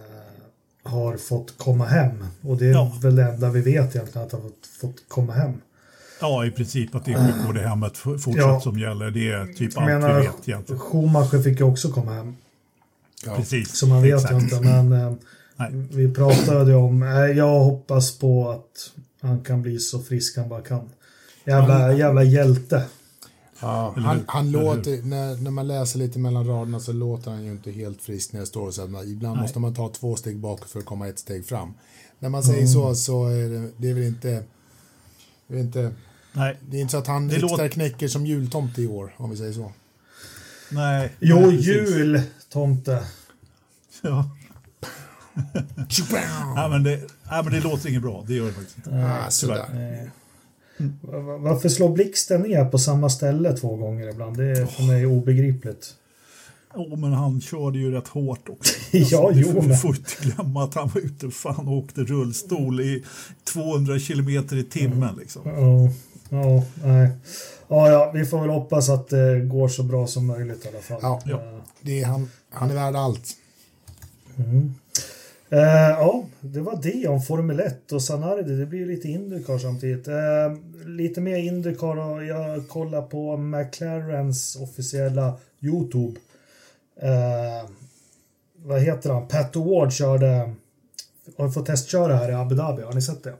har 0.82 1.16
fått 1.16 1.58
komma 1.58 1.84
hem. 1.84 2.24
Och 2.42 2.56
det 2.56 2.66
är 2.66 2.72
ja. 2.72 2.98
väl 3.02 3.16
det 3.16 3.22
enda 3.22 3.50
vi 3.50 3.60
vet 3.60 3.96
egentligen, 3.96 4.26
att 4.26 4.32
han 4.32 4.42
har 4.42 4.50
fått 4.80 5.08
komma 5.08 5.32
hem. 5.32 5.52
Ja, 6.20 6.46
i 6.46 6.50
princip 6.50 6.94
att 6.94 7.04
det 7.04 7.12
är 7.12 7.32
sjukvård 7.32 7.56
i 7.56 7.60
hemmet 7.60 7.96
fortsatt 7.96 8.36
ja. 8.36 8.60
som 8.60 8.78
gäller. 8.78 9.10
Det 9.10 9.30
är 9.30 9.46
typ 9.46 9.78
allt 9.78 9.86
menar, 9.86 10.20
vi 10.20 10.26
vet 10.26 10.48
egentligen. 10.48 10.80
Schumacher 10.80 11.42
fick 11.42 11.60
ju 11.60 11.64
också 11.64 11.92
komma 11.92 12.12
hem. 12.12 12.36
Ja. 13.26 13.36
Precis. 13.36 13.76
Så 13.76 13.86
man 13.86 14.02
vet 14.02 14.14
Exakt. 14.14 14.32
ju 14.32 14.38
inte, 14.38 14.60
men 14.60 14.92
eh, 14.92 15.12
vi 15.90 16.14
pratade 16.14 16.74
om, 16.74 17.02
eh, 17.02 17.08
jag 17.08 17.58
hoppas 17.58 18.18
på 18.18 18.50
att 18.50 18.90
han 19.20 19.40
kan 19.40 19.62
bli 19.62 19.78
så 19.78 20.02
frisk 20.02 20.36
han 20.36 20.48
bara 20.48 20.62
kan. 20.62 20.90
Jävla, 21.44 21.92
jävla 21.92 22.22
hjälte. 22.22 22.84
Ja, 23.60 23.94
han, 23.96 24.24
han 24.26 24.50
låter, 24.50 25.02
när, 25.02 25.36
när 25.36 25.50
man 25.50 25.66
läser 25.66 25.98
lite 25.98 26.18
mellan 26.18 26.46
raderna 26.46 26.80
så 26.80 26.92
låter 26.92 27.30
han 27.30 27.44
ju 27.44 27.50
inte 27.50 27.70
helt 27.70 28.02
frisk 28.02 28.32
när 28.32 28.40
jag 28.40 28.48
står 28.48 28.70
så 28.70 28.82
att 28.82 29.06
ibland 29.06 29.36
Nej. 29.36 29.42
måste 29.42 29.58
man 29.58 29.74
ta 29.74 29.88
två 29.88 30.16
steg 30.16 30.38
bakåt 30.38 30.70
för 30.70 30.78
att 30.78 30.84
komma 30.84 31.08
ett 31.08 31.18
steg 31.18 31.46
fram. 31.46 31.74
När 32.18 32.28
man 32.28 32.42
säger 32.42 32.58
mm. 32.58 32.72
så 32.72 32.94
så 32.94 33.26
är 33.26 33.48
det, 33.48 33.70
det 33.76 33.90
är 33.90 33.94
väl 33.94 34.02
inte, 34.02 34.44
det 35.46 35.56
är 35.56 35.60
inte, 35.60 35.92
Nej. 36.32 36.58
det 36.70 36.76
är 36.76 36.80
inte 36.80 36.92
så 36.92 36.98
att 36.98 37.06
han 37.06 37.30
extra 37.30 37.48
låter... 37.48 37.68
knäcker 37.68 38.08
som 38.08 38.26
jultomte 38.26 38.82
i 38.82 38.86
år 38.86 39.14
om 39.16 39.30
vi 39.30 39.36
säger 39.36 39.52
så. 39.52 39.72
Nej. 40.70 41.12
Jo, 41.20 41.50
jultomte. 41.50 43.04
Ja. 44.02 44.30
ja, 46.56 46.68
men 46.68 46.82
det, 46.82 47.00
ja, 47.30 47.42
men 47.42 47.52
det 47.52 47.60
låter 47.60 47.88
inget 47.88 48.02
bra. 48.02 48.24
Det 48.26 48.34
gör 48.34 48.46
det 48.46 48.52
faktiskt 48.52 48.76
inte. 48.76 48.90
Ah, 48.90 49.30
sådär. 49.30 50.10
Varför 51.38 51.68
slår 51.68 51.88
blixten 51.88 52.40
ner 52.40 52.64
på 52.64 52.78
samma 52.78 53.10
ställe 53.10 53.52
två 53.52 53.76
gånger 53.76 54.08
ibland? 54.08 54.36
Det 54.36 54.44
är 54.44 54.66
för 54.66 54.82
mig 54.82 55.06
obegripligt. 55.06 55.94
Jo, 56.76 56.82
oh, 56.82 56.98
men 56.98 57.12
han 57.12 57.40
körde 57.40 57.78
ju 57.78 57.90
rätt 57.90 58.08
hårt 58.08 58.48
också. 58.48 58.74
ja, 58.96 59.28
alltså, 59.28 59.42
jo, 59.42 59.52
får, 59.52 59.68
men... 59.68 59.76
får 59.76 59.96
inte 59.96 60.14
glömma 60.20 60.64
att 60.64 60.74
han 60.74 60.90
var 60.94 61.00
ute 61.00 61.30
fan 61.30 61.68
och 61.68 61.76
åkte 61.76 62.00
rullstol 62.00 62.80
i 62.80 63.04
200 63.44 63.98
kilometer 63.98 64.56
i 64.56 64.64
timmen. 64.64 65.02
Mm. 65.02 65.18
Liksom. 65.18 65.42
Ja, 65.44 65.90
ja, 66.28 66.64
nej. 66.84 67.10
Ja, 67.68 67.90
ja, 67.90 68.10
vi 68.14 68.24
får 68.24 68.40
väl 68.40 68.50
hoppas 68.50 68.88
att 68.88 69.08
det 69.08 69.40
går 69.40 69.68
så 69.68 69.82
bra 69.82 70.06
som 70.06 70.26
möjligt 70.26 70.64
i 70.64 70.68
alla 70.68 70.80
fall. 70.80 70.98
Ja, 71.02 71.20
ja. 71.24 71.60
Det 71.80 72.00
är 72.02 72.06
han, 72.06 72.30
han 72.50 72.70
är 72.70 72.74
värd 72.74 72.96
allt. 72.96 73.36
Mm. 74.36 74.74
Uh, 75.54 75.60
ja, 75.90 76.24
det 76.40 76.60
var 76.60 76.78
det 76.82 77.08
om 77.08 77.22
Formel 77.22 77.60
1 77.60 77.92
och 77.92 78.02
Sanardi. 78.02 78.56
Det 78.56 78.66
blir 78.66 78.86
lite 78.86 79.08
Indycar 79.08 79.58
samtidigt. 79.58 80.08
Uh, 80.08 80.14
lite 80.86 81.20
mer 81.20 81.36
Indycar 81.36 81.96
och 81.96 82.24
jag 82.24 82.68
kollar 82.68 83.02
på 83.02 83.36
McLarens 83.36 84.56
officiella 84.56 85.36
Youtube. 85.60 86.20
Uh, 87.02 87.70
vad 88.56 88.80
heter 88.80 89.10
han? 89.10 89.28
Pat 89.28 89.56
Award 89.56 89.92
körde, 89.92 90.54
har 91.36 91.50
fått 91.50 91.66
testköra 91.66 92.16
här 92.16 92.30
i 92.30 92.34
Abu 92.34 92.54
Dhabi. 92.54 92.82
Har 92.82 92.92
ni 92.92 93.02
sett 93.02 93.24
det? 93.24 93.34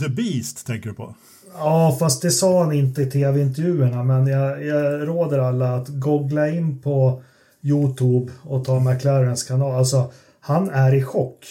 The 0.00 0.08
Beast 0.08 0.66
tänker 0.66 0.88
du 0.88 0.94
på? 0.94 1.14
Ja, 1.54 1.96
fast 2.00 2.22
det 2.22 2.30
sa 2.30 2.62
han 2.62 2.72
inte 2.72 3.02
i 3.02 3.10
tv-intervjuerna. 3.10 4.04
Men 4.04 4.26
jag, 4.26 4.66
jag 4.66 5.08
råder 5.08 5.38
alla 5.38 5.76
att 5.76 5.88
googla 5.88 6.48
in 6.48 6.78
på 6.78 7.22
Youtube 7.62 8.32
och 8.42 8.64
ta 8.64 8.80
McLarens 8.80 9.42
kanal. 9.42 9.74
Alltså, 9.74 10.12
han 10.46 10.70
är 10.70 10.94
i 10.94 11.02
chock. 11.02 11.46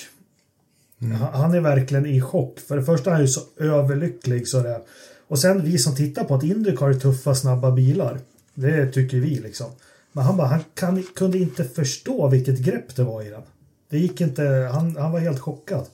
Mm. 1.02 1.18
Han 1.18 1.54
är 1.54 1.60
verkligen 1.60 2.06
i 2.06 2.22
chock. 2.22 2.60
För 2.60 2.78
det 2.78 2.84
första 2.84 3.10
är 3.10 3.14
han 3.14 3.22
ju 3.22 3.28
så 3.28 3.42
överlycklig 3.58 4.48
så 4.48 4.60
det 4.60 4.82
Och 5.28 5.40
sen 5.40 5.64
vi 5.64 5.78
som 5.78 5.96
tittar 5.96 6.24
på 6.24 6.36
att 6.36 6.44
Indycar 6.44 6.90
är 6.90 6.94
tuffa, 6.94 7.36
snabba 7.36 7.72
bilar. 7.72 8.20
Det 8.54 8.92
tycker 8.92 9.18
vi 9.18 9.36
liksom. 9.36 9.68
Men 10.12 10.24
han 10.24 10.38
bara, 10.38 10.48
han 10.48 10.64
kan, 10.74 11.04
kunde 11.16 11.38
inte 11.38 11.64
förstå 11.64 12.28
vilket 12.28 12.60
grepp 12.60 12.96
det 12.96 13.04
var 13.04 13.22
i 13.22 13.30
den. 13.30 13.42
Det 13.90 14.00
gick 14.00 14.22
inte, 14.22 14.44
han, 14.74 14.98
han 14.98 15.12
var 15.12 15.20
helt 15.20 15.40
chockad. 15.40 15.86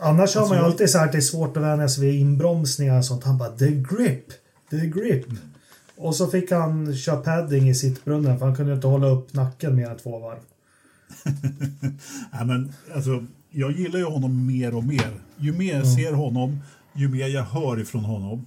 Annars 0.00 0.20
alltså, 0.20 0.38
har 0.40 0.48
man 0.48 0.58
ju 0.58 0.64
alltid 0.64 0.90
så 0.90 0.98
här 0.98 1.06
att 1.06 1.12
det 1.12 1.18
är 1.18 1.22
svårt 1.22 1.56
att 1.56 1.62
vänja 1.62 1.88
sig 1.88 2.06
vid 2.06 2.20
inbromsningar 2.20 2.98
och 2.98 3.04
sånt. 3.04 3.24
Han 3.24 3.38
bara, 3.38 3.56
the 3.56 3.70
grip, 3.70 4.26
the 4.70 4.86
grip. 4.86 5.26
Mm. 5.26 5.38
Och 5.96 6.16
så 6.16 6.26
fick 6.26 6.50
han 6.50 6.96
köra 6.96 7.16
padding 7.16 7.68
i 7.68 7.74
sittbrunnen 7.74 8.38
för 8.38 8.46
han 8.46 8.56
kunde 8.56 8.74
inte 8.74 8.86
hålla 8.86 9.08
upp 9.08 9.34
nacken 9.34 9.76
mer 9.76 9.90
än 9.90 9.98
två 9.98 10.18
varv. 10.18 10.38
ja, 12.32 12.44
men, 12.44 12.72
alltså, 12.94 13.26
jag 13.50 13.72
gillar 13.72 13.98
ju 13.98 14.04
honom 14.04 14.46
mer 14.46 14.74
och 14.74 14.84
mer. 14.84 15.20
Ju 15.36 15.52
mer 15.52 15.72
jag 15.72 15.86
mm. 15.86 15.96
ser 15.96 16.12
honom, 16.12 16.60
ju 16.92 17.08
mer 17.08 17.26
jag 17.26 17.42
hör 17.42 17.80
ifrån 17.80 18.04
honom, 18.04 18.46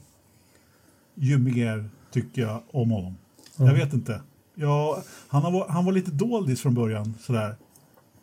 ju 1.15 1.37
mer 1.37 1.89
tycker 2.11 2.41
jag 2.41 2.61
om 2.71 2.91
honom. 2.91 3.15
Mm. 3.57 3.71
Jag 3.71 3.85
vet 3.85 3.93
inte. 3.93 4.21
Jag, 4.55 5.03
han, 5.27 5.41
har, 5.41 5.67
han 5.69 5.85
var 5.85 5.91
lite 5.91 6.11
doldis 6.11 6.61
från 6.61 6.73
början. 6.73 7.13
Sådär. 7.21 7.55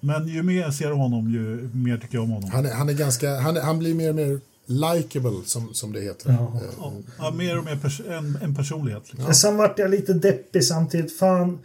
Men 0.01 0.29
ju 0.29 0.43
mer 0.43 0.61
jag 0.61 0.75
ser 0.75 0.91
honom, 0.91 1.31
ju 1.31 1.71
mer 1.75 1.99
tycker 1.99 2.15
jag 2.15 2.25
om 2.25 2.31
honom. 2.31 2.51
Han, 2.51 2.67
är, 2.67 2.75
han, 2.75 2.89
är 2.89 2.93
ganska, 2.93 3.41
han, 3.41 3.57
är, 3.57 3.61
han 3.61 3.79
blir 3.79 3.95
mer 3.95 4.09
och 4.09 4.15
mer 4.15 4.41
likable 4.67 5.45
som, 5.45 5.75
som 5.75 5.93
det 5.93 6.01
heter. 6.01 6.31
Ja. 6.31 6.61
Ja, 6.81 6.93
ja, 7.19 7.31
mer 7.31 7.59
och 7.59 7.65
mer 7.65 7.77
pers 7.77 8.01
en, 8.01 8.39
en 8.43 8.55
personlighet. 8.55 9.03
Liksom. 9.05 9.27
Ja. 9.27 9.35
Sen 9.35 9.57
vart 9.57 9.79
jag 9.79 9.91
lite 9.91 10.13
deppig 10.13 10.65
samtidigt. 10.65 11.19
Fan, 11.19 11.59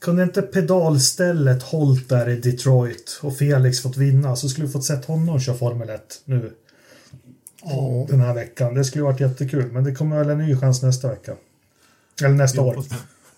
kunde 0.00 0.22
inte 0.22 0.42
pedalstället 0.42 1.62
hållt 1.62 2.08
där 2.08 2.28
i 2.28 2.40
Detroit 2.40 3.20
och 3.22 3.36
Felix 3.36 3.82
fått 3.82 3.96
vinna 3.96 4.36
så 4.36 4.48
skulle 4.48 4.66
vi 4.66 4.72
fått 4.72 4.84
sett 4.84 5.04
honom 5.04 5.40
köra 5.40 5.56
Formel 5.56 5.90
1 5.90 6.22
nu. 6.24 6.52
Oh. 7.62 8.06
Den 8.06 8.20
här 8.20 8.34
veckan. 8.34 8.74
Det 8.74 8.84
skulle 8.84 9.04
varit 9.04 9.20
jättekul. 9.20 9.72
Men 9.72 9.84
det 9.84 9.94
kommer 9.94 10.18
väl 10.18 10.30
en 10.30 10.38
ny 10.38 10.56
chans 10.56 10.82
nästa 10.82 11.08
vecka. 11.08 11.36
Eller 12.22 12.34
nästa 12.34 12.62
år. 12.62 12.84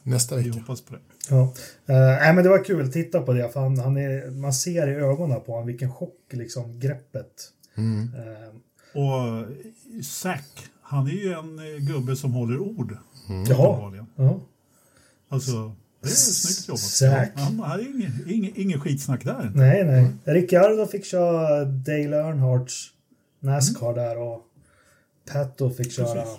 Nästa 0.03 0.37
vecka. 0.37 0.51
Vi 0.51 0.59
hoppas 0.59 0.81
på 0.81 0.95
det. 0.95 1.01
Ja. 1.29 1.43
Uh, 1.91 2.35
men 2.35 2.45
det 2.45 2.49
var 2.49 2.65
kul. 2.65 2.93
Titta 2.93 3.23
på 3.23 3.33
det. 3.33 3.53
För 3.53 3.61
han, 3.61 3.79
han 3.79 3.97
är, 3.97 4.31
man 4.31 4.53
ser 4.53 4.89
i 4.89 4.95
ögonen 4.95 5.41
på 5.41 5.53
honom 5.53 5.67
vilken 5.67 5.93
chock 5.93 6.19
liksom 6.31 6.81
greppet. 6.81 7.53
Mm. 7.77 8.03
Uh, 8.15 8.51
och 8.93 9.47
Zack, 10.05 10.69
han 10.83 11.07
är 11.07 11.13
ju 11.13 11.33
en 11.33 11.59
eh, 11.59 11.81
gubbe 11.81 12.17
som 12.17 12.33
håller 12.33 12.59
ord. 12.59 12.97
Mm. 13.29 13.45
Jaha. 13.45 14.07
Ja. 14.17 14.41
Alltså, 15.29 15.73
det 16.01 16.09
är 16.09 16.13
snyggt 16.13 16.69
jobbat. 16.69 16.81
Zack. 16.81 17.33
Han 17.35 17.61
hade 17.61 17.83
ingen, 17.83 18.25
ingen, 18.29 18.53
ingen 18.57 18.81
skitsnack 18.81 19.25
där. 19.25 19.53
Nej, 19.55 19.85
nej. 19.85 20.07
Ricciardo 20.25 20.87
fick 20.87 21.05
köra 21.05 21.65
Dale 21.65 22.17
Earnhardts 22.17 22.91
Nascar 23.41 23.93
mm. 23.93 23.95
där 23.95 24.19
och 24.19 24.43
Pato 25.33 25.71
fick 25.71 25.93
köra 25.93 26.23
Precis. 26.23 26.39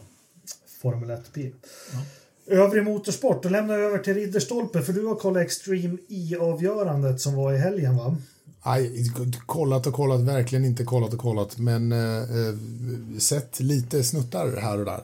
Formel 0.82 1.10
1-bil. 1.10 1.52
Ja. 1.94 2.00
Övrig 2.56 2.84
motorsport, 2.84 3.44
då 3.44 3.50
lämnar 3.50 3.78
jag 3.78 3.84
över 3.84 3.98
till 3.98 4.14
Ridderstolpe 4.14 4.82
för 4.82 4.94
du 4.94 5.06
har 5.06 5.16
kollat 5.16 5.44
Extreme 5.44 5.98
E-avgörandet 6.10 7.22
som 7.22 7.36
var 7.36 7.54
i 7.54 7.58
helgen 7.58 7.98
va? 7.98 8.18
Nej, 8.66 9.12
kollat 9.46 9.88
och 9.88 9.94
kollat, 9.94 10.22
verkligen 10.22 10.66
inte 10.66 10.84
kollat 10.84 11.14
och 11.14 11.20
kollat, 11.20 11.58
men 11.58 11.92
eh, 11.92 12.18
eh 12.18 12.56
sett 13.20 13.60
lite 13.60 14.04
snuttar 14.04 14.62
här 14.62 14.80
och 14.80 14.86
där. 14.86 15.02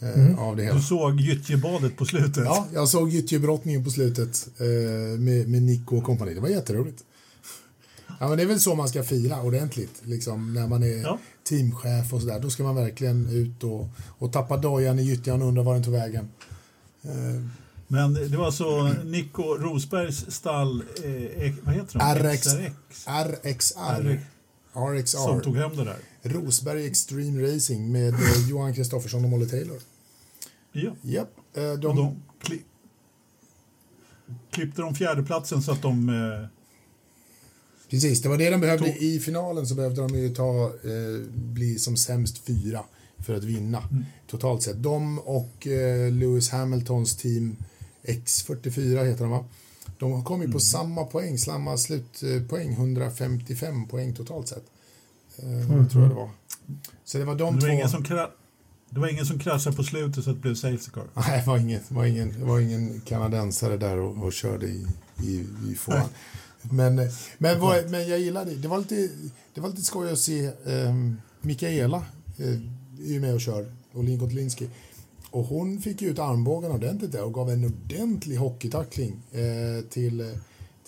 Eh, 0.00 0.20
mm. 0.20 0.38
av 0.38 0.56
det 0.56 0.62
hela. 0.62 0.76
Du 0.76 0.82
såg 0.82 1.20
gyttjebadet 1.20 1.96
på 1.96 2.04
slutet? 2.04 2.44
Ja, 2.44 2.66
jag 2.72 2.88
såg 2.88 3.10
gyttjebrottningen 3.10 3.84
på 3.84 3.90
slutet 3.90 4.48
eh, 4.58 4.66
med, 5.20 5.48
med 5.48 5.62
Nico 5.62 5.96
och 5.96 6.04
kompani. 6.04 6.34
Det 6.34 6.40
var 6.40 6.48
jätteroligt. 6.48 7.04
Ja, 8.20 8.28
men 8.28 8.36
det 8.36 8.42
är 8.42 8.46
väl 8.46 8.60
så 8.60 8.74
man 8.74 8.88
ska 8.88 9.02
fira 9.02 9.42
ordentligt, 9.42 10.02
liksom, 10.02 10.54
när 10.54 10.66
man 10.66 10.82
är 10.82 11.02
ja. 11.02 11.18
teamchef 11.48 12.12
och 12.12 12.20
sådär. 12.20 12.40
Då 12.40 12.50
ska 12.50 12.62
man 12.62 12.74
verkligen 12.74 13.28
ut 13.28 13.64
och, 13.64 13.88
och 13.98 14.32
tappa 14.32 14.56
dojan 14.56 14.98
i 14.98 15.02
gyttjan 15.02 15.42
och 15.42 15.48
undra 15.48 15.62
var 15.62 15.74
den 15.74 15.82
tog 15.82 15.92
vägen. 15.92 16.28
Eh. 17.02 17.10
Men 17.88 18.14
det 18.14 18.36
var 18.36 18.50
så 18.50 18.88
Nico 19.04 19.42
Rosbergs 19.42 20.30
stall, 20.30 20.82
eh, 21.04 21.52
vad 21.62 21.74
heter 21.74 21.98
de? 21.98 22.32
RX, 22.32 22.46
RXR. 23.06 24.20
RXR. 24.74 25.16
Som 25.16 25.40
tog 25.40 25.56
hem 25.56 25.76
det 25.76 25.84
där. 25.84 25.96
Rosberg 26.24 26.86
Extreme 26.86 27.42
Racing 27.42 27.92
med 27.92 28.14
eh, 28.14 28.20
Johan 28.48 28.74
Kristoffersson 28.74 29.24
och 29.24 29.30
Molly 29.30 29.46
Taylor. 29.46 29.78
Ja. 30.72 30.90
Japp. 31.02 31.30
Eh, 31.54 31.72
de... 31.72 31.96
de 31.96 32.22
kli... 32.40 32.62
klippte 34.50 34.82
de 34.82 34.94
fjärdeplatsen 34.94 35.62
så 35.62 35.72
att 35.72 35.82
de... 35.82 36.08
Eh... 36.08 36.48
Precis, 37.90 38.22
det 38.22 38.28
var 38.28 38.38
det 38.38 38.50
de 38.50 38.60
behövde. 38.60 38.86
Tog... 38.86 38.96
I 38.96 39.20
finalen 39.20 39.66
så 39.66 39.74
behövde 39.74 40.00
de 40.00 40.18
ju 40.18 40.34
ta, 40.34 40.64
eh, 40.64 41.28
bli 41.34 41.78
som 41.78 41.96
sämst 41.96 42.38
fyra 42.38 42.84
för 43.18 43.34
att 43.34 43.44
vinna 43.44 43.78
mm. 43.78 44.04
totalt 44.26 44.62
sett. 44.62 44.82
De 44.82 45.18
och 45.18 45.66
eh, 45.66 46.12
Lewis 46.12 46.50
Hamiltons 46.50 47.16
team 47.16 47.56
X44 48.02 49.04
heter 49.04 49.24
de 49.24 49.30
va? 49.30 49.44
De 49.98 50.24
kom 50.24 50.40
ju 50.40 50.46
på 50.46 50.50
mm. 50.50 50.60
samma 50.60 51.04
poäng, 51.04 51.38
samma 51.38 51.76
slutpoäng, 51.76 52.72
155 52.72 53.88
poäng 53.88 54.14
totalt 54.14 54.48
sett. 54.48 54.64
Eh, 55.38 55.70
mm. 55.70 55.88
tror 55.88 56.02
jag 56.02 56.10
det 56.10 56.14
var. 56.14 56.30
Så 57.04 57.18
det 57.18 57.24
var 57.24 57.34
de 57.34 57.38
det 57.38 57.52
var 57.52 57.60
två. 57.60 57.68
Ingen 57.68 57.88
som 57.88 58.02
det 58.90 59.00
var 59.00 59.08
ingen 59.08 59.26
som 59.26 59.38
kraschade 59.38 59.76
på 59.76 59.82
slutet 59.82 60.24
så 60.24 60.30
att 60.30 60.36
det 60.36 60.42
blev 60.42 60.54
safety 60.54 60.90
car? 60.90 61.04
Nej, 61.14 61.40
det 61.40 61.46
var 61.46 61.58
ingen, 61.58 61.80
var 61.88 62.04
ingen, 62.04 62.46
var 62.46 62.60
ingen 62.60 63.00
kanadensare 63.00 63.76
där 63.76 63.98
och, 63.98 64.24
och 64.24 64.32
körde 64.32 64.66
i, 64.66 64.86
i, 65.22 65.46
i 65.70 65.74
fåran. 65.74 66.08
Men, 66.62 67.10
men, 67.38 67.60
vad, 67.60 67.90
men 67.90 68.08
jag 68.08 68.20
gillade 68.20 68.50
det. 68.50 68.56
Det 68.56 68.68
var 68.68 68.78
lite, 68.78 69.08
det 69.54 69.60
var 69.60 69.68
lite 69.68 69.82
skoj 69.82 70.12
att 70.12 70.18
se 70.18 70.50
um, 70.64 71.20
Mikaela 71.40 72.04
uh, 72.40 72.60
är 73.00 73.12
ju 73.12 73.20
med 73.20 73.34
och 73.34 73.40
kör 73.40 73.66
Olin 73.92 74.18
Kotlinski. 74.18 74.68
Och 75.30 75.44
hon 75.44 75.80
fick 75.80 76.02
ut 76.02 76.18
armbågen 76.18 76.72
ordentligt 76.72 77.12
där 77.12 77.24
och 77.24 77.34
gav 77.34 77.50
en 77.50 77.64
ordentlig 77.64 78.36
hockeytackling 78.36 79.22
eh, 79.32 79.84
till, 79.90 80.36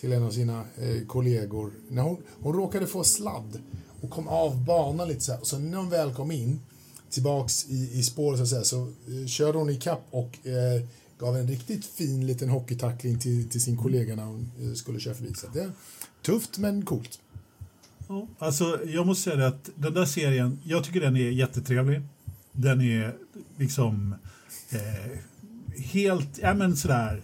till 0.01 0.13
en 0.13 0.23
av 0.23 0.31
sina 0.31 0.65
eh, 0.77 1.07
kollegor. 1.07 1.73
När 1.89 2.03
hon, 2.03 2.17
hon 2.41 2.53
råkade 2.53 2.87
få 2.87 3.05
sladd 3.05 3.59
och 4.01 4.11
kom 4.11 4.29
av 4.29 4.65
banan 4.65 5.09
lite 5.09 5.21
så 5.21 5.33
här. 5.33 5.41
Och 5.41 5.47
så 5.47 5.59
när 5.59 5.79
hon 5.79 5.91
väl 5.91 6.15
kom 6.15 6.31
in 6.31 6.61
tillbaks 7.11 7.69
i, 7.69 7.99
i 7.99 8.03
spåret 8.03 8.39
så 8.39 8.43
att 8.43 8.49
säga 8.49 8.65
så 8.65 8.83
eh, 8.83 9.27
körde 9.27 9.59
hon 9.59 9.71
i 9.71 9.77
kapp 9.77 10.07
och 10.11 10.47
eh, 10.47 10.83
gav 11.19 11.37
en 11.37 11.49
riktigt 11.49 11.85
fin 11.85 12.27
liten 12.27 12.49
hockeytackling 12.49 13.19
till, 13.19 13.49
till 13.49 13.63
sin 13.63 13.77
kollega 13.77 14.17
när 14.17 14.25
hon 14.25 14.51
eh, 14.61 14.73
skulle 14.73 15.01
köra 15.01 15.15
förbi. 15.15 15.35
Så 15.35 15.47
det 15.53 15.61
är 15.61 15.73
tufft 16.23 16.59
men 16.59 16.85
coolt. 16.85 17.19
Ja, 18.09 18.27
alltså, 18.39 18.81
jag 18.87 19.07
måste 19.07 19.31
säga 19.31 19.47
att 19.47 19.71
den 19.75 19.95
där 19.95 20.05
serien, 20.05 20.59
jag 20.65 20.85
tycker 20.85 21.01
den 21.01 21.17
är 21.17 21.31
jättetrevlig. 21.31 22.03
Den 22.53 22.81
är 22.81 23.17
liksom 23.59 24.15
eh, 24.71 25.19
helt, 25.77 26.39
ja 26.43 26.55
men 26.55 26.77
sådär, 26.77 27.23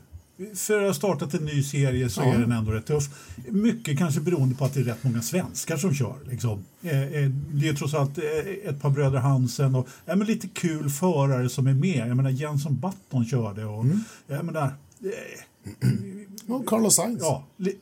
för 0.54 0.80
att 0.82 0.86
ha 0.86 0.94
startat 0.94 1.34
en 1.34 1.44
ny 1.44 1.62
serie 1.62 2.08
så 2.10 2.20
Ja. 2.20 2.34
är 2.34 2.38
den 2.38 2.52
ändå 2.52 2.72
rätt 2.72 2.86
tuff. 2.86 3.08
Mycket 3.48 3.98
kanske 3.98 4.20
beroende 4.20 4.54
på 4.54 4.64
att 4.64 4.74
det 4.74 4.80
är 4.80 4.84
rätt 4.84 5.04
många 5.04 5.22
svenskar 5.22 5.76
som 5.76 5.94
kör. 5.94 6.14
Liksom. 6.30 6.64
Eh, 6.82 7.02
eh, 7.02 7.28
det 7.30 7.68
är 7.68 7.74
trots 7.74 7.94
allt 7.94 8.18
eh, 8.18 8.24
ett 8.68 8.80
par 8.82 8.90
bröder 8.90 9.18
Hansen 9.18 9.74
och 9.74 9.88
ja, 10.04 10.16
men 10.16 10.26
lite 10.26 10.48
kul 10.48 10.90
förare 10.90 11.48
som 11.48 11.66
är 11.66 11.74
med. 11.74 12.08
Jag 12.08 12.16
menar 12.16 12.30
Jenson 12.30 12.76
Button 12.80 13.24
körde 13.26 13.64
och 13.64 13.84
jag 14.26 14.44
menar, 14.44 14.74
eh, 15.04 16.52
Och 16.54 16.66
Carlos 16.66 16.94
Sainz. 16.94 17.18
Ja, 17.22 17.44
li- 17.56 17.78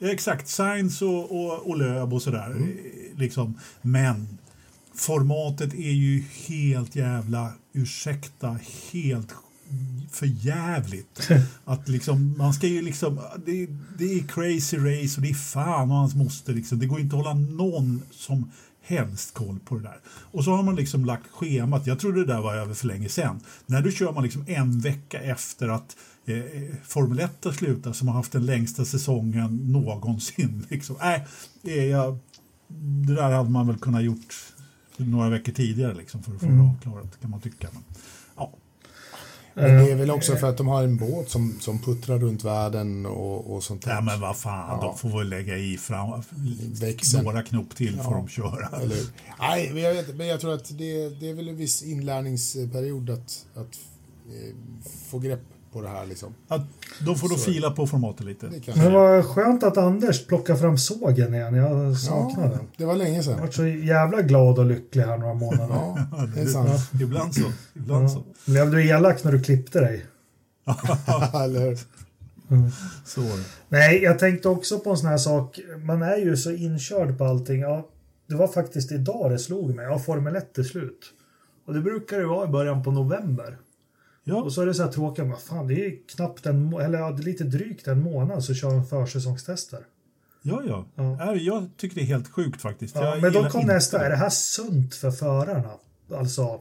exakt. 0.00 0.48
Science 0.48 1.04
och, 1.04 1.30
och, 1.44 1.66
och 1.70 1.76
Löb 1.78 2.12
och 2.14 2.22
sådär. 2.22 2.50
eh, 2.60 3.18
Liksom. 3.18 3.58
Men 3.82 4.38
formatet 4.94 5.74
är 5.74 5.92
ju 5.92 6.24
helt 6.48 6.96
jävla, 6.96 7.52
ursäkta, 7.72 8.58
helt 8.92 9.28
för 10.10 10.26
jävligt. 10.26 11.28
Att 11.64 11.88
liksom, 11.88 12.34
man 12.38 12.54
ska 12.54 12.66
ju 12.66 12.82
liksom, 12.82 13.20
det, 13.46 13.66
det 13.98 14.04
är 14.04 14.26
crazy 14.26 14.76
race 14.76 15.16
och 15.16 15.22
det 15.22 15.30
är 15.30 15.34
fan 15.34 15.90
och 15.90 15.96
hans 15.96 16.14
moster. 16.14 16.52
Liksom. 16.52 16.78
Det 16.78 16.86
går 16.86 17.00
inte 17.00 17.16
att 17.16 17.24
hålla 17.24 17.34
någon 17.34 18.02
som 18.10 18.50
helst 18.82 19.34
koll 19.34 19.58
på 19.64 19.74
det 19.74 19.82
där. 19.82 19.98
Och 20.06 20.44
så 20.44 20.56
har 20.56 20.62
man 20.62 20.76
liksom 20.76 21.04
lagt 21.04 21.26
schemat, 21.30 21.86
jag 21.86 21.98
trodde 21.98 22.20
det 22.20 22.32
där 22.32 22.40
var 22.40 22.54
över 22.54 22.74
för 22.74 22.86
länge 22.86 23.08
sedan. 23.08 23.40
När 23.66 23.82
då 23.82 23.90
kör 23.90 24.12
man 24.12 24.22
liksom 24.22 24.44
en 24.48 24.80
vecka 24.80 25.20
efter 25.20 25.68
att 25.68 25.96
eh, 26.24 26.42
Formel 26.84 27.18
1 27.18 27.44
har 27.44 27.52
slutat 27.52 27.96
som 27.96 28.08
har 28.08 28.14
haft 28.14 28.32
den 28.32 28.46
längsta 28.46 28.84
säsongen 28.84 29.56
någonsin. 29.56 30.66
Liksom. 30.70 30.96
Äh, 31.62 31.74
jag, 31.74 32.18
det 33.06 33.14
där 33.14 33.30
hade 33.30 33.50
man 33.50 33.66
väl 33.66 33.78
kunnat 33.78 34.02
gjort 34.02 34.34
några 34.96 35.28
veckor 35.28 35.52
tidigare 35.52 35.94
liksom, 35.94 36.22
för 36.22 36.34
att 36.34 36.40
få 36.40 36.46
det 36.46 36.60
avklarat 36.60 37.20
kan 37.20 37.30
man 37.30 37.40
tycka. 37.40 37.68
Men. 37.72 37.82
Men 39.54 39.84
det 39.84 39.92
är 39.92 39.96
väl 39.96 40.10
också 40.10 40.36
för 40.36 40.48
att 40.48 40.56
de 40.56 40.68
har 40.68 40.82
en 40.82 40.96
båt 40.96 41.30
som, 41.30 41.60
som 41.60 41.78
puttrar 41.78 42.18
runt 42.18 42.44
världen 42.44 43.06
och, 43.06 43.54
och 43.54 43.64
sånt 43.64 43.82
där. 43.82 43.90
ja, 43.90 44.00
men 44.00 44.20
vad 44.20 44.36
fan, 44.36 44.80
de 44.80 44.98
får 44.98 45.18
väl 45.18 45.28
lägga 45.28 45.56
i 45.56 45.76
fram, 45.76 46.22
Växeln. 46.80 47.24
några 47.24 47.42
knop 47.42 47.76
till 47.76 47.98
får 47.98 48.14
de 48.14 48.28
köra. 48.28 48.80
Eller, 48.82 48.96
nej, 49.40 49.70
men 49.72 49.82
jag, 49.82 49.94
vet, 49.94 50.16
men 50.16 50.26
jag 50.26 50.40
tror 50.40 50.54
att 50.54 50.78
det, 50.78 51.08
det 51.08 51.30
är 51.30 51.34
väl 51.34 51.48
en 51.48 51.56
viss 51.56 51.82
inlärningsperiod 51.82 53.10
att, 53.10 53.46
att 53.54 53.78
eh, 54.28 54.54
få 55.10 55.18
grepp 55.18 55.51
på 55.72 55.82
det 55.82 55.88
här. 55.88 56.06
Liksom. 56.06 56.34
Att, 56.48 56.62
de 57.00 57.16
får 57.16 57.28
då 57.28 57.34
Så. 57.34 57.50
fila 57.50 57.70
på 57.70 57.86
formatet 57.86 58.26
lite. 58.26 58.46
Det, 58.46 58.76
Men 58.76 58.84
det 58.84 58.90
var 58.90 59.22
skönt 59.22 59.62
att 59.62 59.76
Anders 59.76 60.26
plockade 60.26 60.58
fram 60.58 60.78
sågen 60.78 61.34
igen. 61.34 61.54
Jag 61.54 61.96
saknar 61.96 62.44
ja, 62.44 62.50
den. 62.50 62.66
det 62.76 62.84
var 62.84 62.96
länge 62.96 63.14
Jag 63.16 63.24
sedan. 63.24 63.34
har 63.34 63.40
varit 63.40 63.54
så 63.54 63.66
jävla 63.66 64.22
glad 64.22 64.58
och 64.58 64.66
lycklig 64.66 65.02
här 65.02 65.18
några 65.18 65.34
månader. 65.34 65.74
Ja, 65.74 66.26
det 66.34 66.40
är 66.40 66.46
sant. 66.46 66.90
Ibland 67.02 67.34
så. 67.34 67.52
Ibland 67.74 68.10
så. 68.10 68.24
Ja. 68.44 68.52
Blev 68.52 68.70
du 68.70 68.88
elak 68.88 69.24
när 69.24 69.32
du 69.32 69.42
klippte 69.42 69.80
dig? 69.80 70.06
Eller 71.44 71.60
hur? 71.60 71.78
så. 73.04 73.20
Nej, 73.68 74.02
jag 74.02 74.18
tänkte 74.18 74.48
också 74.48 74.78
på 74.78 74.90
en 74.90 74.96
sån 74.96 75.08
här 75.08 75.18
sak. 75.18 75.58
Man 75.84 76.02
är 76.02 76.16
ju 76.16 76.36
så 76.36 76.50
inkörd 76.50 77.18
på 77.18 77.24
allting. 77.24 77.60
Ja, 77.60 77.88
det 78.28 78.34
var 78.34 78.48
faktiskt 78.48 78.92
idag 78.92 79.30
det 79.30 79.38
slog 79.38 79.74
mig. 79.74 79.84
Ja, 79.86 79.98
Formel 79.98 80.36
1 80.36 80.58
är 80.58 80.62
slut. 80.62 81.00
Och 81.66 81.74
det 81.74 81.80
brukar 81.80 82.18
det 82.18 82.26
vara 82.26 82.48
i 82.48 82.50
början 82.52 82.82
på 82.84 82.90
november. 82.90 83.56
Ja, 84.24 84.42
Och 84.42 84.52
så 84.52 84.62
är 84.62 84.66
det 84.66 84.74
så 84.74 84.82
här 84.82 84.92
tråkigt. 84.92 85.26
Men 85.26 85.36
fan, 85.36 85.66
det 85.66 85.86
är 85.86 85.98
knappt 86.16 86.46
en 86.46 86.72
eller 86.74 86.98
ja, 86.98 87.10
lite 87.10 87.44
drygt 87.44 87.86
en 87.86 88.02
månad 88.02 88.44
så 88.44 88.54
kör 88.54 88.70
de 88.70 88.86
försäsongstester. 88.86 89.80
ja, 90.42 90.62
ja. 90.66 90.86
Ja. 90.94 91.16
Nej, 91.16 91.46
Jag 91.46 91.70
tycker 91.76 91.94
det 91.94 92.00
är 92.02 92.06
helt 92.06 92.28
sjukt 92.28 92.60
faktiskt. 92.60 92.94
Ja, 92.96 93.16
men 93.22 93.32
då 93.32 93.48
kom 93.48 93.66
nästa. 93.66 93.98
det. 93.98 94.04
Är 94.04 94.10
det 94.10 94.16
här 94.16 94.30
sunt 94.30 94.94
för 94.94 95.10
förarna? 95.10 95.70
Alltså. 96.14 96.60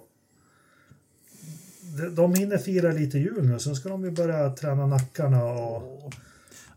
de- 2.16 2.34
hinner 2.36 2.58
fira 2.58 2.92
lite 2.92 3.18
jul 3.20 3.48
nu, 3.48 3.60
så 3.60 3.76
ska 3.76 3.90
de 3.90 4.04
ju 4.04 4.12
börja 4.12 4.50
träna 4.56 4.86
nackarna 4.88 5.44
och... 5.44 6.14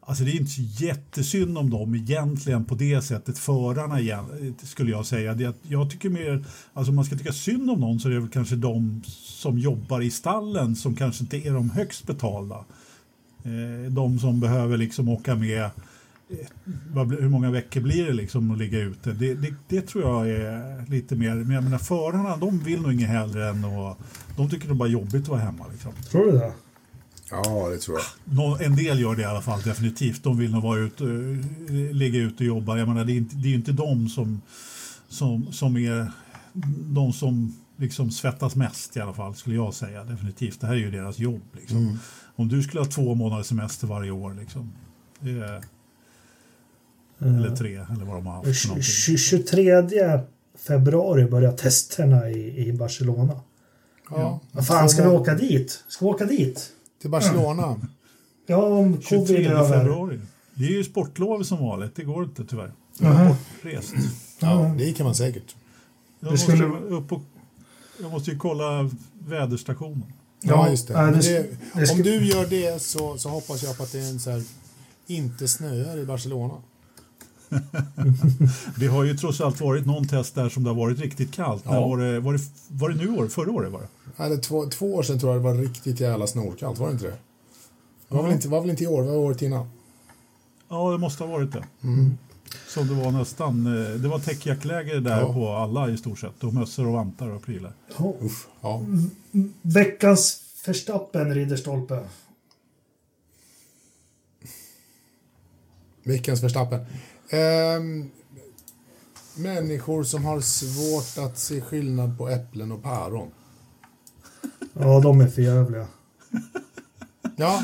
Alltså 0.07 0.25
det 0.25 0.31
är 0.31 0.41
inte 0.41 0.51
så 0.51 0.85
jättesynd 0.85 1.59
om 1.59 1.71
dem 1.71 1.95
egentligen 1.95 2.65
på 2.65 2.75
det 2.75 3.03
sättet, 3.03 3.39
förarna 3.39 4.01
igen, 4.01 4.55
skulle 4.63 4.91
jag 4.91 5.07
säga. 5.07 5.35
Det, 5.35 5.47
att 5.47 5.59
jag 5.63 5.91
tycker 5.91 6.11
mer, 6.11 6.45
alltså 6.73 6.91
om 6.91 6.97
man 6.97 7.05
ska 7.05 7.17
tycka 7.17 7.33
synd 7.33 7.71
om 7.71 7.81
någon 7.81 8.01
så 8.01 8.09
är 8.09 8.13
det 8.13 8.21
väl 8.21 8.29
kanske 8.29 8.57
de 8.57 9.03
som 9.23 9.59
jobbar 9.59 10.01
i 10.01 10.11
stallen 10.11 10.77
som 10.77 10.97
kanske 10.97 11.25
inte 11.25 11.37
är 11.37 11.53
de 11.53 11.71
högst 11.71 12.07
betalda. 12.07 12.65
Eh, 13.45 13.93
de 13.93 14.19
som 14.19 14.41
behöver 14.41 14.77
liksom 14.77 15.09
åka 15.09 15.35
med, 15.35 15.65
eh, 15.65 17.07
hur 17.21 17.29
många 17.29 17.51
veckor 17.51 17.81
blir 17.81 18.07
det 18.07 18.13
liksom 18.13 18.51
att 18.51 18.59
ligga 18.59 18.79
ute? 18.79 19.13
Det, 19.13 19.35
det, 19.35 19.55
det 19.69 19.81
tror 19.81 20.05
jag 20.05 20.31
är 20.31 20.91
lite 20.91 21.17
mer, 21.17 21.35
men 21.35 21.51
jag 21.51 21.65
menar 21.65 21.79
förarna 21.79 22.37
de 22.37 22.59
vill 22.59 22.81
nog 22.81 22.93
inget 22.93 23.09
hellre 23.09 23.49
än 23.49 23.65
att, 23.65 23.99
de 24.37 24.51
tycker 24.51 24.67
det 24.69 24.73
är 24.73 24.75
bara 24.75 24.89
jobbigt 24.89 25.23
att 25.23 25.29
vara 25.29 25.41
hemma 25.41 25.65
liksom. 25.73 25.93
Tror 26.11 26.33
du 26.33 26.33
det? 26.33 26.53
Ja, 27.31 27.68
det 27.68 27.79
tror 27.79 27.99
jag. 28.27 28.62
En 28.62 28.77
del 28.77 29.01
gör 29.01 29.16
det 29.16 29.22
i 29.22 29.25
alla 29.25 29.41
fall 29.43 29.62
definitivt. 29.62 30.22
De 30.22 30.39
vill 30.39 30.51
nog 30.53 30.62
vara 30.62 30.79
ute, 30.81 31.05
eh, 31.05 31.93
ligga 31.95 32.18
ute 32.18 32.35
och 32.37 32.47
jobba. 32.47 32.79
Jag 32.79 32.89
menar, 32.89 33.05
det 33.05 33.12
är 33.12 33.16
inte, 33.16 33.37
det 33.37 33.49
är 33.49 33.51
ju 33.51 33.55
inte 33.57 33.72
de 33.72 34.09
som, 34.09 34.41
som, 35.09 35.53
som 35.53 35.77
är 35.77 36.12
de 36.93 37.12
som 37.12 37.57
liksom 37.77 38.11
svettas 38.11 38.57
mest 38.57 38.97
i 38.97 39.01
alla 39.01 39.12
fall, 39.14 39.35
skulle 39.35 39.57
jag 39.57 39.75
säga. 39.75 40.05
Definitivt. 40.05 40.61
Det 40.61 40.66
här 40.66 40.75
är 40.75 40.79
ju 40.79 40.91
deras 40.91 41.18
jobb. 41.18 41.43
Liksom. 41.53 41.99
Om 42.37 42.49
du 42.49 42.62
skulle 42.62 42.81
ha 42.81 42.87
två 42.91 43.14
månaders 43.14 43.47
semester 43.47 43.87
varje 43.87 44.11
år, 44.11 44.37
liksom, 44.41 44.72
det 45.20 45.31
är, 45.31 45.62
eller 47.18 47.57
tre, 47.57 47.75
eller 47.75 48.05
vad 48.05 48.16
de 48.16 48.27
har 48.27 48.35
haft. 48.35 48.47
för 48.47 48.53
Tj- 48.53 48.68
någonting. 48.68 49.16
tj- 49.16 49.16
23 49.16 50.20
februari 50.59 51.25
börjar 51.25 51.53
testerna 51.53 52.31
i, 52.31 52.68
i 52.68 52.72
Barcelona. 52.72 53.41
Ja. 54.11 54.41
Vad 54.53 54.66
fan, 54.66 54.89
ska 54.89 55.03
vi 55.03 55.16
åka 55.16 55.35
dit? 55.35 55.85
Ska 55.89 56.05
vi 56.05 56.11
åka 56.11 56.25
dit? 56.25 56.70
Till 57.05 57.11
Barcelona. 57.11 57.77
Ja, 58.47 58.57
om 58.57 58.93
covid 58.93 59.07
23 59.09 59.45
är 59.47 59.51
över. 59.51 59.79
februari. 59.79 60.21
Det 60.55 60.65
är 60.65 60.71
ju 60.71 60.85
sportlov 60.85 61.43
som 61.43 61.59
vanligt. 61.59 61.97
Det 61.97 62.05
går 62.05 62.25
inte 62.25 62.45
tyvärr. 62.45 62.73
Aha. 63.03 63.37
Rest. 63.63 63.95
Ja, 64.41 64.75
det 64.79 64.93
kan 64.93 65.07
man 65.07 65.15
säkert. 65.15 65.57
Jag, 66.21 66.29
Det 66.29 66.31
måste 66.33 66.53
skulle- 66.53 66.67
upp 66.79 67.13
och, 67.13 67.21
jag 68.03 68.11
måste 68.11 68.31
ju 68.31 68.39
kolla 68.39 68.91
väderstationen. 69.29 70.03
Ja, 70.43 70.69
just 70.71 70.89
det. 70.89 70.95
det, 70.95 71.11
det, 71.11 71.47
det 71.75 71.81
om 71.81 71.87
skulle- 71.87 72.03
du 72.03 72.25
gör 72.27 72.47
det 72.47 72.83
så, 72.83 73.19
så 73.19 73.29
hoppas 73.29 73.63
jag 73.63 73.77
på 73.77 73.83
att 73.83 73.93
det 73.93 73.99
är 73.99 74.09
en 74.11 74.21
så 74.21 74.31
här, 74.31 74.43
inte 75.07 75.49
snöar 75.49 75.99
i 75.99 76.05
Barcelona. 76.05 76.55
Det 78.78 78.86
har 78.86 79.05
ju 79.05 79.16
trots 79.16 79.40
allt 79.40 79.61
varit 79.61 79.86
någon 79.86 80.09
test 80.09 80.34
där 80.34 80.49
som 80.49 80.64
det 80.64 80.70
har 80.70 80.74
varit 80.76 80.99
riktigt 80.99 81.32
kallt. 81.32 81.64
När 81.64 81.74
Ja. 81.74 81.88
var, 81.88 81.99
det, 81.99 82.20
var, 82.20 82.32
det, 82.32 82.40
var 82.68 82.88
det 82.88 82.95
nu 82.95 83.09
år? 83.11 83.28
Förra 83.28 83.51
året 83.53 83.72
var 83.72 83.80
det? 83.80 84.22
Eller 84.24 84.36
två, 84.36 84.66
två 84.66 84.95
år 84.95 85.03
sedan 85.03 85.18
tror 85.18 85.32
jag 85.32 85.40
det 85.42 85.45
var 85.45 85.55
riktigt 85.55 86.01
jävla 86.01 86.26
snorkallt, 86.26 86.78
var 86.78 86.86
det 86.86 86.92
inte 86.92 87.05
det? 87.05 87.16
Det 88.09 88.14
var, 88.16 88.22
väl 88.22 88.32
inte, 88.32 88.49
var 88.49 88.61
väl 88.61 88.70
inte 88.70 88.84
i 88.84 88.86
år, 88.86 89.03
det 89.03 89.09
var 89.09 89.16
året 89.16 89.42
innan. 89.42 89.70
Ja, 90.68 90.92
det 90.92 90.99
måste 90.99 91.24
ha 91.24 91.30
varit 91.30 91.53
det. 91.53 91.64
Mm. 91.82 92.18
Som 92.68 92.88
det 92.88 92.95
var 92.95 93.11
nästan. 93.11 93.66
eh, 93.66 93.90
Det 93.95 94.09
var 94.09 94.18
täckjackläger 94.18 95.01
där 95.01 95.20
Ja. 95.20 95.32
på 95.32 95.49
alla 95.51 95.90
i 95.90 95.97
stort 95.97 96.18
sett. 96.18 96.45
Och 96.45 96.55
mössor 96.55 96.86
och 96.86 96.92
vantar 96.92 97.28
och 97.28 97.42
prylar. 97.42 97.72
Ja. 97.99 98.14
Uff, 98.20 98.47
ja. 98.61 98.82
Veckans 99.62 100.40
Verstappen, 100.66 101.34
Ridderstolpe. 101.34 102.01
Veckans 106.03 106.42
Verstappen. 106.42 106.80
Ehm, 107.35 108.11
människor 109.37 110.05
som 110.05 110.24
har 110.24 110.41
svårt 110.41 111.24
att 111.26 111.39
se 111.39 111.61
skillnad 111.61 112.18
på 112.18 112.28
äpplen 112.28 112.72
och 112.72 112.82
päron. 112.82 113.28
Ja, 114.72 115.01
de 115.01 115.20
är 115.20 115.26
för 115.28 115.43
jävliga. 115.43 115.87
Ja, 117.37 117.62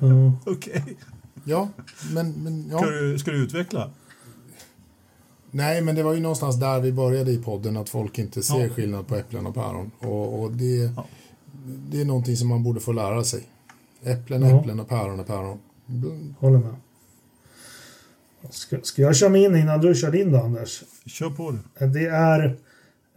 Ja. 0.00 0.32
Okej. 0.46 0.96
ja, 1.44 1.68
men, 2.12 2.32
men 2.32 2.68
Ska, 2.68 2.84
ja. 2.86 2.90
du, 2.90 3.18
ska 3.18 3.30
du 3.30 3.44
utveckla? 3.44 3.90
Nej, 5.50 5.80
men 5.82 5.94
det 5.94 6.02
var 6.02 6.14
ju 6.14 6.20
någonstans 6.20 6.56
där 6.56 6.80
vi 6.80 6.92
började 6.92 7.30
i 7.32 7.38
podden 7.42 7.76
att 7.76 7.88
folk 7.88 8.18
inte 8.18 8.42
ser 8.42 8.60
Ja. 8.66 8.68
skillnad 8.74 9.06
på 9.06 9.16
äpplen 9.16 9.46
och 9.46 9.54
päron. 9.54 9.90
Och, 9.98 10.40
och 10.42 10.52
det, 10.52 10.64
Ja. 10.96 11.04
det 11.90 12.00
är 12.00 12.04
någonting 12.04 12.36
som 12.36 12.48
man 12.48 12.62
borde 12.62 12.80
få 12.80 12.92
lära 12.92 13.24
sig. 13.24 13.46
Äpplen, 14.02 14.42
Ja. 14.42 14.60
äpplen 14.60 14.80
och 14.80 14.88
päron 14.88 15.20
är 15.20 15.24
päron. 15.24 15.58
Mm, 15.88 16.34
Håller 16.40 16.58
med. 16.58 16.74
Ska, 18.50 18.76
ska 18.82 19.02
jag 19.02 19.16
köra 19.16 19.30
mig 19.30 19.44
in 19.44 19.56
innan 19.56 19.80
du 19.80 19.94
kör 19.94 20.14
in 20.14 20.32
då, 20.32 20.38
Anders? 20.38 20.82
Kör 21.06 21.30
på 21.30 21.50
det. 21.78 21.86
Det 21.86 22.06
är... 22.06 22.44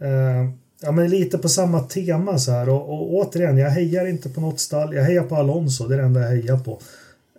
Eh, 0.00 0.50
ja, 0.80 0.92
men 0.92 1.10
lite 1.10 1.38
på 1.38 1.48
samma 1.48 1.80
tema 1.80 2.38
så 2.38 2.52
här. 2.52 2.68
Och, 2.68 2.88
och 2.88 3.14
återigen, 3.14 3.58
jag 3.58 3.70
hejar 3.70 4.06
inte 4.06 4.28
på 4.28 4.40
något 4.40 4.60
stall. 4.60 4.94
Jag 4.94 5.04
hejar 5.04 5.22
på 5.22 5.36
Alonso, 5.36 5.88
det 5.88 5.94
är 5.94 5.98
det 5.98 6.04
enda 6.04 6.20
jag 6.20 6.28
hejar 6.28 6.58
på. 6.58 6.80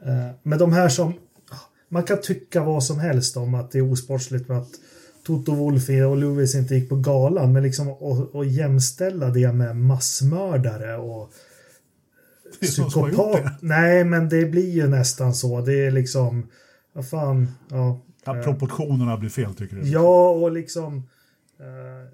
Eh, 0.06 0.30
men 0.44 0.60
de 0.60 0.74
här 0.74 0.90
som... 0.90 1.14
Man 1.90 2.04
kan 2.04 2.22
tycka 2.22 2.64
vad 2.64 2.84
som 2.84 3.00
helst 3.00 3.38
om 3.38 3.56
att 3.56 3.72
det 3.72 3.78
är 3.78 3.92
osportsligt 3.92 4.48
med 4.50 4.58
att 4.58 4.72
Toto 5.26 5.56
Wolff 5.56 5.90
och 5.90 6.18
Lewis 6.18 6.56
inte 6.56 6.76
gick 6.76 6.90
på 6.90 6.96
galan. 6.96 7.54
Men 7.54 7.64
liksom 7.64 7.90
att 8.34 8.48
jämställa 8.48 9.30
det 9.30 9.52
med 9.52 9.76
massmördare 9.76 10.98
och 10.98 11.30
psykopat. 12.62 13.62
Nej, 13.62 14.04
men 14.04 14.30
det 14.30 14.46
blir 14.46 14.70
ju 14.70 14.88
nästan 14.88 15.34
så. 15.34 15.62
Det 15.62 15.86
är 15.86 15.92
liksom... 15.92 16.48
Vad 16.94 17.10
fan, 17.10 17.52
ja. 17.70 18.00
ja 18.26 18.44
proportionerna 18.44 19.18
blir 19.18 19.30
fel 19.30 19.54
tycker 19.54 19.76
du? 19.76 19.88
Ja, 19.88 20.30
och 20.30 20.52
liksom... 20.52 20.98
Eh, 21.60 22.10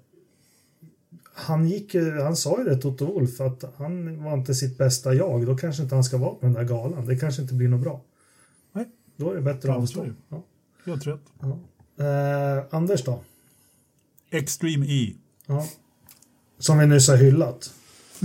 han, 1.34 1.68
gick, 1.68 1.94
han 1.94 2.36
sa 2.36 2.58
ju 2.58 2.64
det, 2.64 2.76
Toto 2.76 3.06
Wolf, 3.06 3.40
att 3.40 3.64
han 3.76 4.24
var 4.24 4.34
inte 4.34 4.54
sitt 4.54 4.78
bästa 4.78 5.14
jag. 5.14 5.46
Då 5.46 5.56
kanske 5.56 5.82
inte 5.82 5.94
han 5.94 6.04
ska 6.04 6.18
vara 6.18 6.34
på 6.34 6.46
den 6.46 6.52
där 6.52 6.64
galan. 6.64 7.06
Det 7.06 7.16
kanske 7.16 7.42
inte 7.42 7.54
blir 7.54 7.68
något 7.68 7.80
bra. 7.80 8.00
Nej. 8.72 8.88
Då 9.16 9.30
är 9.30 9.34
det 9.34 9.40
bättre 9.40 9.72
att 9.72 9.78
avstå. 9.78 10.06
Ja. 10.28 10.42
Helt 10.84 11.06
rätt. 11.06 11.20
Ja. 11.40 11.58
Eh, 12.04 12.64
Anders 12.70 13.04
då? 13.04 13.20
Extreme 14.30 14.86
E. 14.88 15.14
Ja. 15.46 15.66
Som 16.58 16.78
vi 16.78 16.86
nyss 16.86 17.08
har 17.08 17.16
hyllat. 17.16 17.74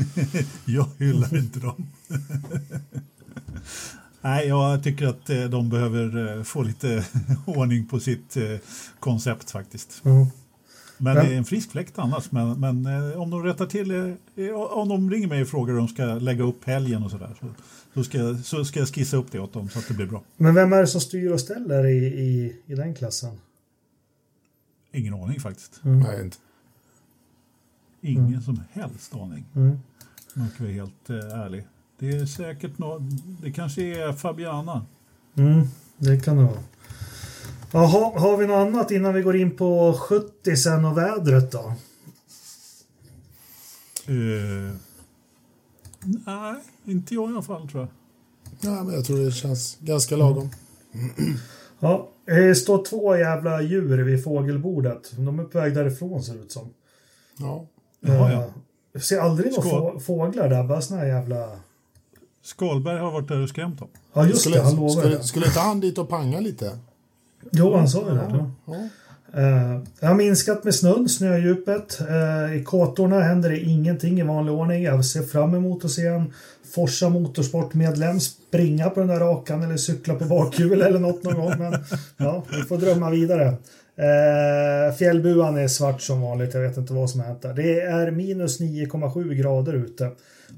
jag 0.65 0.87
hyllar 0.97 1.37
inte 1.37 1.59
dem. 1.59 1.87
Nej, 4.25 4.47
jag 4.47 4.83
tycker 4.83 5.07
att 5.07 5.29
eh, 5.29 5.43
de 5.43 5.69
behöver 5.69 6.37
eh, 6.37 6.43
få 6.43 6.63
lite 6.63 7.05
ordning 7.45 7.85
på 7.85 7.99
sitt 7.99 8.37
eh, 8.37 8.57
koncept 8.99 9.51
faktiskt. 9.51 10.05
Mm. 10.05 10.25
Men 10.97 11.15
det 11.15 11.21
är 11.21 11.37
en 11.37 11.45
frisk 11.45 11.71
fläkt 11.71 11.99
annars. 11.99 12.31
Men, 12.31 12.59
men 12.59 12.85
om 13.17 13.29
de 13.29 13.43
rättar 13.43 13.65
till, 13.65 14.15
om 14.69 14.89
de 14.89 15.11
ringer 15.11 15.27
mig 15.27 15.41
och 15.41 15.47
frågar 15.47 15.73
hur 15.73 15.79
de 15.79 15.87
ska 15.87 16.05
lägga 16.05 16.43
upp 16.43 16.65
helgen 16.65 17.03
och 17.03 17.11
sådär 17.11 17.35
så, 17.39 17.47
så, 17.93 18.03
ska, 18.03 18.37
så 18.43 18.65
ska 18.65 18.79
jag 18.79 18.87
skissa 18.89 19.17
upp 19.17 19.31
det 19.31 19.39
åt 19.39 19.53
dem 19.53 19.69
så 19.69 19.79
att 19.79 19.87
det 19.87 19.93
blir 19.93 20.05
bra. 20.05 20.23
Men 20.37 20.53
vem 20.53 20.73
är 20.73 20.77
det 20.81 20.87
som 20.87 21.01
styr 21.01 21.31
och 21.31 21.39
ställer 21.39 21.85
i, 21.85 22.05
i, 22.05 22.55
i 22.65 22.75
den 22.75 22.95
klassen? 22.95 23.39
Ingen 24.91 25.13
aning 25.13 25.39
faktiskt. 25.39 25.81
Mm. 25.83 25.99
Nej, 25.99 26.23
inte. 26.23 26.37
Ingen 28.01 28.27
mm. 28.27 28.41
som 28.41 28.61
helst 28.71 29.15
aning. 29.15 29.45
Mm. 29.55 29.79
Om 30.35 30.41
jag 30.41 30.51
ska 30.51 30.63
vara 30.63 30.73
helt 30.73 31.09
eh, 31.09 31.39
ärlig. 31.39 31.65
Det 31.99 32.09
är 32.09 32.25
säkert 32.25 32.77
något, 32.77 33.01
det 33.41 33.51
kanske 33.51 33.81
är 33.81 34.13
Fabiana. 34.13 34.85
Mm, 35.37 35.67
det 35.97 36.19
kan 36.19 36.37
det 36.37 36.43
vara. 36.43 36.63
Jaha, 37.71 38.19
har 38.19 38.37
vi 38.37 38.47
något 38.47 38.67
annat 38.67 38.91
innan 38.91 39.13
vi 39.13 39.21
går 39.21 39.35
in 39.35 39.57
på 39.57 39.93
70 39.99 40.55
sen 40.55 40.85
och 40.85 40.97
vädret 40.97 41.51
då? 41.51 41.73
Uh, 44.09 44.75
nej, 46.25 46.55
inte 46.85 47.13
jag 47.13 47.29
i 47.29 47.33
alla 47.33 47.41
fall 47.41 47.69
tror 47.69 47.81
jag. 47.81 47.89
Ja, 48.71 48.83
men 48.83 48.95
jag 48.95 49.05
tror 49.05 49.17
det 49.17 49.31
känns 49.31 49.77
ganska 49.79 50.15
lagom. 50.15 50.49
Ja, 51.79 52.09
det 52.25 52.55
står 52.55 52.85
två 52.85 53.17
jävla 53.17 53.61
djur 53.61 53.97
vid 54.03 54.23
fågelbordet. 54.23 55.11
De 55.17 55.39
är 55.39 55.43
på 55.43 55.59
väg 55.59 55.75
därifrån 55.75 56.23
ser 56.23 56.33
det 56.33 56.39
ut 56.39 56.51
som. 56.51 56.69
Ja. 57.37 57.65
Jaha, 57.99 58.31
ja. 58.31 58.53
Jag 58.93 59.03
ser 59.03 59.19
aldrig 59.19 59.53
några 59.53 59.99
fåglar 59.99 60.49
där, 60.49 60.63
bara 60.63 60.81
såna 60.81 60.99
här 60.99 61.07
jävla... 61.07 61.59
Skalberg 62.45 62.99
har 62.99 63.11
varit 63.11 63.27
där 63.27 63.41
och 63.41 63.49
skrämt 63.49 63.79
dem. 63.79 63.87
Ja, 64.13 64.25
just 64.25 64.41
skulle, 64.41 64.57
det. 64.57 64.63
Han 64.63 64.75
lovade 64.75 65.01
skulle, 65.01 65.23
skulle 65.23 65.45
inte 65.45 65.59
han 65.59 65.79
dit 65.79 65.97
och 65.97 66.09
panga 66.09 66.39
lite? 66.39 66.77
Jo, 67.51 67.75
han 67.75 67.89
sa 67.89 68.09
det. 68.09 68.19
Ja. 68.29 68.51
Ja. 68.65 68.73
Uh, 69.37 69.81
jag 69.99 70.07
har 70.07 70.15
minskat 70.15 70.63
med 70.63 70.75
snön, 70.75 71.09
snödjupet. 71.09 72.01
Uh, 72.01 72.57
I 72.57 72.63
kåtorna 72.63 73.21
händer 73.21 73.49
det 73.49 73.59
ingenting 73.59 74.19
i 74.19 74.23
vanlig 74.23 74.53
ordning. 74.53 74.83
Jag 74.83 75.05
ser 75.05 75.21
fram 75.21 75.55
emot 75.55 75.85
att 75.85 75.91
se 75.91 76.07
en 76.07 76.33
Forsa 76.75 77.09
Motorsport-medlem 77.09 78.19
springa 78.19 78.89
på 78.89 78.99
den 78.99 79.09
där 79.09 79.19
rakan 79.19 79.63
eller 79.63 79.77
cykla 79.77 80.15
på 80.15 80.25
bakhjul 80.25 80.81
eller 80.81 80.99
något 80.99 81.23
någon 81.23 81.35
gång. 81.35 81.53
Men 81.57 81.83
ja, 82.17 82.43
vi 82.51 82.61
får 82.61 82.77
drömma 82.77 83.09
vidare. 83.09 83.47
Uh, 83.47 84.95
fjällbuan 84.97 85.57
är 85.57 85.67
svart 85.67 86.01
som 86.01 86.21
vanligt. 86.21 86.53
Jag 86.53 86.61
vet 86.61 86.77
inte 86.77 86.93
vad 86.93 87.09
som 87.09 87.19
har 87.19 87.27
hänt 87.27 87.41
där. 87.41 87.53
Det 87.53 87.81
är 87.81 88.11
minus 88.11 88.59
9,7 88.59 89.33
grader 89.33 89.73
ute 89.73 90.11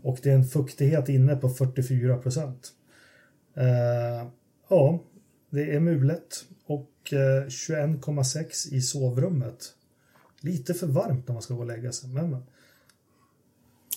och 0.03 0.19
det 0.23 0.29
är 0.29 0.35
en 0.35 0.45
fuktighet 0.45 1.09
inne 1.09 1.35
på 1.35 1.49
44 1.49 2.17
procent. 2.17 2.71
ja, 4.69 4.99
det 5.49 5.75
är 5.75 5.79
mulet 5.79 6.45
och 6.65 6.91
21,6 7.11 8.71
eh, 8.71 8.77
i 8.77 8.81
sovrummet. 8.81 9.73
Lite 10.41 10.73
för 10.73 10.87
varmt 10.87 11.27
när 11.27 11.33
man 11.33 11.41
ska 11.41 11.53
gå 11.53 11.59
och 11.59 11.67
lägga 11.67 11.91
sig. 11.91 12.09
Men, 12.09 12.37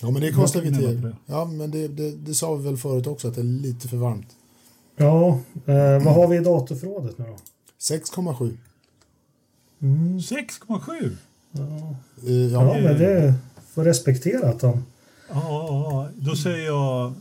Ja, 0.03 0.11
men 0.11 0.23
det 0.23 0.33
kostar 0.33 0.61
vi 0.61 0.75
till. 0.75 1.15
Ja, 1.27 1.45
men 1.45 1.71
det, 1.71 1.89
det, 1.89 2.11
det, 2.11 2.35
sa 2.35 2.55
vi 2.55 2.65
väl 2.65 2.77
förut 2.77 3.07
också, 3.07 3.29
att 3.29 3.35
det 3.35 3.41
är 3.41 3.45
lite 3.45 3.89
för 3.89 3.97
varmt. 3.97 4.37
Ja, 4.97 5.41
eh, 5.67 6.05
vad 6.05 6.15
har 6.15 6.29
vi 6.29 6.37
i 6.37 6.41
datorförrådet 6.41 7.19
nu 7.19 7.25
då? 7.25 7.37
6,7. 7.81 8.57
Mm. 9.81 10.19
6,7? 10.19 11.17
Ja. 11.51 11.97
Uh, 12.29 12.53
ja, 12.53 12.77
ja, 12.77 12.83
men 12.83 12.99
det 12.99 13.35
får 13.73 13.85
respektera 13.85 14.49
att 14.49 14.61
de... 14.61 14.85
Ja, 15.33 16.09
då 16.17 16.37
säger 16.37 16.67
jag 16.67 17.15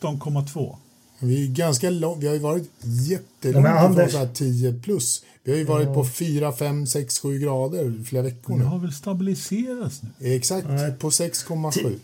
19,2. 0.00 0.76
Vi 1.18 1.44
är 1.44 1.48
ganska 1.48 1.90
långt, 1.90 2.22
vi 2.22 2.26
har 2.26 2.34
ju 2.34 2.40
varit 2.40 2.70
jättelångt 2.82 3.66
ja, 3.66 3.78
Anders... 3.78 4.12
från 4.12 4.32
10 4.32 4.80
plus. 4.82 5.24
Vi 5.42 5.52
har 5.52 5.58
ju 5.58 5.64
varit 5.64 5.86
ja. 5.86 5.94
på 5.94 6.04
4, 6.04 6.52
5, 6.52 6.86
6, 6.86 7.18
7 7.18 7.38
grader 7.38 8.04
flera 8.04 8.22
veckor 8.22 8.56
nu. 8.56 8.62
Det 8.62 8.68
har 8.68 8.78
väl 8.78 8.92
stabiliserats 8.92 10.02
nu? 10.02 10.34
Exakt, 10.34 10.68
Nej. 10.68 10.92
på 10.92 11.10
6,7. 11.10 11.98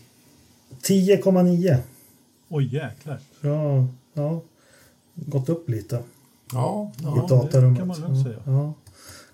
10,9. 0.81 1.77
Oj 2.49 2.75
jäklar. 2.75 3.19
Ja, 3.41 3.87
ja. 4.13 4.41
Gått 5.15 5.49
upp 5.49 5.69
lite. 5.69 6.03
Ja, 6.53 6.91
ja 7.03 7.25
I 7.25 7.29
datarummet. 7.29 7.75
det 7.75 7.79
kan 7.79 7.87
man 7.87 8.01
lugnt 8.01 8.23
säga. 8.23 8.39
Ja. 8.45 8.73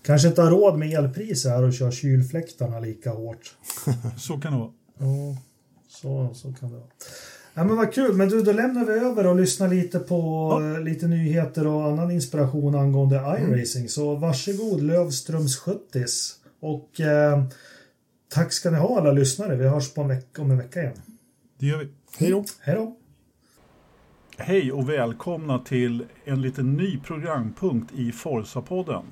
Kanske 0.01 0.27
inte 0.27 0.41
har 0.41 0.51
råd 0.51 0.77
med 0.77 0.93
elpriser 0.93 1.49
här 1.49 1.63
och 1.63 1.73
kör 1.73 1.91
kylfläktarna 1.91 2.79
lika 2.79 3.11
hårt. 3.11 3.55
så 4.17 4.37
kan 4.37 4.53
det 4.53 4.59
vara. 4.59 4.71
Ja, 4.97 5.37
så, 5.93 6.29
så 6.33 6.53
kan 6.53 6.69
det 6.69 6.75
vara. 6.75 6.87
Ja, 7.53 7.63
men 7.63 7.77
vad 7.77 7.93
kul, 7.93 8.13
men 8.13 8.29
du, 8.29 8.41
då 8.41 8.51
lämnar 8.51 8.85
vi 8.85 8.93
över 8.93 9.27
och 9.27 9.35
lyssnar 9.35 9.67
lite 9.67 9.99
på 9.99 10.49
ja. 10.61 10.79
lite 10.79 11.07
nyheter 11.07 11.67
och 11.67 11.85
annan 11.85 12.11
inspiration 12.11 12.75
angående 12.75 13.15
iRacing. 13.15 13.81
Mm. 13.81 13.89
Så 13.89 14.15
varsågod 14.15 14.83
Lövströms 14.83 15.57
70 15.57 16.05
Och 16.59 17.01
eh, 17.01 17.43
tack 18.29 18.53
ska 18.53 18.71
ni 18.71 18.77
ha 18.77 18.99
alla 18.99 19.11
lyssnare. 19.11 19.55
Vi 19.55 19.67
hörs 19.67 19.93
på 19.93 20.01
en 20.01 20.07
vecka, 20.07 20.41
om 20.41 20.51
en 20.51 20.57
vecka 20.57 20.81
igen. 20.81 21.01
Det 21.59 21.65
gör 21.65 21.77
vi. 21.77 21.89
Hej 22.17 22.31
då. 22.31 22.45
Hej 22.59 22.75
då. 22.75 22.97
Hej 24.37 24.71
och 24.71 24.89
välkomna 24.89 25.59
till 25.59 26.05
en 26.25 26.41
liten 26.41 26.73
ny 26.73 26.99
programpunkt 26.99 27.93
i 27.93 28.11
Forza-podden. 28.11 29.03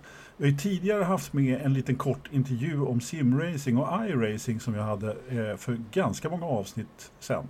Jag 0.41 0.51
har 0.51 0.57
tidigare 0.57 1.03
haft 1.03 1.33
med 1.33 1.61
en 1.61 1.73
liten 1.73 1.95
kort 1.95 2.29
intervju 2.31 2.81
om 2.81 3.01
simracing 3.01 3.77
och 3.77 4.05
iRacing 4.05 4.59
som 4.59 4.75
jag 4.75 4.83
hade 4.83 5.09
eh, 5.09 5.57
för 5.57 5.77
ganska 5.91 6.29
många 6.29 6.45
avsnitt 6.45 7.11
sen. 7.19 7.43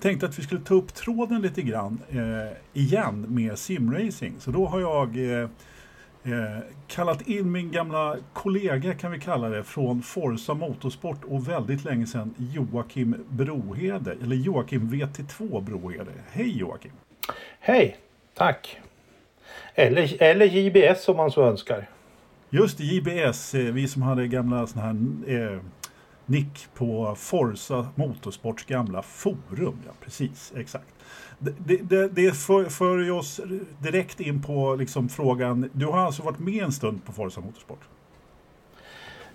Tänkte 0.00 0.26
att 0.26 0.38
vi 0.38 0.42
skulle 0.42 0.60
ta 0.60 0.74
upp 0.74 0.94
tråden 0.94 1.42
lite 1.42 1.62
grann 1.62 2.00
eh, 2.10 2.80
igen 2.82 3.26
med 3.28 3.58
simracing. 3.58 4.34
Så 4.38 4.50
då 4.50 4.66
har 4.66 4.80
jag 4.80 5.16
eh, 5.16 5.48
eh, 6.22 6.58
kallat 6.86 7.28
in 7.28 7.52
min 7.52 7.72
gamla 7.72 8.16
kollega 8.32 8.94
kan 8.94 9.12
vi 9.12 9.20
kalla 9.20 9.48
det 9.48 9.64
från 9.64 10.02
Forza 10.02 10.54
Motorsport 10.54 11.24
och 11.24 11.48
väldigt 11.48 11.84
länge 11.84 12.06
sedan 12.06 12.34
Joakim 12.38 13.24
Brohede, 13.28 14.16
eller 14.22 14.36
Joakim 14.36 14.90
VT2 14.90 15.60
Brohede. 15.60 16.12
Hej 16.32 16.58
Joakim! 16.58 16.92
Hej, 17.60 17.96
tack! 18.34 18.80
Eller, 19.74 20.22
eller 20.22 20.46
JBS 20.46 21.08
om 21.08 21.16
man 21.16 21.30
så 21.30 21.42
önskar. 21.42 21.88
Just 22.54 22.78
det, 22.78 22.84
JBS, 22.84 23.54
eh, 23.54 23.72
vi 23.72 23.88
som 23.88 24.02
hade 24.02 24.26
gamla 24.26 24.66
såna 24.66 24.84
här 24.84 24.96
eh, 25.26 25.60
nick 26.26 26.66
på 26.74 27.14
Forza 27.18 27.88
Motorsports 27.94 28.64
gamla 28.64 29.02
forum. 29.02 29.78
Ja, 29.86 29.92
precis, 30.00 30.52
exakt. 30.56 30.94
Det, 31.38 31.76
det, 31.76 32.08
det 32.08 32.36
för, 32.36 32.64
för 32.64 33.10
oss 33.10 33.40
direkt 33.78 34.20
in 34.20 34.42
på 34.42 34.74
liksom 34.74 35.08
frågan, 35.08 35.70
du 35.72 35.86
har 35.86 35.98
alltså 35.98 36.22
varit 36.22 36.38
med 36.38 36.62
en 36.62 36.72
stund 36.72 37.04
på 37.04 37.12
Forza 37.12 37.40
Motorsport? 37.40 37.80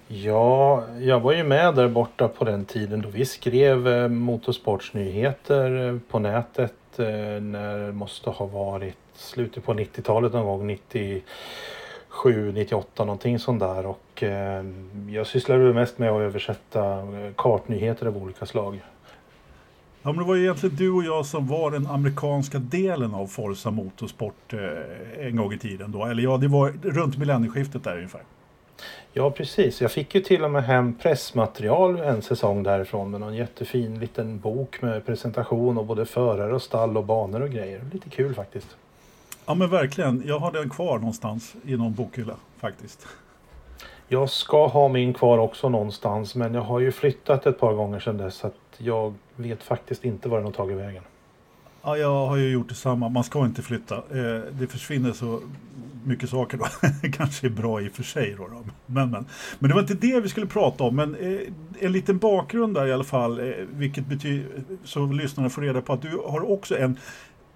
Ja, 0.07 0.83
jag 0.99 1.19
var 1.19 1.33
ju 1.33 1.43
med 1.43 1.75
där 1.75 1.87
borta 1.87 2.27
på 2.27 2.45
den 2.45 2.65
tiden 2.65 3.01
då 3.01 3.09
vi 3.09 3.25
skrev 3.25 3.87
eh, 3.87 4.07
motorsportsnyheter 4.07 5.87
eh, 5.87 5.99
på 6.09 6.19
nätet 6.19 6.99
eh, 6.99 7.05
när 7.41 7.77
det 7.85 7.93
måste 7.93 8.29
ha 8.29 8.45
varit 8.45 8.97
slutet 9.13 9.65
på 9.65 9.73
90-talet 9.73 10.33
någon 10.33 10.45
gång, 10.45 10.67
90 10.67 11.21
97, 12.25 12.51
98 12.51 13.05
någonting 13.05 13.39
sånt 13.39 13.59
där 13.59 13.85
och 13.85 14.23
eh, 14.23 14.65
jag 15.09 15.27
sysslade 15.27 15.73
mest 15.73 15.97
med 15.97 16.11
att 16.11 16.21
översätta 16.21 16.99
eh, 16.99 17.33
kartnyheter 17.35 18.05
av 18.05 18.17
olika 18.17 18.45
slag. 18.45 18.81
Ja, 20.01 20.11
men 20.11 20.17
det 20.17 20.23
var 20.23 20.37
egentligen 20.37 20.75
du 20.75 20.91
och 20.91 21.03
jag 21.03 21.25
som 21.25 21.47
var 21.47 21.71
den 21.71 21.87
amerikanska 21.87 22.59
delen 22.59 23.13
av 23.13 23.27
Forza 23.27 23.71
Motorsport 23.71 24.53
eh, 24.53 25.27
en 25.27 25.35
gång 25.35 25.53
i 25.53 25.57
tiden 25.57 25.91
då. 25.91 26.05
Eller 26.05 26.23
ja, 26.23 26.37
det 26.37 26.47
var 26.47 26.69
runt 26.83 27.17
millennieskiftet 27.17 27.83
där 27.83 27.95
ungefär. 27.95 28.21
Ja 29.13 29.31
precis, 29.31 29.81
jag 29.81 29.91
fick 29.91 30.15
ju 30.15 30.21
till 30.21 30.43
och 30.43 30.51
med 30.51 30.63
hem 30.63 30.93
pressmaterial 30.93 31.99
en 31.99 32.21
säsong 32.21 32.63
därifrån 32.63 33.11
med 33.11 33.19
någon 33.19 33.35
jättefin 33.35 33.99
liten 33.99 34.39
bok 34.39 34.81
med 34.81 35.05
presentation 35.05 35.77
av 35.77 35.85
både 35.85 36.05
förare 36.05 36.55
och 36.55 36.61
stall 36.61 36.97
och 36.97 37.05
banor 37.05 37.41
och 37.41 37.49
grejer. 37.49 37.81
Lite 37.93 38.09
kul 38.09 38.33
faktiskt. 38.33 38.77
Ja 39.49 39.53
men 39.53 39.69
verkligen, 39.69 40.23
jag 40.25 40.39
har 40.39 40.51
den 40.51 40.69
kvar 40.69 40.99
någonstans 40.99 41.55
i 41.65 41.77
någon 41.77 41.93
bokhylla 41.93 42.35
faktiskt. 42.57 43.07
Jag 44.07 44.29
ska 44.29 44.67
ha 44.67 44.87
min 44.87 45.13
kvar 45.13 45.37
också 45.37 45.69
någonstans 45.69 46.35
men 46.35 46.53
jag 46.53 46.61
har 46.61 46.79
ju 46.79 46.91
flyttat 46.91 47.45
ett 47.45 47.59
par 47.59 47.73
gånger 47.73 47.99
sedan 47.99 48.17
dess 48.17 48.35
så 48.35 48.47
att 48.47 48.53
jag 48.77 49.13
vet 49.35 49.63
faktiskt 49.63 50.05
inte 50.05 50.29
var 50.29 50.37
den 50.37 50.45
har 50.45 50.53
tagit 50.53 50.77
vägen. 50.77 51.03
Ja, 51.81 51.97
jag 51.97 52.27
har 52.27 52.37
ju 52.37 52.49
gjort 52.49 52.69
detsamma. 52.69 53.09
Man 53.09 53.23
ska 53.23 53.45
inte 53.45 53.61
flytta. 53.61 53.95
Eh, 53.95 54.41
det 54.51 54.67
försvinner 54.67 55.11
så 55.11 55.41
mycket 56.03 56.29
saker 56.29 56.57
då. 56.57 56.65
kanske 57.13 57.47
är 57.47 57.51
bra 57.51 57.81
i 57.81 57.87
och 57.87 57.91
för 57.91 58.03
sig. 58.03 58.35
Då, 58.37 58.47
då. 58.47 58.63
Men, 58.85 59.11
men. 59.11 59.25
men 59.59 59.69
det 59.69 59.73
var 59.73 59.81
inte 59.81 59.93
det 59.93 60.19
vi 60.19 60.29
skulle 60.29 60.45
prata 60.45 60.83
om. 60.83 60.95
Men 60.95 61.15
eh, 61.15 61.39
en 61.79 61.91
liten 61.91 62.17
bakgrund 62.17 62.73
där 62.73 62.87
i 62.87 62.93
alla 62.93 63.03
fall. 63.03 63.39
Eh, 63.39 63.53
vilket 63.71 64.05
betyder, 64.05 64.49
så 64.83 65.05
lyssnarna 65.05 65.49
får 65.49 65.61
reda 65.61 65.81
på 65.81 65.93
att 65.93 66.01
du 66.01 66.21
har 66.25 66.51
också 66.51 66.77
en 66.77 66.97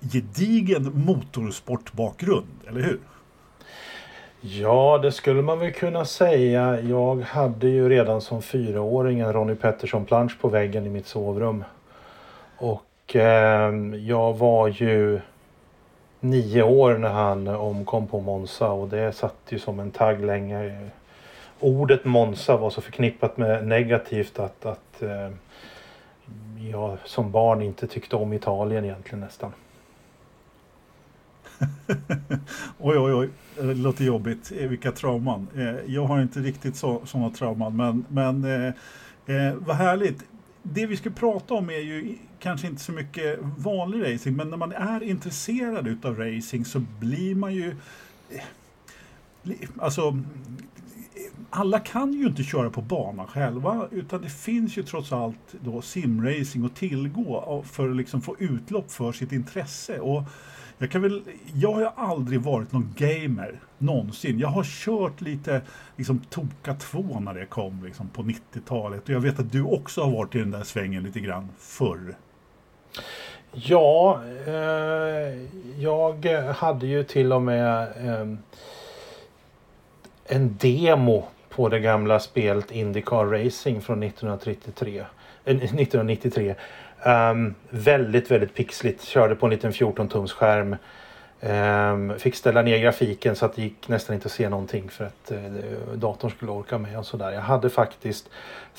gedigen 0.02 0.92
motorsportbakgrund, 1.06 2.48
eller 2.68 2.82
hur? 2.82 3.00
Ja, 4.42 5.00
det 5.02 5.12
skulle 5.12 5.42
man 5.42 5.60
väl 5.60 5.72
kunna 5.72 6.06
säga. 6.06 6.82
Jag 6.82 7.22
hade 7.22 7.68
ju 7.70 7.90
redan 7.90 8.22
som 8.22 8.42
fyraåring 8.42 9.20
en 9.20 9.34
Ronnie 9.34 9.56
Pettersson-plansch 9.56 10.42
på 10.42 10.48
väggen 10.48 10.86
i 10.86 10.90
mitt 10.90 11.08
sovrum. 11.08 11.64
Och 12.58 13.16
eh, 13.16 13.74
jag 13.96 14.38
var 14.38 14.68
ju 14.68 15.20
nio 16.20 16.64
år 16.64 16.98
när 16.98 17.10
han 17.10 17.48
omkom 17.48 18.08
på 18.08 18.20
Monza 18.20 18.70
och 18.70 18.88
det 18.88 19.12
satt 19.12 19.36
ju 19.50 19.60
som 19.60 19.80
en 19.80 19.92
tagg 19.92 20.26
länge. 20.26 20.90
Ordet 21.60 22.06
Monza 22.06 22.58
var 22.58 22.70
så 22.70 22.82
förknippat 22.82 23.38
med 23.38 23.68
negativt 23.68 24.40
att, 24.40 24.66
att 24.66 25.02
eh, 25.02 25.30
jag 26.72 26.98
som 27.06 27.32
barn 27.32 27.62
inte 27.62 27.88
tyckte 27.88 28.16
om 28.16 28.34
Italien 28.34 28.86
egentligen 28.86 29.20
nästan. 29.20 29.52
oj, 32.80 32.98
oj, 32.98 33.14
oj. 33.14 33.30
Eh, 33.60 33.66
det 33.66 33.74
låter 33.74 34.06
jobbigt. 34.06 34.52
Eh, 34.58 34.68
vilka 34.68 34.92
trauman. 34.92 35.48
Eh, 35.56 35.94
jag 35.94 36.06
har 36.06 36.22
inte 36.22 36.40
riktigt 36.40 36.76
så, 36.76 37.02
sådana 37.06 37.30
trauman, 37.30 37.76
men, 37.76 38.06
men 38.10 38.44
eh, 38.44 38.74
eh, 39.36 39.54
vad 39.56 39.76
härligt. 39.76 40.24
Det 40.64 40.86
vi 40.86 40.98
ska 40.98 41.10
prata 41.10 41.54
om 41.54 41.70
är 41.70 41.80
ju 41.80 42.16
kanske 42.40 42.68
inte 42.68 42.82
så 42.82 42.92
mycket 42.92 43.40
vanlig 43.58 44.14
racing, 44.14 44.38
men 44.38 44.50
när 44.50 44.58
man 44.58 44.72
är 44.72 45.04
intresserad 45.04 45.88
utav 45.88 46.18
racing 46.18 46.66
så 46.66 46.80
blir 47.00 47.36
man 47.36 47.54
ju... 47.54 47.76
Alltså, 49.80 50.20
alla 51.50 51.80
kan 51.80 52.14
ju 52.14 52.28
inte 52.28 52.44
köra 52.44 52.70
på 52.70 52.82
banan 52.82 53.28
själva 53.28 53.88
utan 53.92 54.22
det 54.22 54.30
finns 54.30 54.78
ju 54.78 54.84
trots 54.84 55.12
allt 55.12 55.56
då 55.62 55.82
simracing 55.82 56.66
att 56.66 56.76
tillgå 56.76 57.64
för 57.68 57.90
att 57.90 57.96
liksom 57.96 58.22
få 58.22 58.36
utlopp 58.40 58.92
för 58.92 59.12
sitt 59.12 59.32
intresse. 59.32 60.00
Och 60.00 60.24
jag, 60.82 60.92
kan 60.92 61.02
väl, 61.02 61.22
jag 61.54 61.72
har 61.72 61.94
aldrig 61.96 62.42
varit 62.42 62.72
någon 62.72 62.94
gamer 62.98 63.60
någonsin. 63.78 64.40
Jag 64.40 64.48
har 64.48 64.64
kört 64.64 65.22
lite 65.22 65.62
liksom 65.98 66.20
Toka 66.30 66.74
2 66.74 67.20
när 67.20 67.34
det 67.34 67.46
kom 67.46 67.84
liksom, 67.86 68.10
på 68.10 68.22
90-talet. 68.22 69.04
Och 69.04 69.10
jag 69.10 69.20
vet 69.20 69.40
att 69.40 69.52
du 69.52 69.64
också 69.64 70.02
har 70.02 70.12
varit 70.12 70.36
i 70.36 70.40
den 70.40 70.52
där 70.52 70.64
svängen 70.64 71.04
lite 71.04 71.20
grann 71.20 71.50
förr. 71.58 72.16
Ja, 73.54 74.22
eh, 74.48 74.54
jag 75.78 76.26
hade 76.56 76.88
ju 76.88 77.04
till 77.04 77.34
och 77.34 77.42
med 77.42 77.82
eh, 77.82 78.38
en 80.26 80.58
demo 80.58 81.28
på 81.50 81.70
det 81.70 81.80
gamla 81.80 82.20
spelet 82.20 82.72
Indycar 82.72 83.26
Racing 83.26 83.82
från 83.82 84.04
1933. 84.04 85.00
Eh, 85.00 85.06
1993. 85.56 86.56
Um, 87.06 87.56
väldigt, 87.70 88.32
väldigt 88.32 88.54
pixligt. 88.54 89.04
Körde 89.04 89.36
på 89.36 89.46
en 89.46 89.50
liten 89.50 89.74
14 89.74 90.10
tums 90.10 90.34
skärm. 90.34 90.76
Um, 91.42 92.20
fick 92.20 92.36
ställa 92.36 92.62
ner 92.62 92.78
grafiken 92.78 93.36
så 93.36 93.46
att 93.46 93.56
det 93.56 93.62
gick 93.62 93.88
nästan 93.88 94.14
inte 94.14 94.26
att 94.26 94.32
se 94.32 94.50
någonting 94.50 94.90
för 94.90 95.06
att 95.06 95.32
uh, 95.32 95.94
datorn 95.96 96.32
skulle 96.32 96.52
orka 96.52 96.78
med 96.78 96.98
och 96.98 97.06
sådär. 97.06 97.32
Jag 97.32 97.42
hade 97.42 97.70
faktiskt 97.70 98.30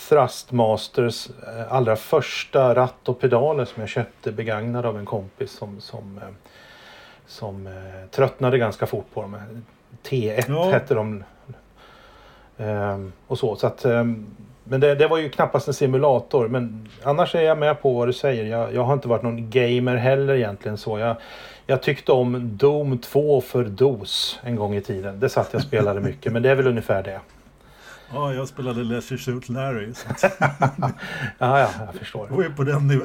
Thrustmasters 0.09 1.31
uh, 1.31 1.73
allra 1.73 1.97
första 1.97 2.75
ratt 2.75 3.09
och 3.09 3.21
pedaler 3.21 3.65
som 3.65 3.81
jag 3.81 3.89
köpte 3.89 4.33
begagnade 4.33 4.89
av 4.89 4.99
en 4.99 5.05
kompis 5.05 5.51
som, 5.51 5.81
som, 5.81 6.17
uh, 6.17 6.29
som 7.27 7.69
tröttnade 8.11 8.59
ganska 8.59 8.87
fort 8.87 9.07
på 9.15 9.23
dem. 9.23 9.37
T1 10.03 10.45
ja. 10.49 10.71
hette 10.71 10.95
de. 10.95 11.25
Um, 12.57 13.13
och 13.27 13.39
så. 13.39 13.57
så 13.57 13.67
att, 13.67 13.87
men 14.65 14.81
det, 14.81 14.95
det, 14.95 15.09
var 15.09 15.19
ju 15.19 15.29
knappast 15.29 15.69
en 15.69 15.75
simulator. 15.75 16.49
Men 16.49 16.89
annars 17.03 17.35
är 17.35 17.43
jag 17.43 17.59
med 17.59 17.83
på 17.83 17.93
vad 17.93 18.09
du 18.09 18.13
säger. 18.13 18.45
Jag, 18.45 18.75
jag 18.75 18.83
har 18.83 18.93
inte 18.93 19.09
varit 19.09 19.23
någon 19.23 19.51
gamer 19.51 19.97
heller 19.97 20.35
egentligen 20.35 20.79
så. 20.79 20.99
Jag, 20.99 21.17
jag 21.67 21.83
tyckte 21.83 22.13
om 22.13 22.57
Doom 22.57 22.99
2 22.99 23.41
för 23.41 23.65
DOS 23.65 24.41
en 24.43 24.57
gång 24.57 24.75
i 24.75 24.81
tiden. 24.81 25.21
Det 25.21 25.29
satt 25.29 25.49
jag 25.53 25.61
och 25.61 25.67
spelade 25.67 26.01
mycket. 26.01 26.33
Men 26.33 26.43
det 26.43 26.51
är 26.51 26.55
väl 26.55 26.67
ungefär 26.67 27.03
det. 27.03 27.21
Ja, 28.15 28.35
jag 28.35 28.49
spelade 28.49 28.85
Leisure 28.85 29.19
Suit 29.19 29.49
Larry. 29.49 29.93
ja, 31.39 31.59
ja, 31.59 31.69
jag 31.87 31.95
förstår. 31.95 32.27
Det 32.29 32.35
var 32.35 32.43
ju 32.43 32.51
på 32.51 32.65
den, 32.65 32.89
niv 32.89 33.01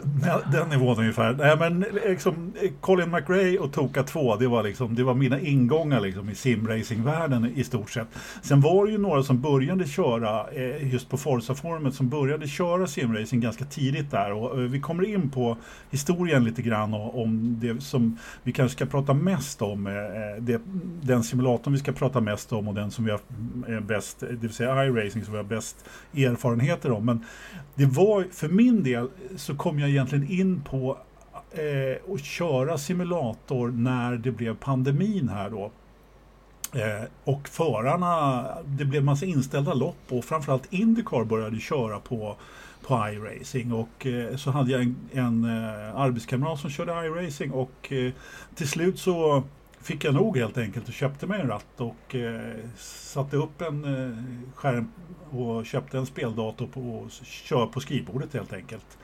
den 0.52 0.70
nivån 0.70 1.00
ungefär. 1.00 1.34
Nej, 1.34 1.58
men 1.58 1.86
liksom, 2.08 2.54
Colin 2.82 3.12
McRae 3.12 3.58
och 3.58 3.74
Toka 3.74 4.04
2, 4.04 4.36
det 4.36 4.48
var, 4.48 4.64
liksom, 4.64 4.96
det 4.96 5.04
var 5.04 5.14
mina 5.14 5.40
ingångar 5.40 6.00
liksom, 6.00 6.30
i 6.30 6.36
simracingvärlden 6.36 7.54
i 7.56 7.64
stort 7.64 7.90
sett. 7.90 8.08
Sen 8.42 8.62
var 8.62 8.86
det 8.86 8.92
ju 8.92 8.98
några 8.98 9.24
som 9.24 9.42
började 9.42 9.88
köra, 9.88 10.52
eh, 10.52 10.94
just 10.94 11.10
på 11.10 11.18
Forza-forumet, 11.18 11.96
som 11.96 12.10
började 12.10 12.48
köra 12.48 12.88
simracing 12.88 13.42
ganska 13.42 13.66
tidigt 13.66 14.12
där. 14.12 14.32
Och, 14.32 14.60
eh, 14.60 14.60
vi 14.60 14.80
kommer 14.80 15.04
in 15.04 15.30
på 15.30 15.58
historien 15.90 16.44
lite 16.44 16.62
grann 16.62 16.94
och, 16.94 17.22
om 17.22 17.60
det 17.60 17.84
som 17.84 18.18
vi 18.44 18.52
kanske 18.52 18.76
ska 18.76 18.86
prata 18.86 19.14
mest 19.14 19.62
om. 19.62 19.88
Eh, 19.88 19.94
det, 20.40 20.62
den 21.02 21.24
simulatorn 21.24 21.74
vi 21.74 21.80
ska 21.80 21.92
prata 21.92 22.22
mest 22.22 22.54
om 22.54 22.68
och 22.68 22.74
den 22.74 22.92
som 22.92 23.06
vi 23.06 23.12
har 23.12 23.20
bäst, 23.82 24.20
det 24.20 24.36
vill 24.36 24.54
säga 24.54 24.76
racing 25.06 25.26
som 25.26 25.34
vi 25.34 25.38
har 25.38 25.44
bäst 25.44 25.86
erfarenheter 26.14 26.92
om. 26.92 27.06
Men 27.06 27.26
det 27.76 27.86
var, 27.86 28.28
för 28.32 28.48
min 28.50 28.84
del 28.84 29.10
så 29.36 29.56
kom 29.56 29.80
jag 29.80 29.90
egentligen 29.90 30.32
in 30.32 30.62
på 30.62 30.98
eh, 31.52 32.14
att 32.14 32.26
köra 32.26 32.78
simulator 32.78 33.68
när 33.68 34.16
det 34.18 34.32
blev 34.32 34.56
pandemin 34.56 35.30
här 35.30 35.50
då. 35.50 35.72
Eh, 36.74 37.04
och 37.24 37.48
förarna, 37.48 38.46
det 38.66 38.86
blev 38.86 39.04
massa 39.04 39.26
inställda 39.26 39.74
lopp 39.74 39.98
och 40.10 40.26
framförallt 40.26 40.74
Indycar 40.74 41.24
började 41.24 41.60
köra 41.60 42.00
på, 42.00 42.36
på 42.88 43.10
iRacing. 43.14 43.74
Och 43.74 44.06
eh, 44.06 44.36
så 44.36 44.52
hade 44.52 44.72
jag 44.72 44.82
en, 44.82 44.96
en 45.12 45.44
eh, 45.46 45.96
arbetskamrat 45.96 46.60
som 46.60 46.70
körde 46.70 46.92
iRacing 46.92 47.52
och 47.52 47.92
eh, 47.92 48.12
till 48.56 48.68
slut 48.68 49.00
så 49.00 49.44
fick 49.88 50.04
jag 50.04 50.14
nog 50.14 50.38
helt 50.38 50.58
enkelt 50.58 50.88
och 50.88 50.94
köpte 50.94 51.28
mig 51.28 51.42
en 51.42 51.48
ratt 51.48 51.82
och 51.82 52.16
eh, 52.16 52.56
satte 52.78 53.38
upp 53.38 53.62
en 53.62 53.84
eh, 53.84 54.18
skärm 54.56 54.92
och 55.32 55.66
köpte 55.66 55.98
en 55.98 56.06
speldator 56.06 56.68
på, 56.68 56.82
och 56.82 57.12
kör 57.26 57.66
på 57.66 57.80
skrivbordet 57.80 58.34
helt 58.34 58.54
enkelt. 58.54 58.98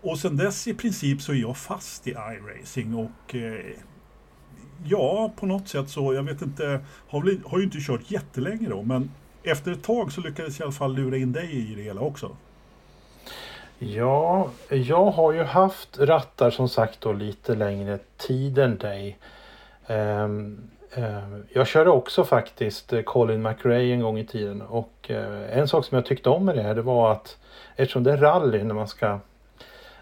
Och 0.00 0.18
sen 0.18 0.36
dess 0.36 0.68
i 0.68 0.74
princip 0.74 1.22
så 1.22 1.32
är 1.32 1.36
jag 1.36 1.56
fast 1.56 2.06
i 2.06 2.10
iRacing 2.10 2.94
och 2.94 3.34
eh, 3.34 3.76
ja, 4.84 5.32
på 5.36 5.46
något 5.46 5.68
sätt 5.68 5.90
så, 5.90 6.14
jag 6.14 6.22
vet 6.22 6.42
inte, 6.42 6.80
har, 7.08 7.22
väl, 7.22 7.40
har 7.46 7.58
ju 7.58 7.64
inte 7.64 7.78
kört 7.80 8.10
jättelänge 8.10 8.68
då, 8.68 8.82
men 8.82 9.10
efter 9.42 9.72
ett 9.72 9.82
tag 9.82 10.12
så 10.12 10.20
lyckades 10.20 10.58
jag 10.58 10.64
i 10.64 10.66
alla 10.66 10.72
fall 10.72 10.94
lura 10.94 11.16
in 11.16 11.32
dig 11.32 11.72
i 11.72 11.74
det 11.74 11.82
hela 11.82 12.00
också. 12.00 12.36
Ja, 13.78 14.50
jag 14.70 15.10
har 15.10 15.32
ju 15.32 15.42
haft 15.42 15.98
rattar 15.98 16.50
som 16.50 16.68
sagt 16.68 17.00
då 17.00 17.12
lite 17.12 17.54
längre 17.54 17.98
tid 18.16 18.58
än 18.58 18.78
dig. 18.78 19.18
Um, 19.88 20.70
jag 21.48 21.66
körde 21.66 21.90
också 21.90 22.24
faktiskt 22.24 22.92
eh, 22.92 23.02
Colin 23.02 23.42
McRae 23.42 23.92
en 23.92 24.00
gång 24.00 24.18
i 24.18 24.26
tiden 24.26 24.62
och 24.62 25.10
uh, 25.10 25.58
en 25.58 25.68
sak 25.68 25.84
som 25.84 25.94
jag 25.94 26.06
tyckte 26.06 26.30
om 26.30 26.44
med 26.44 26.56
det 26.56 26.62
här 26.62 26.74
det 26.74 26.82
var 26.82 27.12
att 27.12 27.36
eftersom 27.76 28.04
det 28.04 28.12
är 28.12 28.16
rally 28.16 28.64
när 28.64 28.74
man 28.74 28.88
ska 28.88 29.18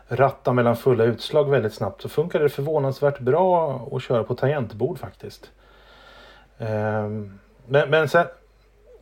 ratta 0.08 0.52
mellan 0.52 0.76
fulla 0.76 1.04
utslag 1.04 1.50
väldigt 1.50 1.74
snabbt 1.74 2.02
så 2.02 2.08
funkar 2.08 2.40
det 2.40 2.48
förvånansvärt 2.48 3.18
bra 3.18 3.80
att 3.92 4.02
köra 4.02 4.24
på 4.24 4.34
tangentbord 4.34 4.98
faktiskt. 4.98 5.50
Um, 6.58 7.38
men, 7.66 7.90
men 7.90 8.08
sen, 8.08 8.26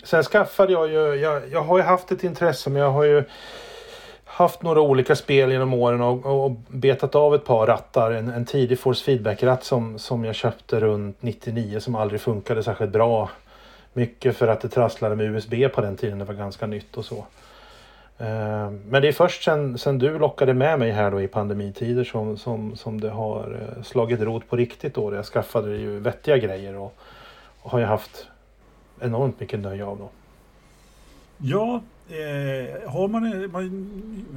sen 0.04 0.22
skaffade 0.22 0.72
jag 0.72 0.88
ju, 0.88 1.14
jag, 1.14 1.42
jag 1.50 1.62
har 1.62 1.78
ju 1.78 1.84
haft 1.84 2.12
ett 2.12 2.24
intresse 2.24 2.70
men 2.70 2.82
jag 2.82 2.90
har 2.90 3.04
ju 3.04 3.24
haft 4.34 4.62
några 4.62 4.80
olika 4.80 5.16
spel 5.16 5.52
genom 5.52 5.74
åren 5.74 6.00
och, 6.00 6.44
och 6.44 6.50
betat 6.68 7.14
av 7.14 7.34
ett 7.34 7.44
par 7.44 7.66
rattar. 7.66 8.10
En, 8.10 8.28
en 8.28 8.44
tidig 8.44 8.78
Force 8.78 9.04
Feedback-ratt 9.04 9.64
som, 9.64 9.98
som 9.98 10.24
jag 10.24 10.34
köpte 10.34 10.80
runt 10.80 11.22
99 11.22 11.80
som 11.80 11.94
aldrig 11.94 12.20
funkade 12.20 12.62
särskilt 12.62 12.92
bra. 12.92 13.30
Mycket 13.92 14.36
för 14.36 14.48
att 14.48 14.60
det 14.60 14.68
trasslade 14.68 15.16
med 15.16 15.26
USB 15.26 15.54
på 15.74 15.80
den 15.80 15.96
tiden, 15.96 16.18
det 16.18 16.24
var 16.24 16.34
ganska 16.34 16.66
nytt 16.66 16.96
och 16.96 17.04
så. 17.04 17.16
Eh, 18.18 18.70
men 18.88 19.02
det 19.02 19.08
är 19.08 19.12
först 19.12 19.44
sen, 19.44 19.78
sen 19.78 19.98
du 19.98 20.18
lockade 20.18 20.54
med 20.54 20.78
mig 20.78 20.90
här 20.90 21.10
då 21.10 21.20
i 21.20 21.28
pandemitider 21.28 22.04
som, 22.04 22.36
som, 22.36 22.76
som 22.76 23.00
det 23.00 23.10
har 23.10 23.58
eh, 23.60 23.82
slagit 23.82 24.20
rot 24.20 24.48
på 24.48 24.56
riktigt 24.56 24.94
då. 24.94 25.14
Jag 25.14 25.24
skaffade 25.24 25.76
ju 25.76 26.00
vettiga 26.00 26.38
grejer 26.38 26.76
och, 26.76 26.96
och 27.62 27.70
har 27.70 27.78
ju 27.78 27.84
haft 27.84 28.26
enormt 29.00 29.40
mycket 29.40 29.60
nöje 29.60 29.84
av 29.84 29.98
då. 29.98 30.08
Ja, 31.38 31.80
eh, 32.08 32.90
har 32.90 33.08
man, 33.08 33.42
eh, 33.42 33.50
man 33.50 33.90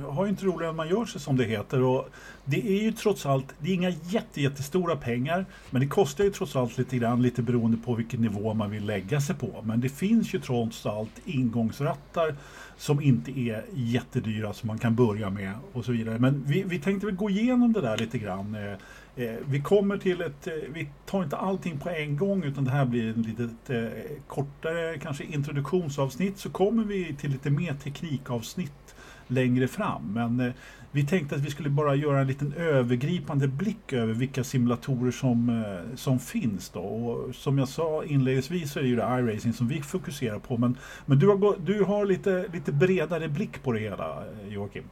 har 0.09 0.26
ju 0.26 0.30
inte 0.30 0.45
roligare 0.45 0.70
än 0.70 0.76
man 0.76 0.89
gör 0.89 1.05
sig 1.05 1.22
som 1.22 1.38
det 1.38 1.43
heter. 1.43 1.82
Och 1.82 2.09
det 2.45 2.68
är 2.68 2.84
ju 2.84 2.91
trots 2.91 3.26
allt, 3.26 3.53
det 3.59 3.70
är 3.70 3.74
inga 3.74 3.89
jätte, 3.89 4.41
jättestora 4.41 4.95
pengar. 4.95 5.45
Men 5.70 5.82
det 5.82 5.88
kostar 5.88 6.24
ju 6.24 6.32
trots 6.32 6.55
allt 6.55 6.78
lite 6.78 6.97
grann, 6.97 7.22
lite 7.22 7.41
beroende 7.41 7.78
på 7.78 7.95
vilken 7.95 8.22
nivå 8.22 8.53
man 8.53 8.72
vill 8.72 8.86
lägga 8.86 9.22
sig 9.22 9.36
på. 9.36 9.61
Men 9.63 9.82
det 9.82 9.89
finns 9.89 10.34
ju 10.34 10.39
trots 10.39 10.86
allt 10.86 11.22
ingångsrattar 11.26 12.36
som 12.78 13.01
inte 13.01 13.39
är 13.39 13.63
jättedyra 13.74 14.53
som 14.53 14.68
man 14.68 14.78
kan 14.78 14.95
börja 14.95 15.30
med 15.30 15.53
och 15.74 15.86
så 15.86 15.91
vidare. 15.91 16.20
Men 16.20 16.43
vi, 16.47 16.63
vi 16.63 16.80
tänkte 16.80 17.05
väl 17.05 17.15
gå 17.15 17.30
igenom 17.30 17.74
det 17.74 17.82
där 17.82 17.97
lite 17.97 18.18
grann. 18.18 18.55
Eh, 18.55 18.72
eh 18.72 18.78
Eh, 19.18 19.36
vi 19.45 19.59
kommer 19.61 19.97
till 19.97 20.22
ett, 20.22 20.47
eh, 20.47 20.53
vi 20.74 20.89
tar 21.05 21.24
inte 21.24 21.38
allting 21.38 21.80
på 21.80 21.89
en 21.89 22.18
gång 22.18 22.43
utan 22.43 22.63
det 22.63 22.72
här 22.72 22.86
blir 22.86 23.09
ett 23.09 23.18
litet 23.18 23.70
eh, 23.70 23.88
kortare 24.28 24.99
kanske 24.99 25.24
introduktionsavsnitt 25.24 26.38
så 26.38 26.49
kommer 26.49 26.84
vi 26.84 27.15
till 27.15 27.32
lite 27.32 27.49
mer 27.49 27.74
teknikavsnitt 27.74 28.95
längre 29.28 29.68
fram. 29.68 30.13
Men 30.13 30.53
vi 30.91 31.05
tänkte 31.05 31.36
att 31.36 31.41
vi 31.41 31.49
skulle 31.49 31.70
bara 31.70 31.95
göra 31.95 32.20
en 32.20 32.28
liten 32.28 32.53
övergripande 32.53 33.47
blick 33.47 33.93
över 33.93 34.13
vilka 34.13 34.43
simulatorer 34.43 35.11
som, 35.11 35.65
som 35.95 36.20
finns. 36.20 36.70
Då. 36.70 36.80
Och 36.80 37.36
som 37.36 37.57
jag 37.57 37.68
sa 37.68 38.03
inledningsvis 38.03 38.72
så 38.72 38.80
är 38.80 38.84
det 38.84 38.89
ju 38.89 38.95
det 38.95 39.01
iRacing 39.20 39.53
som 39.53 39.68
vi 39.68 39.82
fokuserar 39.82 40.39
på. 40.39 40.57
Men, 40.57 40.78
men 41.05 41.20
du 41.20 41.28
har, 41.28 41.65
du 41.65 41.84
har 41.84 42.05
lite, 42.05 42.45
lite 42.53 42.72
bredare 42.72 43.28
blick 43.28 43.63
på 43.63 43.72
det 43.72 43.80
hela, 43.80 44.24
Joakim. 44.49 44.84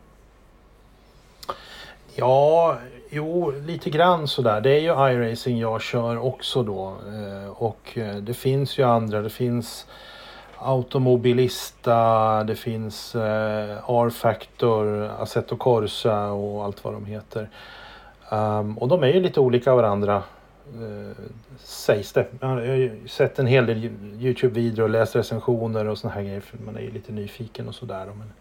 Ja, 2.15 2.79
jo, 3.09 3.51
lite 3.51 3.89
grann 3.89 4.27
sådär. 4.27 4.61
Det 4.61 4.69
är 4.69 4.79
ju 4.79 5.11
iRacing 5.13 5.59
jag 5.59 5.81
kör 5.81 6.17
också 6.17 6.63
då. 6.63 6.87
Eh, 6.87 7.49
och 7.49 7.97
eh, 7.97 8.15
det 8.15 8.33
finns 8.33 8.79
ju 8.79 8.83
andra. 8.83 9.21
Det 9.21 9.29
finns 9.29 9.87
Automobilista, 10.57 12.43
det 12.43 12.55
finns 12.55 13.15
eh, 13.15 13.77
R-Factor, 13.87 15.03
Assetto 15.19 15.57
Corsa 15.57 16.31
och 16.31 16.65
allt 16.65 16.83
vad 16.83 16.93
de 16.93 17.05
heter. 17.05 17.49
Ehm, 18.29 18.77
och 18.77 18.87
de 18.87 19.03
är 19.03 19.07
ju 19.07 19.19
lite 19.19 19.39
olika 19.39 19.75
varandra 19.75 20.23
sägs 21.57 22.13
det. 22.13 22.27
Jag 22.39 22.47
har 22.47 22.61
ju 22.61 23.07
sett 23.07 23.39
en 23.39 23.47
hel 23.47 23.65
del 23.65 23.89
Youtube-videor 24.19 24.83
och 24.83 24.89
läst 24.89 25.15
recensioner 25.15 25.87
och 25.87 25.97
såna 25.97 26.13
här 26.13 26.21
grejer 26.21 26.41
för 26.41 26.57
man 26.57 26.77
är 26.77 26.81
ju 26.81 26.91
lite 26.91 27.11
nyfiken 27.11 27.67
och 27.67 27.75
sådär. 27.75 28.05
Men, 28.05 28.31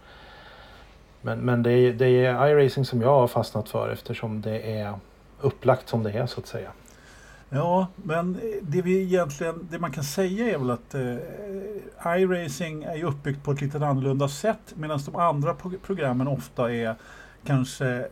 men, 1.25 1.39
men 1.39 1.63
det, 1.63 1.73
är, 1.73 1.93
det 1.93 2.07
är 2.07 2.49
iRacing 2.49 2.85
som 2.85 3.03
jag 3.03 3.09
har 3.09 3.27
fastnat 3.27 3.69
för 3.69 3.91
eftersom 3.91 4.41
det 4.41 4.79
är 4.79 4.95
upplagt 5.41 5.89
som 5.89 6.03
det 6.03 6.13
är 6.13 6.27
så 6.27 6.41
att 6.41 6.47
säga. 6.47 6.71
Ja, 7.49 7.87
men 7.97 8.41
det 8.63 8.83
vi 8.83 9.03
egentligen, 9.03 9.69
det 9.71 9.79
man 9.79 9.93
kan 9.93 10.05
säga 10.05 10.55
är 10.55 10.59
väl 10.59 10.71
att 10.71 10.95
eh, 10.95 12.21
iRacing 12.21 12.85
är 12.85 13.05
uppbyggt 13.05 13.45
på 13.45 13.53
ett 13.53 13.61
lite 13.61 13.87
annorlunda 13.87 14.29
sätt 14.29 14.75
medan 14.75 15.01
de 15.07 15.17
andra 15.17 15.55
programmen 15.87 16.29
ofta 16.29 16.73
är 16.73 16.95
kanske 17.47 18.07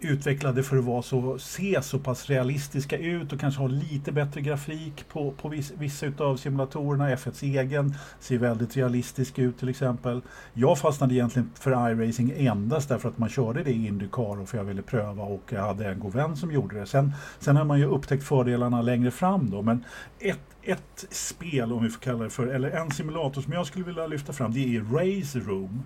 utvecklade 0.00 0.62
för 0.62 0.76
att 0.76 0.84
vara 0.84 1.02
så, 1.02 1.38
se 1.38 1.82
så 1.82 1.98
pass 1.98 2.26
realistiska 2.26 2.98
ut 2.98 3.32
och 3.32 3.40
kanske 3.40 3.60
ha 3.60 3.68
lite 3.68 4.12
bättre 4.12 4.40
grafik 4.40 5.08
på, 5.08 5.30
på 5.30 5.48
viss, 5.48 5.72
vissa 5.78 6.06
av 6.18 6.36
simulatorerna. 6.36 7.14
F1s 7.14 7.44
egen 7.44 7.94
ser 8.20 8.38
väldigt 8.38 8.76
realistisk 8.76 9.38
ut 9.38 9.58
till 9.58 9.68
exempel. 9.68 10.20
Jag 10.54 10.78
fastnade 10.78 11.14
egentligen 11.14 11.50
för 11.54 11.90
iRacing 11.90 12.32
endast 12.36 12.88
därför 12.88 13.08
att 13.08 13.18
man 13.18 13.28
körde 13.28 13.62
det 13.62 13.70
i 13.70 13.86
Indycar 13.86 14.40
och 14.40 14.48
för 14.48 14.58
jag 14.58 14.64
ville 14.64 14.82
pröva 14.82 15.22
och 15.22 15.42
jag 15.48 15.60
hade 15.60 15.88
en 15.88 16.00
god 16.00 16.12
vän 16.12 16.36
som 16.36 16.52
gjorde 16.52 16.80
det. 16.80 16.86
Sen, 16.86 17.12
sen 17.38 17.56
har 17.56 17.64
man 17.64 17.78
ju 17.78 17.86
upptäckt 17.86 18.24
fördelarna 18.24 18.82
längre 18.82 19.10
fram 19.10 19.50
då 19.50 19.62
men 19.62 19.84
ett, 20.18 20.56
ett 20.62 21.06
spel, 21.10 21.72
om 21.72 21.84
vi 21.84 21.90
får 21.90 22.00
kalla 22.00 22.24
det 22.24 22.30
för, 22.30 22.46
eller 22.46 22.70
en 22.70 22.90
simulator 22.90 23.42
som 23.42 23.52
jag 23.52 23.66
skulle 23.66 23.84
vilja 23.84 24.06
lyfta 24.06 24.32
fram, 24.32 24.52
det 24.52 24.76
är 24.76 24.80
Race 24.80 25.38
Room. 25.38 25.82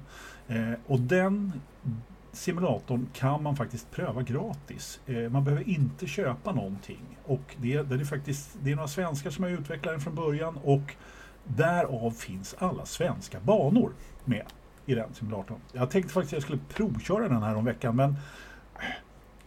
Eh, 0.48 0.72
och 0.86 1.00
den 1.00 1.52
simulatorn 2.32 3.08
kan 3.12 3.42
man 3.42 3.56
faktiskt 3.56 3.90
pröva 3.90 4.22
gratis. 4.22 5.00
Eh, 5.06 5.30
man 5.30 5.44
behöver 5.44 5.68
inte 5.68 6.06
köpa 6.06 6.52
någonting. 6.52 7.18
Och 7.26 7.56
det, 7.56 7.82
det, 7.82 7.94
är 7.94 8.04
faktiskt, 8.04 8.56
det 8.62 8.72
är 8.72 8.76
några 8.76 8.88
svenskar 8.88 9.30
som 9.30 9.44
har 9.44 9.50
utvecklat 9.50 9.94
den 9.94 10.00
från 10.00 10.14
början 10.14 10.58
och 10.64 10.94
därav 11.44 12.10
finns 12.10 12.54
alla 12.58 12.86
svenska 12.86 13.40
banor 13.40 13.92
med 14.24 14.44
i 14.86 14.94
den 14.94 15.14
simulatorn. 15.14 15.58
Jag 15.72 15.90
tänkte 15.90 16.12
faktiskt 16.12 16.32
att 16.32 16.36
jag 16.36 16.42
skulle 16.42 16.60
provköra 16.68 17.28
den 17.28 17.42
här 17.42 17.54
om 17.54 17.64
veckan 17.64 17.96
men 17.96 18.16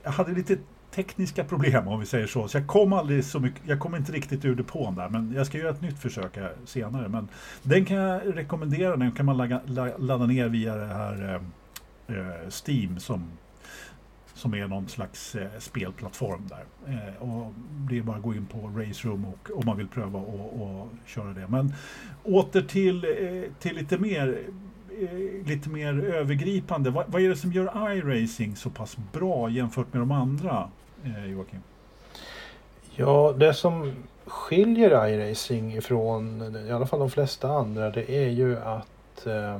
jag 0.04 0.12
hade 0.12 0.32
lite 0.32 0.58
tekniska 0.92 1.44
problem 1.44 1.88
om 1.88 2.00
vi 2.00 2.06
säger 2.06 2.28
så. 2.28 2.48
Så 2.48 2.58
jag 2.58 2.68
kom 2.68 2.94
aldrig 2.94 3.26
så 3.26 3.40
mycket, 3.40 3.62
jag 3.66 3.80
kom 3.80 3.96
inte 3.96 4.12
riktigt 4.12 4.46
ur 4.46 4.56
depån 4.56 4.96
där 4.96 5.10
men 5.10 5.34
jag 5.36 5.48
ska 5.48 5.58
göra 5.58 5.70
ett 5.70 5.82
nytt 5.82 6.00
försök 6.00 6.38
här 6.38 6.56
senare. 6.66 7.10
Men 7.10 7.28
den 7.64 7.86
kan 7.86 7.98
jag 7.98 8.38
rekommendera, 8.38 8.96
den 8.96 9.12
kan 9.12 9.26
man 9.26 9.38
ladda, 9.38 9.98
ladda 9.98 10.26
ner 10.26 10.50
via 10.50 10.76
det 10.76 10.86
här 10.86 11.34
eh, 11.34 11.42
Eh, 12.08 12.50
Steam 12.66 13.00
som, 13.00 13.32
som 14.34 14.54
är 14.54 14.68
någon 14.68 14.88
slags 14.88 15.36
eh, 15.36 15.48
spelplattform 15.60 16.50
där. 16.50 16.94
Eh, 16.94 17.30
och 17.30 17.54
det 17.90 17.98
är 17.98 18.02
bara 18.02 18.18
att 18.18 18.24
gå 18.24 18.34
in 18.34 18.46
på 18.46 18.58
Race 18.58 19.08
Room 19.08 19.26
och, 19.26 19.58
om 19.58 19.66
man 19.66 19.78
vill 19.78 19.88
pröva 19.88 20.20
och, 20.20 20.62
och 20.62 20.90
köra 21.06 21.34
det. 21.34 21.48
Men 21.48 21.74
åter 22.24 22.62
till, 22.62 23.06
eh, 23.06 23.52
till 23.60 23.76
lite 23.76 23.98
mer 23.98 24.40
eh, 25.02 25.48
lite 25.48 25.70
mer 25.70 26.00
övergripande. 26.00 26.90
Vad, 26.90 27.06
vad, 27.08 27.22
är 27.22 27.30
det 27.30 27.36
som 27.36 27.52
gör 27.52 27.94
iRacing 27.94 28.56
så 28.56 28.70
pass 28.70 28.98
bra 29.12 29.50
jämfört 29.50 29.94
med 29.94 30.02
de 30.02 30.12
andra, 30.12 30.70
eh, 31.04 31.26
Joakim? 31.26 31.60
Ja, 32.96 33.36
det 33.38 33.54
som 33.54 33.94
skiljer 34.26 35.08
iRacing 35.08 35.74
ifrån 35.74 36.56
i 36.68 36.72
alla 36.72 36.86
fall 36.86 37.00
de 37.00 37.10
flesta 37.10 37.50
andra 37.50 37.90
det 37.90 38.12
är 38.12 38.30
ju 38.30 38.58
att 38.60 39.26
eh, 39.26 39.60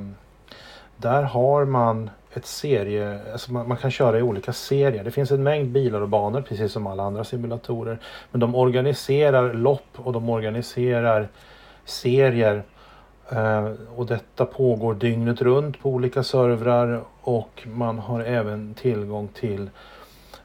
där 0.98 1.24
har 1.24 1.66
man 1.66 2.10
ett 2.34 2.46
serie, 2.46 3.20
alltså 3.32 3.54
man, 3.54 3.68
man, 3.68 3.78
kan 3.78 3.92
köra 3.92 4.20
i 4.20 4.22
olika 4.22 4.54
serier. 4.54 5.04
Det 5.04 5.12
finns 5.12 5.32
en 5.32 5.44
mängd 5.44 5.72
bilar 5.72 6.02
och 6.02 6.10
banor 6.10 6.42
precis 6.42 6.72
som 6.72 6.88
alla 6.88 7.04
andra 7.04 7.24
simulatorer. 7.24 8.00
Men 8.32 8.40
de 8.40 8.56
organiserar 8.56 9.54
lopp 9.54 9.88
och 9.96 10.14
de 10.14 10.30
organiserar 10.30 11.28
serier. 11.86 12.64
Eh, 13.30 13.72
och 13.96 14.06
detta 14.06 14.46
pågår 14.46 14.94
dygnet 14.94 15.42
runt 15.42 15.80
på 15.80 15.90
olika 15.90 16.24
servrar 16.24 17.02
och 17.22 17.68
man 17.74 18.00
har 18.00 18.20
även 18.22 18.74
tillgång 18.74 19.28
till 19.28 19.70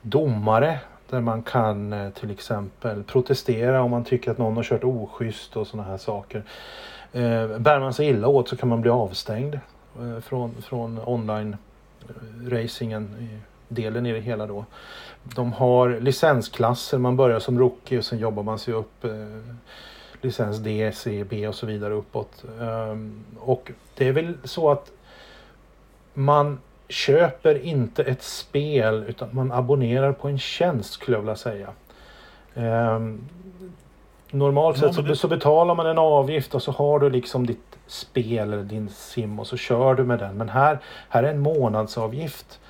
domare 0.02 0.78
där 1.10 1.20
man 1.20 1.42
kan 1.42 1.92
eh, 1.92 2.10
till 2.10 2.30
exempel 2.30 3.02
protestera 3.02 3.82
om 3.82 3.90
man 3.90 4.04
tycker 4.04 4.30
att 4.30 4.38
någon 4.38 4.56
har 4.56 4.62
kört 4.62 4.84
oschysst 4.84 5.56
och 5.56 5.66
sådana 5.66 5.88
här 5.88 5.98
saker. 5.98 6.42
Eh, 7.12 7.58
bär 7.58 7.80
man 7.80 7.94
sig 7.94 8.08
illa 8.08 8.28
åt 8.28 8.48
så 8.48 8.56
kan 8.56 8.68
man 8.68 8.80
bli 8.80 8.90
avstängd 8.90 9.54
eh, 10.00 10.20
från, 10.20 10.62
från 10.62 11.00
online 11.04 11.56
racingen, 12.46 13.28
delen 13.68 14.06
i 14.06 14.12
det 14.12 14.20
hela 14.20 14.46
då. 14.46 14.64
De 15.22 15.52
har 15.52 16.00
licensklasser, 16.00 16.98
man 16.98 17.16
börjar 17.16 17.38
som 17.38 17.58
rookie 17.58 17.98
och 17.98 18.04
sen 18.04 18.18
jobbar 18.18 18.42
man 18.42 18.58
sig 18.58 18.74
upp 18.74 19.04
eh, 19.04 19.10
licens 20.20 20.58
D, 20.58 20.92
C, 20.94 21.24
B 21.30 21.48
och 21.48 21.54
så 21.54 21.66
vidare 21.66 21.94
uppåt. 21.94 22.44
Um, 22.58 23.24
och 23.38 23.72
det 23.94 24.08
är 24.08 24.12
väl 24.12 24.34
så 24.44 24.70
att 24.70 24.92
man 26.14 26.58
köper 26.88 27.64
inte 27.64 28.02
ett 28.02 28.22
spel 28.22 29.04
utan 29.08 29.28
man 29.32 29.52
abonnerar 29.52 30.12
på 30.12 30.28
en 30.28 30.38
tjänst 30.38 30.92
skulle 30.92 31.16
jag 31.16 31.22
vilja 31.22 31.36
säga. 31.36 31.68
Um, 32.54 33.28
normalt 34.30 34.76
ja, 34.76 34.82
sett 34.82 34.94
så, 34.94 35.02
det... 35.02 35.16
så, 35.16 35.28
betalar 35.28 35.74
man 35.74 35.86
en 35.86 35.98
avgift 35.98 36.54
och 36.54 36.62
så 36.62 36.72
har 36.72 37.00
du 37.00 37.10
liksom 37.10 37.46
ditt 37.46 37.67
spel 37.88 38.52
eller 38.52 38.64
din 38.64 38.88
sim 38.88 39.38
och 39.38 39.46
så 39.46 39.56
kör 39.56 39.94
du 39.94 40.04
med 40.04 40.18
den. 40.18 40.36
Men 40.36 40.48
här, 40.48 40.78
här 41.08 41.22
är 41.22 41.30
en 41.30 41.40
månadsavgift 41.40 42.60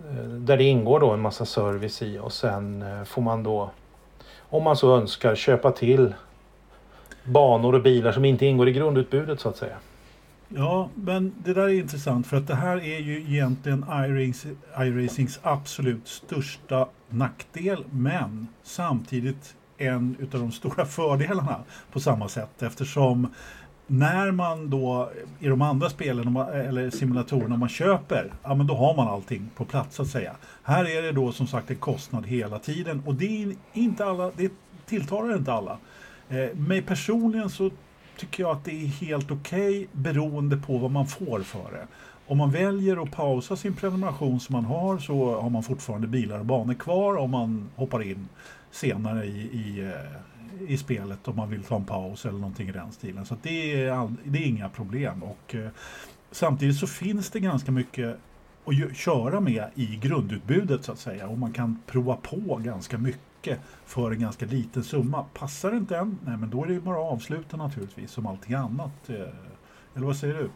eh, 0.00 0.24
där 0.24 0.56
det 0.56 0.64
ingår 0.64 1.00
då 1.00 1.10
en 1.10 1.20
massa 1.20 1.44
service 1.44 2.02
i 2.02 2.18
och 2.18 2.32
sen 2.32 2.82
eh, 2.82 3.04
får 3.04 3.22
man 3.22 3.42
då 3.42 3.70
om 4.50 4.62
man 4.62 4.76
så 4.76 4.96
önskar 4.96 5.34
köpa 5.34 5.70
till 5.70 6.14
banor 7.24 7.74
och 7.74 7.82
bilar 7.82 8.12
som 8.12 8.24
inte 8.24 8.46
ingår 8.46 8.68
i 8.68 8.72
grundutbudet 8.72 9.40
så 9.40 9.48
att 9.48 9.56
säga. 9.56 9.76
Ja, 10.48 10.88
men 10.94 11.34
det 11.44 11.54
där 11.54 11.62
är 11.62 11.68
intressant 11.68 12.26
för 12.26 12.36
att 12.36 12.46
det 12.46 12.54
här 12.54 12.76
är 12.76 12.98
ju 12.98 13.16
egentligen 13.18 13.84
iRacings 14.78 15.40
absolut 15.42 16.08
största 16.08 16.88
nackdel 17.08 17.84
men 17.90 18.48
samtidigt 18.62 19.54
en 19.78 20.16
utav 20.18 20.40
de 20.40 20.52
stora 20.52 20.84
fördelarna 20.86 21.60
på 21.92 22.00
samma 22.00 22.28
sätt 22.28 22.62
eftersom 22.62 23.28
när 23.90 24.30
man 24.30 24.70
då 24.70 25.10
i 25.40 25.48
de 25.48 25.62
andra 25.62 25.90
spelen 25.90 26.36
eller 26.36 26.90
simulatorerna 26.90 27.56
man 27.56 27.68
köper, 27.68 28.32
ja 28.42 28.54
men 28.54 28.66
då 28.66 28.74
har 28.74 28.96
man 28.96 29.08
allting 29.08 29.50
på 29.56 29.64
plats 29.64 29.96
så 29.96 30.02
att 30.02 30.08
säga. 30.08 30.36
Här 30.62 30.84
är 30.84 31.02
det 31.02 31.12
då 31.12 31.32
som 31.32 31.46
sagt 31.46 31.70
en 31.70 31.76
kostnad 31.76 32.26
hela 32.26 32.58
tiden 32.58 33.02
och 33.06 33.14
det 33.14 33.42
är 33.42 33.54
inte 33.72 34.04
alla, 34.04 34.30
det 34.36 34.52
tilltalar 34.86 35.36
inte 35.36 35.52
alla. 35.52 35.78
Eh, 36.28 36.56
mig 36.56 36.82
personligen 36.82 37.50
så 37.50 37.70
tycker 38.16 38.42
jag 38.42 38.56
att 38.56 38.64
det 38.64 38.82
är 38.82 38.86
helt 38.86 39.30
okej 39.30 39.68
okay, 39.68 39.86
beroende 39.92 40.56
på 40.56 40.78
vad 40.78 40.90
man 40.90 41.06
får 41.06 41.40
för 41.40 41.72
det. 41.72 41.86
Om 42.26 42.38
man 42.38 42.50
väljer 42.50 43.02
att 43.02 43.10
pausa 43.10 43.56
sin 43.56 43.74
prenumeration 43.74 44.40
som 44.40 44.52
man 44.52 44.64
har 44.64 44.98
så 44.98 45.40
har 45.40 45.50
man 45.50 45.62
fortfarande 45.62 46.06
bilar 46.06 46.38
och 46.38 46.46
banor 46.46 46.74
kvar 46.74 47.16
om 47.16 47.30
man 47.30 47.68
hoppar 47.76 48.02
in 48.02 48.28
senare 48.70 49.24
i, 49.24 49.40
i 49.40 49.80
eh, 49.80 50.29
i 50.68 50.76
spelet 50.76 51.28
om 51.28 51.36
man 51.36 51.50
vill 51.50 51.64
ta 51.64 51.76
en 51.76 51.84
paus 51.84 52.24
eller 52.24 52.38
någonting 52.38 52.68
i 52.68 52.72
den 52.72 52.92
stilen. 52.92 53.24
Så 53.26 53.36
det, 53.42 53.82
är 53.82 53.90
all, 53.90 54.14
det 54.24 54.38
är 54.38 54.46
inga 54.46 54.68
problem. 54.68 55.22
Och, 55.22 55.54
eh, 55.54 55.68
samtidigt 56.30 56.76
så 56.76 56.86
finns 56.86 57.30
det 57.30 57.40
ganska 57.40 57.72
mycket 57.72 58.16
att 58.64 58.96
köra 58.96 59.40
med 59.40 59.64
i 59.74 59.98
grundutbudet 60.02 60.84
så 60.84 60.92
att 60.92 60.98
säga 60.98 61.28
och 61.28 61.38
man 61.38 61.52
kan 61.52 61.82
prova 61.86 62.16
på 62.16 62.56
ganska 62.56 62.98
mycket 62.98 63.58
för 63.86 64.10
en 64.10 64.20
ganska 64.20 64.46
liten 64.46 64.84
summa. 64.84 65.24
Passar 65.34 65.70
det 65.70 65.76
inte 65.76 65.96
än, 65.96 66.18
nej 66.24 66.36
men 66.36 66.50
då 66.50 66.64
är 66.64 66.68
det 66.68 66.80
bara 66.80 66.96
att 66.96 67.12
avsluta 67.12 67.56
naturligtvis 67.56 68.10
som 68.10 68.26
allting 68.26 68.54
annat. 68.54 69.08
Eh, 69.08 69.16
eller 69.94 70.06
vad 70.06 70.16
säger 70.16 70.34
du? 70.34 70.50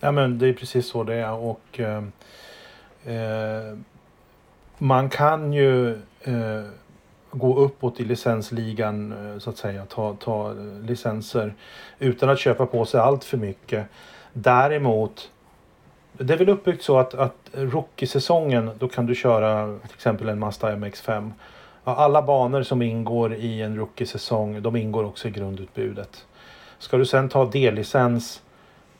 Ja 0.00 0.12
men 0.12 0.38
det 0.38 0.48
är 0.48 0.52
precis 0.52 0.86
så 0.86 1.04
det 1.04 1.14
är 1.14 1.32
och 1.32 1.80
eh, 1.80 2.04
eh, 3.04 3.78
man 4.78 5.08
kan 5.08 5.52
ju 5.52 5.90
eh, 6.20 6.64
gå 7.32 7.56
uppåt 7.56 8.00
i 8.00 8.04
licensligan 8.04 9.12
eh, 9.12 9.38
så 9.38 9.50
att 9.50 9.56
säga, 9.56 9.84
ta, 9.84 10.16
ta 10.20 10.50
eh, 10.50 10.86
licenser 10.86 11.54
utan 11.98 12.30
att 12.30 12.38
köpa 12.38 12.66
på 12.66 12.84
sig 12.84 13.00
allt 13.00 13.24
för 13.24 13.36
mycket. 13.36 13.86
Däremot 14.32 15.30
det 16.12 16.34
är 16.34 16.38
väl 16.38 16.48
uppbyggt 16.48 16.82
så 16.82 16.98
att, 16.98 17.14
att 17.14 17.50
rookie-säsongen 17.52 18.70
då 18.78 18.88
kan 18.88 19.06
du 19.06 19.14
köra 19.14 19.78
till 19.78 19.94
exempel 19.94 20.28
en 20.28 20.38
Mazda 20.38 20.76
MX5. 20.76 21.30
Alla 21.84 22.22
banor 22.22 22.62
som 22.62 22.82
ingår 22.82 23.34
i 23.34 23.62
en 23.62 23.76
rookie-säsong 23.76 24.62
de 24.62 24.76
ingår 24.76 25.04
också 25.04 25.28
i 25.28 25.30
grundutbudet. 25.30 26.26
Ska 26.78 26.96
du 26.96 27.06
sen 27.06 27.28
ta 27.28 27.44
D-licens 27.44 28.42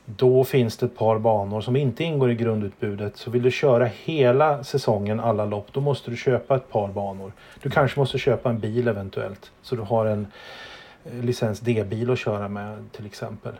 då 0.06 0.44
finns 0.44 0.76
det 0.76 0.86
ett 0.86 0.96
par 0.96 1.18
banor 1.18 1.60
som 1.60 1.76
inte 1.76 2.04
ingår 2.04 2.30
i 2.30 2.34
grundutbudet. 2.34 3.16
Så 3.16 3.30
vill 3.30 3.42
du 3.42 3.50
köra 3.50 3.84
hela 3.84 4.64
säsongen, 4.64 5.20
alla 5.20 5.44
lopp, 5.44 5.66
då 5.72 5.80
måste 5.80 6.10
du 6.10 6.16
köpa 6.16 6.56
ett 6.56 6.68
par 6.68 6.88
banor. 6.88 7.32
Du 7.62 7.70
kanske 7.70 8.00
måste 8.00 8.18
köpa 8.18 8.50
en 8.50 8.58
bil 8.58 8.88
eventuellt. 8.88 9.50
Så 9.62 9.76
du 9.76 9.82
har 9.82 10.06
en 10.06 10.26
eh, 11.04 11.24
licens 11.24 11.60
D-bil 11.60 12.10
att 12.10 12.18
köra 12.18 12.48
med 12.48 12.92
till 12.92 13.06
exempel. 13.06 13.52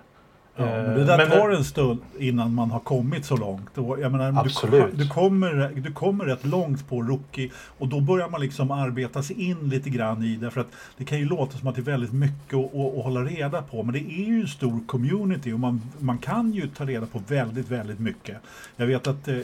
Ja, 0.56 0.64
men 0.64 0.94
det 0.94 1.04
där 1.04 1.16
men, 1.16 1.30
tar 1.30 1.50
en 1.50 1.64
stund 1.64 2.00
innan 2.18 2.54
man 2.54 2.70
har 2.70 2.80
kommit 2.80 3.24
så 3.24 3.36
långt. 3.36 3.70
jag 3.74 4.12
menar, 4.12 4.40
absolut. 4.40 4.86
Du, 4.90 5.04
du, 5.04 5.08
kommer, 5.08 5.72
du 5.74 5.92
kommer 5.92 6.24
rätt 6.24 6.46
långt 6.46 6.88
på 6.88 7.02
rookie 7.02 7.50
och 7.78 7.88
då 7.88 8.00
börjar 8.00 8.28
man 8.28 8.40
liksom 8.40 8.70
arbeta 8.70 9.22
sig 9.22 9.42
in 9.42 9.68
lite 9.68 9.90
grann 9.90 10.24
i 10.24 10.36
det. 10.36 10.50
För 10.50 10.60
att 10.60 10.72
det 10.96 11.04
kan 11.04 11.18
ju 11.18 11.24
låta 11.24 11.58
som 11.58 11.68
att 11.68 11.74
det 11.74 11.80
är 11.80 11.82
väldigt 11.82 12.12
mycket 12.12 12.54
att, 12.54 12.64
att, 12.64 13.04
hålla 13.04 13.20
reda 13.20 13.62
på. 13.62 13.82
Men 13.82 13.92
det 13.92 14.00
är 14.00 14.26
ju 14.26 14.40
en 14.40 14.48
stor 14.48 14.80
community 14.86 15.52
och 15.52 15.60
man, 15.60 15.80
man 15.98 16.18
kan 16.18 16.52
ju 16.52 16.68
ta 16.68 16.84
reda 16.84 17.06
på 17.06 17.22
väldigt, 17.28 17.68
väldigt 17.68 17.98
mycket. 17.98 18.36
Jag 18.76 18.86
vet 18.86 19.06
att, 19.06 19.28
eh, 19.28 19.34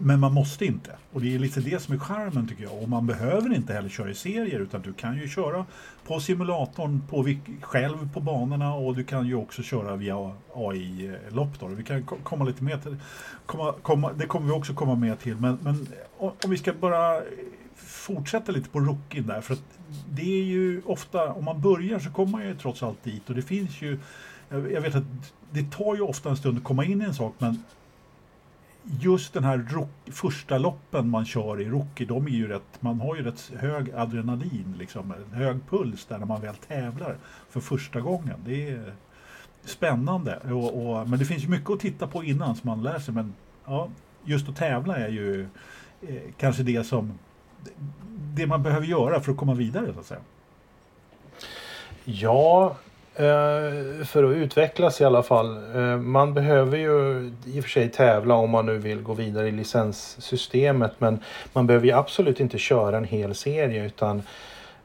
men 0.00 0.20
man 0.20 0.34
måste 0.34 0.64
inte. 0.64 0.90
Och 1.12 1.20
det 1.20 1.34
är 1.34 1.38
lite 1.38 1.60
det 1.60 1.82
som 1.82 1.94
är 1.94 1.98
charmen 1.98 2.48
tycker 2.48 2.62
jag. 2.62 2.82
Och 2.82 2.88
man 2.88 3.06
behöver 3.06 3.54
inte 3.54 3.72
heller 3.72 3.88
köra 3.88 4.10
i 4.10 4.14
serier 4.14 4.60
utan 4.60 4.82
du 4.82 4.92
kan 4.92 5.16
ju 5.16 5.28
köra 5.28 5.64
på 6.08 6.20
simulatorn 6.20 7.02
på, 7.08 7.34
själv 7.60 8.12
på 8.12 8.20
banorna 8.20 8.74
och 8.74 8.96
du 8.96 9.04
kan 9.04 9.26
ju 9.26 9.34
också 9.34 9.62
köra 9.62 9.96
via 9.96 10.32
AI-lopp. 10.54 11.62
Vi 11.76 11.84
kan 11.84 12.02
komma 12.02 12.44
lite 12.44 12.64
mer 12.64 12.78
till 12.78 12.96
komma, 13.46 13.74
komma, 13.82 14.12
det 14.12 14.26
kommer 14.26 14.46
vi 14.46 14.52
också 14.52 14.74
komma 14.74 14.94
med 14.94 15.18
till. 15.18 15.36
Men, 15.36 15.58
men 15.62 15.86
om 16.18 16.50
vi 16.50 16.56
ska 16.56 16.72
bara 16.72 17.20
fortsätta 17.76 18.52
lite 18.52 18.68
på 18.68 18.80
rookien 18.80 19.26
där. 19.26 19.40
För 19.40 19.54
att 19.54 19.62
det 20.10 20.40
är 20.40 20.44
ju 20.44 20.82
ofta, 20.86 21.32
om 21.32 21.44
man 21.44 21.60
börjar 21.60 21.98
så 21.98 22.10
kommer 22.10 22.32
man 22.32 22.46
ju 22.46 22.54
trots 22.54 22.82
allt 22.82 23.04
dit 23.04 23.28
och 23.28 23.34
det 23.34 23.42
finns 23.42 23.82
ju 23.82 23.98
jag 24.50 24.80
vet 24.80 24.94
att 24.94 25.04
det 25.50 25.70
tar 25.70 25.94
ju 25.94 26.00
ofta 26.00 26.30
en 26.30 26.36
stund 26.36 26.58
att 26.58 26.64
komma 26.64 26.84
in 26.84 27.02
i 27.02 27.04
en 27.04 27.14
sak 27.14 27.34
men 27.38 27.62
just 29.00 29.32
den 29.32 29.44
här 29.44 29.66
rock, 29.70 29.90
första 30.06 30.58
loppen 30.58 31.10
man 31.10 31.24
kör 31.24 31.60
i 31.60 31.64
Rocky, 31.64 32.04
de 32.04 32.26
är 32.26 32.30
ju 32.30 32.48
rätt, 32.48 32.80
man 32.80 33.00
har 33.00 33.16
ju 33.16 33.22
rätt 33.22 33.52
hög 33.56 33.90
adrenalin, 33.90 34.74
liksom, 34.78 35.14
hög 35.32 35.56
puls 35.70 36.06
där 36.06 36.18
när 36.18 36.26
man 36.26 36.40
väl 36.40 36.54
tävlar 36.54 37.16
för 37.50 37.60
första 37.60 38.00
gången. 38.00 38.34
Det 38.44 38.68
är 38.68 38.92
spännande. 39.64 40.36
Och, 40.36 40.90
och, 40.90 41.08
men 41.08 41.18
det 41.18 41.24
finns 41.24 41.44
ju 41.44 41.48
mycket 41.48 41.70
att 41.70 41.80
titta 41.80 42.06
på 42.06 42.24
innan 42.24 42.56
som 42.56 42.70
man 42.70 42.82
lär 42.82 42.98
sig. 42.98 43.14
Men 43.14 43.34
ja, 43.64 43.88
just 44.24 44.48
att 44.48 44.56
tävla 44.56 44.96
är 44.96 45.08
ju 45.08 45.48
eh, 46.02 46.22
kanske 46.36 46.62
det 46.62 46.84
som 46.84 47.18
det 48.34 48.46
man 48.46 48.62
behöver 48.62 48.86
göra 48.86 49.20
för 49.20 49.32
att 49.32 49.38
komma 49.38 49.54
vidare 49.54 49.94
så 49.94 50.00
att 50.00 50.06
säga. 50.06 50.20
Ja, 52.04 52.76
Eh, 53.18 54.04
för 54.04 54.24
att 54.24 54.36
utvecklas 54.36 55.00
i 55.00 55.04
alla 55.04 55.22
fall. 55.22 55.56
Eh, 55.74 55.96
man 55.96 56.34
behöver 56.34 56.78
ju 56.78 57.30
i 57.46 57.60
och 57.60 57.64
för 57.64 57.70
sig 57.70 57.88
tävla 57.88 58.34
om 58.34 58.50
man 58.50 58.66
nu 58.66 58.78
vill 58.78 59.02
gå 59.02 59.14
vidare 59.14 59.48
i 59.48 59.50
licenssystemet 59.50 60.92
men 60.98 61.20
man 61.52 61.66
behöver 61.66 61.86
ju 61.86 61.92
absolut 61.92 62.40
inte 62.40 62.58
köra 62.58 62.96
en 62.96 63.04
hel 63.04 63.34
serie 63.34 63.86
utan 63.86 64.22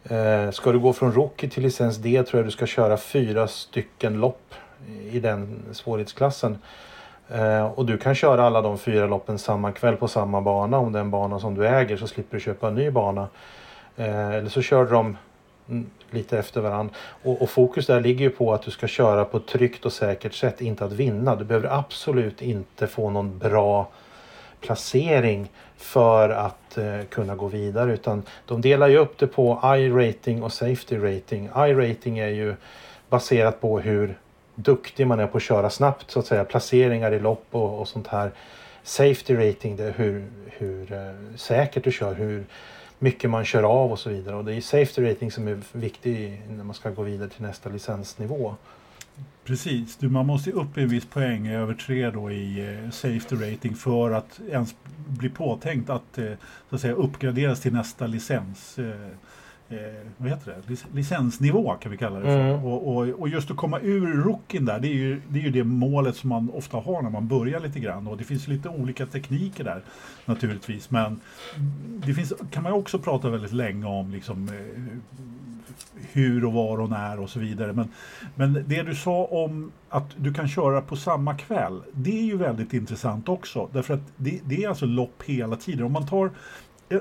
eh, 0.03 0.51
ska 0.51 0.71
du 0.71 0.79
gå 0.79 0.93
från 0.93 1.11
Rookie 1.11 1.49
till 1.49 1.63
licens 1.63 1.97
D 1.97 2.23
tror 2.23 2.39
jag 2.39 2.47
du 2.47 2.51
ska 2.51 2.65
köra 2.65 2.97
fyra 2.97 3.47
stycken 3.47 4.13
lopp 4.13 4.53
i 5.11 5.19
den 5.19 5.59
svårighetsklassen. 5.71 6.57
Och 7.75 7.85
du 7.85 7.97
kan 7.97 8.15
köra 8.15 8.43
alla 8.43 8.61
de 8.61 8.77
fyra 8.77 9.05
loppen 9.05 9.39
samma 9.39 9.71
kväll 9.71 9.95
på 9.95 10.07
samma 10.07 10.41
bana 10.41 10.77
om 10.77 10.91
det 10.91 10.99
är 10.99 11.01
en 11.01 11.11
bana 11.11 11.39
som 11.39 11.55
du 11.55 11.67
äger 11.67 11.97
så 11.97 12.07
slipper 12.07 12.37
du 12.37 12.43
köpa 12.43 12.67
en 12.67 12.75
ny 12.75 12.91
bana. 12.91 13.27
Eller 13.97 14.49
så 14.49 14.61
kör 14.61 14.85
de 14.85 15.17
Mm, 15.69 15.89
lite 16.11 16.37
efter 16.37 16.61
varandra. 16.61 16.95
Och, 17.23 17.41
och, 17.41 17.49
fokus 17.49 17.87
där 17.87 18.01
ligger 18.01 18.25
ju 18.25 18.29
på 18.29 18.53
att 18.53 18.61
du 18.61 18.71
ska 18.71 18.87
köra 18.87 19.25
på 19.25 19.37
ett 19.37 19.47
tryggt 19.47 19.85
och 19.85 19.93
säkert 19.93 20.33
sätt, 20.33 20.61
inte 20.61 20.85
att 20.85 20.91
vinna. 20.91 21.35
Du 21.35 21.45
behöver 21.45 21.77
absolut 21.77 22.41
inte 22.41 22.87
få 22.87 23.09
någon 23.09 23.37
bra 23.37 23.87
placering 24.61 25.51
för 25.77 26.29
att 26.29 26.77
eh, 26.77 27.01
kunna 27.09 27.35
gå 27.35 27.47
vidare 27.47 27.93
utan 27.93 28.23
de 28.45 28.61
delar 28.61 28.87
ju 28.87 28.97
upp 28.97 29.17
det 29.17 29.27
på 29.27 29.59
I-rating 29.63 30.43
och 30.43 30.53
safety 30.53 30.97
rating. 30.97 31.45
I-rating 31.45 32.19
är 32.19 32.27
ju 32.27 32.55
baserat 33.09 33.61
på 33.61 33.79
hur 33.79 34.17
duktig 34.55 35.07
man 35.07 35.19
är 35.19 35.27
på 35.27 35.37
att 35.37 35.43
köra 35.43 35.69
snabbt 35.69 36.11
så 36.11 36.19
att 36.19 36.25
säga, 36.25 36.45
placeringar 36.45 37.11
i 37.11 37.19
lopp 37.19 37.45
och, 37.51 37.79
och 37.79 37.87
sånt 37.87 38.07
här. 38.07 38.31
Safety 38.83 39.35
rating 39.35 39.75
det 39.75 39.83
är 39.83 39.93
hur, 39.97 40.25
hur 40.45 40.93
eh, 40.93 41.35
säkert 41.35 41.83
du 41.83 41.91
kör, 41.91 42.13
hur 42.13 42.45
mycket 43.03 43.29
man 43.29 43.45
kör 43.45 43.63
av 43.63 43.91
och 43.91 43.99
så 43.99 44.09
vidare. 44.09 44.35
Och 44.35 44.45
det 44.45 44.53
är 44.53 44.61
safety 44.61 45.09
rating 45.09 45.31
som 45.31 45.47
är 45.47 45.59
viktig 45.71 46.41
när 46.49 46.63
man 46.63 46.73
ska 46.73 46.89
gå 46.89 47.03
vidare 47.03 47.29
till 47.29 47.41
nästa 47.41 47.69
licensnivå. 47.69 48.55
Precis, 49.43 49.97
du, 49.97 50.09
man 50.09 50.25
måste 50.25 50.51
upp 50.51 50.77
i 50.77 50.81
en 50.81 50.89
viss 50.89 51.05
poäng 51.05 51.47
över 51.47 51.73
tre 51.73 52.09
då 52.09 52.31
i 52.31 52.59
eh, 52.59 52.89
safety 52.89 53.35
rating 53.35 53.75
för 53.75 54.11
att 54.11 54.39
ens 54.49 54.75
bli 55.07 55.29
påtänkt 55.29 55.89
att, 55.89 56.17
eh, 56.17 56.33
så 56.69 56.75
att 56.75 56.81
säga, 56.81 56.93
uppgraderas 56.93 57.61
till 57.61 57.73
nästa 57.73 58.07
licens. 58.07 58.79
Eh, 58.79 59.07
eh, 59.73 60.07
vad 60.17 60.29
heter 60.29 60.55
det? 60.67 60.85
licensnivå 60.93 61.73
kan 61.73 61.91
vi 61.91 61.97
kalla 61.97 62.19
det 62.19 62.25
för. 62.25 62.39
Mm. 62.39 62.65
Och, 62.65 62.95
och, 62.95 63.07
och, 63.07 63.29
just 63.29 63.51
att 63.51 63.57
komma 63.57 63.79
ur 63.79 64.23
rookien 64.23 64.65
där, 64.65 64.79
det 64.79 64.87
är, 64.87 64.93
ju, 64.93 65.21
det 65.27 65.39
är 65.39 65.43
ju 65.43 65.49
det 65.49 65.63
målet 65.63 66.15
som 66.15 66.29
man 66.29 66.49
ofta 66.49 66.77
har 66.77 67.01
när 67.01 67.09
man 67.09 67.27
börjar 67.27 67.59
lite 67.59 67.79
grann. 67.79 68.07
Och 68.07 68.17
det 68.17 68.23
finns 68.23 68.47
lite 68.47 68.69
olika 68.69 69.05
tekniker 69.05 69.63
där 69.63 69.81
naturligtvis. 70.25 70.89
Men 70.89 71.19
det 72.05 72.13
finns, 72.13 72.33
kan 72.51 72.63
man 72.63 72.73
också 72.73 72.99
prata 72.99 73.29
väldigt 73.29 73.53
länge 73.53 73.85
om 73.85 74.11
liksom, 74.11 74.47
eh, 74.47 75.13
hur 76.11 76.45
och 76.45 76.53
var 76.53 76.81
och 76.81 76.89
när 76.89 77.19
och 77.19 77.29
så 77.29 77.39
vidare. 77.39 77.73
Men, 77.73 77.89
men 78.35 78.63
det 78.67 78.83
du 78.83 78.95
sa 78.95 79.25
om 79.25 79.71
att 79.89 80.11
du 80.17 80.33
kan 80.33 80.47
köra 80.47 80.81
på 80.81 80.95
samma 80.95 81.37
kväll, 81.37 81.81
det 81.91 82.19
är 82.19 82.23
ju 82.23 82.37
väldigt 82.37 82.73
intressant 82.73 83.29
också. 83.29 83.69
Därför 83.71 83.93
att 83.93 84.13
det, 84.17 84.39
det 84.45 84.63
är 84.63 84.69
alltså 84.69 84.85
lopp 84.85 85.23
hela 85.25 85.55
tiden. 85.55 85.85
Om 85.85 85.91
man 85.91 86.07
tar 86.07 86.31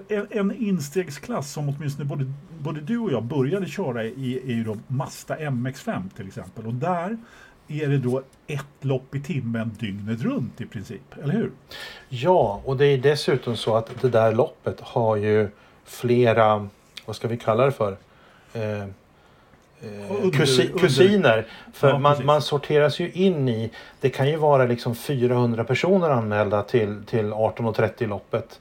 en, 0.08 0.26
en 0.30 0.52
instegsklass 0.52 1.52
som 1.52 1.68
åtminstone 1.68 2.04
både, 2.04 2.32
både 2.58 2.80
du 2.80 2.98
och 2.98 3.12
jag 3.12 3.22
började 3.22 3.66
köra 3.66 4.04
i 4.04 4.40
är 4.44 4.54
ju 4.54 4.64
då 4.64 4.76
Mazda 4.86 5.36
MX5 5.36 6.10
till 6.16 6.26
exempel. 6.26 6.66
Och 6.66 6.74
där 6.74 7.16
är 7.68 7.88
det 7.88 7.98
då 7.98 8.22
ett 8.46 8.66
lopp 8.80 9.14
i 9.14 9.20
timmen 9.20 9.76
dygnet 9.80 10.22
runt 10.22 10.60
i 10.60 10.66
princip, 10.66 11.18
eller 11.22 11.32
hur? 11.34 11.50
Ja, 12.08 12.62
och 12.64 12.76
det 12.76 12.86
är 12.86 12.98
dessutom 12.98 13.56
så 13.56 13.76
att 13.76 14.02
det 14.02 14.08
där 14.08 14.32
loppet 14.32 14.80
har 14.80 15.16
ju 15.16 15.48
flera, 15.84 16.68
vad 17.06 17.16
ska 17.16 17.28
vi 17.28 17.36
kalla 17.36 17.64
det 17.64 17.72
för? 17.72 17.96
Eh, 18.52 18.86
under, 20.10 20.38
kusi, 20.38 20.72
kusiner. 20.78 21.46
För 21.72 21.88
ja, 21.88 21.98
man, 21.98 22.26
man, 22.26 22.42
sorteras 22.42 23.00
ju 23.00 23.10
in 23.12 23.48
i, 23.48 23.70
det 24.00 24.10
kan 24.10 24.28
ju 24.28 24.36
vara 24.36 24.64
liksom 24.64 24.94
400 24.94 25.64
personer 25.64 26.10
anmälda 26.10 26.62
till, 26.62 27.04
till 27.06 27.32
18.30 27.32 28.06
loppet. 28.06 28.60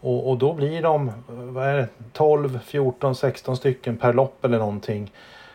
Och, 0.00 0.30
och 0.30 0.38
då 0.38 0.54
blir 0.54 0.82
de 0.82 1.12
vad 1.26 1.66
är 1.66 1.76
det, 1.76 1.88
12, 2.12 2.58
14, 2.64 3.14
16 3.14 3.56
stycken 3.56 3.96
per 3.96 4.12
lopp 4.12 4.44
eller 4.44 4.58
någonting. 4.58 5.12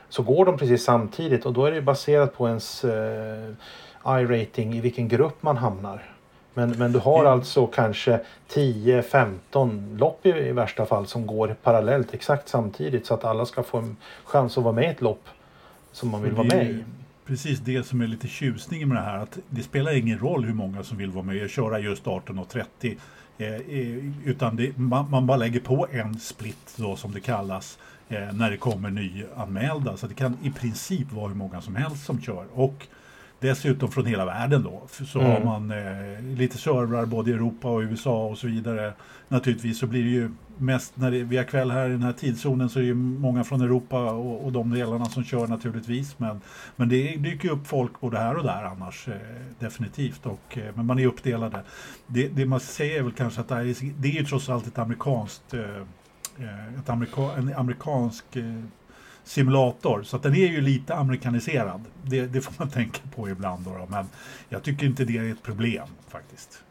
Så 0.09 0.23
går 0.23 0.45
de 0.45 0.57
precis 0.57 0.83
samtidigt 0.83 1.45
och 1.45 1.53
då 1.53 1.65
är 1.65 1.71
det 1.71 1.81
baserat 1.81 2.37
på 2.37 2.47
ens 2.47 2.83
eh, 2.83 3.49
I-rating 4.05 4.73
i 4.75 4.81
vilken 4.81 5.07
grupp 5.07 5.43
man 5.43 5.57
hamnar. 5.57 6.13
Men, 6.53 6.69
men 6.69 6.91
du 6.91 6.99
har 6.99 7.19
mm. 7.19 7.31
alltså 7.31 7.67
kanske 7.67 8.19
10-15 8.49 9.97
lopp 9.97 10.25
i, 10.25 10.29
i, 10.29 10.51
värsta 10.51 10.85
fall 10.85 11.07
som 11.07 11.27
går 11.27 11.55
parallellt 11.63 12.13
exakt 12.13 12.49
samtidigt 12.49 13.05
så 13.05 13.13
att 13.13 13.25
alla 13.25 13.45
ska 13.45 13.63
få 13.63 13.77
en 13.77 13.97
chans 14.25 14.57
att 14.57 14.63
vara 14.63 14.73
med 14.73 14.83
i 14.83 14.87
ett 14.87 15.01
lopp 15.01 15.29
som 15.91 16.09
man 16.09 16.21
vill 16.21 16.31
vara 16.31 16.47
med 16.47 16.69
i. 16.69 16.83
Precis 17.25 17.59
det 17.59 17.85
som 17.85 18.01
är 18.01 18.07
lite 18.07 18.27
tjusningen 18.27 18.89
med 18.89 18.97
det 18.97 19.01
här 19.01 19.17
att 19.17 19.37
det 19.49 19.63
spelar 19.63 19.97
ingen 19.97 20.19
roll 20.19 20.45
hur 20.45 20.53
många 20.53 20.83
som 20.83 20.97
vill 20.97 21.11
vara 21.11 21.25
med 21.25 21.43
och 21.43 21.49
köra 21.49 21.79
just 21.79 22.03
18.30 22.03 22.95
Eh, 23.37 23.53
eh, 23.53 24.11
utan 24.25 24.55
det, 24.55 24.77
man, 24.77 25.11
man, 25.11 25.25
bara 25.25 25.37
lägger 25.37 25.59
på 25.59 25.87
en 25.91 26.19
split 26.19 26.73
då 26.75 26.95
som 26.95 27.11
det 27.11 27.19
kallas 27.19 27.77
eh, 28.09 28.33
när 28.33 28.51
det 28.51 28.57
kommer 28.57 28.89
nyanmälda. 28.89 29.97
Så 29.97 30.07
det 30.07 30.13
kan 30.13 30.37
i 30.43 30.51
princip 30.51 31.11
vara 31.11 31.27
hur 31.27 31.35
många 31.35 31.61
som 31.61 31.75
helst 31.75 32.05
som 32.05 32.21
kör. 32.21 32.45
Och 32.53 32.87
dessutom 33.47 33.91
från 33.91 34.05
hela 34.05 34.25
världen 34.25 34.63
då. 34.63 34.81
Så 35.05 35.19
Mm. 35.19 35.31
har 35.31 35.43
man 35.43 35.71
eh, 35.71 36.21
lite 36.37 36.57
servrar 36.57 37.05
både 37.05 37.31
i 37.31 37.33
Europa 37.33 37.67
och 37.69 37.79
USA 37.81 38.25
och 38.25 38.37
så 38.37 38.47
vidare. 38.47 38.93
Naturligtvis 39.27 39.79
så 39.79 39.87
blir 39.87 40.03
det 40.03 40.09
ju 40.09 40.29
mest 40.57 40.97
när 40.97 41.11
det, 41.11 41.23
via 41.23 41.43
kväll 41.43 41.71
här 41.71 41.89
i 41.89 41.91
den 41.91 42.03
här 42.03 42.13
tidszonen 42.13 42.69
så 42.69 42.79
är 42.79 42.81
det 42.81 42.87
ju 42.87 42.93
många 42.93 43.43
från 43.43 43.61
Europa 43.61 44.11
och, 44.11 44.45
och 44.45 44.51
de 44.51 44.69
delarna 44.71 45.05
som 45.05 45.23
kör 45.23 45.47
naturligtvis. 45.47 46.19
Men, 46.19 46.41
men 46.75 46.89
det 46.89 47.15
dyker 47.15 47.49
upp 47.49 47.67
folk 47.67 47.99
både 48.01 48.17
här 48.17 48.35
och 48.35 48.43
där 48.43 48.63
annars 48.63 49.07
eh, 49.07 49.13
definitivt. 49.59 50.25
Och, 50.25 50.57
eh, 50.57 50.63
men 50.75 50.85
man 50.85 50.99
är 50.99 51.05
uppdelade. 51.05 51.61
Det, 52.07 52.27
det 52.27 52.45
man 52.45 52.59
säger 52.59 52.99
är 52.99 53.03
väl 53.03 53.11
kanske 53.11 53.41
att 53.41 53.47
det, 53.47 53.55
är, 53.55 53.75
det 54.01 54.07
är 54.07 54.11
ju 54.13 54.25
trots 54.25 54.49
allt 54.49 54.67
ett 54.67 54.77
amerikanskt 54.79 55.53
eh, 55.53 55.59
eh, 56.39 56.79
ett 56.79 56.89
amerika, 56.89 57.21
en 57.37 57.53
amerikansk 57.55 58.35
eh, 58.35 58.43
simulator. 59.23 60.03
Så 60.03 60.15
att 60.15 60.23
den 60.23 60.33
är 60.33 60.47
ju 60.47 60.61
lite 60.61 60.95
amerikaniserad. 60.95 61.81
Det, 62.03 62.25
det 62.25 62.41
får 62.41 62.53
man 62.57 62.69
tänka 62.71 62.99
på 63.15 63.29
ibland. 63.29 63.65
Då, 63.65 63.71
då. 63.71 63.85
Men 63.89 64.05
jag 64.49 64.63
tycker 64.63 64.85
inte 64.85 65.05
det 65.05 65.17
är 65.17 65.31
ett 65.31 65.43
problem 65.43 65.87
faktiskt. 66.07 66.63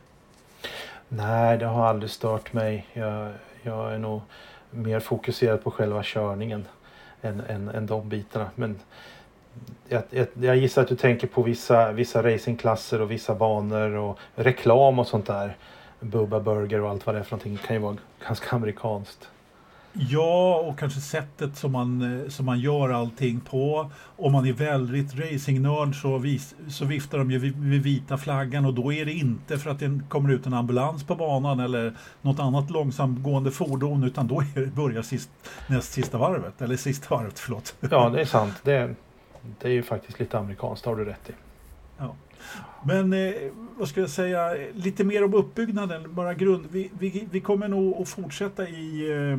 Nej, 1.09 1.59
det 1.59 1.67
har 1.67 1.87
aldrig 1.87 2.11
stört 2.11 2.53
mig. 2.53 2.87
Jag, 2.93 3.33
jag 3.63 3.95
är 3.95 3.99
nog 3.99 4.21
mer 4.71 5.01
fokuserad 5.01 5.65
på 5.65 5.71
själva 5.71 6.03
körningen 6.03 6.65
än, 7.23 7.41
än, 7.41 7.69
än 7.69 7.87
de 7.87 8.09
bitarna. 8.09 8.51
Men 8.55 8.79
jag, 9.89 10.03
jag, 10.11 10.27
jag 10.41 10.57
gissar 10.57 10.83
att 10.83 10.89
du 10.89 10.97
tänker 10.97 11.27
på 11.27 11.43
vissa, 11.43 11.93
vissa 11.93 12.23
racingklasser 12.23 13.01
och 13.01 13.11
vissa 13.11 13.35
banor 13.35 13.95
och 13.95 14.19
reklam 14.35 14.99
och 14.99 15.07
sånt 15.07 15.27
där. 15.27 15.57
Bubba 16.01 16.41
Burger 16.41 16.81
och 16.81 16.91
allt 16.91 17.07
vad 17.07 17.15
det 17.15 17.19
är 17.19 17.23
för 17.23 17.37
någonting 17.37 17.59
kan 17.67 17.77
ju 17.77 17.83
vara 17.83 17.97
ganska 18.27 18.57
amerikanskt. 18.57 19.29
Ja, 19.93 20.65
och 20.67 20.79
kanske 20.79 21.01
sättet 21.01 21.57
som 21.57 21.73
man, 21.73 22.21
eh, 22.23 22.29
som 22.29 22.47
man 22.47 22.61
gör 22.61 22.89
allting 22.89 23.41
på. 23.41 23.91
Om 24.17 24.33
man 24.33 24.47
är 24.47 24.53
väldigt 24.53 25.15
racingnörd 25.15 26.01
så, 26.01 26.19
vis, 26.19 26.55
så 26.69 26.85
viftar 26.85 27.19
de 27.19 27.31
ju 27.31 27.39
vid 27.39 27.83
vita 27.83 28.19
flaggan 28.19 28.65
och 28.65 28.75
då 28.75 28.93
är 28.93 29.05
det 29.05 29.13
inte 29.13 29.59
för 29.59 29.71
att 29.71 29.79
det 29.79 30.01
kommer 30.09 30.33
ut 30.33 30.47
en 30.47 30.55
ambulans 30.55 31.05
på 31.05 31.15
banan 31.15 31.61
eller 31.61 31.97
något 32.23 32.41
annat 32.41 32.71
långsamgående 32.71 33.51
fordon 33.51 34.05
utan 34.05 34.27
då 34.27 34.41
är 34.41 34.61
det 34.61 34.67
börjar 34.67 35.03
sist, 35.03 35.31
näst 35.67 35.93
sista 35.93 36.19
varvet, 36.19 36.63
eller 36.63 36.77
sista 36.77 37.15
varvet, 37.15 37.39
förlåt. 37.39 37.75
Ja, 37.81 38.09
det 38.09 38.21
är 38.21 38.25
sant. 38.25 38.55
Det, 38.63 38.95
det 39.59 39.69
är 39.69 39.73
ju 39.73 39.83
faktiskt 39.83 40.21
lite 40.21 40.39
amerikanskt, 40.39 40.87
har 40.87 40.97
du 40.97 41.05
rätt 41.05 41.31
i. 41.31 41.33
Men 42.85 43.13
eh, 43.13 43.33
vad 43.79 43.89
ska 43.89 44.01
jag 44.01 44.11
säga, 44.11 44.57
lite 44.75 45.05
mer 45.05 45.25
om 45.25 45.35
uppbyggnaden, 45.35 46.15
bara 46.15 46.35
grund. 46.35 46.67
Vi, 46.71 46.91
vi, 46.99 47.29
vi 47.31 47.41
kommer 47.41 47.69
nog 47.69 48.03
att 48.03 48.09
fortsätta 48.09 48.69
i, 48.69 49.11
eh, 49.13 49.39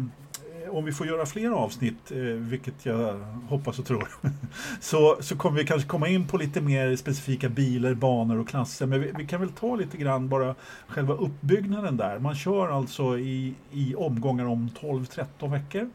Eh, 0.65 0.75
om 0.75 0.85
vi 0.85 0.91
får 0.91 1.07
göra 1.07 1.25
fler 1.25 1.49
avsnitt, 1.49 2.11
eh, 2.11 2.17
vilket 2.17 2.85
jag 2.85 3.19
hoppas 3.49 3.79
och 3.79 3.85
tror, 3.85 4.07
så, 4.81 5.17
så 5.19 5.37
kommer 5.37 5.57
vi 5.57 5.65
kanske 5.65 5.89
komma 5.89 6.07
in 6.07 6.27
på 6.27 6.37
lite 6.37 6.61
mer 6.61 6.95
specifika 6.95 7.49
bilar, 7.49 7.93
banor 7.93 8.39
och 8.39 8.47
klasser. 8.47 8.85
Men 8.85 9.01
vi, 9.01 9.11
vi 9.17 9.27
kan 9.27 9.39
väl 9.39 9.51
ta 9.51 9.75
lite 9.75 9.97
grann 9.97 10.29
bara 10.29 10.55
själva 10.87 11.13
uppbyggnaden 11.13 11.97
där. 11.97 12.19
Man 12.19 12.35
kör 12.35 12.67
alltså 12.67 13.17
i, 13.17 13.53
i 13.71 13.95
omgångar 13.95 14.45
om 14.45 14.69
12-13 14.81 15.51
veckor. 15.51 15.89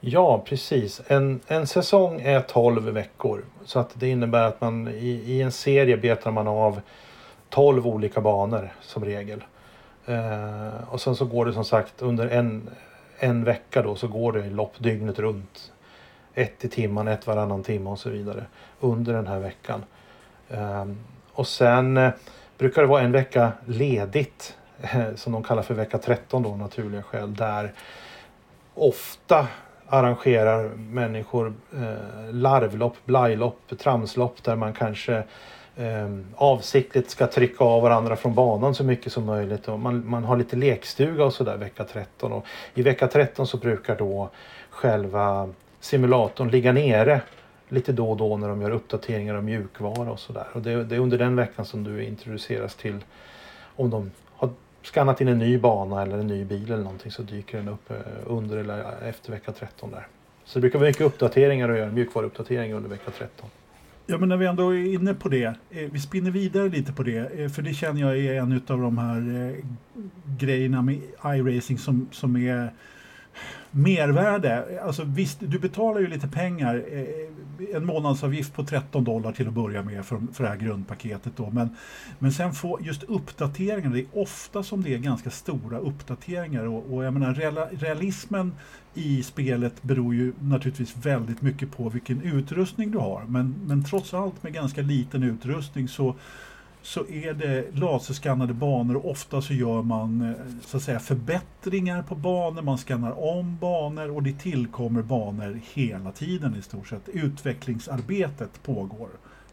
Ja, 0.00 0.44
precis. 0.46 1.00
En, 1.06 1.40
en 1.46 1.66
säsong 1.66 2.20
är 2.20 2.40
12 2.40 2.82
veckor. 2.82 3.44
Så 3.64 3.78
att 3.78 3.90
det 3.94 4.08
innebär 4.08 4.42
att 4.42 4.60
man 4.60 4.88
i, 4.88 5.08
i 5.26 5.42
en 5.42 5.52
serie 5.52 5.96
betar 5.96 6.30
man 6.30 6.48
av 6.48 6.80
12 7.48 7.86
olika 7.86 8.20
banor 8.20 8.72
som 8.80 9.04
regel. 9.04 9.44
Eh, 10.06 10.92
och 10.92 11.00
sen 11.00 11.16
så 11.16 11.24
går 11.24 11.46
det 11.46 11.52
som 11.52 11.64
sagt 11.64 12.02
under 12.02 12.28
en, 12.28 12.70
en 13.18 13.44
vecka 13.44 13.82
då 13.82 13.96
så 13.96 14.08
går 14.08 14.32
det 14.32 14.50
lopp 14.50 14.74
dygnet 14.78 15.18
runt. 15.18 15.72
Ett 16.34 16.64
i 16.64 16.68
timman, 16.68 17.08
ett 17.08 17.26
varannan 17.26 17.62
timme 17.62 17.90
och 17.90 17.98
så 17.98 18.10
vidare 18.10 18.44
under 18.80 19.12
den 19.12 19.26
här 19.26 19.38
veckan. 19.38 19.84
Ehm, 20.50 20.98
och 21.32 21.46
sen 21.46 21.96
eh, 21.96 22.10
brukar 22.58 22.82
det 22.82 22.88
vara 22.88 23.02
en 23.02 23.12
vecka 23.12 23.52
ledigt 23.66 24.56
eh, 24.80 25.14
som 25.14 25.32
de 25.32 25.42
kallar 25.42 25.62
för 25.62 25.74
vecka 25.74 25.98
13 25.98 26.42
då 26.42 26.50
av 26.50 26.58
naturliga 26.58 27.02
skäl. 27.02 27.34
Där 27.34 27.72
ofta 28.74 29.46
arrangerar 29.88 30.68
människor 30.76 31.54
eh, 31.76 32.32
larvlopp, 32.32 32.96
blajlopp, 33.04 33.78
tramslopp 33.78 34.42
där 34.42 34.56
man 34.56 34.72
kanske 34.72 35.22
Ehm, 35.80 36.26
avsiktligt 36.36 37.10
ska 37.10 37.26
trycka 37.26 37.64
av 37.64 37.82
varandra 37.82 38.16
från 38.16 38.34
banan 38.34 38.74
så 38.74 38.84
mycket 38.84 39.12
som 39.12 39.24
möjligt. 39.24 39.68
Och 39.68 39.78
man, 39.78 40.08
man 40.08 40.24
har 40.24 40.36
lite 40.36 40.56
lekstuga 40.56 41.24
och 41.24 41.32
sådär 41.32 41.56
vecka 41.56 41.84
13. 41.84 42.32
Och 42.32 42.46
I 42.74 42.82
vecka 42.82 43.08
13 43.08 43.46
så 43.46 43.56
brukar 43.56 43.96
då 43.96 44.30
själva 44.70 45.48
simulatorn 45.80 46.48
ligga 46.48 46.72
nere 46.72 47.20
lite 47.68 47.92
då 47.92 48.10
och 48.10 48.16
då 48.16 48.36
när 48.36 48.48
de 48.48 48.62
gör 48.62 48.70
uppdateringar 48.70 49.34
av 49.34 49.44
mjukvara 49.44 50.10
och 50.10 50.20
sådär. 50.20 50.46
Och 50.52 50.62
det, 50.62 50.84
det 50.84 50.94
är 50.94 51.00
under 51.00 51.18
den 51.18 51.36
veckan 51.36 51.64
som 51.64 51.84
du 51.84 52.04
introduceras 52.04 52.74
till 52.74 53.04
om 53.76 53.90
de 53.90 54.10
har 54.36 54.50
skannat 54.82 55.20
in 55.20 55.28
en 55.28 55.38
ny 55.38 55.58
bana 55.58 56.02
eller 56.02 56.18
en 56.18 56.26
ny 56.26 56.44
bil 56.44 56.72
eller 56.72 56.84
någonting 56.84 57.12
så 57.12 57.22
dyker 57.22 57.58
den 57.58 57.68
upp 57.68 57.90
eh, 57.90 57.96
under 58.26 58.56
eller 58.56 59.08
efter 59.08 59.32
vecka 59.32 59.52
13 59.52 59.90
där. 59.90 60.06
Så 60.44 60.58
det 60.58 60.60
brukar 60.60 60.78
vara 60.78 60.88
mycket 60.88 61.02
uppdateringar 61.02 61.68
att 61.68 61.78
göra, 61.78 61.90
mjukvaruuppdateringar 61.90 62.76
under 62.76 62.90
vecka 62.90 63.10
13. 63.18 63.50
Ja, 64.10 64.18
men 64.18 64.28
när 64.28 64.36
vi 64.36 64.46
ändå 64.46 64.74
är 64.74 64.94
inne 64.94 65.14
på 65.14 65.28
det, 65.28 65.44
eh, 65.44 65.90
vi 65.92 66.00
spinner 66.00 66.30
vidare 66.30 66.68
lite 66.68 66.92
på 66.92 67.02
det, 67.02 67.40
eh, 67.40 67.48
för 67.48 67.62
det 67.62 67.74
känner 67.74 68.00
jag 68.00 68.18
är 68.18 68.34
en 68.34 68.52
av 68.52 68.80
de 68.80 68.98
här 68.98 69.48
eh, 69.48 69.64
grejerna 70.38 70.82
med 70.82 71.00
iRacing 71.24 71.78
som, 71.78 72.08
som 72.12 72.36
är 72.36 72.72
mervärde. 73.70 74.80
Alltså 74.84 75.04
visst, 75.04 75.38
du 75.40 75.58
betalar 75.58 76.00
ju 76.00 76.06
lite 76.06 76.28
pengar, 76.28 76.84
eh, 76.92 77.76
en 77.76 77.86
månadsavgift 77.86 78.54
på 78.54 78.64
13 78.64 79.04
dollar 79.04 79.32
till 79.32 79.48
att 79.48 79.54
börja 79.54 79.82
med 79.82 80.04
för, 80.04 80.20
för 80.32 80.44
det 80.44 80.50
här 80.50 80.56
grundpaketet 80.56 81.32
då. 81.36 81.50
Men, 81.50 81.76
men 82.18 82.32
sen 82.32 82.52
få 82.52 82.78
just 82.82 83.02
uppdateringar, 83.02 83.90
det 83.90 84.00
är 84.00 84.06
ofta 84.12 84.62
som 84.62 84.82
det 84.82 84.94
är 84.94 84.98
ganska 84.98 85.30
stora 85.30 85.78
uppdateringar 85.78 86.64
och, 86.64 86.94
och 86.94 87.04
jag 87.04 87.14
menar 87.14 87.34
reala, 87.34 87.66
realismen 87.66 88.52
i 88.98 89.22
spelet 89.22 89.82
beror 89.82 90.14
ju 90.14 90.32
naturligtvis 90.40 90.96
väldigt 90.96 91.42
mycket 91.42 91.70
på 91.70 91.88
vilken 91.88 92.22
utrustning 92.22 92.90
du 92.90 92.98
har. 92.98 93.24
Men, 93.28 93.54
men 93.66 93.84
trots 93.84 94.14
allt 94.14 94.42
med 94.42 94.52
ganska 94.52 94.82
liten 94.82 95.22
utrustning 95.22 95.88
så 95.88 96.14
så 96.82 97.06
är 97.08 97.34
det 97.34 97.74
laserskannade 97.74 98.54
banor 98.54 98.96
och 98.96 99.10
ofta 99.10 99.42
så 99.42 99.54
gör 99.54 99.82
man 99.82 100.20
eh, 100.20 100.34
så 100.66 100.76
att 100.76 100.82
säga 100.82 101.00
förbättringar 101.00 102.02
på 102.02 102.14
banor, 102.14 102.62
man 102.62 102.78
skannar 102.78 103.34
om 103.36 103.56
banor 103.60 104.10
och 104.10 104.22
det 104.22 104.38
tillkommer 104.38 105.02
banor 105.02 105.60
hela 105.74 106.12
tiden 106.12 106.56
i 106.56 106.62
stort 106.62 106.88
sett. 106.88 107.08
Utvecklingsarbetet 107.08 108.62
pågår 108.62 109.08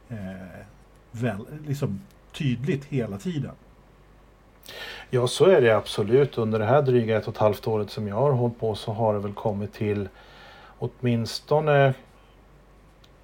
eh, 0.10 0.18
väl, 1.12 1.46
liksom 1.68 2.02
tydligt 2.32 2.86
hela 2.86 3.18
tiden. 3.18 3.52
Ja, 5.10 5.28
så 5.28 5.46
är 5.46 5.62
det 5.62 5.72
absolut. 5.72 6.38
Under 6.38 6.60
det 6.60 6.66
här 6.66 6.82
dryga 6.82 7.18
ett 7.18 7.28
och 7.28 7.34
ett 7.34 7.40
halvt 7.40 7.68
året 7.68 7.92
som 7.92 8.08
jag 8.08 8.16
har 8.16 8.32
hållit 8.32 8.60
på 8.60 8.76
så 8.76 8.92
har 8.92 9.14
det 9.14 9.20
väl 9.20 9.34
kommit 9.34 9.74
till 9.74 10.10
åtminstone 10.80 11.94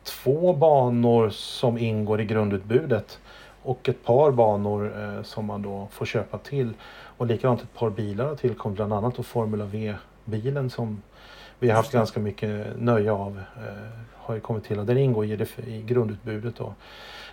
två 0.03 0.53
banor 0.53 1.29
som 1.29 1.77
ingår 1.77 2.21
i 2.21 2.25
grundutbudet 2.25 3.19
och 3.63 3.89
ett 3.89 4.03
par 4.03 4.31
banor 4.31 4.93
eh, 5.01 5.23
som 5.23 5.45
man 5.45 5.61
då 5.61 5.87
får 5.91 6.05
köpa 6.05 6.37
till. 6.37 6.73
Och 7.17 7.25
likadant 7.25 7.61
ett 7.61 7.73
par 7.73 7.89
bilar 7.89 8.25
har 8.25 8.35
tillkommit, 8.35 8.75
bland 8.75 8.93
annat 8.93 9.15
då 9.15 9.23
Formula 9.23 9.65
V-bilen 9.65 10.69
som 10.69 11.01
vi 11.61 11.69
har 11.69 11.75
haft 11.75 11.91
ganska 11.91 12.19
mycket 12.19 12.79
nöje 12.79 13.11
av. 13.11 13.41
Eh, 13.57 13.73
har 14.13 14.35
ju 14.35 14.41
kommit 14.41 14.63
till 14.63 14.79
och 14.79 14.85
den 14.85 14.97
ingår 14.97 15.25
i, 15.25 15.35
det, 15.35 15.59
i 15.67 15.81
grundutbudet. 15.81 16.55
Då. 16.55 16.73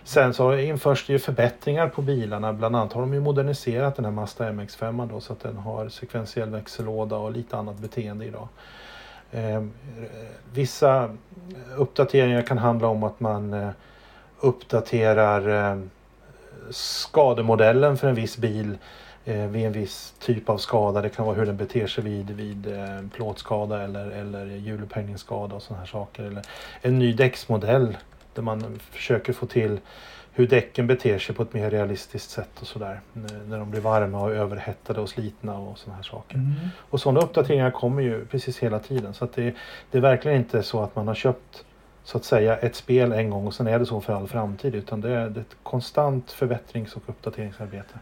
Sen 0.03 0.33
så 0.33 0.57
införs 0.57 1.07
det 1.07 1.13
ju 1.13 1.19
förbättringar 1.19 1.87
på 1.87 2.01
bilarna. 2.01 2.53
Bland 2.53 2.75
annat 2.75 2.93
har 2.93 3.01
de 3.01 3.13
ju 3.13 3.19
moderniserat 3.19 3.95
den 3.95 4.05
här 4.05 4.11
Mazda 4.11 4.51
MX-5 4.51 5.09
då 5.11 5.19
så 5.19 5.33
att 5.33 5.39
den 5.39 5.57
har 5.57 5.89
sekventiell 5.89 6.49
växellåda 6.49 7.17
och 7.17 7.31
lite 7.31 7.57
annat 7.57 7.77
beteende 7.77 8.25
idag. 8.25 8.47
Eh, 9.31 9.63
vissa 10.53 11.15
uppdateringar 11.77 12.41
kan 12.41 12.57
handla 12.57 12.87
om 12.87 13.03
att 13.03 13.19
man 13.19 13.53
eh, 13.53 13.69
uppdaterar 14.39 15.71
eh, 15.71 15.81
skademodellen 16.69 17.97
för 17.97 18.07
en 18.07 18.15
viss 18.15 18.37
bil 18.37 18.71
eh, 18.71 18.77
vid 19.29 19.65
en 19.65 19.71
viss 19.71 20.13
typ 20.19 20.49
av 20.49 20.57
skada. 20.57 21.01
Det 21.01 21.09
kan 21.09 21.25
vara 21.25 21.35
hur 21.35 21.45
den 21.45 21.57
beter 21.57 21.87
sig 21.87 22.03
vid, 22.03 22.29
vid 22.29 22.67
eh, 22.67 23.07
plåtskada 23.15 23.81
eller, 23.83 24.11
eller 24.11 24.45
hjulupphängningsskada 24.45 25.55
och 25.55 25.61
sådana 25.61 25.79
här 25.79 25.87
saker. 25.87 26.23
Eller 26.23 26.45
en 26.81 26.99
ny 26.99 27.13
däcksmodell 27.13 27.97
där 28.33 28.41
man 28.41 28.79
försöker 28.91 29.33
få 29.33 29.45
till 29.45 29.79
hur 30.31 30.47
däcken 30.47 30.87
beter 30.87 31.19
sig 31.19 31.35
på 31.35 31.43
ett 31.43 31.53
mer 31.53 31.69
realistiskt 31.69 32.29
sätt 32.29 32.61
och 32.61 32.67
sådär. 32.67 33.01
När, 33.47 33.59
de 33.59 33.71
blir 33.71 33.81
varma 33.81 34.21
och 34.21 34.31
överhettade 34.31 35.01
och 35.01 35.09
slitna 35.09 35.57
och 35.57 35.77
sådana 35.77 35.95
här 35.95 36.03
saker. 36.03 36.35
Mm. 36.35 36.53
Och 36.77 37.01
sådana 37.01 37.19
uppdateringar 37.19 37.71
kommer 37.71 38.01
ju 38.01 38.25
precis 38.25 38.59
hela 38.59 38.79
tiden. 38.79 39.13
Så 39.13 39.27
det, 39.35 39.55
det 39.91 39.97
är 39.97 40.01
verkligen 40.01 40.37
inte 40.37 40.63
så 40.63 40.83
att 40.83 40.95
man 40.95 41.07
har 41.07 41.15
köpt 41.15 41.65
så 42.03 42.17
att 42.17 42.25
säga 42.25 42.57
ett 42.57 42.75
spel 42.75 43.11
en 43.11 43.29
gång 43.29 43.47
och 43.47 43.53
sen 43.53 43.67
är 43.67 43.79
det 43.79 43.85
så 43.85 44.01
för 44.01 44.13
all 44.13 44.27
framtid. 44.27 44.75
Utan 44.75 45.01
det 45.01 45.09
är, 45.09 45.29
det 45.29 45.39
är 45.39 45.41
ett 45.41 45.57
konstant 45.63 46.31
förbättrings 46.31 46.95
och 46.95 47.03
uppdateringsarbete. 47.05 47.99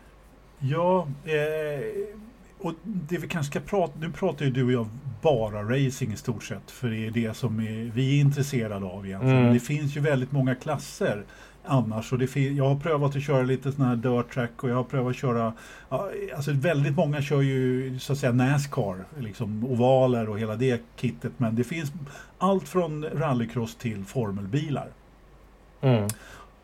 Ja, 0.60 1.08
eh, 1.26 2.16
och 2.60 2.74
det 2.84 3.18
vi 3.18 3.28
kanske 3.28 3.52
ska 3.52 3.60
prata, 3.60 3.94
nu 4.00 4.12
pratar 4.12 4.46
ju 4.46 4.52
du 4.52 4.64
och 4.64 4.72
jag 4.72 4.88
bara 5.22 5.64
racing 5.64 6.14
i 6.14 6.18
stort 6.18 6.44
sett, 6.44 6.72
för 6.72 6.88
det 6.88 7.08
är 7.08 7.12
det 7.12 7.34
som 7.34 7.60
är, 7.60 7.92
vi 7.94 8.18
är 8.18 8.22
intresserade 8.22 8.86
av 8.86 9.06
egentligen. 9.06 9.36
Mm. 9.36 9.44
Men 9.44 9.54
det 9.54 9.60
finns 9.60 9.98
ju 9.98 10.02
väldigt 10.02 10.32
många 10.32 10.56
klasser. 10.56 11.24
annars. 11.68 12.14
Och 12.14 12.20
det 12.20 12.36
jag 12.36 12.70
har 12.70 12.80
prövat 12.80 13.16
att 13.16 13.24
köra 13.24 13.42
lite 13.42 13.72
sån 13.72 13.86
här 13.86 13.96
dirt 13.96 14.34
track 14.34 14.64
och 14.64 14.70
jag 14.70 14.76
har 14.76 14.84
prövat 14.84 15.10
att 15.10 15.16
köra, 15.16 15.54
alltså 16.36 16.52
väldigt 16.52 16.96
många 16.96 17.22
kör 17.22 17.42
ju 17.42 18.00
så 18.00 18.14
att 18.14 18.20
säga 18.20 18.32
Nascar, 18.32 19.06
liksom 19.20 19.66
ovaler 19.66 20.30
och 20.30 20.40
hela 20.40 20.56
det 20.56 20.82
kittet. 20.96 21.32
Men 21.38 21.56
det 21.56 21.64
finns 21.64 21.92
allt 22.38 22.68
från 22.68 23.06
rallycross 23.06 23.76
till 23.76 24.06
formelbilar. 24.06 24.88
Mm. 25.82 26.08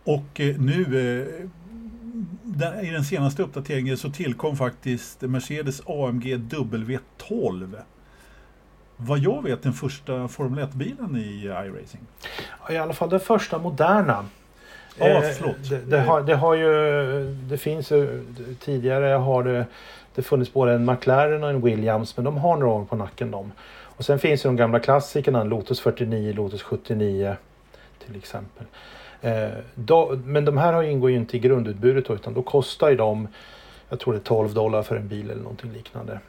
Och 0.04 0.40
eh, 0.40 0.58
i 2.84 2.90
den 2.90 3.04
senaste 3.04 3.44
uppdateringen 3.44 3.98
så 3.98 4.10
tillkom 4.10 4.58
faktiskt 4.58 5.22
Mercedes 5.22 5.82
AMG 5.86 6.36
W12 6.36 7.76
vad 8.98 9.20
jag 9.20 9.44
vet 9.44 9.64
den 9.64 9.74
första 9.74 10.28
Formel 10.28 10.66
1-bilen 10.66 11.18
i 11.18 11.44
iRacing. 11.44 12.02
I 12.70 12.78
alla 12.78 12.94
fall 12.94 13.10
den 13.10 13.20
första 13.20 13.58
moderna. 13.58 14.26
Ja, 14.98 15.06
eh, 15.06 15.22
förlåt. 15.22 15.70
Det, 15.70 15.78
det, 15.78 16.00
har, 16.02 16.22
det 16.22 16.36
har 16.36 16.56
ju, 16.56 17.36
det 17.50 17.58
finns 17.58 17.92
ju, 17.92 18.26
tidigare 18.60 19.06
har 19.06 19.44
det, 19.44 19.66
det 20.16 20.22
funnits 20.22 20.54
både 20.54 20.74
en 20.74 20.86
McLaren 20.86 21.44
och 21.44 21.50
en 21.50 21.62
Williams 21.62 22.18
men 22.18 22.26
de 22.26 22.38
har 22.38 22.58
några 22.58 22.74
år 22.74 22.86
på 22.86 22.96
nacken 22.96 23.32
de. 23.32 23.52
Och 23.96 24.06
sen 24.06 24.20
finns 24.20 24.46
ju 24.46 24.50
de 24.50 24.56
gamla 24.56 24.80
klassikerna, 24.80 25.44
Lotus 25.44 25.80
49, 25.80 26.34
Lotus 26.34 26.64
79 26.64 27.36
till 28.06 28.16
exempel. 28.16 28.66
Eh, 29.24 29.50
men 30.26 30.46
de 30.46 30.58
här 30.58 30.84
ingår 30.84 31.10
ju 31.12 31.18
inte 31.18 31.38
i 31.38 31.40
grundutbudet 31.40 32.06
då, 32.06 32.14
utan 32.14 32.34
då 32.34 32.42
kostar 32.42 32.90
ju 32.90 32.96
de, 32.96 33.28
jag 33.90 34.00
tror 34.00 34.14
det 34.14 34.20
är 34.20 34.24
12 34.24 34.54
dollar 34.54 34.84
för 34.84 34.96
en 34.96 35.08
bil 35.08 35.30
eller 35.30 35.42
någonting 35.42 35.72
liknande. 35.72 36.20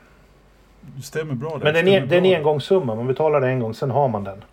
Det 0.97 1.03
stämmer 1.03 1.35
bra. 1.35 1.59
Det. 1.59 1.65
Men 1.65 1.85
det 1.85 1.97
är, 1.97 2.13
en 2.13 2.37
engångssumma, 2.37 2.95
man 2.95 3.07
betalar 3.07 3.41
det 3.41 3.49
en 3.49 3.61
gång, 3.61 3.75
sen 3.75 3.91
har 3.91 4.09
man 4.09 4.25
den. 4.25 4.45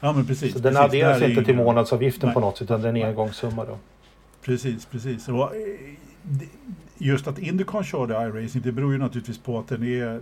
Ja 0.00 0.12
men 0.12 0.26
precis. 0.26 0.52
Så 0.52 0.58
den 0.58 0.76
adderas 0.76 1.22
inte 1.22 1.44
till 1.44 1.56
månadsavgiften 1.56 2.26
Nej. 2.26 2.34
på 2.34 2.40
något 2.40 2.58
sätt, 2.58 2.62
utan 2.62 2.82
det 2.82 2.88
är 2.88 2.94
en 2.94 3.08
engångssumma 3.08 3.64
då. 3.64 3.78
Precis, 4.44 4.86
precis. 4.86 5.28
Och 5.28 5.56
eh, 5.56 5.60
just 6.98 7.26
att 7.26 7.38
Indycar 7.38 7.82
körde 7.82 8.14
iRacing, 8.14 8.62
det 8.62 8.72
beror 8.72 8.92
ju 8.92 8.98
naturligtvis 8.98 9.38
på 9.38 9.58
att 9.58 9.68
den 9.68 9.82
är... 9.82 10.20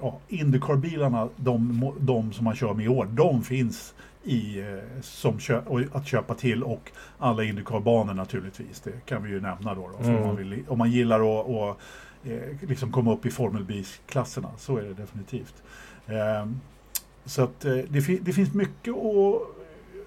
Ja, 0.00 0.18
Indycar-bilarna, 0.28 1.28
de, 1.36 1.92
de 1.98 2.32
som 2.32 2.44
man 2.44 2.56
kör 2.56 2.74
med 2.74 2.84
i 2.84 2.88
år, 2.88 3.04
de 3.10 3.42
finns 3.42 3.94
i, 4.24 4.60
eh, 4.60 5.00
som 5.00 5.38
kö, 5.38 5.62
att 5.92 6.06
köpa 6.06 6.34
till 6.34 6.62
och 6.62 6.92
alla 7.18 7.44
Indycar-banor 7.44 8.14
naturligtvis. 8.14 8.80
Det 8.80 9.06
kan 9.06 9.22
vi 9.22 9.30
ju 9.30 9.40
nämna 9.40 9.74
då. 9.74 9.90
då 9.98 10.08
mm. 10.08 10.16
om, 10.16 10.26
man 10.26 10.36
vill, 10.36 10.64
om 10.68 10.78
man 10.78 10.90
gillar 10.90 11.20
att 11.20 11.46
och, 11.46 11.80
eh, 12.24 12.68
liksom 12.68 12.92
komma 12.92 13.12
upp 13.12 13.26
i 13.26 13.30
Formel 13.30 13.64
B-klasserna, 13.64 14.48
så 14.58 14.76
är 14.76 14.82
det 14.82 14.94
definitivt. 14.94 15.62
Eh, 16.06 16.46
så 17.24 17.42
att 17.42 17.64
eh, 17.64 17.76
det, 17.88 18.02
fi 18.02 18.18
det, 18.18 18.32
finns 18.32 18.54
mycket 18.54 18.94
att, 18.94 19.42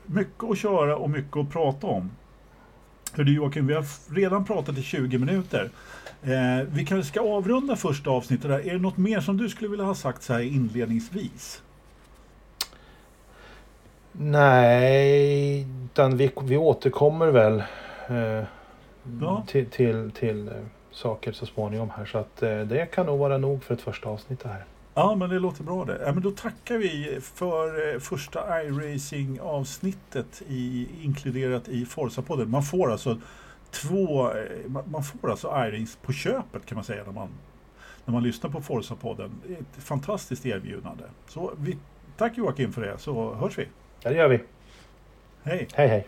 mycket 0.06 0.44
att 0.44 0.58
köra 0.58 0.98
och 0.98 1.10
mycket 1.10 1.38
att 1.38 1.52
prata 1.52 1.88
om. 1.88 2.12
Hördu 3.14 3.34
Joakim, 3.34 3.68
vi 3.68 3.74
har 3.74 4.14
redan 4.16 4.46
pratat 4.46 4.78
i 4.78 4.84
20 4.84 5.18
minuter. 5.18 5.70
Vi 6.68 6.86
kanske 6.86 7.12
ska 7.12 7.22
avrunda 7.22 7.76
första 7.76 8.10
avsnittet 8.10 8.50
där. 8.50 8.68
Är 8.68 8.74
det 8.74 8.80
något 8.80 8.98
mer 8.98 9.20
som 9.20 9.38
du 9.38 9.50
skulle 9.50 9.70
vilja 9.70 9.86
ha 9.86 9.96
sagt 9.96 10.24
så 10.24 10.34
här 10.34 10.40
inledningsvis? 10.42 11.62
Nej, 14.18 15.68
utan 15.86 16.18
vi, 16.18 16.32
vi 16.44 16.58
återkommer 16.58 17.28
väl 17.28 17.64
eh, 18.08 18.44
ja. 19.22 19.44
till, 19.48 19.66
till, 19.70 20.12
till 20.12 20.48
eh, 20.48 20.54
saker 20.92 21.32
så 21.32 21.46
småningom 21.46 21.90
här. 21.98 22.06
Så 22.06 22.18
att 22.18 22.44
eh, 22.44 22.60
det 22.60 22.86
kan 22.86 23.06
nog 23.06 23.20
vara 23.20 23.38
nog 23.38 23.64
för 23.64 23.74
ett 23.74 23.82
första 23.82 24.10
avsnitt 24.10 24.40
det 24.40 24.50
här. 24.50 24.66
Ja, 24.94 25.16
men 25.16 25.30
det 25.30 25.40
låter 25.40 25.64
bra 25.64 25.86
det. 25.86 26.02
Ja, 26.06 26.14
men 26.14 26.24
då 26.24 26.32
tackar 26.32 26.78
vi 26.78 27.20
för 27.22 27.94
eh, 27.94 28.00
första 28.00 28.64
iRacing 28.64 29.40
avsnittet 29.40 30.42
i, 30.48 30.88
inkluderat 31.04 31.68
i 31.68 31.86
Forza-podden. 31.86 32.46
Man 32.46 32.64
får 32.64 32.92
alltså 32.92 33.18
två, 33.72 34.32
eh, 34.32 34.70
man 34.86 35.04
får 35.04 35.32
alltså 35.32 35.48
iRacing 35.48 36.02
på 36.02 36.14
köpet 36.14 36.66
kan 36.66 36.76
man 36.76 36.84
säga 36.84 37.04
när 37.06 37.14
man, 37.14 37.30
när 38.06 38.14
man 38.14 38.24
lyssnar 38.24 38.50
på 38.50 38.62
Forza-podden. 38.62 39.30
Ett 39.60 39.84
fantastiskt 39.84 40.46
erbjudande. 40.46 41.04
Så 41.28 41.52
vi, 41.58 41.78
tack 42.18 42.38
Joakim 42.38 42.74
för 42.74 42.82
det, 42.82 42.98
så 42.98 43.34
hörs 43.34 43.58
vi. 43.58 43.68
Ja, 44.06 44.12
det 44.12 44.18
gör 44.18 44.28
vi. 44.28 44.40
Hej. 45.44 45.68
Hej, 45.76 45.88
hej. 45.88 46.08